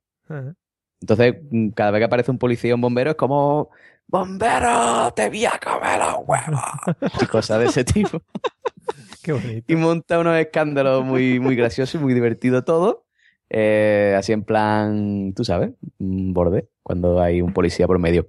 Entonces, 1.02 1.36
mm, 1.52 1.70
cada 1.70 1.92
vez 1.92 2.00
que 2.00 2.06
aparece 2.06 2.32
un 2.32 2.40
policía 2.40 2.74
o 2.74 2.76
un 2.76 2.82
bombero 2.82 3.12
es 3.12 3.16
como, 3.16 3.70
¡Bombero! 4.08 5.14
¡Te 5.16 5.30
voy 5.30 5.46
a 5.46 5.60
comer 5.64 6.00
los 6.00 6.16
huevos! 6.26 6.62
y 7.22 7.26
cosas 7.28 7.60
de 7.60 7.66
ese 7.66 7.84
tipo. 7.84 8.24
Qué 9.22 9.34
bonito. 9.34 9.72
Y 9.72 9.76
monta 9.76 10.18
unos 10.18 10.36
escándalos 10.38 11.06
muy, 11.06 11.40
muy 11.40 11.56
graciosos 11.56 12.02
y 12.02 12.04
muy 12.04 12.16
divertido 12.16 12.64
todo. 12.64 13.05
Eh, 13.50 14.16
así 14.18 14.32
en 14.34 14.44
plan, 14.44 15.34
tú 15.36 15.44
sabes, 15.46 15.72
un 16.00 16.34
borde, 16.34 16.68
cuando 16.84 17.22
hay 17.22 17.42
un 17.42 17.54
policía 17.54 17.88
por 17.88 18.00
medio. 18.00 18.28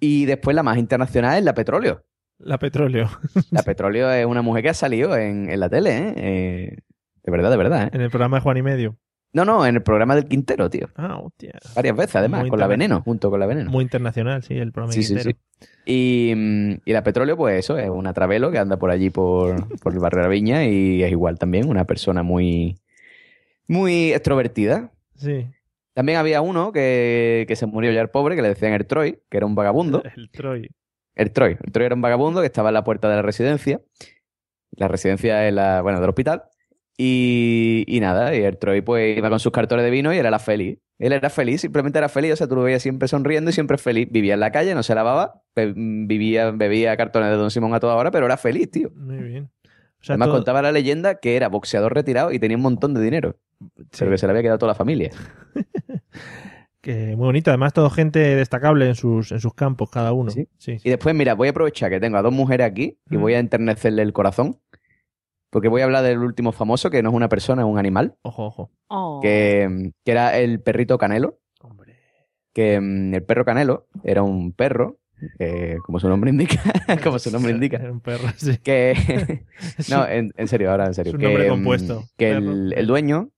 Y 0.00 0.26
después 0.26 0.54
la 0.54 0.62
más 0.62 0.78
internacional 0.78 1.38
es 1.38 1.44
la 1.44 1.54
Petróleo. 1.54 2.04
La 2.38 2.58
Petróleo. 2.58 3.08
La 3.50 3.62
Petróleo 3.62 4.10
es 4.10 4.24
una 4.24 4.40
mujer 4.40 4.62
que 4.62 4.70
ha 4.70 4.74
salido 4.74 5.14
en, 5.16 5.50
en 5.50 5.60
la 5.60 5.68
tele, 5.68 5.98
¿eh? 5.98 6.14
Eh, 6.16 6.76
De 7.22 7.30
verdad, 7.32 7.50
de 7.50 7.56
verdad, 7.58 7.84
¿eh? 7.84 7.90
En 7.92 8.00
el 8.00 8.08
programa 8.10 8.38
de 8.38 8.42
Juan 8.42 8.56
y 8.56 8.62
Medio. 8.62 8.96
No, 9.34 9.44
no, 9.44 9.64
en 9.66 9.76
el 9.76 9.82
programa 9.82 10.14
del 10.16 10.24
Quintero, 10.24 10.70
tío. 10.70 10.88
Ah, 10.96 11.18
hostia. 11.18 11.52
Varias 11.76 11.96
veces, 11.96 12.16
además, 12.16 12.40
Muy 12.40 12.50
con 12.50 12.58
la 12.58 12.66
Veneno, 12.66 13.02
junto 13.02 13.30
con 13.30 13.38
la 13.40 13.46
Veneno. 13.46 13.70
Muy 13.70 13.82
internacional, 13.84 14.42
sí, 14.42 14.54
el 14.54 14.72
programa 14.72 14.92
Sí, 14.92 15.02
sí, 15.02 15.14
Quintero. 15.14 15.36
sí. 15.60 15.66
Y, 15.84 16.34
mm, 16.34 16.72
y 16.86 16.92
la 16.94 17.02
Petróleo, 17.04 17.36
pues 17.36 17.58
eso, 17.58 17.76
es 17.78 17.90
una 17.90 18.12
travelo 18.14 18.50
que 18.50 18.58
anda 18.58 18.78
por 18.78 18.90
allí 18.90 19.10
por, 19.10 19.78
por 19.78 19.92
el 19.92 19.98
barrio 20.00 20.20
de 20.22 20.22
la 20.24 20.30
Viña 20.30 20.64
y 20.64 21.02
es 21.02 21.10
igual 21.12 21.38
también, 21.38 21.68
una 21.68 21.84
persona 21.84 22.22
muy, 22.22 22.78
muy 23.70 24.12
extrovertida. 24.12 24.92
Sí. 25.16 25.46
También 25.94 26.18
había 26.18 26.40
uno 26.40 26.72
que, 26.72 27.44
que 27.48 27.56
se 27.56 27.66
murió 27.66 27.90
ya 27.92 28.00
el 28.00 28.10
pobre, 28.10 28.36
que 28.36 28.42
le 28.42 28.48
decían 28.48 28.72
el 28.72 28.86
Troy, 28.86 29.18
que 29.30 29.36
era 29.36 29.46
un 29.46 29.54
vagabundo. 29.54 30.02
El 30.16 30.30
Troy. 30.30 30.68
El 31.14 31.32
Troy. 31.32 31.56
El 31.62 31.72
Troy 31.72 31.86
era 31.86 31.94
un 31.94 32.00
vagabundo 32.00 32.40
que 32.40 32.46
estaba 32.46 32.70
en 32.70 32.74
la 32.74 32.84
puerta 32.84 33.08
de 33.08 33.16
la 33.16 33.22
residencia. 33.22 33.80
La 34.76 34.88
residencia 34.88 35.46
es 35.48 35.52
la, 35.52 35.82
bueno, 35.82 36.00
del 36.00 36.08
hospital. 36.08 36.44
Y, 36.96 37.84
y 37.88 38.00
nada, 38.00 38.34
y 38.36 38.42
el 38.42 38.58
Troy 38.58 38.82
pues 38.82 39.16
iba 39.16 39.30
con 39.30 39.40
sus 39.40 39.52
cartones 39.52 39.84
de 39.84 39.90
vino 39.90 40.12
y 40.12 40.18
era 40.18 40.30
la 40.30 40.38
feliz. 40.38 40.78
Él 40.98 41.12
era 41.12 41.30
feliz, 41.30 41.62
simplemente 41.62 41.98
era 41.98 42.08
feliz, 42.10 42.34
o 42.34 42.36
sea, 42.36 42.46
tú 42.46 42.54
lo 42.56 42.62
veías 42.62 42.82
siempre 42.82 43.08
sonriendo 43.08 43.50
y 43.50 43.54
siempre 43.54 43.78
feliz. 43.78 44.08
Vivía 44.10 44.34
en 44.34 44.40
la 44.40 44.52
calle, 44.52 44.74
no 44.74 44.82
se 44.82 44.94
lavaba, 44.94 45.42
be- 45.56 45.72
vivía, 45.74 46.50
bebía 46.50 46.94
cartones 46.98 47.30
de 47.30 47.36
Don 47.36 47.50
Simón 47.50 47.72
a 47.74 47.80
toda 47.80 47.96
hora, 47.96 48.10
pero 48.10 48.26
era 48.26 48.36
feliz, 48.36 48.70
tío. 48.70 48.90
Muy 48.94 49.16
bien. 49.18 49.50
O 50.00 50.04
sea, 50.04 50.14
Además 50.14 50.28
todo- 50.28 50.36
contaba 50.38 50.62
la 50.62 50.72
leyenda 50.72 51.16
que 51.16 51.36
era 51.36 51.48
boxeador 51.48 51.94
retirado 51.94 52.32
y 52.32 52.38
tenía 52.38 52.56
un 52.56 52.62
montón 52.62 52.94
de 52.94 53.02
dinero. 53.02 53.36
Pero 53.98 54.10
que 54.10 54.18
se 54.18 54.26
le 54.26 54.30
había 54.30 54.42
quedado 54.42 54.58
toda 54.58 54.72
la 54.72 54.74
familia. 54.74 55.10
que 56.80 57.14
muy 57.16 57.26
bonito. 57.26 57.50
Además, 57.50 57.72
todo 57.74 57.90
gente 57.90 58.18
destacable 58.18 58.88
en 58.88 58.94
sus, 58.94 59.32
en 59.32 59.40
sus 59.40 59.52
campos, 59.54 59.90
cada 59.90 60.12
uno. 60.12 60.30
Sí. 60.30 60.48
Y 60.66 60.88
después, 60.88 61.14
mira, 61.14 61.34
voy 61.34 61.48
a 61.48 61.50
aprovechar 61.50 61.90
que 61.90 62.00
tengo 62.00 62.16
a 62.16 62.22
dos 62.22 62.32
mujeres 62.32 62.66
aquí 62.66 62.98
y 63.10 63.16
voy 63.16 63.34
a 63.34 63.38
enternecerle 63.38 64.02
el 64.02 64.12
corazón. 64.12 64.58
Porque 65.50 65.68
voy 65.68 65.82
a 65.82 65.84
hablar 65.84 66.04
del 66.04 66.18
último 66.20 66.52
famoso, 66.52 66.90
que 66.90 67.02
no 67.02 67.10
es 67.10 67.14
una 67.14 67.28
persona, 67.28 67.62
es 67.62 67.68
un 67.68 67.76
animal. 67.78 68.14
Ojo, 68.22 68.46
ojo. 68.46 68.70
Oh. 68.88 69.18
Que, 69.20 69.90
que 70.04 70.12
era 70.12 70.38
el 70.38 70.60
perrito 70.60 70.96
Canelo. 70.96 71.38
Que 72.52 72.80
mm, 72.80 73.14
el 73.14 73.24
perro 73.24 73.44
Canelo 73.44 73.86
era 74.02 74.22
un 74.22 74.52
perro, 74.52 74.99
eh, 75.38 75.78
como 75.84 76.00
su 76.00 76.08
nombre 76.08 76.30
indica. 76.30 76.60
como 77.02 77.18
su 77.18 77.30
nombre 77.30 77.52
indica. 77.52 77.76
Era 77.76 77.92
un 77.92 78.00
perro, 78.00 78.28
sí. 78.36 78.58
Que. 78.58 79.44
no, 79.90 80.06
en, 80.06 80.32
en 80.36 80.48
serio, 80.48 80.70
ahora 80.70 80.86
en 80.86 80.94
serio. 80.94 81.10
Es 81.10 81.14
un 81.14 81.20
que, 81.20 81.26
nombre 81.26 81.46
mm, 81.46 81.50
compuesto, 81.50 82.04
Que 82.16 82.30
el, 82.30 82.72
el 82.76 82.86
dueño 82.86 83.30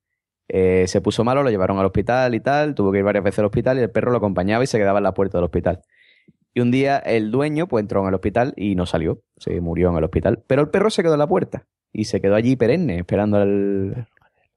eh, 0.49 0.85
se 0.87 1.01
puso 1.01 1.25
malo, 1.25 1.43
lo 1.43 1.51
llevaron 1.51 1.79
al 1.79 1.87
hospital 1.87 2.35
y 2.35 2.41
tal. 2.41 2.75
Tuvo 2.75 2.93
que 2.93 2.99
ir 2.99 3.05
varias 3.05 3.25
veces 3.25 3.39
al 3.41 3.47
hospital 3.47 3.79
y 3.79 3.83
el 3.83 3.91
perro 3.91 4.11
lo 4.11 4.19
acompañaba 4.19 4.63
y 4.65 4.67
se 4.67 4.79
quedaba 4.79 4.99
en 4.99 5.05
la 5.05 5.15
puerta 5.15 5.39
del 5.39 5.45
hospital. 5.45 5.81
Y 6.55 6.61
un 6.61 6.71
día 6.71 6.99
el 6.99 7.31
dueño 7.31 7.67
pues 7.67 7.83
entró 7.83 8.03
en 8.03 8.09
el 8.09 8.15
hospital 8.15 8.53
y 8.57 8.75
no 8.75 8.87
salió. 8.87 9.23
Se 9.39 9.61
murió 9.61 9.91
en 9.91 9.97
el 9.97 10.05
hospital. 10.05 10.43
Pero 10.47 10.63
el 10.63 10.69
perro 10.69 10.91
se 10.91 11.03
quedó 11.03 11.15
en 11.15 11.21
la 11.21 11.27
puerta 11.27 11.67
y 11.93 12.05
se 12.05 12.21
quedó 12.21 12.35
allí 12.35 12.57
perenne 12.57 12.99
esperando 12.99 13.39
al, 13.39 14.09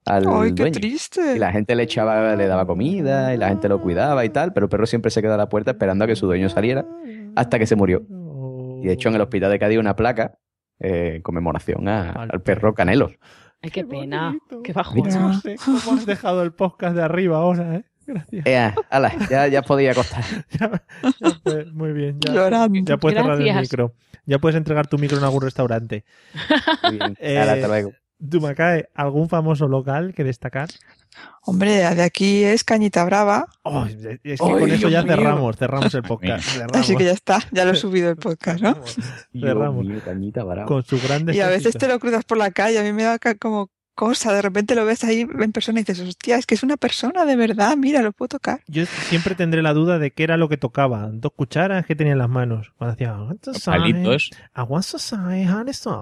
al 0.05 0.25
Ay, 0.27 0.53
qué 0.53 0.63
dueño. 0.63 0.73
triste. 0.73 1.35
Y 1.35 1.39
la 1.39 1.51
gente 1.51 1.75
le 1.75 1.83
echaba, 1.83 2.35
le 2.35 2.47
daba 2.47 2.65
comida 2.65 3.33
y 3.33 3.37
la 3.37 3.49
gente 3.49 3.69
lo 3.69 3.81
cuidaba 3.81 4.25
y 4.25 4.29
tal, 4.29 4.53
pero 4.53 4.65
el 4.65 4.69
perro 4.69 4.85
siempre 4.85 5.11
se 5.11 5.21
quedó 5.21 5.33
a 5.33 5.37
la 5.37 5.49
puerta 5.49 5.71
esperando 5.71 6.03
a 6.03 6.07
que 6.07 6.15
su 6.15 6.25
dueño 6.25 6.49
saliera 6.49 6.85
hasta 7.35 7.59
que 7.59 7.65
se 7.65 7.75
murió. 7.75 8.03
Y 8.81 8.87
de 8.87 8.93
hecho 8.93 9.09
en 9.09 9.15
el 9.15 9.21
hospital 9.21 9.51
de 9.51 9.59
Cádiz 9.59 9.79
una 9.79 9.95
placa 9.95 10.37
eh, 10.79 11.13
en 11.15 11.21
conmemoración 11.21 11.87
a- 11.87 12.11
al 12.11 12.41
perro 12.41 12.73
Canelo. 12.73 13.11
Ay, 13.61 13.71
qué 13.71 13.83
pena. 13.85 14.37
Qué 14.63 14.73
bajo. 14.73 14.95
No 14.95 15.33
sé 15.39 15.55
cómo 15.63 15.97
has 15.97 16.05
dejado 16.05 16.43
el 16.43 16.53
podcast 16.53 16.95
de 16.95 17.01
arriba 17.03 17.37
ahora, 17.37 17.75
¿eh? 17.77 17.83
Gracias. 18.07 18.45
Ea, 18.45 18.75
ala, 18.91 19.11
ya, 19.29 19.47
ya 19.47 19.61
podía 19.63 19.91
acostar. 19.91 20.23
Ya 20.59 20.69
puedes- 21.43 21.73
muy 21.73 21.91
bien. 21.93 22.19
Ya, 22.19 22.33
Llorando. 22.33 22.79
ya 22.83 22.97
puedes 22.97 23.17
cerrar 23.17 23.37
el 23.39 23.45
Gracias. 23.45 23.61
micro. 23.63 23.93
Ya 24.27 24.37
puedes 24.39 24.55
entregar 24.55 24.85
tu 24.87 24.97
micro 24.99 25.17
en 25.17 25.23
algún 25.23 25.41
restaurante. 25.41 26.03
Muy 26.83 26.97
bien. 26.99 27.17
Eh, 27.19 27.39
Ala, 27.39 27.53
hasta 27.53 27.67
luego. 27.67 27.91
Dumacae, 28.19 28.89
¿algún 28.93 29.27
famoso 29.29 29.67
local 29.67 30.13
que 30.13 30.23
destacar? 30.23 30.69
Hombre, 31.41 31.71
de 31.93 32.01
aquí 32.01 32.43
es 32.43 32.63
Cañita 32.63 33.05
Brava. 33.05 33.47
Oh, 33.63 33.85
es 33.85 33.95
que 34.23 34.37
con 34.37 34.69
eso 34.69 34.89
ya 34.89 35.03
mío. 35.03 35.15
cerramos, 35.15 35.57
cerramos 35.57 35.93
el 35.93 36.01
podcast. 36.01 36.43
cerramos. 36.43 36.77
Así 36.77 36.95
que 36.95 37.05
ya 37.05 37.11
está, 37.11 37.39
ya 37.51 37.65
lo 37.65 37.71
he 37.71 37.75
subido 37.75 38.09
el 38.09 38.15
podcast, 38.15 38.61
¿no? 38.61 38.75
Cerramos. 39.39 39.85
Mío, 39.85 40.01
cañita 40.03 40.43
brava. 40.43 40.65
Con 40.65 40.83
sus 40.83 41.03
grandes 41.03 41.35
Y 41.35 41.41
a 41.41 41.47
veces 41.47 41.77
te 41.77 41.87
lo 41.87 41.99
cruzas 41.99 42.25
por 42.25 42.37
la 42.37 42.49
calle, 42.49 42.79
a 42.79 42.83
mí 42.83 42.93
me 42.93 43.03
da 43.03 43.19
como 43.39 43.69
cosa, 43.95 44.33
de 44.33 44.41
repente 44.41 44.75
lo 44.75 44.85
ves 44.85 45.03
ahí 45.03 45.21
en 45.21 45.51
persona 45.51 45.79
y 45.79 45.83
dices, 45.83 46.07
hostia, 46.07 46.37
es 46.37 46.45
que 46.45 46.55
es 46.55 46.63
una 46.63 46.77
persona 46.77 47.25
de 47.25 47.35
verdad, 47.35 47.75
mira, 47.77 48.01
lo 48.01 48.11
puedo 48.11 48.27
tocar. 48.29 48.61
Yo 48.67 48.85
siempre 48.85 49.33
tendré 49.35 49.61
la 49.63 49.73
duda 49.73 49.97
de 49.97 50.11
qué 50.11 50.23
era 50.23 50.37
lo 50.37 50.49
que 50.49 50.57
tocaba. 50.57 51.09
Dos 51.11 51.31
cucharas 51.35 51.85
que 51.85 51.95
tenía 51.95 52.13
en 52.13 52.19
las 52.19 52.29
manos. 52.29 52.71
Cuando 52.77 52.93
hacía... 52.93 53.15
"I 53.17 53.21
want 53.27 53.41
to 53.41 53.53
sign, 53.53 53.79
Palitos. 53.79 54.29
I 54.55 54.61
want 54.67 54.85
to 54.91 54.99
sign, 54.99 55.47
honey, 55.49 55.73
sign. 55.73 55.93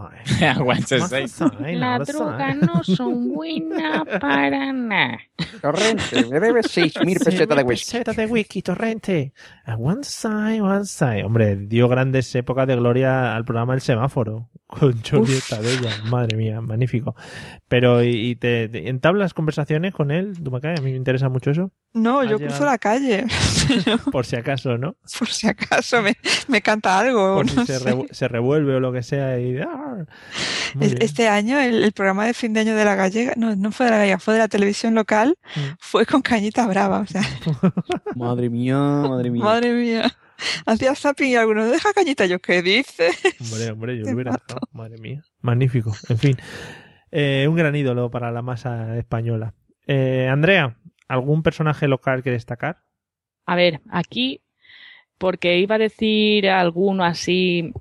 I 0.41 0.59
want 0.61 0.87
to 0.87 0.95
I 0.95 0.99
want 0.99 1.09
sign. 1.11 1.21
to 1.23 1.27
sign, 1.29 1.79
La 1.79 1.95
I 1.95 1.97
want 1.99 2.05
to 2.07 2.13
droga 2.13 2.49
sign". 2.51 2.59
no 2.61 2.83
son 2.83 3.29
buena 3.33 4.03
para 4.19 4.73
nada. 4.73 5.19
Torrente, 5.61 6.25
me 6.29 6.39
debes 6.39 6.65
6.000 6.77 7.23
pesetas 7.23 7.57
de 7.57 7.63
whisky. 7.63 7.91
pesetas 7.91 8.15
de 8.17 8.25
whisky, 8.25 8.61
torrente. 8.61 9.33
I 9.67 9.73
want 9.75 10.03
to 10.03 10.85
sign. 10.85 11.23
Hombre, 11.25 11.55
dio 11.57 11.87
grandes 11.87 12.33
épocas 12.35 12.67
de 12.67 12.75
gloria 12.75 13.35
al 13.35 13.45
programa 13.45 13.73
El 13.75 13.81
Semáforo. 13.81 14.49
Con 14.65 15.01
Johnny 15.03 15.37
Tadella. 15.47 16.03
Madre 16.09 16.35
mía, 16.35 16.59
magnífico. 16.59 17.15
Pero, 17.67 17.82
¿y 18.03 18.31
y 18.31 18.35
te, 18.35 18.69
te- 18.69 18.87
entablas 18.89 19.33
conversaciones 19.33 19.93
con 19.93 20.11
él, 20.11 20.33
Dumacay? 20.39 20.75
A 20.77 20.81
mí 20.81 20.91
me 20.91 20.97
interesa 20.97 21.29
mucho 21.29 21.51
eso. 21.51 21.71
No, 21.93 22.19
Has 22.21 22.29
yo 22.29 22.37
llegado- 22.37 22.49
cruzo 22.55 22.65
la 22.65 22.77
calle, 22.77 23.25
Por 24.11 24.25
si 24.25 24.35
acaso, 24.35 24.77
¿no? 24.77 24.95
por 25.19 25.27
si 25.29 25.47
acaso 25.47 26.01
me, 26.01 26.15
me 26.47 26.61
canta 26.61 26.97
algo. 26.99 27.35
Por 27.35 27.49
si 27.49 27.55
no 27.55 27.65
se, 27.65 27.79
sé. 27.79 27.85
revu- 27.91 28.07
se 28.11 28.27
revuelve 28.27 28.75
o 28.75 28.79
lo 28.79 28.91
que 28.91 29.03
sea. 29.03 29.39
Y... 29.39 29.57
¡ah! 29.59 30.05
Es-. 30.79 30.95
Este 30.99 31.27
año 31.27 31.59
el, 31.59 31.83
el 31.83 31.91
programa 31.91 32.25
de 32.25 32.33
fin 32.33 32.53
de 32.53 32.61
año 32.61 32.75
de 32.75 32.85
la 32.85 32.95
gallega, 32.95 33.33
no, 33.37 33.55
no 33.55 33.71
fue 33.71 33.85
de 33.87 33.91
la 33.91 33.97
gallega, 33.99 34.19
fue 34.19 34.33
de 34.33 34.39
la 34.39 34.47
televisión 34.47 34.95
local, 34.95 35.37
Mm. 35.55 35.59
fue 35.79 36.05
con 36.05 36.21
Cañita 36.21 36.65
Brava, 36.67 36.99
o 37.01 37.05
sea, 37.07 37.21
Madre 38.15 38.49
mía, 38.49 38.77
madre 38.77 39.29
mía. 39.29 39.43
madre 39.43 39.73
mía. 39.73 40.11
Hacía 40.65 40.93
zapping 40.95 41.29
y 41.29 41.35
algunos, 41.35 41.69
deja 41.71 41.93
Cañita, 41.93 42.25
yo, 42.25 42.39
¿qué 42.39 42.61
dice? 42.61 43.09
Hombre, 43.39 43.71
hombre, 43.71 43.97
yo 43.99 44.05
lo 44.05 44.11
hubiera 44.13 44.31
dejado. 44.31 44.67
Madre 44.73 44.97
mía. 44.97 45.23
Magnífico. 45.41 45.95
En 46.09 46.17
fin. 46.17 46.37
Eh, 47.15 47.45
un 47.47 47.55
gran 47.55 47.75
ídolo 47.75 48.09
para 48.09 48.31
la 48.31 48.41
masa 48.41 48.97
española. 48.97 49.53
Eh, 49.85 50.27
Andrea, 50.31 50.77
¿algún 51.07 51.43
personaje 51.43 51.87
local 51.87 52.23
que 52.23 52.31
destacar? 52.31 52.79
A 53.45 53.55
ver, 53.55 53.81
aquí, 53.91 54.41
porque 55.19 55.59
iba 55.59 55.75
a 55.75 55.77
decir 55.77 56.49
alguno 56.49 57.03
así, 57.03 57.71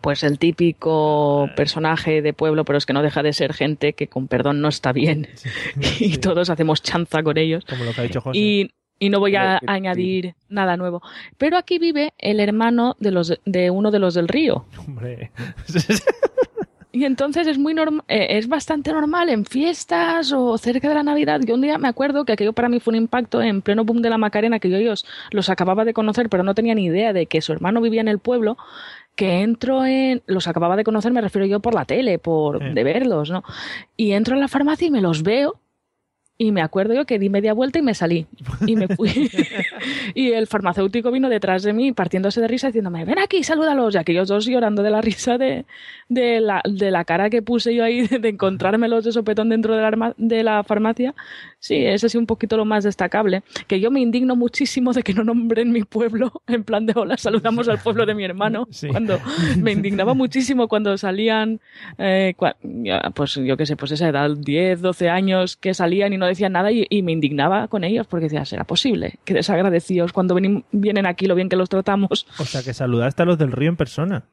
pues 0.00 0.22
el 0.22 0.38
típico 0.38 1.50
personaje 1.56 2.22
de 2.22 2.32
pueblo, 2.32 2.64
pero 2.64 2.78
es 2.78 2.86
que 2.86 2.94
no 2.94 3.02
deja 3.02 3.22
de 3.22 3.34
ser 3.34 3.52
gente 3.52 3.92
que 3.92 4.08
con 4.08 4.28
perdón 4.28 4.62
no 4.62 4.68
está 4.68 4.92
bien. 4.92 5.28
Y 6.00 6.16
todos 6.16 6.48
hacemos 6.48 6.82
chanza 6.82 7.22
con 7.22 7.36
ellos. 7.36 7.66
Como 7.66 7.84
lo 7.84 7.92
que 7.92 8.00
ha 8.00 8.04
dicho 8.04 8.22
José. 8.22 8.38
Y, 8.38 8.70
y 8.98 9.10
no 9.10 9.20
voy 9.20 9.36
a 9.36 9.60
añadir 9.66 10.36
nada 10.48 10.78
nuevo. 10.78 11.02
Pero 11.36 11.58
aquí 11.58 11.78
vive 11.78 12.14
el 12.16 12.40
hermano 12.40 12.96
de, 12.98 13.10
los, 13.10 13.38
de 13.44 13.70
uno 13.70 13.90
de 13.90 13.98
los 13.98 14.14
del 14.14 14.26
río. 14.26 14.64
Hombre. 14.78 15.32
Y 16.90 17.04
entonces 17.04 17.46
es 17.46 17.58
muy 17.58 17.74
eh, 18.08 18.26
es 18.38 18.48
bastante 18.48 18.92
normal 18.92 19.28
en 19.28 19.44
fiestas 19.44 20.32
o 20.32 20.56
cerca 20.56 20.88
de 20.88 20.94
la 20.94 21.02
Navidad. 21.02 21.40
Yo 21.44 21.54
un 21.54 21.60
día 21.60 21.76
me 21.76 21.88
acuerdo 21.88 22.24
que 22.24 22.32
aquello 22.32 22.54
para 22.54 22.70
mí 22.70 22.80
fue 22.80 22.92
un 22.92 22.96
impacto 22.96 23.42
en 23.42 23.60
pleno 23.60 23.84
boom 23.84 24.00
de 24.00 24.08
la 24.08 24.16
Macarena, 24.16 24.58
que 24.58 24.70
yo 24.70 24.78
ellos 24.78 25.04
los 25.30 25.50
acababa 25.50 25.84
de 25.84 25.92
conocer, 25.92 26.30
pero 26.30 26.42
no 26.42 26.54
tenía 26.54 26.74
ni 26.74 26.86
idea 26.86 27.12
de 27.12 27.26
que 27.26 27.42
su 27.42 27.52
hermano 27.52 27.82
vivía 27.82 28.00
en 28.00 28.08
el 28.08 28.18
pueblo. 28.18 28.56
Que 29.16 29.42
entro 29.42 29.84
en. 29.84 30.22
Los 30.26 30.46
acababa 30.46 30.76
de 30.76 30.84
conocer, 30.84 31.12
me 31.12 31.20
refiero 31.20 31.44
yo 31.46 31.60
por 31.60 31.74
la 31.74 31.84
tele, 31.84 32.18
por 32.18 32.72
de 32.72 32.84
verlos, 32.84 33.30
¿no? 33.30 33.42
Y 33.96 34.12
entro 34.12 34.34
en 34.34 34.40
la 34.40 34.48
farmacia 34.48 34.86
y 34.86 34.90
me 34.90 35.00
los 35.02 35.22
veo. 35.24 35.60
Y 36.40 36.52
me 36.52 36.62
acuerdo 36.62 36.94
yo 36.94 37.04
que 37.04 37.18
di 37.18 37.28
media 37.28 37.52
vuelta 37.52 37.80
y 37.80 37.82
me 37.82 37.94
salí. 37.94 38.26
Y 38.64 38.76
me 38.76 38.86
fui. 38.86 39.10
y 40.14 40.30
el 40.30 40.46
farmacéutico 40.46 41.10
vino 41.10 41.28
detrás 41.28 41.64
de 41.64 41.72
mí 41.72 41.92
partiéndose 41.92 42.40
de 42.40 42.46
risa 42.46 42.68
diciéndome, 42.68 43.04
ven 43.04 43.18
aquí, 43.18 43.42
salúdalos. 43.42 43.96
Y 43.96 43.98
aquellos 43.98 44.28
dos 44.28 44.46
llorando 44.46 44.84
de 44.84 44.90
la 44.90 45.00
risa 45.00 45.36
de, 45.36 45.66
de, 46.08 46.40
la, 46.40 46.62
de 46.64 46.92
la 46.92 47.04
cara 47.04 47.28
que 47.28 47.42
puse 47.42 47.74
yo 47.74 47.82
ahí 47.82 48.06
de 48.06 48.28
encontrármelos 48.28 49.04
de 49.04 49.10
sopetón 49.10 49.48
dentro 49.48 49.74
de 49.74 49.82
la, 49.82 50.14
de 50.16 50.44
la 50.44 50.62
farmacia. 50.62 51.12
Sí, 51.60 51.74
ese 51.84 52.08
sí 52.08 52.16
un 52.18 52.26
poquito 52.26 52.56
lo 52.56 52.64
más 52.64 52.84
destacable. 52.84 53.42
Que 53.66 53.80
yo 53.80 53.90
me 53.90 54.00
indigno 54.00 54.36
muchísimo 54.36 54.92
de 54.92 55.02
que 55.02 55.12
no 55.12 55.24
nombren 55.24 55.72
mi 55.72 55.82
pueblo 55.82 56.32
en 56.46 56.62
plan 56.64 56.86
de 56.86 56.92
hola, 56.96 57.16
saludamos 57.16 57.68
al 57.68 57.78
pueblo 57.78 58.06
de 58.06 58.14
mi 58.14 58.24
hermano. 58.24 58.68
Sí. 58.70 58.88
Cuando 58.88 59.18
me 59.58 59.72
indignaba 59.72 60.14
muchísimo 60.14 60.68
cuando 60.68 60.96
salían, 60.96 61.60
eh, 61.98 62.34
cua- 62.38 62.54
pues 63.12 63.34
yo 63.34 63.56
qué 63.56 63.66
sé, 63.66 63.76
pues 63.76 63.90
esa 63.92 64.08
edad, 64.08 64.30
10, 64.36 64.80
12 64.80 65.08
años 65.10 65.56
que 65.56 65.74
salían 65.74 66.12
y 66.12 66.16
no 66.16 66.26
decían 66.26 66.52
nada 66.52 66.70
y, 66.70 66.86
y 66.88 67.02
me 67.02 67.12
indignaba 67.12 67.66
con 67.68 67.82
ellos 67.82 68.06
porque 68.06 68.24
decía, 68.26 68.44
¿será 68.44 68.64
posible? 68.64 69.14
Que 69.24 69.34
desagradecidos 69.34 70.12
cuando 70.12 70.36
veni- 70.36 70.64
vienen 70.70 71.06
aquí 71.06 71.26
lo 71.26 71.34
bien 71.34 71.48
que 71.48 71.56
los 71.56 71.68
tratamos. 71.68 72.26
O 72.38 72.44
sea, 72.44 72.62
que 72.62 72.72
saludaste 72.72 73.22
a 73.22 73.26
los 73.26 73.36
del 73.38 73.50
río 73.52 73.68
en 73.70 73.76
persona. 73.76 74.24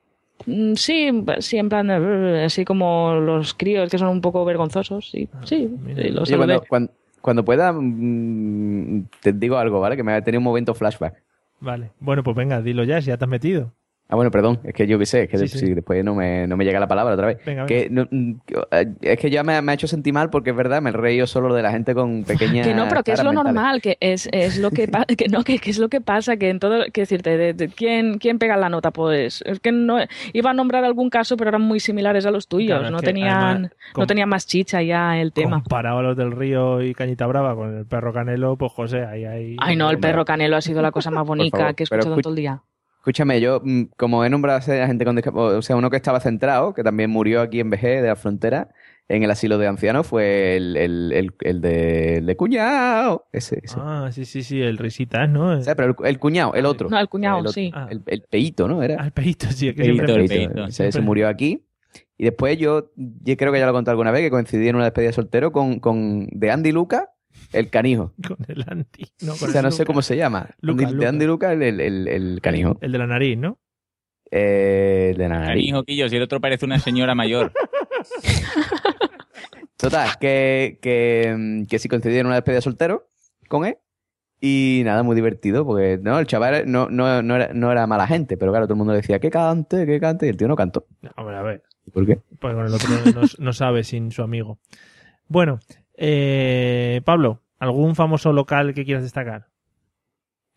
Mm, 0.45 0.73
Sí, 0.75 1.09
sí, 1.39 1.57
en 1.57 1.69
plan, 1.69 1.87
de, 1.87 2.43
así 2.45 2.65
como 2.65 3.15
los 3.15 3.53
críos 3.55 3.89
que 3.89 3.97
son 3.97 4.09
un 4.09 4.21
poco 4.21 4.45
vergonzosos, 4.45 5.09
sí, 5.09 5.27
sí, 5.45 5.69
sí, 5.95 6.09
los 6.11 6.29
saludé. 6.29 6.37
cuando, 6.59 6.63
cuando, 6.67 6.91
cuando 7.25 7.43
pueda, 7.43 7.73
mm, 7.73 9.07
te 9.19 9.33
digo 9.33 9.57
algo, 9.57 9.79
¿vale? 9.79 9.97
Que 9.97 10.03
me 10.03 10.13
ha 10.13 10.23
tenido 10.23 10.37
un 10.39 10.43
momento 10.43 10.75
flashback. 10.75 11.23
Vale. 11.59 11.89
Bueno, 11.99 12.21
pues 12.21 12.35
venga, 12.35 12.61
dilo 12.61 12.83
ya, 12.83 13.01
si 13.01 13.07
ya 13.07 13.17
te 13.17 13.25
has 13.25 13.29
metido. 13.29 13.73
Ah, 14.07 14.15
bueno, 14.15 14.29
perdón, 14.29 14.59
es 14.63 14.71
que 14.75 14.85
yo 14.85 14.99
qué 14.99 15.07
sé, 15.07 15.23
es 15.23 15.29
que 15.29 15.37
Sí, 15.39 15.43
de- 15.45 15.47
sí. 15.49 15.57
si 15.57 15.73
después 15.73 16.03
no 16.05 16.13
me, 16.13 16.45
no 16.45 16.55
me 16.57 16.63
llega 16.63 16.79
la 16.79 16.87
palabra 16.87 17.15
otra 17.15 17.25
vez. 17.25 17.39
Venga, 17.43 17.65
que, 17.65 17.87
no, 17.89 18.07
mm, 18.11 18.33
que- 18.45 18.87
es 19.01 19.17
que 19.19 19.31
ya 19.31 19.41
me, 19.43 19.59
me 19.63 19.71
ha 19.71 19.75
hecho 19.75 19.87
sentir 19.87 20.13
mal 20.13 20.29
porque 20.29 20.51
es 20.51 20.55
verdad, 20.55 20.79
me 20.79 20.91
he 20.91 20.93
reído 20.93 21.25
solo 21.25 21.55
de 21.55 21.63
la 21.63 21.71
gente 21.71 21.95
con 21.95 22.23
pequeñas. 22.23 22.67
Que 22.67 22.75
no, 22.75 22.87
pero 22.87 23.01
que 23.03 23.13
es 23.13 23.23
lo 23.23 23.31
mentales. 23.31 23.53
normal, 23.55 23.81
que 23.81 23.97
es, 23.99 24.29
es 24.31 24.59
lo 24.59 24.69
que, 24.69 24.87
que 25.17 25.27
no, 25.27 25.43
que, 25.43 25.57
que 25.57 25.71
es 25.71 25.79
lo 25.79 25.89
que 25.89 26.01
pasa, 26.01 26.37
que 26.37 26.49
en 26.51 26.59
todo, 26.59 26.83
que 26.93 27.01
decirte, 27.01 27.35
de, 27.35 27.53
de- 27.55 27.67
¿quién, 27.69 28.19
¿quién 28.19 28.37
pega 28.37 28.57
la 28.57 28.69
nota? 28.69 28.91
Pues 28.91 29.41
es 29.43 29.59
que 29.59 29.71
no, 29.71 29.97
iba 30.33 30.51
a 30.51 30.53
nombrar 30.53 30.83
algún 30.83 31.09
caso, 31.09 31.35
pero 31.35 31.49
eran 31.49 31.63
muy 31.63 31.79
similares 31.79 32.27
a 32.27 32.31
los 32.31 32.47
tuyos, 32.47 32.77
Claro, 32.77 32.91
no 32.91 32.99
tenían, 32.99 33.29
además, 33.43 33.61
no 33.61 33.69
com- 33.93 34.05
tenía 34.07 34.27
más 34.27 34.45
chicha 34.45 34.83
ya 34.83 35.17
el 35.19 35.33
tema. 35.33 35.61
Comparado 35.63 35.97
a 35.97 36.03
los 36.03 36.15
del 36.15 36.31
río 36.31 36.83
y 36.83 36.93
Cañita 36.93 37.25
Brava 37.25 37.55
con 37.55 37.75
el 37.79 37.85
perro 37.87 38.13
Canelo, 38.13 38.55
pues 38.55 38.71
José, 38.71 39.03
ahí 39.03 39.25
hay... 39.25 39.55
Ay 39.59 39.75
no, 39.75 39.89
el 39.89 39.97
perro 39.97 40.25
canelo 40.25 40.57
ha 40.57 40.61
sido 40.61 40.83
la 40.83 40.91
cosa 40.91 41.09
más 41.09 41.25
bonita 41.25 41.57
favor, 41.57 41.73
que 41.73 41.81
he 41.81 41.85
escuchado 41.85 42.15
en 42.17 42.21
todo 42.21 42.29
el 42.31 42.35
día. 42.37 42.61
Escúchame, 43.05 43.39
yo, 43.39 43.61
mm, 43.63 43.83
como 43.97 44.25
he 44.25 44.31
nombrado 44.31 44.57
a 44.57 44.87
gente 44.87 45.05
con 45.05 45.15
discapacidad, 45.15 45.57
o 45.59 45.61
sea, 45.61 45.75
uno 45.75 45.91
que 45.91 45.95
estaba 45.95 46.19
centrado, 46.19 46.73
que 46.73 46.83
también 46.83 47.11
murió 47.11 47.41
aquí 47.41 47.59
en 47.59 47.69
VG 47.69 48.01
de 48.01 48.07
la 48.07 48.15
frontera, 48.15 48.69
en 49.07 49.21
el 49.21 49.29
asilo 49.29 49.59
de 49.59 49.67
ancianos 49.67 50.07
fue 50.07 50.55
el, 50.55 50.75
el, 50.75 51.11
el, 51.13 51.33
el 51.41 51.61
de, 51.61 52.17
el 52.17 52.25
de 52.25 52.35
cuñado. 52.35 53.27
Ese, 53.31 53.59
ese. 53.61 53.77
Ah, 53.79 54.09
sí, 54.11 54.25
sí, 54.25 54.41
sí, 54.41 54.59
el 54.59 54.79
risitas, 54.79 55.29
¿no? 55.29 55.51
O 55.51 55.61
sea, 55.61 55.75
pero 55.75 55.95
el, 55.99 56.07
el 56.07 56.17
cuñado, 56.17 56.55
el 56.55 56.65
otro. 56.65 56.89
No, 56.89 56.99
el 56.99 57.07
cuñado, 57.07 57.37
el, 57.37 57.41
otro. 57.41 57.53
sí. 57.53 57.71
El, 57.91 58.01
el 58.07 58.23
peito, 58.23 58.67
¿no? 58.67 58.81
Era. 58.81 58.99
Al 58.99 59.11
peito, 59.11 59.51
sí, 59.51 59.67
es 59.67 59.75
que 59.75 59.83
Peito, 59.83 60.07
siempre... 60.07 60.23
el 60.23 60.49
peito. 60.49 60.65
Ese 60.65 61.01
murió 61.01 61.27
aquí. 61.27 61.63
Y 62.17 62.23
después 62.23 62.57
yo, 62.57 62.91
yo 62.95 63.37
creo 63.37 63.53
que 63.53 63.59
ya 63.59 63.67
lo 63.67 63.73
conté 63.73 63.91
alguna 63.91 64.09
vez, 64.09 64.23
que 64.23 64.31
coincidí 64.31 64.67
en 64.67 64.77
una 64.77 64.85
despedida 64.85 65.09
de 65.09 65.13
soltero 65.13 65.51
con, 65.51 65.79
con 65.79 66.27
de 66.31 66.49
Andy 66.49 66.71
Luca, 66.71 67.11
el 67.55 67.69
canijo. 67.69 68.13
Con 68.27 68.37
el 68.47 68.63
anti. 68.67 69.05
No, 69.21 69.35
con 69.35 69.49
O 69.49 69.51
sea, 69.51 69.61
no 69.61 69.71
sé 69.71 69.85
cómo 69.85 70.01
se 70.01 70.17
llama. 70.17 70.49
Luca, 70.61 70.83
Andy- 70.83 70.93
Luca. 70.93 71.03
De 71.03 71.07
Andy 71.09 71.25
Luca, 71.25 71.53
el, 71.53 71.61
el, 72.07 72.39
canijo. 72.41 72.77
El 72.81 72.91
de 72.91 72.97
la 72.97 73.07
nariz, 73.07 73.37
¿no? 73.37 73.59
Eh, 74.31 75.09
el 75.11 75.17
de 75.17 75.29
la 75.29 75.39
nariz. 75.39 75.61
Canijo, 75.63 75.83
Quillo, 75.83 76.09
si 76.09 76.15
el 76.17 76.23
otro 76.23 76.41
parece 76.41 76.65
una 76.65 76.79
señora 76.79 77.15
mayor. 77.15 77.51
Total, 79.77 80.09
que, 80.19 80.79
que, 80.81 81.65
que 81.69 81.79
sí 81.79 81.89
coincidí 81.89 82.17
en 82.17 82.25
una 82.27 82.35
despedida 82.35 82.57
de 82.57 82.61
soltero 82.61 83.07
con 83.49 83.65
él. 83.65 83.77
Y 84.41 84.81
nada, 84.85 85.01
muy 85.03 85.15
divertido, 85.15 85.65
porque 85.65 85.97
no, 86.01 86.19
el 86.19 86.27
chaval 86.27 86.69
no, 86.69 86.89
no, 86.89 87.21
no, 87.23 87.35
era, 87.35 87.53
no 87.53 87.71
era 87.71 87.87
mala 87.87 88.05
gente, 88.05 88.37
pero 88.37 88.51
claro, 88.51 88.65
todo 88.67 88.73
el 88.73 88.77
mundo 88.77 88.93
le 88.93 88.99
decía 89.01 89.19
que 89.19 89.31
cante, 89.31 89.85
que 89.85 89.99
cante, 89.99 90.27
y 90.27 90.29
el 90.29 90.37
tío 90.37 90.47
no 90.47 90.55
cantó. 90.55 90.85
Hombre, 91.15 91.35
a 91.35 91.41
ver. 91.41 91.63
¿Por 91.93 92.05
qué? 92.05 92.19
Pues 92.39 92.53
con 92.53 92.65
el 92.65 92.73
otro 92.73 92.89
no, 93.15 93.21
no 93.39 93.53
sabe 93.53 93.83
sin 93.83 94.11
su 94.11 94.21
amigo. 94.23 94.59
Bueno, 95.27 95.59
eh, 95.95 97.01
Pablo, 97.05 97.41
¿algún 97.59 97.95
famoso 97.95 98.33
local 98.33 98.73
que 98.73 98.85
quieras 98.85 99.03
destacar? 99.03 99.47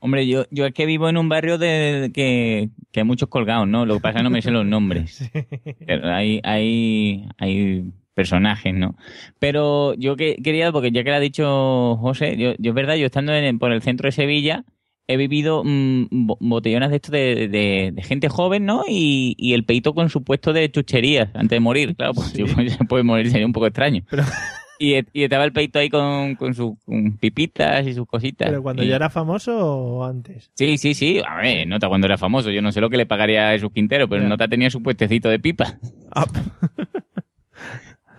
Hombre, 0.01 0.29
yo, 0.29 0.45
yo 0.53 0.65
es 0.67 0.73
que 0.75 0.87
vivo 0.87 1.09
en 1.09 1.17
un 1.17 1.29
barrio 1.29 1.59
de 1.59 2.13
que, 2.15 2.71
que 2.93 3.01
hay 3.01 3.05
muchos 3.05 3.29
colgados, 3.29 3.67
¿no? 3.67 3.85
Lo 3.85 3.95
que 3.95 4.01
pasa 4.01 4.19
es 4.19 4.21
que 4.21 4.23
no 4.25 4.31
me 4.31 4.43
sé 4.43 4.51
los 4.53 4.65
nombres. 4.65 5.29
Pero 5.87 6.09
hay, 6.15 6.41
hay, 6.45 7.27
hay 7.37 7.91
personajes, 8.15 8.73
¿no? 8.75 8.97
Pero 9.41 9.95
yo 9.95 10.15
que, 10.15 10.37
quería, 10.37 10.71
porque 10.71 10.93
ya 10.93 11.03
que 11.03 11.11
lo 11.11 11.17
ha 11.17 11.21
dicho 11.21 11.97
José, 11.97 12.37
yo, 12.37 12.53
yo 12.59 12.71
es 12.71 12.75
verdad, 12.77 12.95
yo 12.95 13.07
estando 13.07 13.35
en- 13.35 13.59
por 13.59 13.73
el 13.73 13.83
centro 13.83 14.07
de 14.07 14.13
Sevilla, 14.13 14.65
he 15.09 15.17
vivido 15.17 15.63
mm, 15.65 16.07
bo- 16.11 16.39
botellonas 16.41 16.91
de 16.91 16.97
esto 16.97 17.11
de, 17.11 17.49
de- 17.49 17.91
de 17.93 18.03
gente 18.03 18.29
joven, 18.29 18.67
¿no? 18.67 18.85
Y, 18.89 19.35
y 19.37 19.55
el 19.55 19.65
peito 19.65 19.95
con 19.95 20.11
su 20.11 20.23
puesto 20.23 20.53
de 20.53 20.71
chucherías 20.71 21.31
antes 21.35 21.57
de 21.57 21.61
morir, 21.61 21.97
claro, 21.97 22.15
pues 22.15 22.29
si 22.29 22.47
se 22.47 22.85
puede 22.89 23.03
morir 23.03 23.31
sería 23.33 23.47
un 23.47 23.53
poco 23.53 23.67
extraño. 23.67 24.05
Y, 24.79 24.95
y 25.13 25.25
estaba 25.25 25.45
el 25.45 25.53
peito 25.53 25.79
ahí 25.81 25.89
con, 25.91 26.37
con 26.37 26.55
sus 26.55 26.75
pipitas 27.21 27.85
y 27.87 27.95
sus 27.95 28.07
cositas. 28.07 28.49
¿Pero 28.49 28.63
cuando 28.63 28.83
Y- 28.85 28.89
ya 28.89 28.97
era 28.97 29.11
famoso 29.11 29.59
o 29.59 30.05
antes? 30.05 30.51
Sí, 30.55 30.79
sí, 30.79 30.95
sí. 30.95 31.21
A 31.27 31.37
ver, 31.43 31.67
Nota 31.67 31.89
cuando 31.89 32.07
era 32.07 32.17
famoso. 32.17 32.51
Yo 32.51 32.63
no 32.63 32.71
sé 32.71 32.81
lo 32.81 32.89
que 32.89 32.97
le 32.97 33.07
pagaría 33.07 33.49
a 33.49 33.53
Jesús 33.53 33.73
Quintero, 33.75 34.09
pero. 34.09 34.29
Nota 34.29 34.47
tenía 34.49 34.71
su 34.71 34.83
puestecito 34.83 35.29
de 35.29 35.39
pipa. 35.41 35.79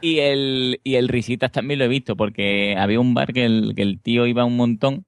y 0.02 0.20
el, 0.20 0.80
y 0.84 0.96
el 0.96 1.08
Risitas 1.10 1.52
también 1.52 1.80
lo 1.80 1.86
he 1.86 1.90
visto, 1.90 2.16
porque 2.16 2.76
había 2.78 3.00
un 3.00 3.14
bar 3.14 3.34
que 3.34 3.46
el, 3.46 3.74
que 3.76 3.82
el 3.82 4.00
tío 4.02 4.26
iba 4.28 4.46
un 4.46 4.56
montón, 4.56 5.06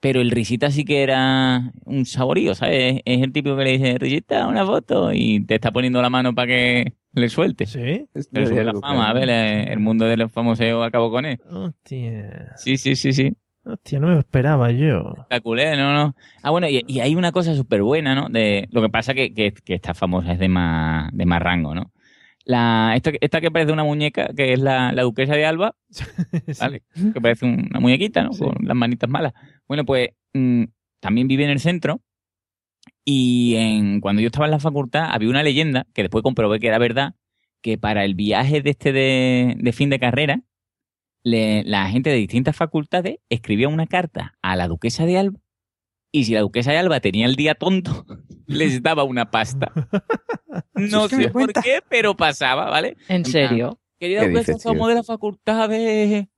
pero 0.00 0.20
el 0.20 0.30
Risitas 0.30 0.74
sí 0.74 0.84
que 0.84 1.02
era 1.02 1.72
un 1.84 2.04
saborío, 2.06 2.54
¿sabes? 2.54 3.00
Es 3.04 3.22
el 3.22 3.32
típico 3.32 3.56
que 3.56 3.64
le 3.64 3.72
dice, 3.78 3.98
Risita, 3.98 4.46
una 4.46 4.64
foto, 4.66 5.12
y 5.12 5.40
te 5.40 5.54
está 5.56 5.72
poniendo 5.72 6.02
la 6.02 6.10
mano 6.10 6.34
para 6.34 6.48
que 6.48 6.92
le 7.16 7.28
suelte. 7.28 7.66
Sí. 7.66 8.08
Sube 8.14 8.64
la 8.64 8.74
fama, 8.74 9.10
a 9.10 9.12
ver, 9.12 9.28
el 9.28 9.78
mundo 9.80 10.04
de 10.04 10.16
los 10.16 10.30
famosos 10.30 10.66
acabó 10.84 11.10
con 11.10 11.24
él. 11.24 11.40
Hostia. 11.50 12.52
Sí, 12.56 12.76
sí, 12.76 12.94
sí, 12.94 13.12
sí. 13.12 13.32
Hostia, 13.64 13.98
no 13.98 14.06
me 14.08 14.14
lo 14.14 14.20
esperaba 14.20 14.70
yo. 14.70 15.12
Espectacular, 15.16 15.76
no, 15.76 15.92
no. 15.92 16.14
Ah, 16.42 16.50
bueno, 16.50 16.68
y, 16.68 16.84
y 16.86 17.00
hay 17.00 17.16
una 17.16 17.32
cosa 17.32 17.54
súper 17.56 17.82
buena, 17.82 18.14
¿no? 18.14 18.28
De, 18.28 18.68
lo 18.70 18.80
que 18.80 18.90
pasa 18.90 19.12
que, 19.12 19.34
que, 19.34 19.52
que 19.52 19.74
esta 19.74 19.92
famosa 19.92 20.32
es 20.32 20.38
de 20.38 20.48
más, 20.48 21.10
de 21.12 21.26
más 21.26 21.42
rango, 21.42 21.74
¿no? 21.74 21.90
La, 22.44 22.92
esta, 22.94 23.10
esta 23.20 23.40
que 23.40 23.50
parece 23.50 23.72
una 23.72 23.82
muñeca, 23.82 24.28
que 24.36 24.52
es 24.52 24.60
la, 24.60 24.92
la 24.92 25.02
duquesa 25.02 25.34
de 25.34 25.46
Alba, 25.46 25.74
¿vale? 26.60 26.84
Que 27.12 27.20
parece 27.20 27.44
una 27.44 27.80
muñequita, 27.80 28.22
¿no? 28.22 28.30
Con 28.30 28.54
las 28.60 28.76
manitas 28.76 29.10
malas. 29.10 29.32
Bueno, 29.66 29.84
pues 29.84 30.10
mm, 30.32 30.64
también 31.00 31.26
vive 31.26 31.42
en 31.42 31.50
el 31.50 31.58
centro. 31.58 32.02
Y 33.08 33.54
en, 33.54 34.00
cuando 34.00 34.20
yo 34.20 34.26
estaba 34.26 34.46
en 34.46 34.50
la 34.50 34.58
facultad 34.58 35.06
había 35.12 35.30
una 35.30 35.44
leyenda, 35.44 35.86
que 35.94 36.02
después 36.02 36.22
comprobé 36.22 36.58
que 36.58 36.66
era 36.66 36.78
verdad, 36.78 37.14
que 37.62 37.78
para 37.78 38.04
el 38.04 38.16
viaje 38.16 38.60
de 38.62 38.70
este 38.70 38.92
de, 38.92 39.54
de 39.58 39.72
fin 39.72 39.90
de 39.90 40.00
carrera, 40.00 40.42
le- 41.22 41.62
la 41.64 41.88
gente 41.88 42.10
de 42.10 42.16
distintas 42.16 42.56
facultades 42.56 43.18
escribía 43.28 43.68
una 43.68 43.86
carta 43.86 44.34
a 44.42 44.56
la 44.56 44.66
duquesa 44.68 45.06
de 45.06 45.18
Alba 45.18 45.38
y 46.12 46.24
si 46.24 46.34
la 46.34 46.40
duquesa 46.40 46.72
de 46.72 46.78
Alba 46.78 46.98
tenía 47.00 47.26
el 47.26 47.36
día 47.36 47.54
tonto, 47.54 48.04
les 48.48 48.82
daba 48.82 49.04
una 49.04 49.30
pasta. 49.30 49.72
No 50.74 51.08
sé 51.08 51.28
por 51.30 51.52
qué, 51.52 51.80
pero 51.88 52.16
pasaba, 52.16 52.70
¿vale? 52.70 52.96
¿En 53.08 53.24
serio? 53.24 53.78
Querida 53.98 54.22
¿Qué 54.22 54.28
duquesa, 54.28 54.52
dices, 54.52 54.62
tío? 54.62 54.72
somos 54.72 54.88
de 54.88 54.94
la 54.94 55.02
facultad 55.02 55.68
de, 55.68 56.28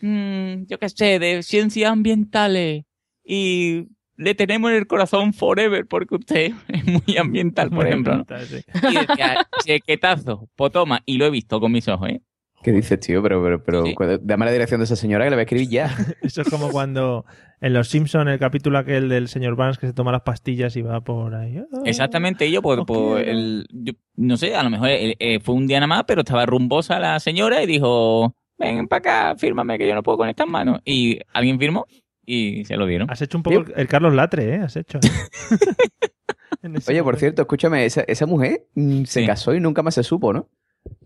mm, 0.00 0.66
yo 0.66 0.78
qué 0.78 0.88
sé, 0.88 1.18
de 1.18 1.42
ciencias 1.42 1.90
ambientales 1.90 2.84
y 3.24 3.88
le 4.18 4.34
tenemos 4.34 4.70
en 4.70 4.76
el 4.76 4.86
corazón 4.86 5.32
forever 5.32 5.86
porque 5.86 6.16
usted 6.16 6.52
es 6.68 6.84
muy 6.84 7.16
ambiental, 7.16 7.70
por 7.70 7.78
Muy 7.84 7.86
ejemplo. 7.88 8.14
¿no? 8.16 8.20
ambiental, 8.28 8.46
sí. 8.46 8.62
Y 8.90 9.06
decía, 9.06 9.46
chequetazo, 9.64 10.48
pues 10.56 10.72
toma, 10.72 11.02
y 11.06 11.16
lo 11.18 11.24
he 11.26 11.30
visto 11.30 11.58
con 11.60 11.72
mis 11.72 11.88
ojos, 11.88 12.10
¿eh? 12.10 12.20
¿Qué 12.60 12.72
dices, 12.72 12.98
tío? 12.98 13.22
Pero, 13.22 13.40
pero, 13.40 13.62
pero 13.62 13.84
cu- 13.94 14.18
dame 14.20 14.44
la 14.44 14.50
dirección 14.50 14.80
de 14.80 14.84
esa 14.84 14.96
señora 14.96 15.22
que 15.24 15.30
le 15.30 15.36
voy 15.36 15.42
a 15.42 15.44
escribir 15.44 15.68
ya. 15.68 15.96
Eso 16.22 16.42
es 16.42 16.50
como 16.50 16.70
cuando 16.70 17.24
en 17.60 17.72
Los 17.72 17.88
Simpson 17.88 18.26
el 18.26 18.40
capítulo 18.40 18.78
aquel 18.78 19.08
del 19.08 19.28
señor 19.28 19.54
Barnes 19.54 19.78
que 19.78 19.86
se 19.86 19.92
toma 19.92 20.10
las 20.10 20.22
pastillas 20.22 20.74
y 20.76 20.82
va 20.82 21.00
por 21.00 21.36
ahí. 21.36 21.58
Ah, 21.58 21.64
Exactamente, 21.84 22.48
y 22.48 22.50
yo, 22.50 22.60
por, 22.60 22.84
por 22.84 23.20
el, 23.20 23.64
yo 23.70 23.92
no 24.16 24.36
sé, 24.36 24.56
a 24.56 24.64
lo 24.64 24.70
mejor 24.70 24.88
eh, 24.88 25.14
eh, 25.20 25.38
fue 25.38 25.54
un 25.54 25.68
día 25.68 25.78
nada 25.78 25.86
más, 25.86 26.04
pero 26.04 26.22
estaba 26.22 26.44
rumbosa 26.46 26.98
la 26.98 27.20
señora 27.20 27.62
y 27.62 27.66
dijo, 27.66 28.34
ven 28.58 28.88
para 28.88 28.98
acá, 29.30 29.36
fírmame 29.38 29.78
que 29.78 29.86
yo 29.86 29.94
no 29.94 30.02
puedo 30.02 30.18
con 30.18 30.28
estas 30.28 30.48
manos. 30.48 30.80
Y 30.84 31.20
alguien 31.32 31.60
firmó 31.60 31.86
y 32.30 32.64
se 32.66 32.76
lo 32.76 32.84
dieron. 32.86 33.10
Has 33.10 33.22
hecho 33.22 33.38
un 33.38 33.42
poco 33.42 33.60
el, 33.60 33.72
el 33.74 33.88
Carlos 33.88 34.14
Latre, 34.14 34.54
¿eh? 34.56 34.60
Has 34.62 34.76
hecho. 34.76 34.98
Oye, 36.88 37.02
por 37.02 37.16
cierto, 37.16 37.42
escúchame, 37.42 37.84
esa, 37.86 38.02
esa 38.02 38.26
mujer 38.26 38.66
mm, 38.74 39.04
se 39.04 39.24
casó 39.24 39.54
y 39.54 39.60
nunca 39.60 39.82
más 39.82 39.94
se 39.94 40.02
supo, 40.02 40.32
¿no? 40.32 40.48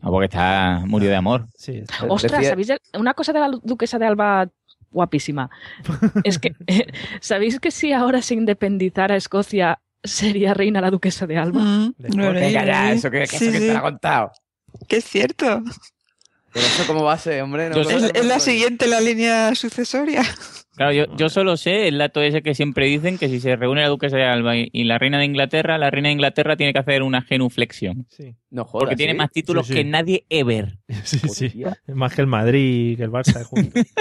Ah, 0.01 0.09
porque 0.11 0.25
está, 0.27 0.83
murió 0.87 1.09
de 1.11 1.17
amor. 1.17 1.47
Sí. 1.55 1.83
Ostras, 2.09 2.33
Decía- 2.41 2.51
¿sabéis 2.51 2.73
una 2.99 3.15
cosa 3.15 3.33
de 3.33 3.41
la 3.41 3.49
duquesa 3.63 3.99
de 3.99 4.07
Alba 4.07 4.49
guapísima? 4.91 5.51
es 6.25 6.39
que, 6.39 6.55
¿sabéis 7.21 7.61
que 7.61 7.71
si 7.71 7.93
ahora 7.93 8.21
se 8.23 8.35
independizara 8.35 9.15
Escocia 9.17 9.81
sería 10.03 10.55
reina 10.55 10.81
la 10.81 10.91
duquesa 10.91 11.27
de 11.27 11.37
Alba? 11.37 11.61
Mm, 11.61 11.95
leído, 11.99 12.51
ya, 12.51 12.91
¿eh? 12.91 12.95
eso 12.95 13.11
que, 13.11 13.27
Sí, 13.27 13.37
eso 13.37 13.53
que 13.53 13.59
sí. 13.61 13.67
te 13.69 13.73
lo 13.73 13.79
ha 13.79 13.83
contado. 13.83 14.33
Que 14.89 14.97
es 14.97 15.05
cierto. 15.05 15.63
Pero 16.53 16.67
eso 16.67 16.85
cómo 16.87 17.03
va 17.05 17.15
a 17.15 17.19
ser, 17.19 17.43
hombre. 17.43 17.71
No 17.71 17.83
sé- 17.85 18.11
Es, 18.15 18.27
la 18.27 18.39
siguiente 18.41 18.85
en 18.85 18.91
la 18.91 19.01
línea 19.01 19.55
sucesoria. 19.55 20.23
Claro, 20.77 20.93
yo, 20.93 21.05
yo 21.17 21.29
solo 21.29 21.57
sé 21.57 21.89
el 21.89 21.99
dato 21.99 22.23
ese 22.23 22.43
que 22.43 22.55
siempre 22.55 22.87
dicen 22.87 23.19
que 23.19 23.29
si 23.29 23.41
se 23.41 23.57
reúne 23.57 23.83
la 23.83 23.89
duquesa 23.89 24.17
de 24.17 24.25
Alba 24.25 24.57
y, 24.57 24.69
y 24.73 24.85
la 24.85 24.99
reina 24.99 25.19
de 25.19 25.27
Inglaterra, 25.27 25.77
la 25.79 25.91
reina 25.91 26.09
de 26.09 26.15
Inglaterra 26.15 26.57
tiene 26.57 26.73
que 26.73 26.79
hacer 26.79 27.03
una 27.03 27.23
genuflexión. 27.23 28.07
Sí. 28.09 28.35
No 28.51 28.65
jodas, 28.65 28.85
Porque 28.85 28.97
tiene 28.97 29.13
¿sí? 29.13 29.19
más 29.19 29.31
títulos 29.31 29.67
Sí, 29.67 29.73
sí. 29.75 29.79
que 29.79 29.85
nadie 29.85 30.27
ever. 30.31 30.79
Sí, 31.05 31.19
sí. 31.29 31.63
Más 31.89 32.15
que 32.15 32.21
el 32.23 32.27
Madrid 32.27 32.93
y 32.93 32.97
que 32.97 33.03
el 33.03 33.11
Barça 33.11 33.43
juntos. 33.45 33.85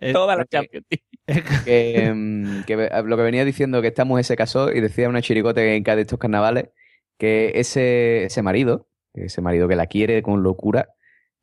Eh, 0.00 0.12
Toda 0.12 0.36
la 0.36 0.44
Champions. 0.46 0.86
tío. 0.88 0.98
que, 1.64 2.12
mm, 2.14 2.62
que 2.64 2.88
lo 3.04 3.16
que 3.16 3.22
venía 3.22 3.44
diciendo 3.44 3.82
que 3.82 3.88
esta 3.88 4.04
mujer 4.04 4.24
se 4.24 4.36
casó 4.36 4.72
y 4.72 4.80
decía 4.80 5.08
una 5.08 5.22
chiricote 5.22 5.74
en 5.76 5.82
cada 5.82 5.96
de 5.96 6.02
estos 6.02 6.20
carnavales 6.20 6.66
que 7.18 7.52
ese, 7.56 8.24
ese 8.24 8.42
marido, 8.42 8.88
ese 9.14 9.40
marido 9.40 9.66
que 9.66 9.74
la 9.74 9.86
quiere 9.86 10.22
con 10.22 10.44
locura, 10.44 10.90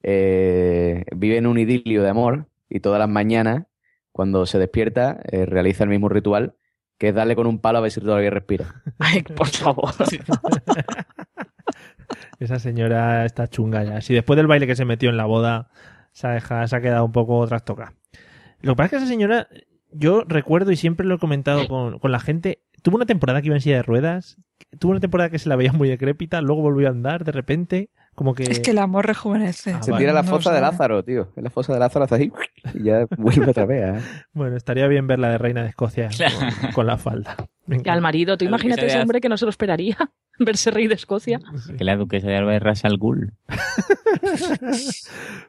eh, 0.08 1.04
vive 1.16 1.38
en 1.38 1.48
un 1.48 1.58
idilio 1.58 2.04
de 2.04 2.10
amor 2.10 2.48
y 2.70 2.80
todas 2.80 3.00
las 3.00 3.10
mañanas, 3.10 3.64
cuando 4.12 4.46
se 4.46 4.60
despierta, 4.60 5.20
eh, 5.32 5.48
realiza 5.48 5.84
el 5.84 5.90
mismo 5.90 6.10
ritual, 6.10 6.54
que 7.00 7.10
es 7.10 7.16
darle 7.16 7.36
con 7.36 7.48
un 7.48 7.60
palo 7.60 7.80
a 7.80 7.82
ver 7.82 7.90
si 7.92 8.00
todavía 8.02 8.30
respira. 8.30 8.84
Ay, 9.00 9.24
por 9.24 9.48
favor. 9.48 9.90
Esa 12.40 12.60
señora 12.60 13.26
está 13.26 13.48
chunga 13.48 13.84
ya. 13.84 14.02
Si 14.02 14.14
después 14.14 14.38
del 14.38 14.48
baile 14.48 14.68
que 14.68 14.76
se 14.76 14.86
metió 14.86 15.10
en 15.10 15.18
la 15.18 15.26
boda 15.26 15.70
se 16.12 16.28
ha, 16.28 16.32
dejado- 16.32 16.68
se 16.68 16.76
ha 16.76 16.82
quedado 16.82 17.06
un 17.06 17.12
poco 17.12 17.46
trastocada. 17.48 17.94
Lo 18.62 18.74
que 18.74 18.78
pasa 18.78 18.86
es 18.86 18.90
que 18.92 18.98
esa 18.98 19.08
señora, 19.08 19.48
yo 19.92 20.24
recuerdo 20.28 20.72
y 20.72 20.76
siempre 20.76 21.06
lo 21.06 21.16
he 21.16 21.20
comentado 21.20 21.68
con, 21.68 22.00
con 22.00 22.12
la 22.12 22.20
gente, 22.20 22.60
tuvo 22.84 22.96
una 22.98 23.06
temporada 23.06 23.42
que 23.42 23.48
iba 23.48 23.56
en 23.56 23.62
silla 23.62 23.78
de 23.78 23.84
ruedas, 23.84 24.38
tuvo 24.80 24.92
una 24.92 25.00
temporada 25.02 25.30
que 25.30 25.40
se 25.40 25.50
la 25.50 25.56
veía 25.56 25.74
muy 25.74 25.90
decrépita, 25.90 26.42
luego 26.42 26.62
volvió 26.62 26.88
a 26.88 26.92
andar 26.92 27.24
de 27.26 27.32
repente, 27.32 27.90
como 28.16 28.34
que... 28.34 28.44
Es 28.44 28.60
que 28.60 28.72
el 28.72 28.80
amor 28.80 29.06
rejuvenece. 29.06 29.74
Ah, 29.74 29.84
Se 29.84 29.92
vale. 29.92 30.02
tira 30.04 30.12
a 30.12 30.16
la 30.16 30.24
No 30.24 30.30
fosa 30.30 30.54
de. 30.54 30.62
Lázaro, 30.62 31.04
tío. 31.04 31.32
En 31.36 31.44
la 31.44 31.50
fosa 31.50 31.74
de 31.74 31.80
Lázaro 31.80 32.06
hace 32.06 32.16
así 32.16 32.32
y 32.74 32.84
ya 32.84 33.06
vuelve 33.18 33.52
otra 33.52 33.66
vez. 33.66 34.02
¿eh? 34.02 34.02
Bueno, 34.34 34.56
estaría 34.58 34.88
bien 34.88 35.06
ver 35.08 35.20
la 35.20 35.30
de 35.30 35.38
Reina 35.38 35.62
de 35.64 35.70
Escocia 35.70 36.10
con, 36.62 36.72
con 36.72 36.88
la 36.88 36.98
falda. 36.98 37.36
Y 37.68 37.88
al 37.90 38.02
marido, 38.02 38.38
tú 38.38 38.46
La 38.46 38.50
imagínate 38.50 38.82
duquesa 38.82 38.96
ese 38.98 39.02
hombre 39.02 39.22
que 39.22 39.30
no 39.30 39.38
se 39.38 39.46
lo 39.46 39.50
esperaría, 39.50 39.98
verse 40.40 40.72
rey 40.72 40.88
de 40.88 40.96
Escocia. 40.96 41.40
Que 41.78 41.84
la 41.84 41.96
duquesa 41.96 42.28
de 42.28 42.38
Alba 42.38 42.56
es 42.56 42.86
al 42.86 42.98
Ghul. 42.98 43.34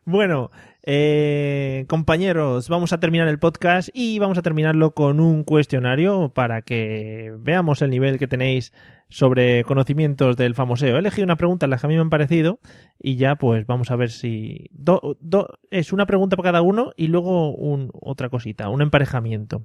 Bueno, 0.04 0.50
eh, 0.82 1.84
compañeros, 1.88 2.68
vamos 2.68 2.92
a 2.92 3.00
terminar 3.00 3.28
el 3.28 3.38
podcast 3.38 3.88
y 3.92 4.18
vamos 4.18 4.38
a 4.38 4.42
terminarlo 4.42 4.92
con 4.92 5.20
un 5.20 5.44
cuestionario 5.44 6.30
para 6.30 6.62
que 6.62 7.34
veamos 7.38 7.82
el 7.82 7.90
nivel 7.90 8.18
que 8.18 8.28
tenéis 8.28 8.72
sobre 9.08 9.62
conocimientos 9.64 10.36
del 10.36 10.54
famoseo. 10.54 10.96
He 10.96 10.98
elegido 10.98 11.24
una 11.24 11.36
pregunta, 11.36 11.66
las 11.66 11.80
que 11.80 11.86
a 11.86 11.88
mí 11.88 11.94
me 11.94 12.00
han 12.00 12.10
parecido, 12.10 12.58
y 12.98 13.16
ya 13.16 13.36
pues 13.36 13.66
vamos 13.66 13.90
a 13.90 13.96
ver 13.96 14.10
si... 14.10 14.68
do- 14.72 15.16
do- 15.20 15.58
es 15.70 15.92
una 15.92 16.06
pregunta 16.06 16.36
para 16.36 16.48
cada 16.48 16.62
uno 16.62 16.92
y 16.96 17.06
luego 17.08 17.54
un- 17.54 17.90
otra 17.92 18.28
cosita, 18.30 18.68
un 18.68 18.82
emparejamiento. 18.82 19.64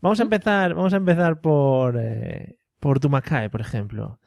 Vamos 0.00 0.20
a 0.20 0.22
empezar, 0.24 0.74
vamos 0.74 0.94
a 0.94 0.96
empezar 0.96 1.40
por, 1.40 1.96
eh, 2.00 2.56
por 2.80 2.98
Dumakae, 2.98 3.50
por 3.50 3.60
ejemplo. 3.60 4.18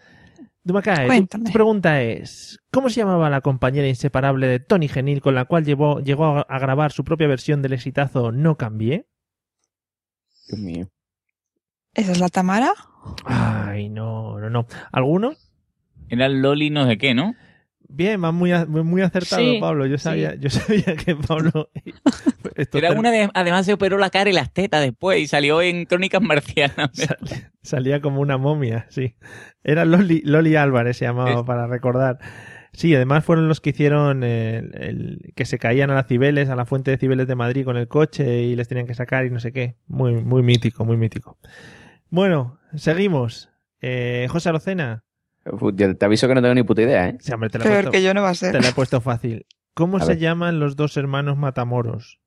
Dumakae, 0.64 1.08
tu- 1.28 1.44
pregunta 1.52 2.02
es, 2.02 2.60
¿cómo 2.72 2.90
se 2.90 3.02
llamaba 3.02 3.30
la 3.30 3.42
compañera 3.42 3.88
inseparable 3.88 4.48
de 4.48 4.60
Tony 4.60 4.88
Genil 4.88 5.22
con 5.22 5.36
la 5.36 5.46
cual 5.46 5.64
llevó, 5.66 6.00
llegó 6.00 6.26
a, 6.26 6.42
a 6.42 6.60
grabar 6.60 6.92
su 6.92 7.04
propia 7.04 7.28
versión 7.28 7.62
del 7.62 7.74
exitazo 7.74 8.32
No 8.32 8.58
Cambié? 8.58 9.06
Dios 10.48 10.60
mío. 10.60 10.88
¿Esa 11.94 12.12
es 12.12 12.20
la 12.20 12.30
Tamara? 12.30 12.74
Ay, 13.76 13.90
no, 13.90 14.40
no, 14.40 14.50
no. 14.50 14.68
¿Alguno? 14.92 15.34
Era 16.10 16.30
Loli 16.30 16.70
no 16.70 16.88
sé 16.88 16.98
qué, 16.98 17.14
¿no? 17.14 17.36
Bien, 17.88 18.20
más 18.20 18.34
muy, 18.34 18.52
muy 18.68 19.02
acertado, 19.02 19.42
Sí, 19.42 19.58
Pablo. 19.62 19.86
Yo 19.86 19.98
sabía, 19.98 20.32
sí. 20.32 20.38
yo 20.40 20.50
sabía 20.50 20.96
que 20.96 21.16
Pablo. 21.16 21.70
esto 22.56 22.78
Era 22.78 22.92
una 22.94 23.12
de, 23.12 23.30
además 23.34 23.66
se 23.66 23.74
operó 23.74 23.98
la 23.98 24.10
cara 24.10 24.30
y 24.30 24.34
las 24.34 24.52
tetas 24.54 24.82
después 24.82 25.20
y 25.20 25.28
salió 25.28 25.62
en 25.62 25.86
Crónicas 25.86 26.22
Marcianas. 26.22 26.92
Salía 27.62 28.02
como 28.02 28.22
una 28.22 28.38
momia, 28.38 28.86
sí. 28.90 29.16
Era 29.64 29.86
Loli, 29.86 30.22
Loli 30.24 30.56
Álvarez, 30.56 30.98
se 30.98 31.06
llamaba, 31.06 31.40
Es- 31.42 31.46
para 31.46 31.68
recordar. 31.68 32.20
Sí, 32.74 32.94
además 32.94 33.24
fueron 33.24 33.48
los 33.48 33.62
que 33.62 33.70
hicieron 33.70 34.24
el, 34.24 34.72
el- 34.76 35.34
que 35.36 35.46
se 35.46 35.58
caían 35.60 35.92
a 35.92 35.96
las 35.96 36.08
Cibeles, 36.08 36.50
a 36.50 36.56
la 36.56 36.66
fuente 36.66 36.92
de 36.92 36.98
Cibeles 36.98 37.28
de 37.28 37.36
Madrid 37.36 37.64
con 37.66 37.78
el 37.78 37.88
coche 37.88 38.42
y 38.44 38.56
les 38.56 38.68
tenían 38.68 38.86
que 38.88 38.96
sacar 38.96 39.26
y 39.26 39.30
no 39.30 39.40
sé 39.40 39.54
qué. 39.54 39.76
Muy, 39.88 40.14
muy 40.16 40.42
mítico, 40.44 40.84
muy 40.86 40.98
mítico. 40.98 41.38
Bueno, 42.10 42.60
seguimos. 42.76 43.50
Eh, 43.88 44.28
José 44.32 44.50
Arocena. 44.50 45.04
Uf, 45.46 45.74
yo 45.76 45.96
te 45.96 46.06
aviso 46.06 46.28
que 46.28 46.34
no 46.34 46.42
tengo 46.42 46.56
ni 46.56 46.64
puta 46.64 46.82
idea, 46.82 47.10
¿eh? 47.10 47.18
Sí, 47.20 47.32
hombre, 47.32 47.50
te 47.52 47.60
la 47.60 47.66
he 47.66 47.68
Peor 47.68 47.78
puesto- 47.84 47.92
que 47.92 48.02
yo 48.04 48.14
no 48.16 48.24
va 48.24 48.30
a 48.30 48.34
ser. 48.36 48.52
Te 48.52 48.60
la 48.62 48.70
he 48.70 48.74
puesto 48.74 49.00
fácil. 49.00 49.46
¿Cómo 49.76 49.98
A 49.98 50.00
se 50.02 50.14
ver. 50.14 50.18
llaman 50.20 50.60
los 50.60 50.76
dos 50.76 50.98
hermanos 50.98 51.38
Matamoros? 51.38 52.20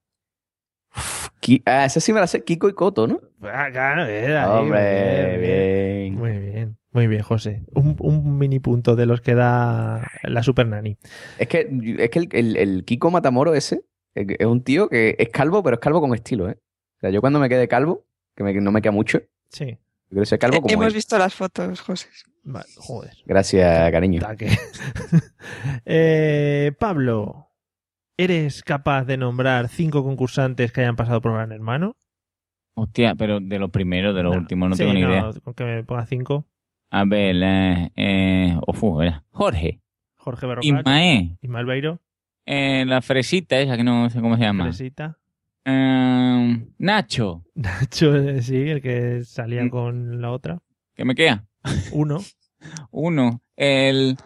Ah, 1.65 1.87
esa 1.87 1.99
sí 2.01 2.13
me 2.13 2.21
la 2.21 2.27
sé, 2.27 2.45
Kiko 2.45 2.69
y 2.69 2.75
Coto, 2.75 3.07
¿no? 3.07 3.21
Ah, 3.43 3.69
claro, 3.73 4.05
era 4.05 4.45
ahí, 4.45 4.61
Hombre, 4.61 5.39
bien. 5.39 6.15
Muy 6.15 6.39
bien, 6.39 6.77
muy 6.93 7.07
bien, 7.07 7.23
José. 7.23 7.63
Un, 7.75 7.97
un 8.01 8.37
mini 8.39 8.59
punto 8.61 8.95
de 8.97 9.07
los 9.07 9.21
que 9.23 9.35
da 9.35 10.07
la 10.25 10.43
Super 10.43 10.67
Nani. 10.67 10.99
Es 11.39 11.49
que, 11.49 11.67
es 11.99 12.11
que 12.11 12.19
el, 12.19 12.29
el- 12.33 12.57
el 12.57 12.85
Kiko 12.85 13.11
Matamoro 13.11 13.55
ese 13.55 13.83
es 14.15 14.27
es 14.39 14.47
un 14.47 14.63
tío 14.63 14.89
que 14.91 15.17
es 15.19 15.29
calvo, 15.31 15.63
pero 15.63 15.75
es 15.75 15.81
calvo 15.81 16.01
con 16.03 16.15
estilo, 16.15 16.51
¿eh? 16.51 16.59
O 16.99 17.01
sea, 17.01 17.11
yo 17.11 17.21
cuando 17.23 17.39
me 17.41 17.49
quede 17.49 17.67
calvo, 17.67 18.05
que 18.37 18.45
me- 18.45 18.53
no 18.61 18.71
me 18.71 18.83
queda 18.83 18.93
mucho, 18.93 19.21
Sí. 19.49 19.79
Calvo 20.39 20.57
Eh, 20.57 20.61
como 20.61 20.73
Hemos 20.73 20.87
él. 20.89 20.95
visto 20.95 21.19
las 21.19 21.35
fotos, 21.35 21.81
José. 21.81 22.09
Joder. 22.77 23.13
Gracias, 23.27 23.91
cariño. 23.91 24.21
Eh, 25.85 26.73
Pablo, 26.79 27.49
¿eres 28.17 28.63
capaz 28.63 29.05
de 29.05 29.17
nombrar 29.17 29.69
cinco 29.69 30.03
concursantes 30.03 30.73
que 30.73 30.81
hayan 30.83 30.97
pasado 30.97 31.21
por 31.21 31.33
Gran 31.33 31.53
Hermano? 31.53 31.97
Hostia, 32.75 33.15
pero 33.15 33.41
de 33.41 33.59
los 33.59 33.71
primeros, 33.71 34.15
de 34.15 34.23
los 34.23 34.37
últimos, 34.37 34.69
no 34.69 34.77
Sí, 34.77 34.83
tengo 34.83 34.95
ni 34.95 35.03
no, 35.03 35.11
idea. 35.11 35.31
Con 35.43 35.55
que 35.55 35.65
me 35.65 35.85
ponga 35.85 36.07
cinco. 36.07 36.47
A 36.91 37.05
ver, 37.05 37.37
eh, 37.43 37.91
eh, 37.97 38.57
ofu, 38.67 39.03
era 39.03 39.25
Jorge, 39.31 39.81
Jorge 40.17 40.47
Berrocal. 40.47 40.79
Ismael, 40.79 41.37
Ismael 41.43 41.67
Beiro. 41.67 42.01
eh, 42.47 42.85
la 42.87 43.03
fresita 43.03 43.59
esa 43.59 43.77
que 43.77 43.85
no 43.85 44.09
sé 44.11 44.21
cómo 44.21 44.37
se 44.37 44.43
llama. 44.43 44.65
Fresita. 44.65 45.19
Eh, 45.70 46.66
Nacho, 46.78 47.45
Nacho, 47.55 48.16
eh, 48.16 48.43
sí, 48.43 48.57
el 48.57 48.81
que 48.81 49.23
salía 49.24 49.65
Mm. 49.65 49.70
con 49.70 50.20
la 50.20 50.31
otra. 50.31 50.59
¿qué 50.95 51.05
me 51.05 51.15
queda? 51.15 51.45
Uno. 51.93 52.20
Uno. 52.90 53.43
El, 53.57 54.16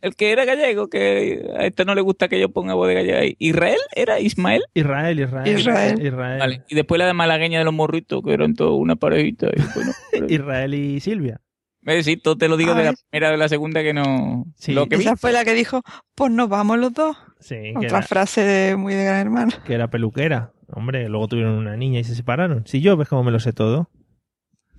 el 0.00 0.14
que 0.16 0.30
era 0.32 0.44
gallego, 0.44 0.88
que 0.88 1.44
a 1.58 1.66
este 1.66 1.84
no 1.84 1.94
le 1.94 2.00
gusta 2.00 2.28
que 2.28 2.38
yo 2.40 2.50
ponga 2.50 2.74
voz 2.74 2.88
de 2.88 2.94
gallego 2.94 3.18
ahí. 3.18 3.36
¿Israel? 3.38 3.78
¿Era 3.94 4.20
Ismael? 4.20 4.62
Israel, 4.74 5.18
Israel. 5.20 5.58
Israel. 5.58 6.06
Israel. 6.06 6.38
Vale. 6.38 6.62
Y 6.68 6.74
después 6.74 6.98
la 6.98 7.06
de 7.06 7.12
malagueña 7.14 7.58
de 7.58 7.64
los 7.64 7.74
morritos, 7.74 8.22
que 8.22 8.32
eran 8.32 8.54
todos 8.54 8.78
una 8.78 8.96
parejita. 8.96 9.48
Y 9.48 9.60
bueno, 9.74 9.92
pero- 10.10 10.26
Israel 10.30 10.74
y 10.74 11.00
Silvia. 11.00 11.40
Eh, 11.84 12.02
sí, 12.04 12.16
todo 12.16 12.38
te 12.38 12.46
lo 12.48 12.56
digo 12.56 12.72
A 12.72 12.74
de 12.76 12.84
la 12.84 12.94
primera 13.10 13.28
o 13.28 13.32
de 13.32 13.38
la 13.38 13.48
segunda 13.48 13.82
que 13.82 13.92
no. 13.92 14.46
Sí. 14.56 14.72
Lo 14.72 14.86
que 14.86 14.96
vi. 14.96 15.02
Esa 15.02 15.16
fue 15.16 15.32
la 15.32 15.44
que 15.44 15.52
dijo, 15.52 15.82
pues 16.14 16.30
nos 16.30 16.48
vamos 16.48 16.78
los 16.78 16.92
dos. 16.94 17.16
Sí, 17.40 17.56
que 17.56 17.72
Otra 17.76 17.88
era, 17.98 18.02
frase 18.02 18.42
de- 18.42 18.76
muy 18.76 18.94
de 18.94 19.04
gran 19.04 19.18
hermano. 19.20 19.50
que 19.66 19.74
era 19.74 19.88
peluquera. 19.90 20.52
Hombre, 20.72 21.08
luego 21.08 21.28
tuvieron 21.28 21.54
una 21.54 21.76
niña 21.76 22.00
y 22.00 22.04
se 22.04 22.14
separaron. 22.14 22.66
Si 22.66 22.80
yo 22.80 22.96
ves 22.96 23.08
cómo 23.08 23.22
me 23.24 23.30
lo 23.30 23.40
sé 23.40 23.52
todo. 23.52 23.88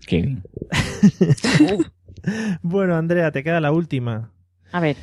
Qué 0.08 0.22
bien. 0.22 0.44
Bueno, 2.62 2.96
Andrea, 2.96 3.32
te 3.34 3.44
queda 3.44 3.60
la 3.60 3.74
última. 3.74 4.32
A 4.72 4.80
ver, 4.80 4.96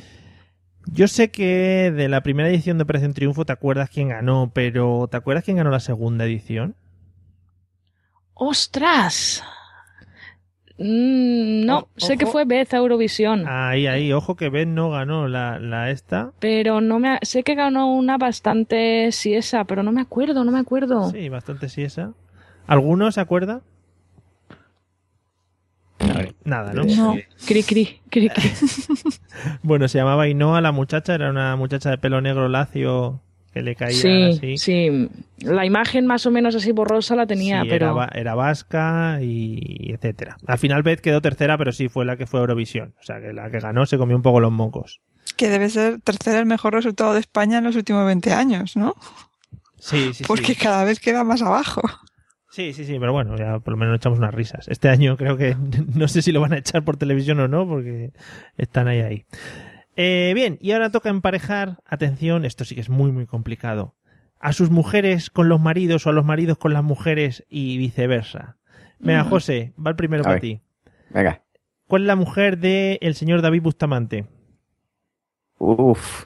Yo 0.87 1.07
sé 1.07 1.29
que 1.29 1.91
de 1.95 2.09
la 2.09 2.23
primera 2.23 2.49
edición 2.49 2.77
de 2.79 2.83
Operación 2.83 3.13
Triunfo 3.13 3.45
te 3.45 3.53
acuerdas 3.53 3.91
quién 3.91 4.09
ganó, 4.09 4.51
pero 4.55 5.07
¿te 5.09 5.17
acuerdas 5.17 5.43
quién 5.43 5.57
ganó 5.57 5.69
la 5.69 5.79
segunda 5.79 6.25
edición? 6.25 6.75
¡ostras! 8.33 9.43
Mm, 10.83 11.65
no, 11.65 11.77
O- 11.79 11.87
sé 11.97 12.17
que 12.17 12.25
fue 12.25 12.45
Beth 12.45 12.73
a 12.73 12.77
Eurovisión, 12.77 13.45
Ahí, 13.47 13.85
ahí, 13.85 14.11
ojo 14.13 14.35
que 14.35 14.49
Ben 14.49 14.73
no 14.73 14.89
ganó 14.89 15.27
la, 15.27 15.59
la 15.59 15.91
esta. 15.91 16.31
pero 16.39 16.81
no 16.81 16.97
me 16.97 17.19
sé 17.21 17.43
que 17.43 17.53
ganó 17.53 17.93
una 17.93 18.17
bastante 18.17 19.11
siesa, 19.11 19.63
pero 19.65 19.83
no 19.83 19.91
me 19.91 20.01
acuerdo, 20.01 20.43
no 20.43 20.51
me 20.51 20.59
acuerdo. 20.59 21.11
Sí, 21.11 21.29
bastante 21.29 21.69
sí 21.69 21.83
esa. 21.83 22.13
¿Alguno 22.65 23.11
se 23.11 23.21
acuerda? 23.21 23.61
Nada, 26.43 26.73
¿no? 26.73 26.83
No, 26.83 27.15
cri 27.45 27.63
cri, 27.63 28.01
cri 28.09 28.29
cri. 28.29 28.49
Bueno, 29.63 29.87
se 29.87 29.99
llamaba 29.99 30.23
Ainhoa 30.23 30.59
la 30.61 30.71
muchacha, 30.71 31.13
era 31.15 31.29
una 31.29 31.55
muchacha 31.55 31.89
de 31.91 31.97
pelo 31.97 32.21
negro 32.21 32.49
lacio 32.49 33.21
que 33.53 33.61
le 33.61 33.75
caía 33.75 33.93
Sí, 33.95 34.23
así. 34.23 34.57
sí. 34.57 35.09
La 35.39 35.65
imagen 35.65 36.05
más 36.07 36.25
o 36.25 36.31
menos 36.31 36.55
así 36.55 36.71
borrosa 36.71 37.15
la 37.15 37.25
tenía, 37.27 37.63
Sí, 37.63 37.67
pero 37.69 37.95
era, 38.01 38.09
era 38.13 38.35
vasca 38.35 39.19
y 39.21 39.91
etcétera. 39.93 40.37
Al 40.47 40.57
final 40.57 40.83
Beth 40.83 41.01
quedó 41.01 41.21
tercera, 41.21 41.57
pero 41.57 41.71
sí 41.71 41.89
fue 41.89 42.05
la 42.05 42.15
que 42.17 42.27
fue 42.27 42.39
Eurovisión. 42.39 42.93
O 42.99 43.03
sea, 43.03 43.19
que 43.19 43.33
la 43.33 43.49
que 43.51 43.59
ganó 43.59 43.85
se 43.85 43.97
comió 43.97 44.15
un 44.15 44.21
poco 44.21 44.39
los 44.39 44.51
mocos. 44.51 45.01
Que 45.37 45.49
debe 45.49 45.69
ser 45.69 45.99
tercera 46.01 46.39
el 46.39 46.45
mejor 46.45 46.73
resultado 46.73 47.13
de 47.13 47.19
España 47.19 47.57
en 47.57 47.63
los 47.65 47.75
últimos 47.75 48.05
20 48.05 48.31
años, 48.33 48.75
¿no? 48.77 48.95
Sí, 49.79 50.13
sí, 50.13 50.23
Porque 50.27 50.53
sí. 50.53 50.55
cada 50.55 50.83
vez 50.83 50.99
queda 50.99 51.23
más 51.23 51.41
abajo. 51.41 51.81
Sí, 52.51 52.73
sí, 52.73 52.83
sí, 52.85 52.97
pero 52.99 53.13
bueno, 53.13 53.37
ya 53.37 53.59
por 53.59 53.71
lo 53.71 53.77
menos 53.77 53.95
echamos 53.95 54.19
unas 54.19 54.33
risas. 54.33 54.67
Este 54.67 54.89
año 54.89 55.15
creo 55.17 55.37
que 55.37 55.55
no 55.95 56.07
sé 56.07 56.21
si 56.21 56.31
lo 56.31 56.41
van 56.41 56.53
a 56.53 56.57
echar 56.57 56.83
por 56.83 56.97
televisión 56.97 57.39
o 57.39 57.47
no, 57.47 57.67
porque 57.67 58.11
están 58.57 58.87
ahí 58.87 58.99
ahí. 58.99 59.25
Eh, 60.03 60.33
bien, 60.33 60.57
y 60.61 60.71
ahora 60.71 60.89
toca 60.89 61.09
emparejar, 61.09 61.77
atención, 61.85 62.43
esto 62.45 62.65
sí 62.65 62.73
que 62.73 62.81
es 62.81 62.89
muy 62.89 63.11
muy 63.11 63.27
complicado, 63.27 63.95
a 64.39 64.51
sus 64.53 64.71
mujeres 64.71 65.29
con 65.29 65.47
los 65.47 65.61
maridos 65.61 66.07
o 66.07 66.09
a 66.09 66.13
los 66.13 66.25
maridos 66.25 66.57
con 66.57 66.73
las 66.73 66.83
mujeres 66.83 67.45
y 67.49 67.77
viceversa. 67.77 68.57
Venga, 68.99 69.23
Mm. 69.25 69.29
José, 69.29 69.73
va 69.83 69.91
el 69.91 69.95
primero 69.95 70.21
A 70.21 70.23
para 70.23 70.33
ver. 70.35 70.41
ti. 70.41 70.61
Venga. 71.11 71.43
¿Cuál 71.87 72.01
es 72.03 72.07
la 72.07 72.15
mujer 72.15 72.57
del 72.57 72.97
el 73.01 73.13
señor 73.15 73.41
David 73.43 73.61
Bustamante? 73.61 74.25
Uf. 75.59 76.25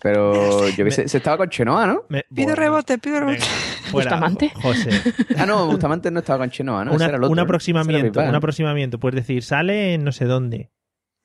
Pero 0.00 0.68
yo 0.76 0.84
que 0.84 0.90
se 0.90 1.04
estaba 1.16 1.36
con 1.36 1.50
Chenoa, 1.50 1.86
¿no? 1.86 2.04
Me- 2.08 2.24
Pido 2.34 2.46
bueno, 2.48 2.54
rebote, 2.54 2.98
pido 2.98 3.20
rebote. 3.20 3.38
venga, 3.40 3.46
fuera, 3.90 4.10
¿Bustamante? 4.10 4.50
José. 4.54 4.90
Ah, 5.38 5.46
no, 5.46 5.66
Bustamante 5.66 6.10
no 6.10 6.20
estaba 6.20 6.38
con 6.38 6.50
Chenoa, 6.50 6.84
¿no? 6.84 6.92
Ese 6.92 6.96
Una- 6.96 7.04
era 7.06 7.16
el 7.16 7.24
otro, 7.24 7.30
un 7.32 7.36
¿no? 7.36 7.42
aproximamiento, 7.42 8.06
Ese 8.12 8.20
era 8.20 8.30
un 8.30 8.34
aproximamiento. 8.36 8.98
Puedes 8.98 9.16
decir, 9.16 9.42
sale 9.42 9.94
en 9.94 10.04
no 10.04 10.12
sé 10.12 10.24
dónde. 10.24 10.70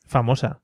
Famosa. 0.06 0.62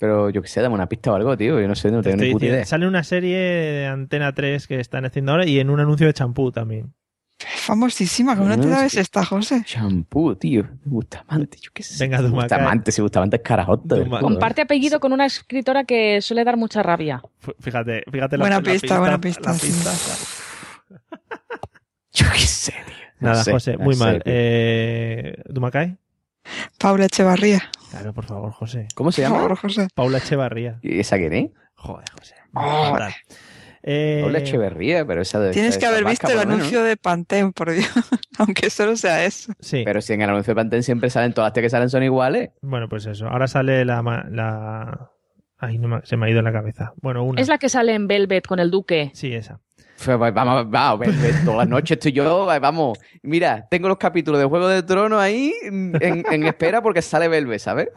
Pero 0.00 0.30
yo 0.30 0.40
que 0.42 0.48
sé, 0.48 0.60
dame 0.62 0.74
una 0.74 0.88
pista 0.88 1.12
o 1.12 1.14
algo, 1.14 1.36
tío. 1.36 1.60
Yo 1.60 1.68
no 1.68 1.74
sé, 1.76 1.90
no 1.90 2.00
Te 2.02 2.10
tengo 2.10 2.24
ni 2.24 2.32
puta 2.32 2.44
diciendo, 2.46 2.56
idea. 2.56 2.64
Sale 2.66 2.84
en 2.84 2.88
una 2.88 3.04
serie 3.04 3.36
de 3.38 3.86
Antena 3.86 4.32
3 4.32 4.66
que 4.66 4.80
están 4.80 5.04
haciendo 5.04 5.32
ahora 5.32 5.46
y 5.46 5.60
en 5.60 5.68
un 5.70 5.78
anuncio 5.78 6.06
de 6.06 6.14
champú 6.14 6.50
también. 6.50 6.92
Famosísima, 7.38 8.34
¿cómo 8.36 8.48
no 8.48 8.58
te 8.58 8.68
sabes 8.68 8.96
esta, 8.96 9.24
José? 9.24 9.62
Champú, 9.64 10.34
tío. 10.36 10.66
Bustamante, 10.84 11.58
yo 11.60 11.70
qué 11.72 11.82
sé. 11.82 12.02
Venga, 12.02 12.20
Dumacay. 12.22 12.58
Bustamante, 12.58 12.92
si 12.92 13.02
Bustamante 13.02 13.36
es 13.36 13.42
carajota. 13.42 13.96
comparte 14.20 14.62
apellido 14.62 15.00
con 15.00 15.12
una 15.12 15.26
escritora 15.26 15.84
que 15.84 16.20
suele 16.22 16.44
dar 16.44 16.56
mucha 16.56 16.82
rabia. 16.82 17.22
F- 17.42 17.54
Fíjate, 17.60 18.04
fíjate 18.10 18.38
la, 18.38 18.42
Buena 18.44 18.56
la 18.56 18.62
pista, 18.62 18.98
buena 18.98 19.20
pista, 19.20 19.52
la 19.52 19.58
sí. 19.58 19.72
Yo 22.12 22.26
qué 22.32 22.40
sé, 22.40 22.72
tío. 22.72 22.94
No 23.20 23.30
Nada, 23.30 23.44
sé, 23.44 23.52
José, 23.52 23.76
no 23.76 23.84
muy 23.84 23.94
sé, 23.94 24.04
mal. 24.04 24.22
Eh, 24.24 25.42
¿Dumacay? 25.46 25.96
Paula 26.78 27.06
Echevarría. 27.06 27.62
Claro, 27.90 28.12
por 28.12 28.24
favor, 28.26 28.52
José. 28.52 28.86
¿Cómo 28.94 29.10
se 29.12 29.22
Por 29.22 29.28
llama? 29.30 29.42
favor, 29.42 29.58
José. 29.58 29.88
Paula 29.94 30.18
Echevarría. 30.18 30.78
¿Y 30.82 31.00
esa 31.00 31.16
quién 31.18 31.32
es? 31.32 31.50
Joder, 31.74 32.04
José. 32.18 32.34
Oh. 32.54 32.96
Eh, 33.82 34.20
Paula 34.22 34.38
Echeverría, 34.40 35.06
pero 35.06 35.22
esa 35.22 35.40
de. 35.40 35.52
Tienes 35.52 35.70
esa- 35.70 35.80
que 35.80 35.86
haber 35.86 36.04
vasca, 36.04 36.28
visto 36.28 36.40
el 36.40 36.46
por 36.46 36.54
anuncio 36.54 36.82
de 36.84 36.96
Pantene, 36.96 37.52
por 37.52 37.70
Dios. 37.72 37.88
Aunque 38.38 38.68
solo 38.70 38.94
sea 38.96 39.24
eso. 39.24 39.52
Sí. 39.60 39.82
Pero 39.84 40.00
si 40.02 40.12
en 40.12 40.22
el 40.22 40.28
anuncio 40.30 40.52
de 40.52 40.56
Pantene 40.56 40.82
siempre 40.82 41.08
salen 41.10 41.32
todas 41.32 41.52
las 41.54 41.62
que 41.62 41.70
salen 41.70 41.88
son 41.88 42.02
iguales. 42.02 42.50
Bueno, 42.60 42.88
pues 42.88 43.06
eso. 43.06 43.26
Ahora 43.28 43.48
sale 43.48 43.84
la... 43.84 44.02
ma- 44.02 44.26
la... 44.30 45.10
Ay, 45.58 45.78
no 45.78 45.88
me- 45.88 46.00
se 46.04 46.16
me 46.16 46.26
ha 46.26 46.30
ido 46.30 46.42
la 46.42 46.52
cabeza. 46.52 46.92
Bueno, 47.02 47.22
una. 47.24 47.40
Es 47.40 47.48
la 47.48 47.58
que 47.58 47.68
sale 47.68 47.94
en 47.94 48.06
Velvet 48.06 48.46
con 48.46 48.60
el 48.60 48.70
duque. 48.70 49.10
Sí, 49.14 49.32
esa. 49.34 49.60
Vamos, 50.06 50.70
vamos, 50.70 51.06
todas 51.44 51.58
las 51.58 51.68
noches 51.68 51.96
estoy 51.98 52.12
yo, 52.12 52.46
va- 52.46 52.58
vamos. 52.58 52.98
Mira, 53.22 53.66
tengo 53.70 53.88
los 53.88 53.98
capítulos 53.98 54.40
de 54.40 54.46
Juego 54.46 54.68
de 54.68 54.82
Tronos 54.82 55.20
ahí 55.20 55.52
en, 55.62 55.92
en 56.00 56.44
espera 56.46 56.82
porque 56.82 57.02
sale 57.02 57.28
Belve, 57.28 57.58
¿sabes? 57.58 57.88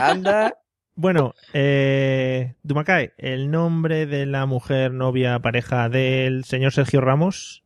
Anda. 0.00 0.54
Bueno, 0.94 1.34
eh, 1.52 2.54
Dumacay, 2.62 3.10
el 3.18 3.50
nombre 3.50 4.06
de 4.06 4.24
la 4.26 4.46
mujer, 4.46 4.92
novia, 4.92 5.38
pareja 5.40 5.88
del 5.88 6.44
señor 6.44 6.72
Sergio 6.72 7.00
Ramos. 7.02 7.62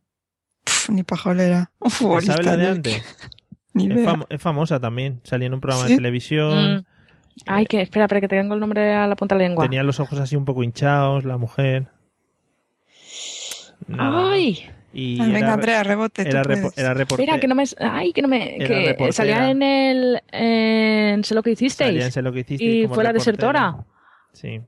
Pf, 0.65 0.91
ni 0.91 1.03
pajolera. 1.03 1.71
¿Sabes 1.81 1.81
la 1.81 1.89
futbolista, 2.35 2.57
de 2.57 2.63
ni- 2.63 2.65
antes? 2.69 3.17
ni 3.73 3.85
Es, 3.85 3.91
idea. 3.91 4.09
famo- 4.11 4.25
es 4.29 4.41
famosa 4.41 4.79
también. 4.79 5.21
Salía 5.23 5.47
en 5.47 5.53
un 5.53 5.61
programa 5.61 5.85
¿Sí? 5.87 5.93
de 5.93 5.97
televisión. 5.97 6.75
Mm. 6.77 6.85
Ay, 7.47 7.65
que 7.65 7.81
espera, 7.81 8.05
espera, 8.05 8.19
que 8.21 8.27
tengo 8.27 8.53
el 8.53 8.59
nombre 8.59 8.93
a 8.93 9.07
la 9.07 9.15
punta 9.15 9.35
de 9.35 9.43
la 9.43 9.47
lengua. 9.47 9.63
Tenía 9.65 9.83
los 9.83 9.99
ojos 10.01 10.19
así 10.19 10.35
un 10.35 10.43
poco 10.45 10.63
hinchados, 10.63 11.23
la 11.23 11.37
mujer. 11.37 11.87
Nada. 13.87 14.31
Ay, 14.31 14.59
Y 14.93 15.21
Ay, 15.21 15.27
venga, 15.31 15.37
era- 15.39 15.53
Andrea, 15.53 15.83
rebote. 15.83 16.21
Era, 16.27 16.43
repo- 16.43 16.61
puedes. 16.63 16.77
era 16.77 16.93
reportera. 16.93 17.35
espera, 17.35 17.39
que 17.39 17.47
no 17.47 17.55
me. 17.55 17.63
Ay, 17.79 18.11
que 18.13 18.21
no 18.21 18.27
me. 18.27 18.57
Que 18.57 19.09
salía 19.13 19.49
en 19.49 19.61
el. 19.63 20.21
En 20.31 21.23
Sé 21.23 21.33
lo 21.35 21.41
que 21.43 21.51
hicisteis. 21.51 21.87
Salía 21.89 22.05
en 22.05 22.11
Sé 22.11 22.21
lo 22.21 22.31
que 22.33 22.39
hicisteis 22.41 22.73
Y 22.75 22.83
como 22.83 22.95
fue 22.95 23.03
la 23.03 23.13
desertora. 23.13 23.77
Sí. 24.33 24.59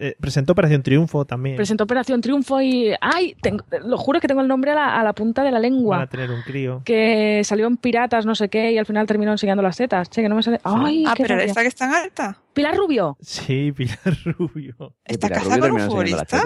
Eh, 0.00 0.14
presentó 0.20 0.52
Operación 0.52 0.82
Triunfo 0.82 1.24
también. 1.24 1.56
Presentó 1.56 1.82
Operación 1.84 2.20
Triunfo 2.20 2.60
y. 2.62 2.92
Ay, 3.00 3.34
tengo- 3.42 3.64
lo 3.84 3.98
juro 3.98 4.20
que 4.20 4.28
tengo 4.28 4.40
el 4.40 4.48
nombre 4.48 4.70
a 4.70 4.74
la, 4.74 5.00
a 5.00 5.02
la 5.02 5.12
punta 5.12 5.42
de 5.42 5.50
la 5.50 5.56
Van 5.56 5.62
lengua. 5.62 6.02
a 6.02 6.06
tener 6.06 6.30
un 6.30 6.40
crío. 6.42 6.82
Que 6.84 7.42
salió 7.44 7.66
en 7.66 7.76
Piratas, 7.78 8.24
no 8.24 8.34
sé 8.36 8.48
qué, 8.48 8.70
y 8.72 8.78
al 8.78 8.86
final 8.86 9.06
terminó 9.06 9.32
enseñando 9.32 9.62
las 9.62 9.76
tetas. 9.76 10.08
Che, 10.08 10.22
que 10.22 10.28
no 10.28 10.36
me 10.36 10.42
sale. 10.42 10.60
Ay, 10.62 11.04
Ah, 11.06 11.14
pero 11.16 11.38
esta 11.40 11.62
que 11.62 11.68
es 11.68 11.74
tan 11.74 11.92
alta. 11.92 12.38
Pilar 12.54 12.76
Rubio. 12.76 13.16
Sí, 13.20 13.72
Pilar 13.72 13.98
Rubio. 14.24 14.94
¿Está 15.04 15.28
casada 15.28 15.58
con 15.58 15.72
un 15.72 15.80
futbolista? 15.80 16.42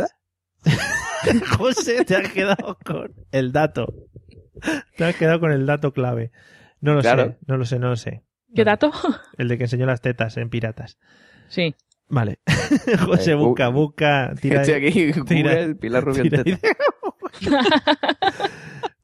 José, 1.58 2.04
te 2.04 2.16
has 2.16 2.28
quedado 2.32 2.78
con 2.84 3.12
el 3.32 3.52
dato. 3.52 3.92
Te 4.96 5.04
has 5.04 5.16
quedado 5.16 5.40
con 5.40 5.52
el 5.52 5.66
dato 5.66 5.92
clave. 5.92 6.30
No 6.80 6.94
lo 6.94 7.00
Claro. 7.00 7.24
sé, 7.24 7.38
no 7.46 7.56
lo 7.56 7.64
sé, 7.64 7.78
no 7.78 7.88
lo 7.90 7.96
sé. 7.96 8.22
¿Qué 8.54 8.64
dato? 8.64 8.90
El 9.38 9.48
de 9.48 9.56
que 9.56 9.64
enseñó 9.64 9.86
las 9.86 10.00
tetas 10.02 10.36
en 10.36 10.50
Piratas. 10.50 10.98
Sí. 11.48 11.74
Vale. 12.08 12.40
José, 13.06 13.32
Eh, 13.32 13.34
busca, 13.34 13.68
busca. 13.68 14.34
Tira 14.40 14.62
Estoy 14.62 14.74
aquí, 14.88 15.12
tira- 15.26 15.52
Google, 15.54 15.74
Pilar 15.76 16.04
Rubio 16.04 16.22
tira- 16.24 16.42
teta. 16.44 16.68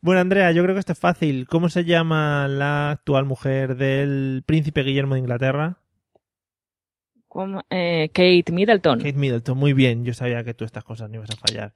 Bueno, 0.00 0.20
Andrea, 0.20 0.52
yo 0.52 0.62
creo 0.62 0.74
que 0.74 0.80
esto 0.80 0.92
es 0.92 0.98
fácil. 0.98 1.46
¿Cómo 1.48 1.68
se 1.68 1.84
llama 1.84 2.46
la 2.48 2.90
actual 2.92 3.24
mujer 3.24 3.76
del 3.76 4.42
príncipe 4.46 4.82
Guillermo 4.82 5.14
de 5.14 5.20
Inglaterra? 5.20 5.78
¿Cómo? 7.38 7.62
Eh, 7.70 8.10
Kate 8.12 8.50
Middleton. 8.50 8.98
Kate 8.98 9.12
Middleton, 9.12 9.56
muy 9.56 9.72
bien. 9.72 10.04
Yo 10.04 10.12
sabía 10.12 10.42
que 10.42 10.54
tú 10.54 10.64
estas 10.64 10.82
cosas 10.82 11.08
no 11.08 11.14
ibas 11.18 11.30
a 11.30 11.36
fallar. 11.36 11.72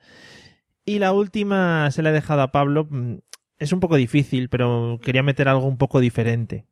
Y 0.84 0.98
la 0.98 1.12
última 1.12 1.88
se 1.92 2.02
la 2.02 2.10
he 2.10 2.12
dejado 2.12 2.42
a 2.42 2.50
Pablo. 2.50 2.88
Mm, 2.90 3.18
Es 3.58 3.72
un 3.72 3.78
poco 3.78 3.94
difícil, 3.94 4.48
pero 4.48 4.98
quería 5.04 5.22
meter 5.22 5.46
algo 5.46 5.66
un 5.68 5.78
poco 5.78 6.00
diferente. 6.00 6.66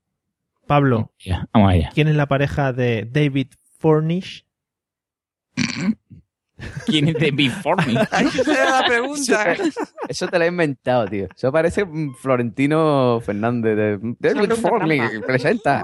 Pablo, 0.66 1.12
Ya, 1.20 1.46
vamos 1.52 1.70
allá. 1.70 1.90
¿quién 1.94 2.08
es 2.08 2.16
la 2.16 2.26
pareja 2.26 2.72
de 2.72 3.08
David 3.08 3.46
Fornish? 3.78 4.44
¿Quién 6.86 7.08
es 7.10 7.14
David 7.14 7.52
era 7.86 8.70
la 8.70 8.80
Eso 8.80 8.86
pregunta. 8.88 9.54
te, 9.54 9.62
eso 10.08 10.26
te 10.26 10.38
lo 10.38 10.44
he 10.44 10.48
inventado, 10.48 11.06
tío. 11.06 11.28
Eso 11.34 11.52
parece 11.52 11.86
Florentino 12.20 13.20
Fernández 13.24 13.76
de 13.76 13.98
David 14.18 14.48
trampa. 14.50 15.26
presenta. 15.26 15.82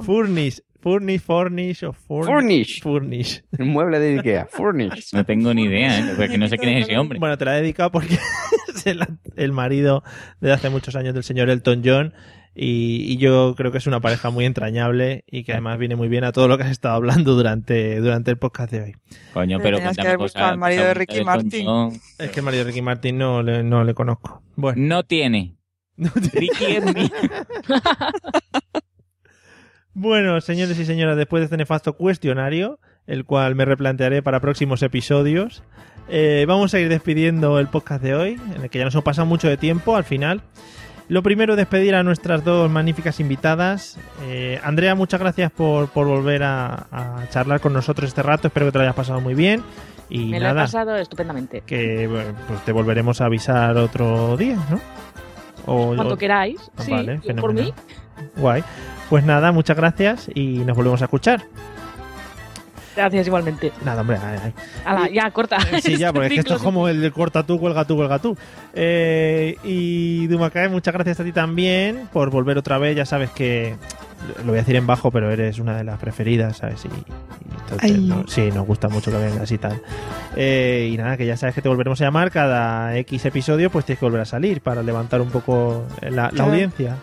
Furnish, 0.00 0.62
Furnish, 0.86 1.20
Fornish 1.20 1.82
o 1.82 1.92
Furnish. 1.92 2.28
Furnish. 2.28 2.80
Furnish. 2.80 3.44
Un 3.58 3.68
mueble 3.70 3.98
de 3.98 4.18
Ikea. 4.20 4.46
Furnish. 4.52 5.12
No 5.12 5.24
tengo 5.24 5.52
ni 5.52 5.64
idea, 5.64 5.98
¿eh? 5.98 6.14
porque 6.16 6.38
no 6.38 6.46
sé 6.46 6.58
quién 6.58 6.76
es 6.76 6.84
ese 6.84 6.96
hombre. 6.96 7.18
Bueno, 7.18 7.36
te 7.36 7.44
la 7.44 7.58
he 7.58 7.62
dedicado 7.62 7.90
porque 7.90 8.14
es 8.72 8.86
el, 8.86 9.04
el 9.34 9.50
marido 9.50 10.04
de 10.40 10.52
hace 10.52 10.70
muchos 10.70 10.94
años 10.94 11.12
del 11.12 11.24
señor 11.24 11.50
Elton 11.50 11.82
John 11.84 12.14
y, 12.54 13.02
y 13.12 13.16
yo 13.16 13.54
creo 13.56 13.72
que 13.72 13.78
es 13.78 13.88
una 13.88 13.98
pareja 13.98 14.30
muy 14.30 14.44
entrañable 14.44 15.24
y 15.26 15.42
que 15.42 15.50
además 15.54 15.76
viene 15.80 15.96
muy 15.96 16.06
bien 16.06 16.22
a 16.22 16.30
todo 16.30 16.46
lo 16.46 16.56
que 16.56 16.62
has 16.62 16.70
estado 16.70 16.94
hablando 16.94 17.34
durante, 17.34 17.98
durante 17.98 18.30
el 18.30 18.38
podcast 18.38 18.70
de 18.70 18.82
hoy. 18.82 18.96
Coño, 19.34 19.58
Pero 19.58 19.78
pero 19.78 19.78
tenías 19.78 19.96
que 19.96 20.02
cuéntame 20.02 20.08
haber 20.08 20.18
cosas. 20.18 20.34
buscado 20.34 20.52
al 20.52 20.58
marido 20.58 20.84
de 20.84 20.94
Ricky 20.94 21.24
Martin. 21.24 21.66
Es 22.16 22.30
que 22.30 22.38
el 22.38 22.44
marido 22.44 22.64
de 22.64 22.70
Ricky 22.70 22.82
Martin 22.82 23.18
no 23.18 23.42
le, 23.42 23.64
no 23.64 23.82
le 23.82 23.92
conozco. 23.92 24.40
Bueno. 24.54 24.80
No 24.86 25.02
tiene. 25.02 25.56
Ricky 25.96 26.64
es 26.76 26.94
mío. 26.94 27.08
Bueno, 29.98 30.38
señores 30.42 30.78
y 30.78 30.84
señoras, 30.84 31.16
después 31.16 31.40
de 31.40 31.44
este 31.44 31.56
nefasto 31.56 31.94
cuestionario, 31.94 32.78
el 33.06 33.24
cual 33.24 33.54
me 33.54 33.64
replantearé 33.64 34.22
para 34.22 34.40
próximos 34.40 34.82
episodios, 34.82 35.62
eh, 36.10 36.44
vamos 36.46 36.74
a 36.74 36.80
ir 36.80 36.90
despidiendo 36.90 37.58
el 37.58 37.68
podcast 37.68 38.02
de 38.02 38.14
hoy, 38.14 38.40
en 38.54 38.62
el 38.64 38.68
que 38.68 38.78
ya 38.78 38.84
nos 38.84 38.92
hemos 38.94 39.04
pasado 39.04 39.24
mucho 39.26 39.48
de 39.48 39.56
tiempo 39.56 39.96
al 39.96 40.04
final. 40.04 40.42
Lo 41.08 41.22
primero, 41.22 41.56
despedir 41.56 41.94
a 41.94 42.02
nuestras 42.02 42.44
dos 42.44 42.70
magníficas 42.70 43.20
invitadas. 43.20 43.96
Eh, 44.24 44.60
Andrea, 44.62 44.94
muchas 44.94 45.18
gracias 45.18 45.50
por, 45.50 45.88
por 45.88 46.06
volver 46.06 46.42
a, 46.42 46.88
a 46.92 47.28
charlar 47.30 47.60
con 47.60 47.72
nosotros 47.72 48.08
este 48.08 48.22
rato. 48.22 48.48
Espero 48.48 48.66
que 48.66 48.72
te 48.72 48.78
lo 48.78 48.82
hayas 48.84 48.96
pasado 48.96 49.22
muy 49.22 49.32
bien. 49.34 49.62
Y 50.10 50.26
Me 50.26 50.40
lo 50.40 50.44
he 50.46 50.48
nada, 50.48 50.62
pasado 50.64 50.94
estupendamente. 50.96 51.62
que 51.64 52.06
pues 52.48 52.62
te 52.66 52.72
volveremos 52.72 53.22
a 53.22 53.26
avisar 53.26 53.76
otro 53.78 54.36
día, 54.36 54.58
¿no? 54.68 54.78
O- 55.64 55.94
Cuando 55.96 56.14
o- 56.14 56.18
queráis. 56.18 56.60
Ah, 56.76 56.82
Sí, 56.82 56.90
vale, 56.90 57.18
por 57.40 57.54
mí. 57.54 57.72
Guay. 58.36 58.62
Pues 59.08 59.24
nada, 59.24 59.52
muchas 59.52 59.76
gracias 59.76 60.28
y 60.34 60.58
nos 60.58 60.76
volvemos 60.76 61.00
a 61.02 61.04
escuchar. 61.04 61.42
Gracias 62.96 63.26
igualmente. 63.26 63.72
Nada, 63.84 64.00
hombre. 64.00 64.16
ay, 64.24 64.38
ay. 64.42 64.52
Ala, 64.86 65.08
ya, 65.10 65.30
corta. 65.30 65.58
Sí, 65.82 65.96
ya, 65.98 66.12
porque 66.14 66.28
es 66.28 66.32
que 66.32 66.40
esto 66.40 66.56
es 66.56 66.62
como 66.62 66.88
el 66.88 67.02
de 67.02 67.10
corta 67.12 67.42
tú, 67.44 67.60
cuelga 67.60 67.84
tú, 67.84 67.94
cuelga 67.96 68.18
tú. 68.18 68.36
Eh, 68.72 69.56
y 69.64 70.26
Dumacay, 70.28 70.70
muchas 70.70 70.94
gracias 70.94 71.20
a 71.20 71.24
ti 71.24 71.30
también 71.32 72.08
por 72.12 72.30
volver 72.30 72.56
otra 72.56 72.78
vez. 72.78 72.96
Ya 72.96 73.04
sabes 73.04 73.30
que, 73.30 73.76
lo 74.38 74.44
voy 74.46 74.54
a 74.54 74.62
decir 74.62 74.76
en 74.76 74.86
bajo, 74.86 75.10
pero 75.10 75.30
eres 75.30 75.58
una 75.58 75.76
de 75.76 75.84
las 75.84 75.98
preferidas, 75.98 76.56
¿sabes? 76.56 76.86
Y, 76.86 76.88
y 76.88 77.60
entonces, 77.60 77.92
Ay. 77.92 78.00
no- 78.00 78.26
sí, 78.28 78.50
nos 78.50 78.66
gusta 78.66 78.88
mucho 78.88 79.10
que 79.10 79.18
vengas 79.18 79.52
y 79.52 79.58
tal. 79.58 79.82
Eh, 80.34 80.88
y 80.90 80.96
nada, 80.96 81.18
que 81.18 81.26
ya 81.26 81.36
sabes 81.36 81.54
que 81.54 81.60
te 81.60 81.68
volveremos 81.68 82.00
a 82.00 82.04
llamar 82.04 82.30
cada 82.30 82.96
X 82.96 83.26
episodio, 83.26 83.68
pues 83.70 83.84
tienes 83.84 84.00
que 84.00 84.06
volver 84.06 84.22
a 84.22 84.26
salir 84.26 84.62
para 84.62 84.82
levantar 84.82 85.20
un 85.20 85.28
poco 85.28 85.86
la, 86.00 86.10
la 86.10 86.28
Claro. 86.30 86.50
audiencia. 86.50 86.96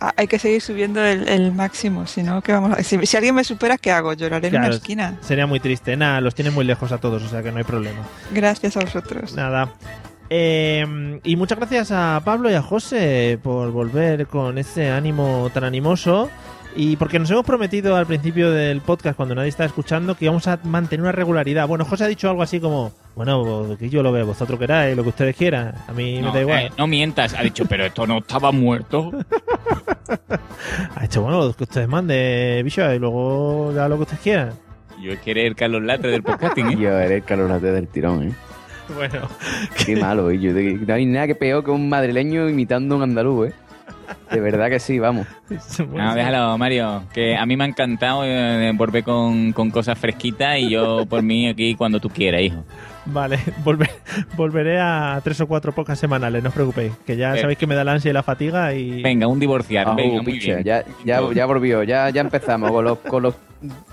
Ah, 0.00 0.14
Hay 0.16 0.26
que 0.26 0.38
seguir 0.38 0.62
subiendo 0.62 1.04
el, 1.04 1.28
el 1.28 1.52
máximo, 1.52 2.06
si 2.06 2.22
no, 2.22 2.40
¿qué 2.42 2.52
vamos 2.52 2.72
a 2.78 2.82
si, 2.82 3.04
si 3.06 3.16
alguien 3.16 3.34
me 3.34 3.44
supera, 3.44 3.76
¿qué 3.76 3.90
hago? 3.92 4.12
Lloraré 4.14 4.48
en 4.48 4.56
una 4.56 4.68
esquina. 4.68 5.18
Sería 5.20 5.46
muy 5.46 5.60
triste. 5.60 5.96
Nada, 5.96 6.20
los 6.20 6.34
tienes 6.34 6.54
muy 6.54 6.64
lejos 6.64 6.90
a 6.92 6.98
todos, 6.98 7.22
o 7.22 7.28
sea 7.28 7.42
que 7.42 7.52
no 7.52 7.58
hay 7.58 7.64
problema. 7.64 8.00
Gracias 8.32 8.76
a 8.76 8.80
vosotros. 8.80 9.34
Nada. 9.34 9.72
Eh, 10.32 11.20
y 11.24 11.36
muchas 11.36 11.58
gracias 11.58 11.90
a 11.90 12.22
Pablo 12.24 12.50
y 12.50 12.54
a 12.54 12.62
José 12.62 13.38
por 13.42 13.72
volver 13.72 14.26
con 14.26 14.58
ese 14.58 14.90
ánimo 14.90 15.50
tan 15.52 15.64
animoso. 15.64 16.30
Y 16.76 16.96
porque 16.96 17.18
nos 17.18 17.30
hemos 17.30 17.44
prometido 17.44 17.96
al 17.96 18.06
principio 18.06 18.50
del 18.52 18.80
podcast, 18.80 19.16
cuando 19.16 19.34
nadie 19.34 19.48
está 19.48 19.64
escuchando, 19.64 20.14
que 20.16 20.26
íbamos 20.26 20.46
a 20.46 20.58
mantener 20.62 21.02
una 21.02 21.12
regularidad. 21.12 21.66
Bueno, 21.66 21.84
José 21.84 22.04
ha 22.04 22.06
dicho 22.08 22.30
algo 22.30 22.42
así 22.42 22.60
como: 22.60 22.92
Bueno, 23.16 23.76
que 23.78 23.88
yo 23.90 24.02
lo 24.04 24.12
veo, 24.12 24.24
vosotros 24.26 24.58
queráis, 24.58 24.96
lo 24.96 25.02
que 25.02 25.08
ustedes 25.08 25.34
quieran. 25.36 25.74
A 25.88 25.92
mí 25.92 26.16
me 26.16 26.22
No, 26.22 26.32
da 26.32 26.40
igual. 26.40 26.58
eh, 26.66 26.72
no 26.78 26.86
mientas. 26.86 27.34
Ha 27.34 27.42
dicho, 27.42 27.64
pero 27.66 27.84
esto 27.86 28.06
no 28.06 28.18
estaba 28.18 28.52
muerto. 28.52 29.10
Ha 30.96 31.02
dicho: 31.02 31.22
Bueno, 31.22 31.44
lo 31.46 31.52
que 31.54 31.64
ustedes 31.64 31.88
manden, 31.88 32.64
bicho, 32.64 32.92
y 32.92 32.98
luego 32.98 33.72
ya 33.74 33.88
lo 33.88 33.96
que 33.96 34.02
ustedes 34.02 34.20
quieran. 34.20 34.50
Yo 35.00 35.12
es 35.12 35.20
que 35.20 35.30
eres 35.30 35.46
el 35.46 35.56
Carlos 35.56 35.82
Latre 35.82 36.10
del 36.10 36.22
podcasting, 36.22 36.70
¿eh? 36.72 36.76
Yo 36.80 36.90
eres 36.98 37.18
el 37.18 37.24
calorate 37.24 37.70
del 37.72 37.88
tirón, 37.88 38.28
¿eh? 38.28 38.32
Bueno, 38.94 39.20
Qué 39.86 39.94
malo, 39.96 40.30
¿eh? 40.30 40.38
Yo 40.40 40.52
no 40.52 40.94
hay 40.94 41.06
nada 41.06 41.28
que 41.28 41.34
peor 41.36 41.64
que 41.64 41.70
un 41.70 41.88
madrileño 41.88 42.48
imitando 42.48 42.94
a 42.94 42.98
un 42.98 43.04
andaluz, 43.04 43.48
¿eh? 43.50 43.54
De 44.30 44.40
verdad 44.40 44.68
que 44.70 44.78
sí, 44.78 44.98
vamos. 44.98 45.26
No, 45.92 46.14
déjalo, 46.14 46.56
Mario. 46.56 47.02
Que 47.12 47.36
a 47.36 47.44
mí 47.46 47.56
me 47.56 47.64
ha 47.64 47.66
encantado 47.66 48.22
eh, 48.24 48.72
volver 48.74 49.02
con, 49.02 49.52
con 49.52 49.70
cosas 49.70 49.98
fresquitas 49.98 50.58
y 50.58 50.70
yo 50.70 51.04
por 51.06 51.22
mí 51.22 51.48
aquí 51.48 51.74
cuando 51.74 51.98
tú 52.00 52.08
quieras, 52.08 52.40
hijo. 52.42 52.64
Vale, 53.06 53.38
volver- 53.64 53.90
volveré 54.36 54.78
a 54.78 55.20
tres 55.24 55.40
o 55.40 55.46
cuatro 55.48 55.72
pocas 55.72 55.98
semanales, 55.98 56.42
no 56.42 56.50
os 56.50 56.54
preocupéis. 56.54 56.92
Que 57.06 57.16
ya 57.16 57.36
sabéis 57.36 57.58
que 57.58 57.66
me 57.66 57.74
da 57.74 57.82
la 57.82 57.92
ansia 57.92 58.10
y 58.10 58.14
la 58.14 58.22
fatiga 58.22 58.72
y. 58.74 59.02
Venga, 59.02 59.26
un 59.26 59.40
divorciar. 59.40 59.88
Ah, 59.88 59.94
venga, 59.94 60.22
muy 60.22 60.38
bien. 60.38 60.62
ya, 60.62 60.84
ya, 61.04 61.20
ya 61.34 61.46
volvió, 61.46 61.82
ya, 61.82 62.08
ya 62.10 62.20
empezamos 62.20 62.70
con 62.70 62.84
los, 62.84 62.98
con 62.98 63.22
los 63.24 63.34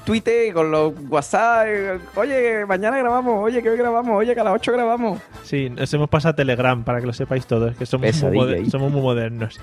Twitter, 0.06 0.54
con 0.54 0.72
los 0.72 0.94
WhatsApp. 1.10 1.68
Oye, 2.16 2.66
mañana 2.66 2.98
grabamos, 2.98 3.44
oye, 3.44 3.62
que 3.62 3.70
hoy 3.70 3.78
grabamos, 3.78 4.16
oye, 4.18 4.34
que 4.34 4.40
a 4.42 4.44
las 4.44 4.54
8 4.56 4.72
grabamos. 4.74 5.20
Sí, 5.44 5.70
nos 5.70 5.94
hemos 5.94 6.10
pasado 6.10 6.32
a 6.34 6.36
Telegram 6.36 6.84
para 6.84 7.00
que 7.02 7.08
lo 7.08 7.14
sepáis 7.14 7.46
todos, 7.46 7.76
que 7.76 7.86
somos, 7.86 8.04
muy, 8.04 8.12
Pesadilla 8.12 8.44
moder- 8.44 8.56
ahí. 8.64 8.70
somos 8.70 8.92
muy 8.92 9.02
modernos. 9.02 9.60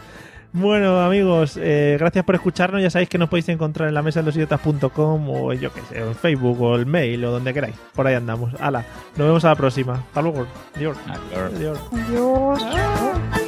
Bueno, 0.57 1.01
amigos, 1.01 1.59
eh, 1.61 1.97
gracias 1.99 2.25
por 2.25 2.37
escucharnos. 2.37 2.81
Ya 2.81 2.89
sabéis 2.89 3.09
que 3.09 3.19
nos 3.19 3.29
podéis 3.29 3.49
encontrar 3.49 3.89
en 3.89 3.95
la 3.95 4.03
mesa 4.03 4.21
de 4.21 4.27
los 4.27 4.37
idiotas.com 4.37 5.29
o 5.31 5.53
yo 5.53 5.73
qué 5.73 5.81
sé, 5.89 5.99
en 5.99 6.15
Facebook 6.15 6.61
o 6.63 6.77
el 6.77 6.87
mail 6.87 7.25
o 7.25 7.33
donde 7.33 7.53
queráis. 7.53 7.75
Por 7.93 8.07
ahí 8.07 8.15
andamos. 8.15 8.55
Hala, 8.61 8.85
nos 9.17 9.27
vemos 9.27 9.45
a 9.45 9.49
la 9.49 9.57
próxima. 9.57 9.95
Hasta 9.95 10.23
luego. 10.23 10.47
Adiós. 10.77 10.97
Adiós. 11.09 11.81
Adiós. 11.93 12.63
Adiós. 12.63 13.44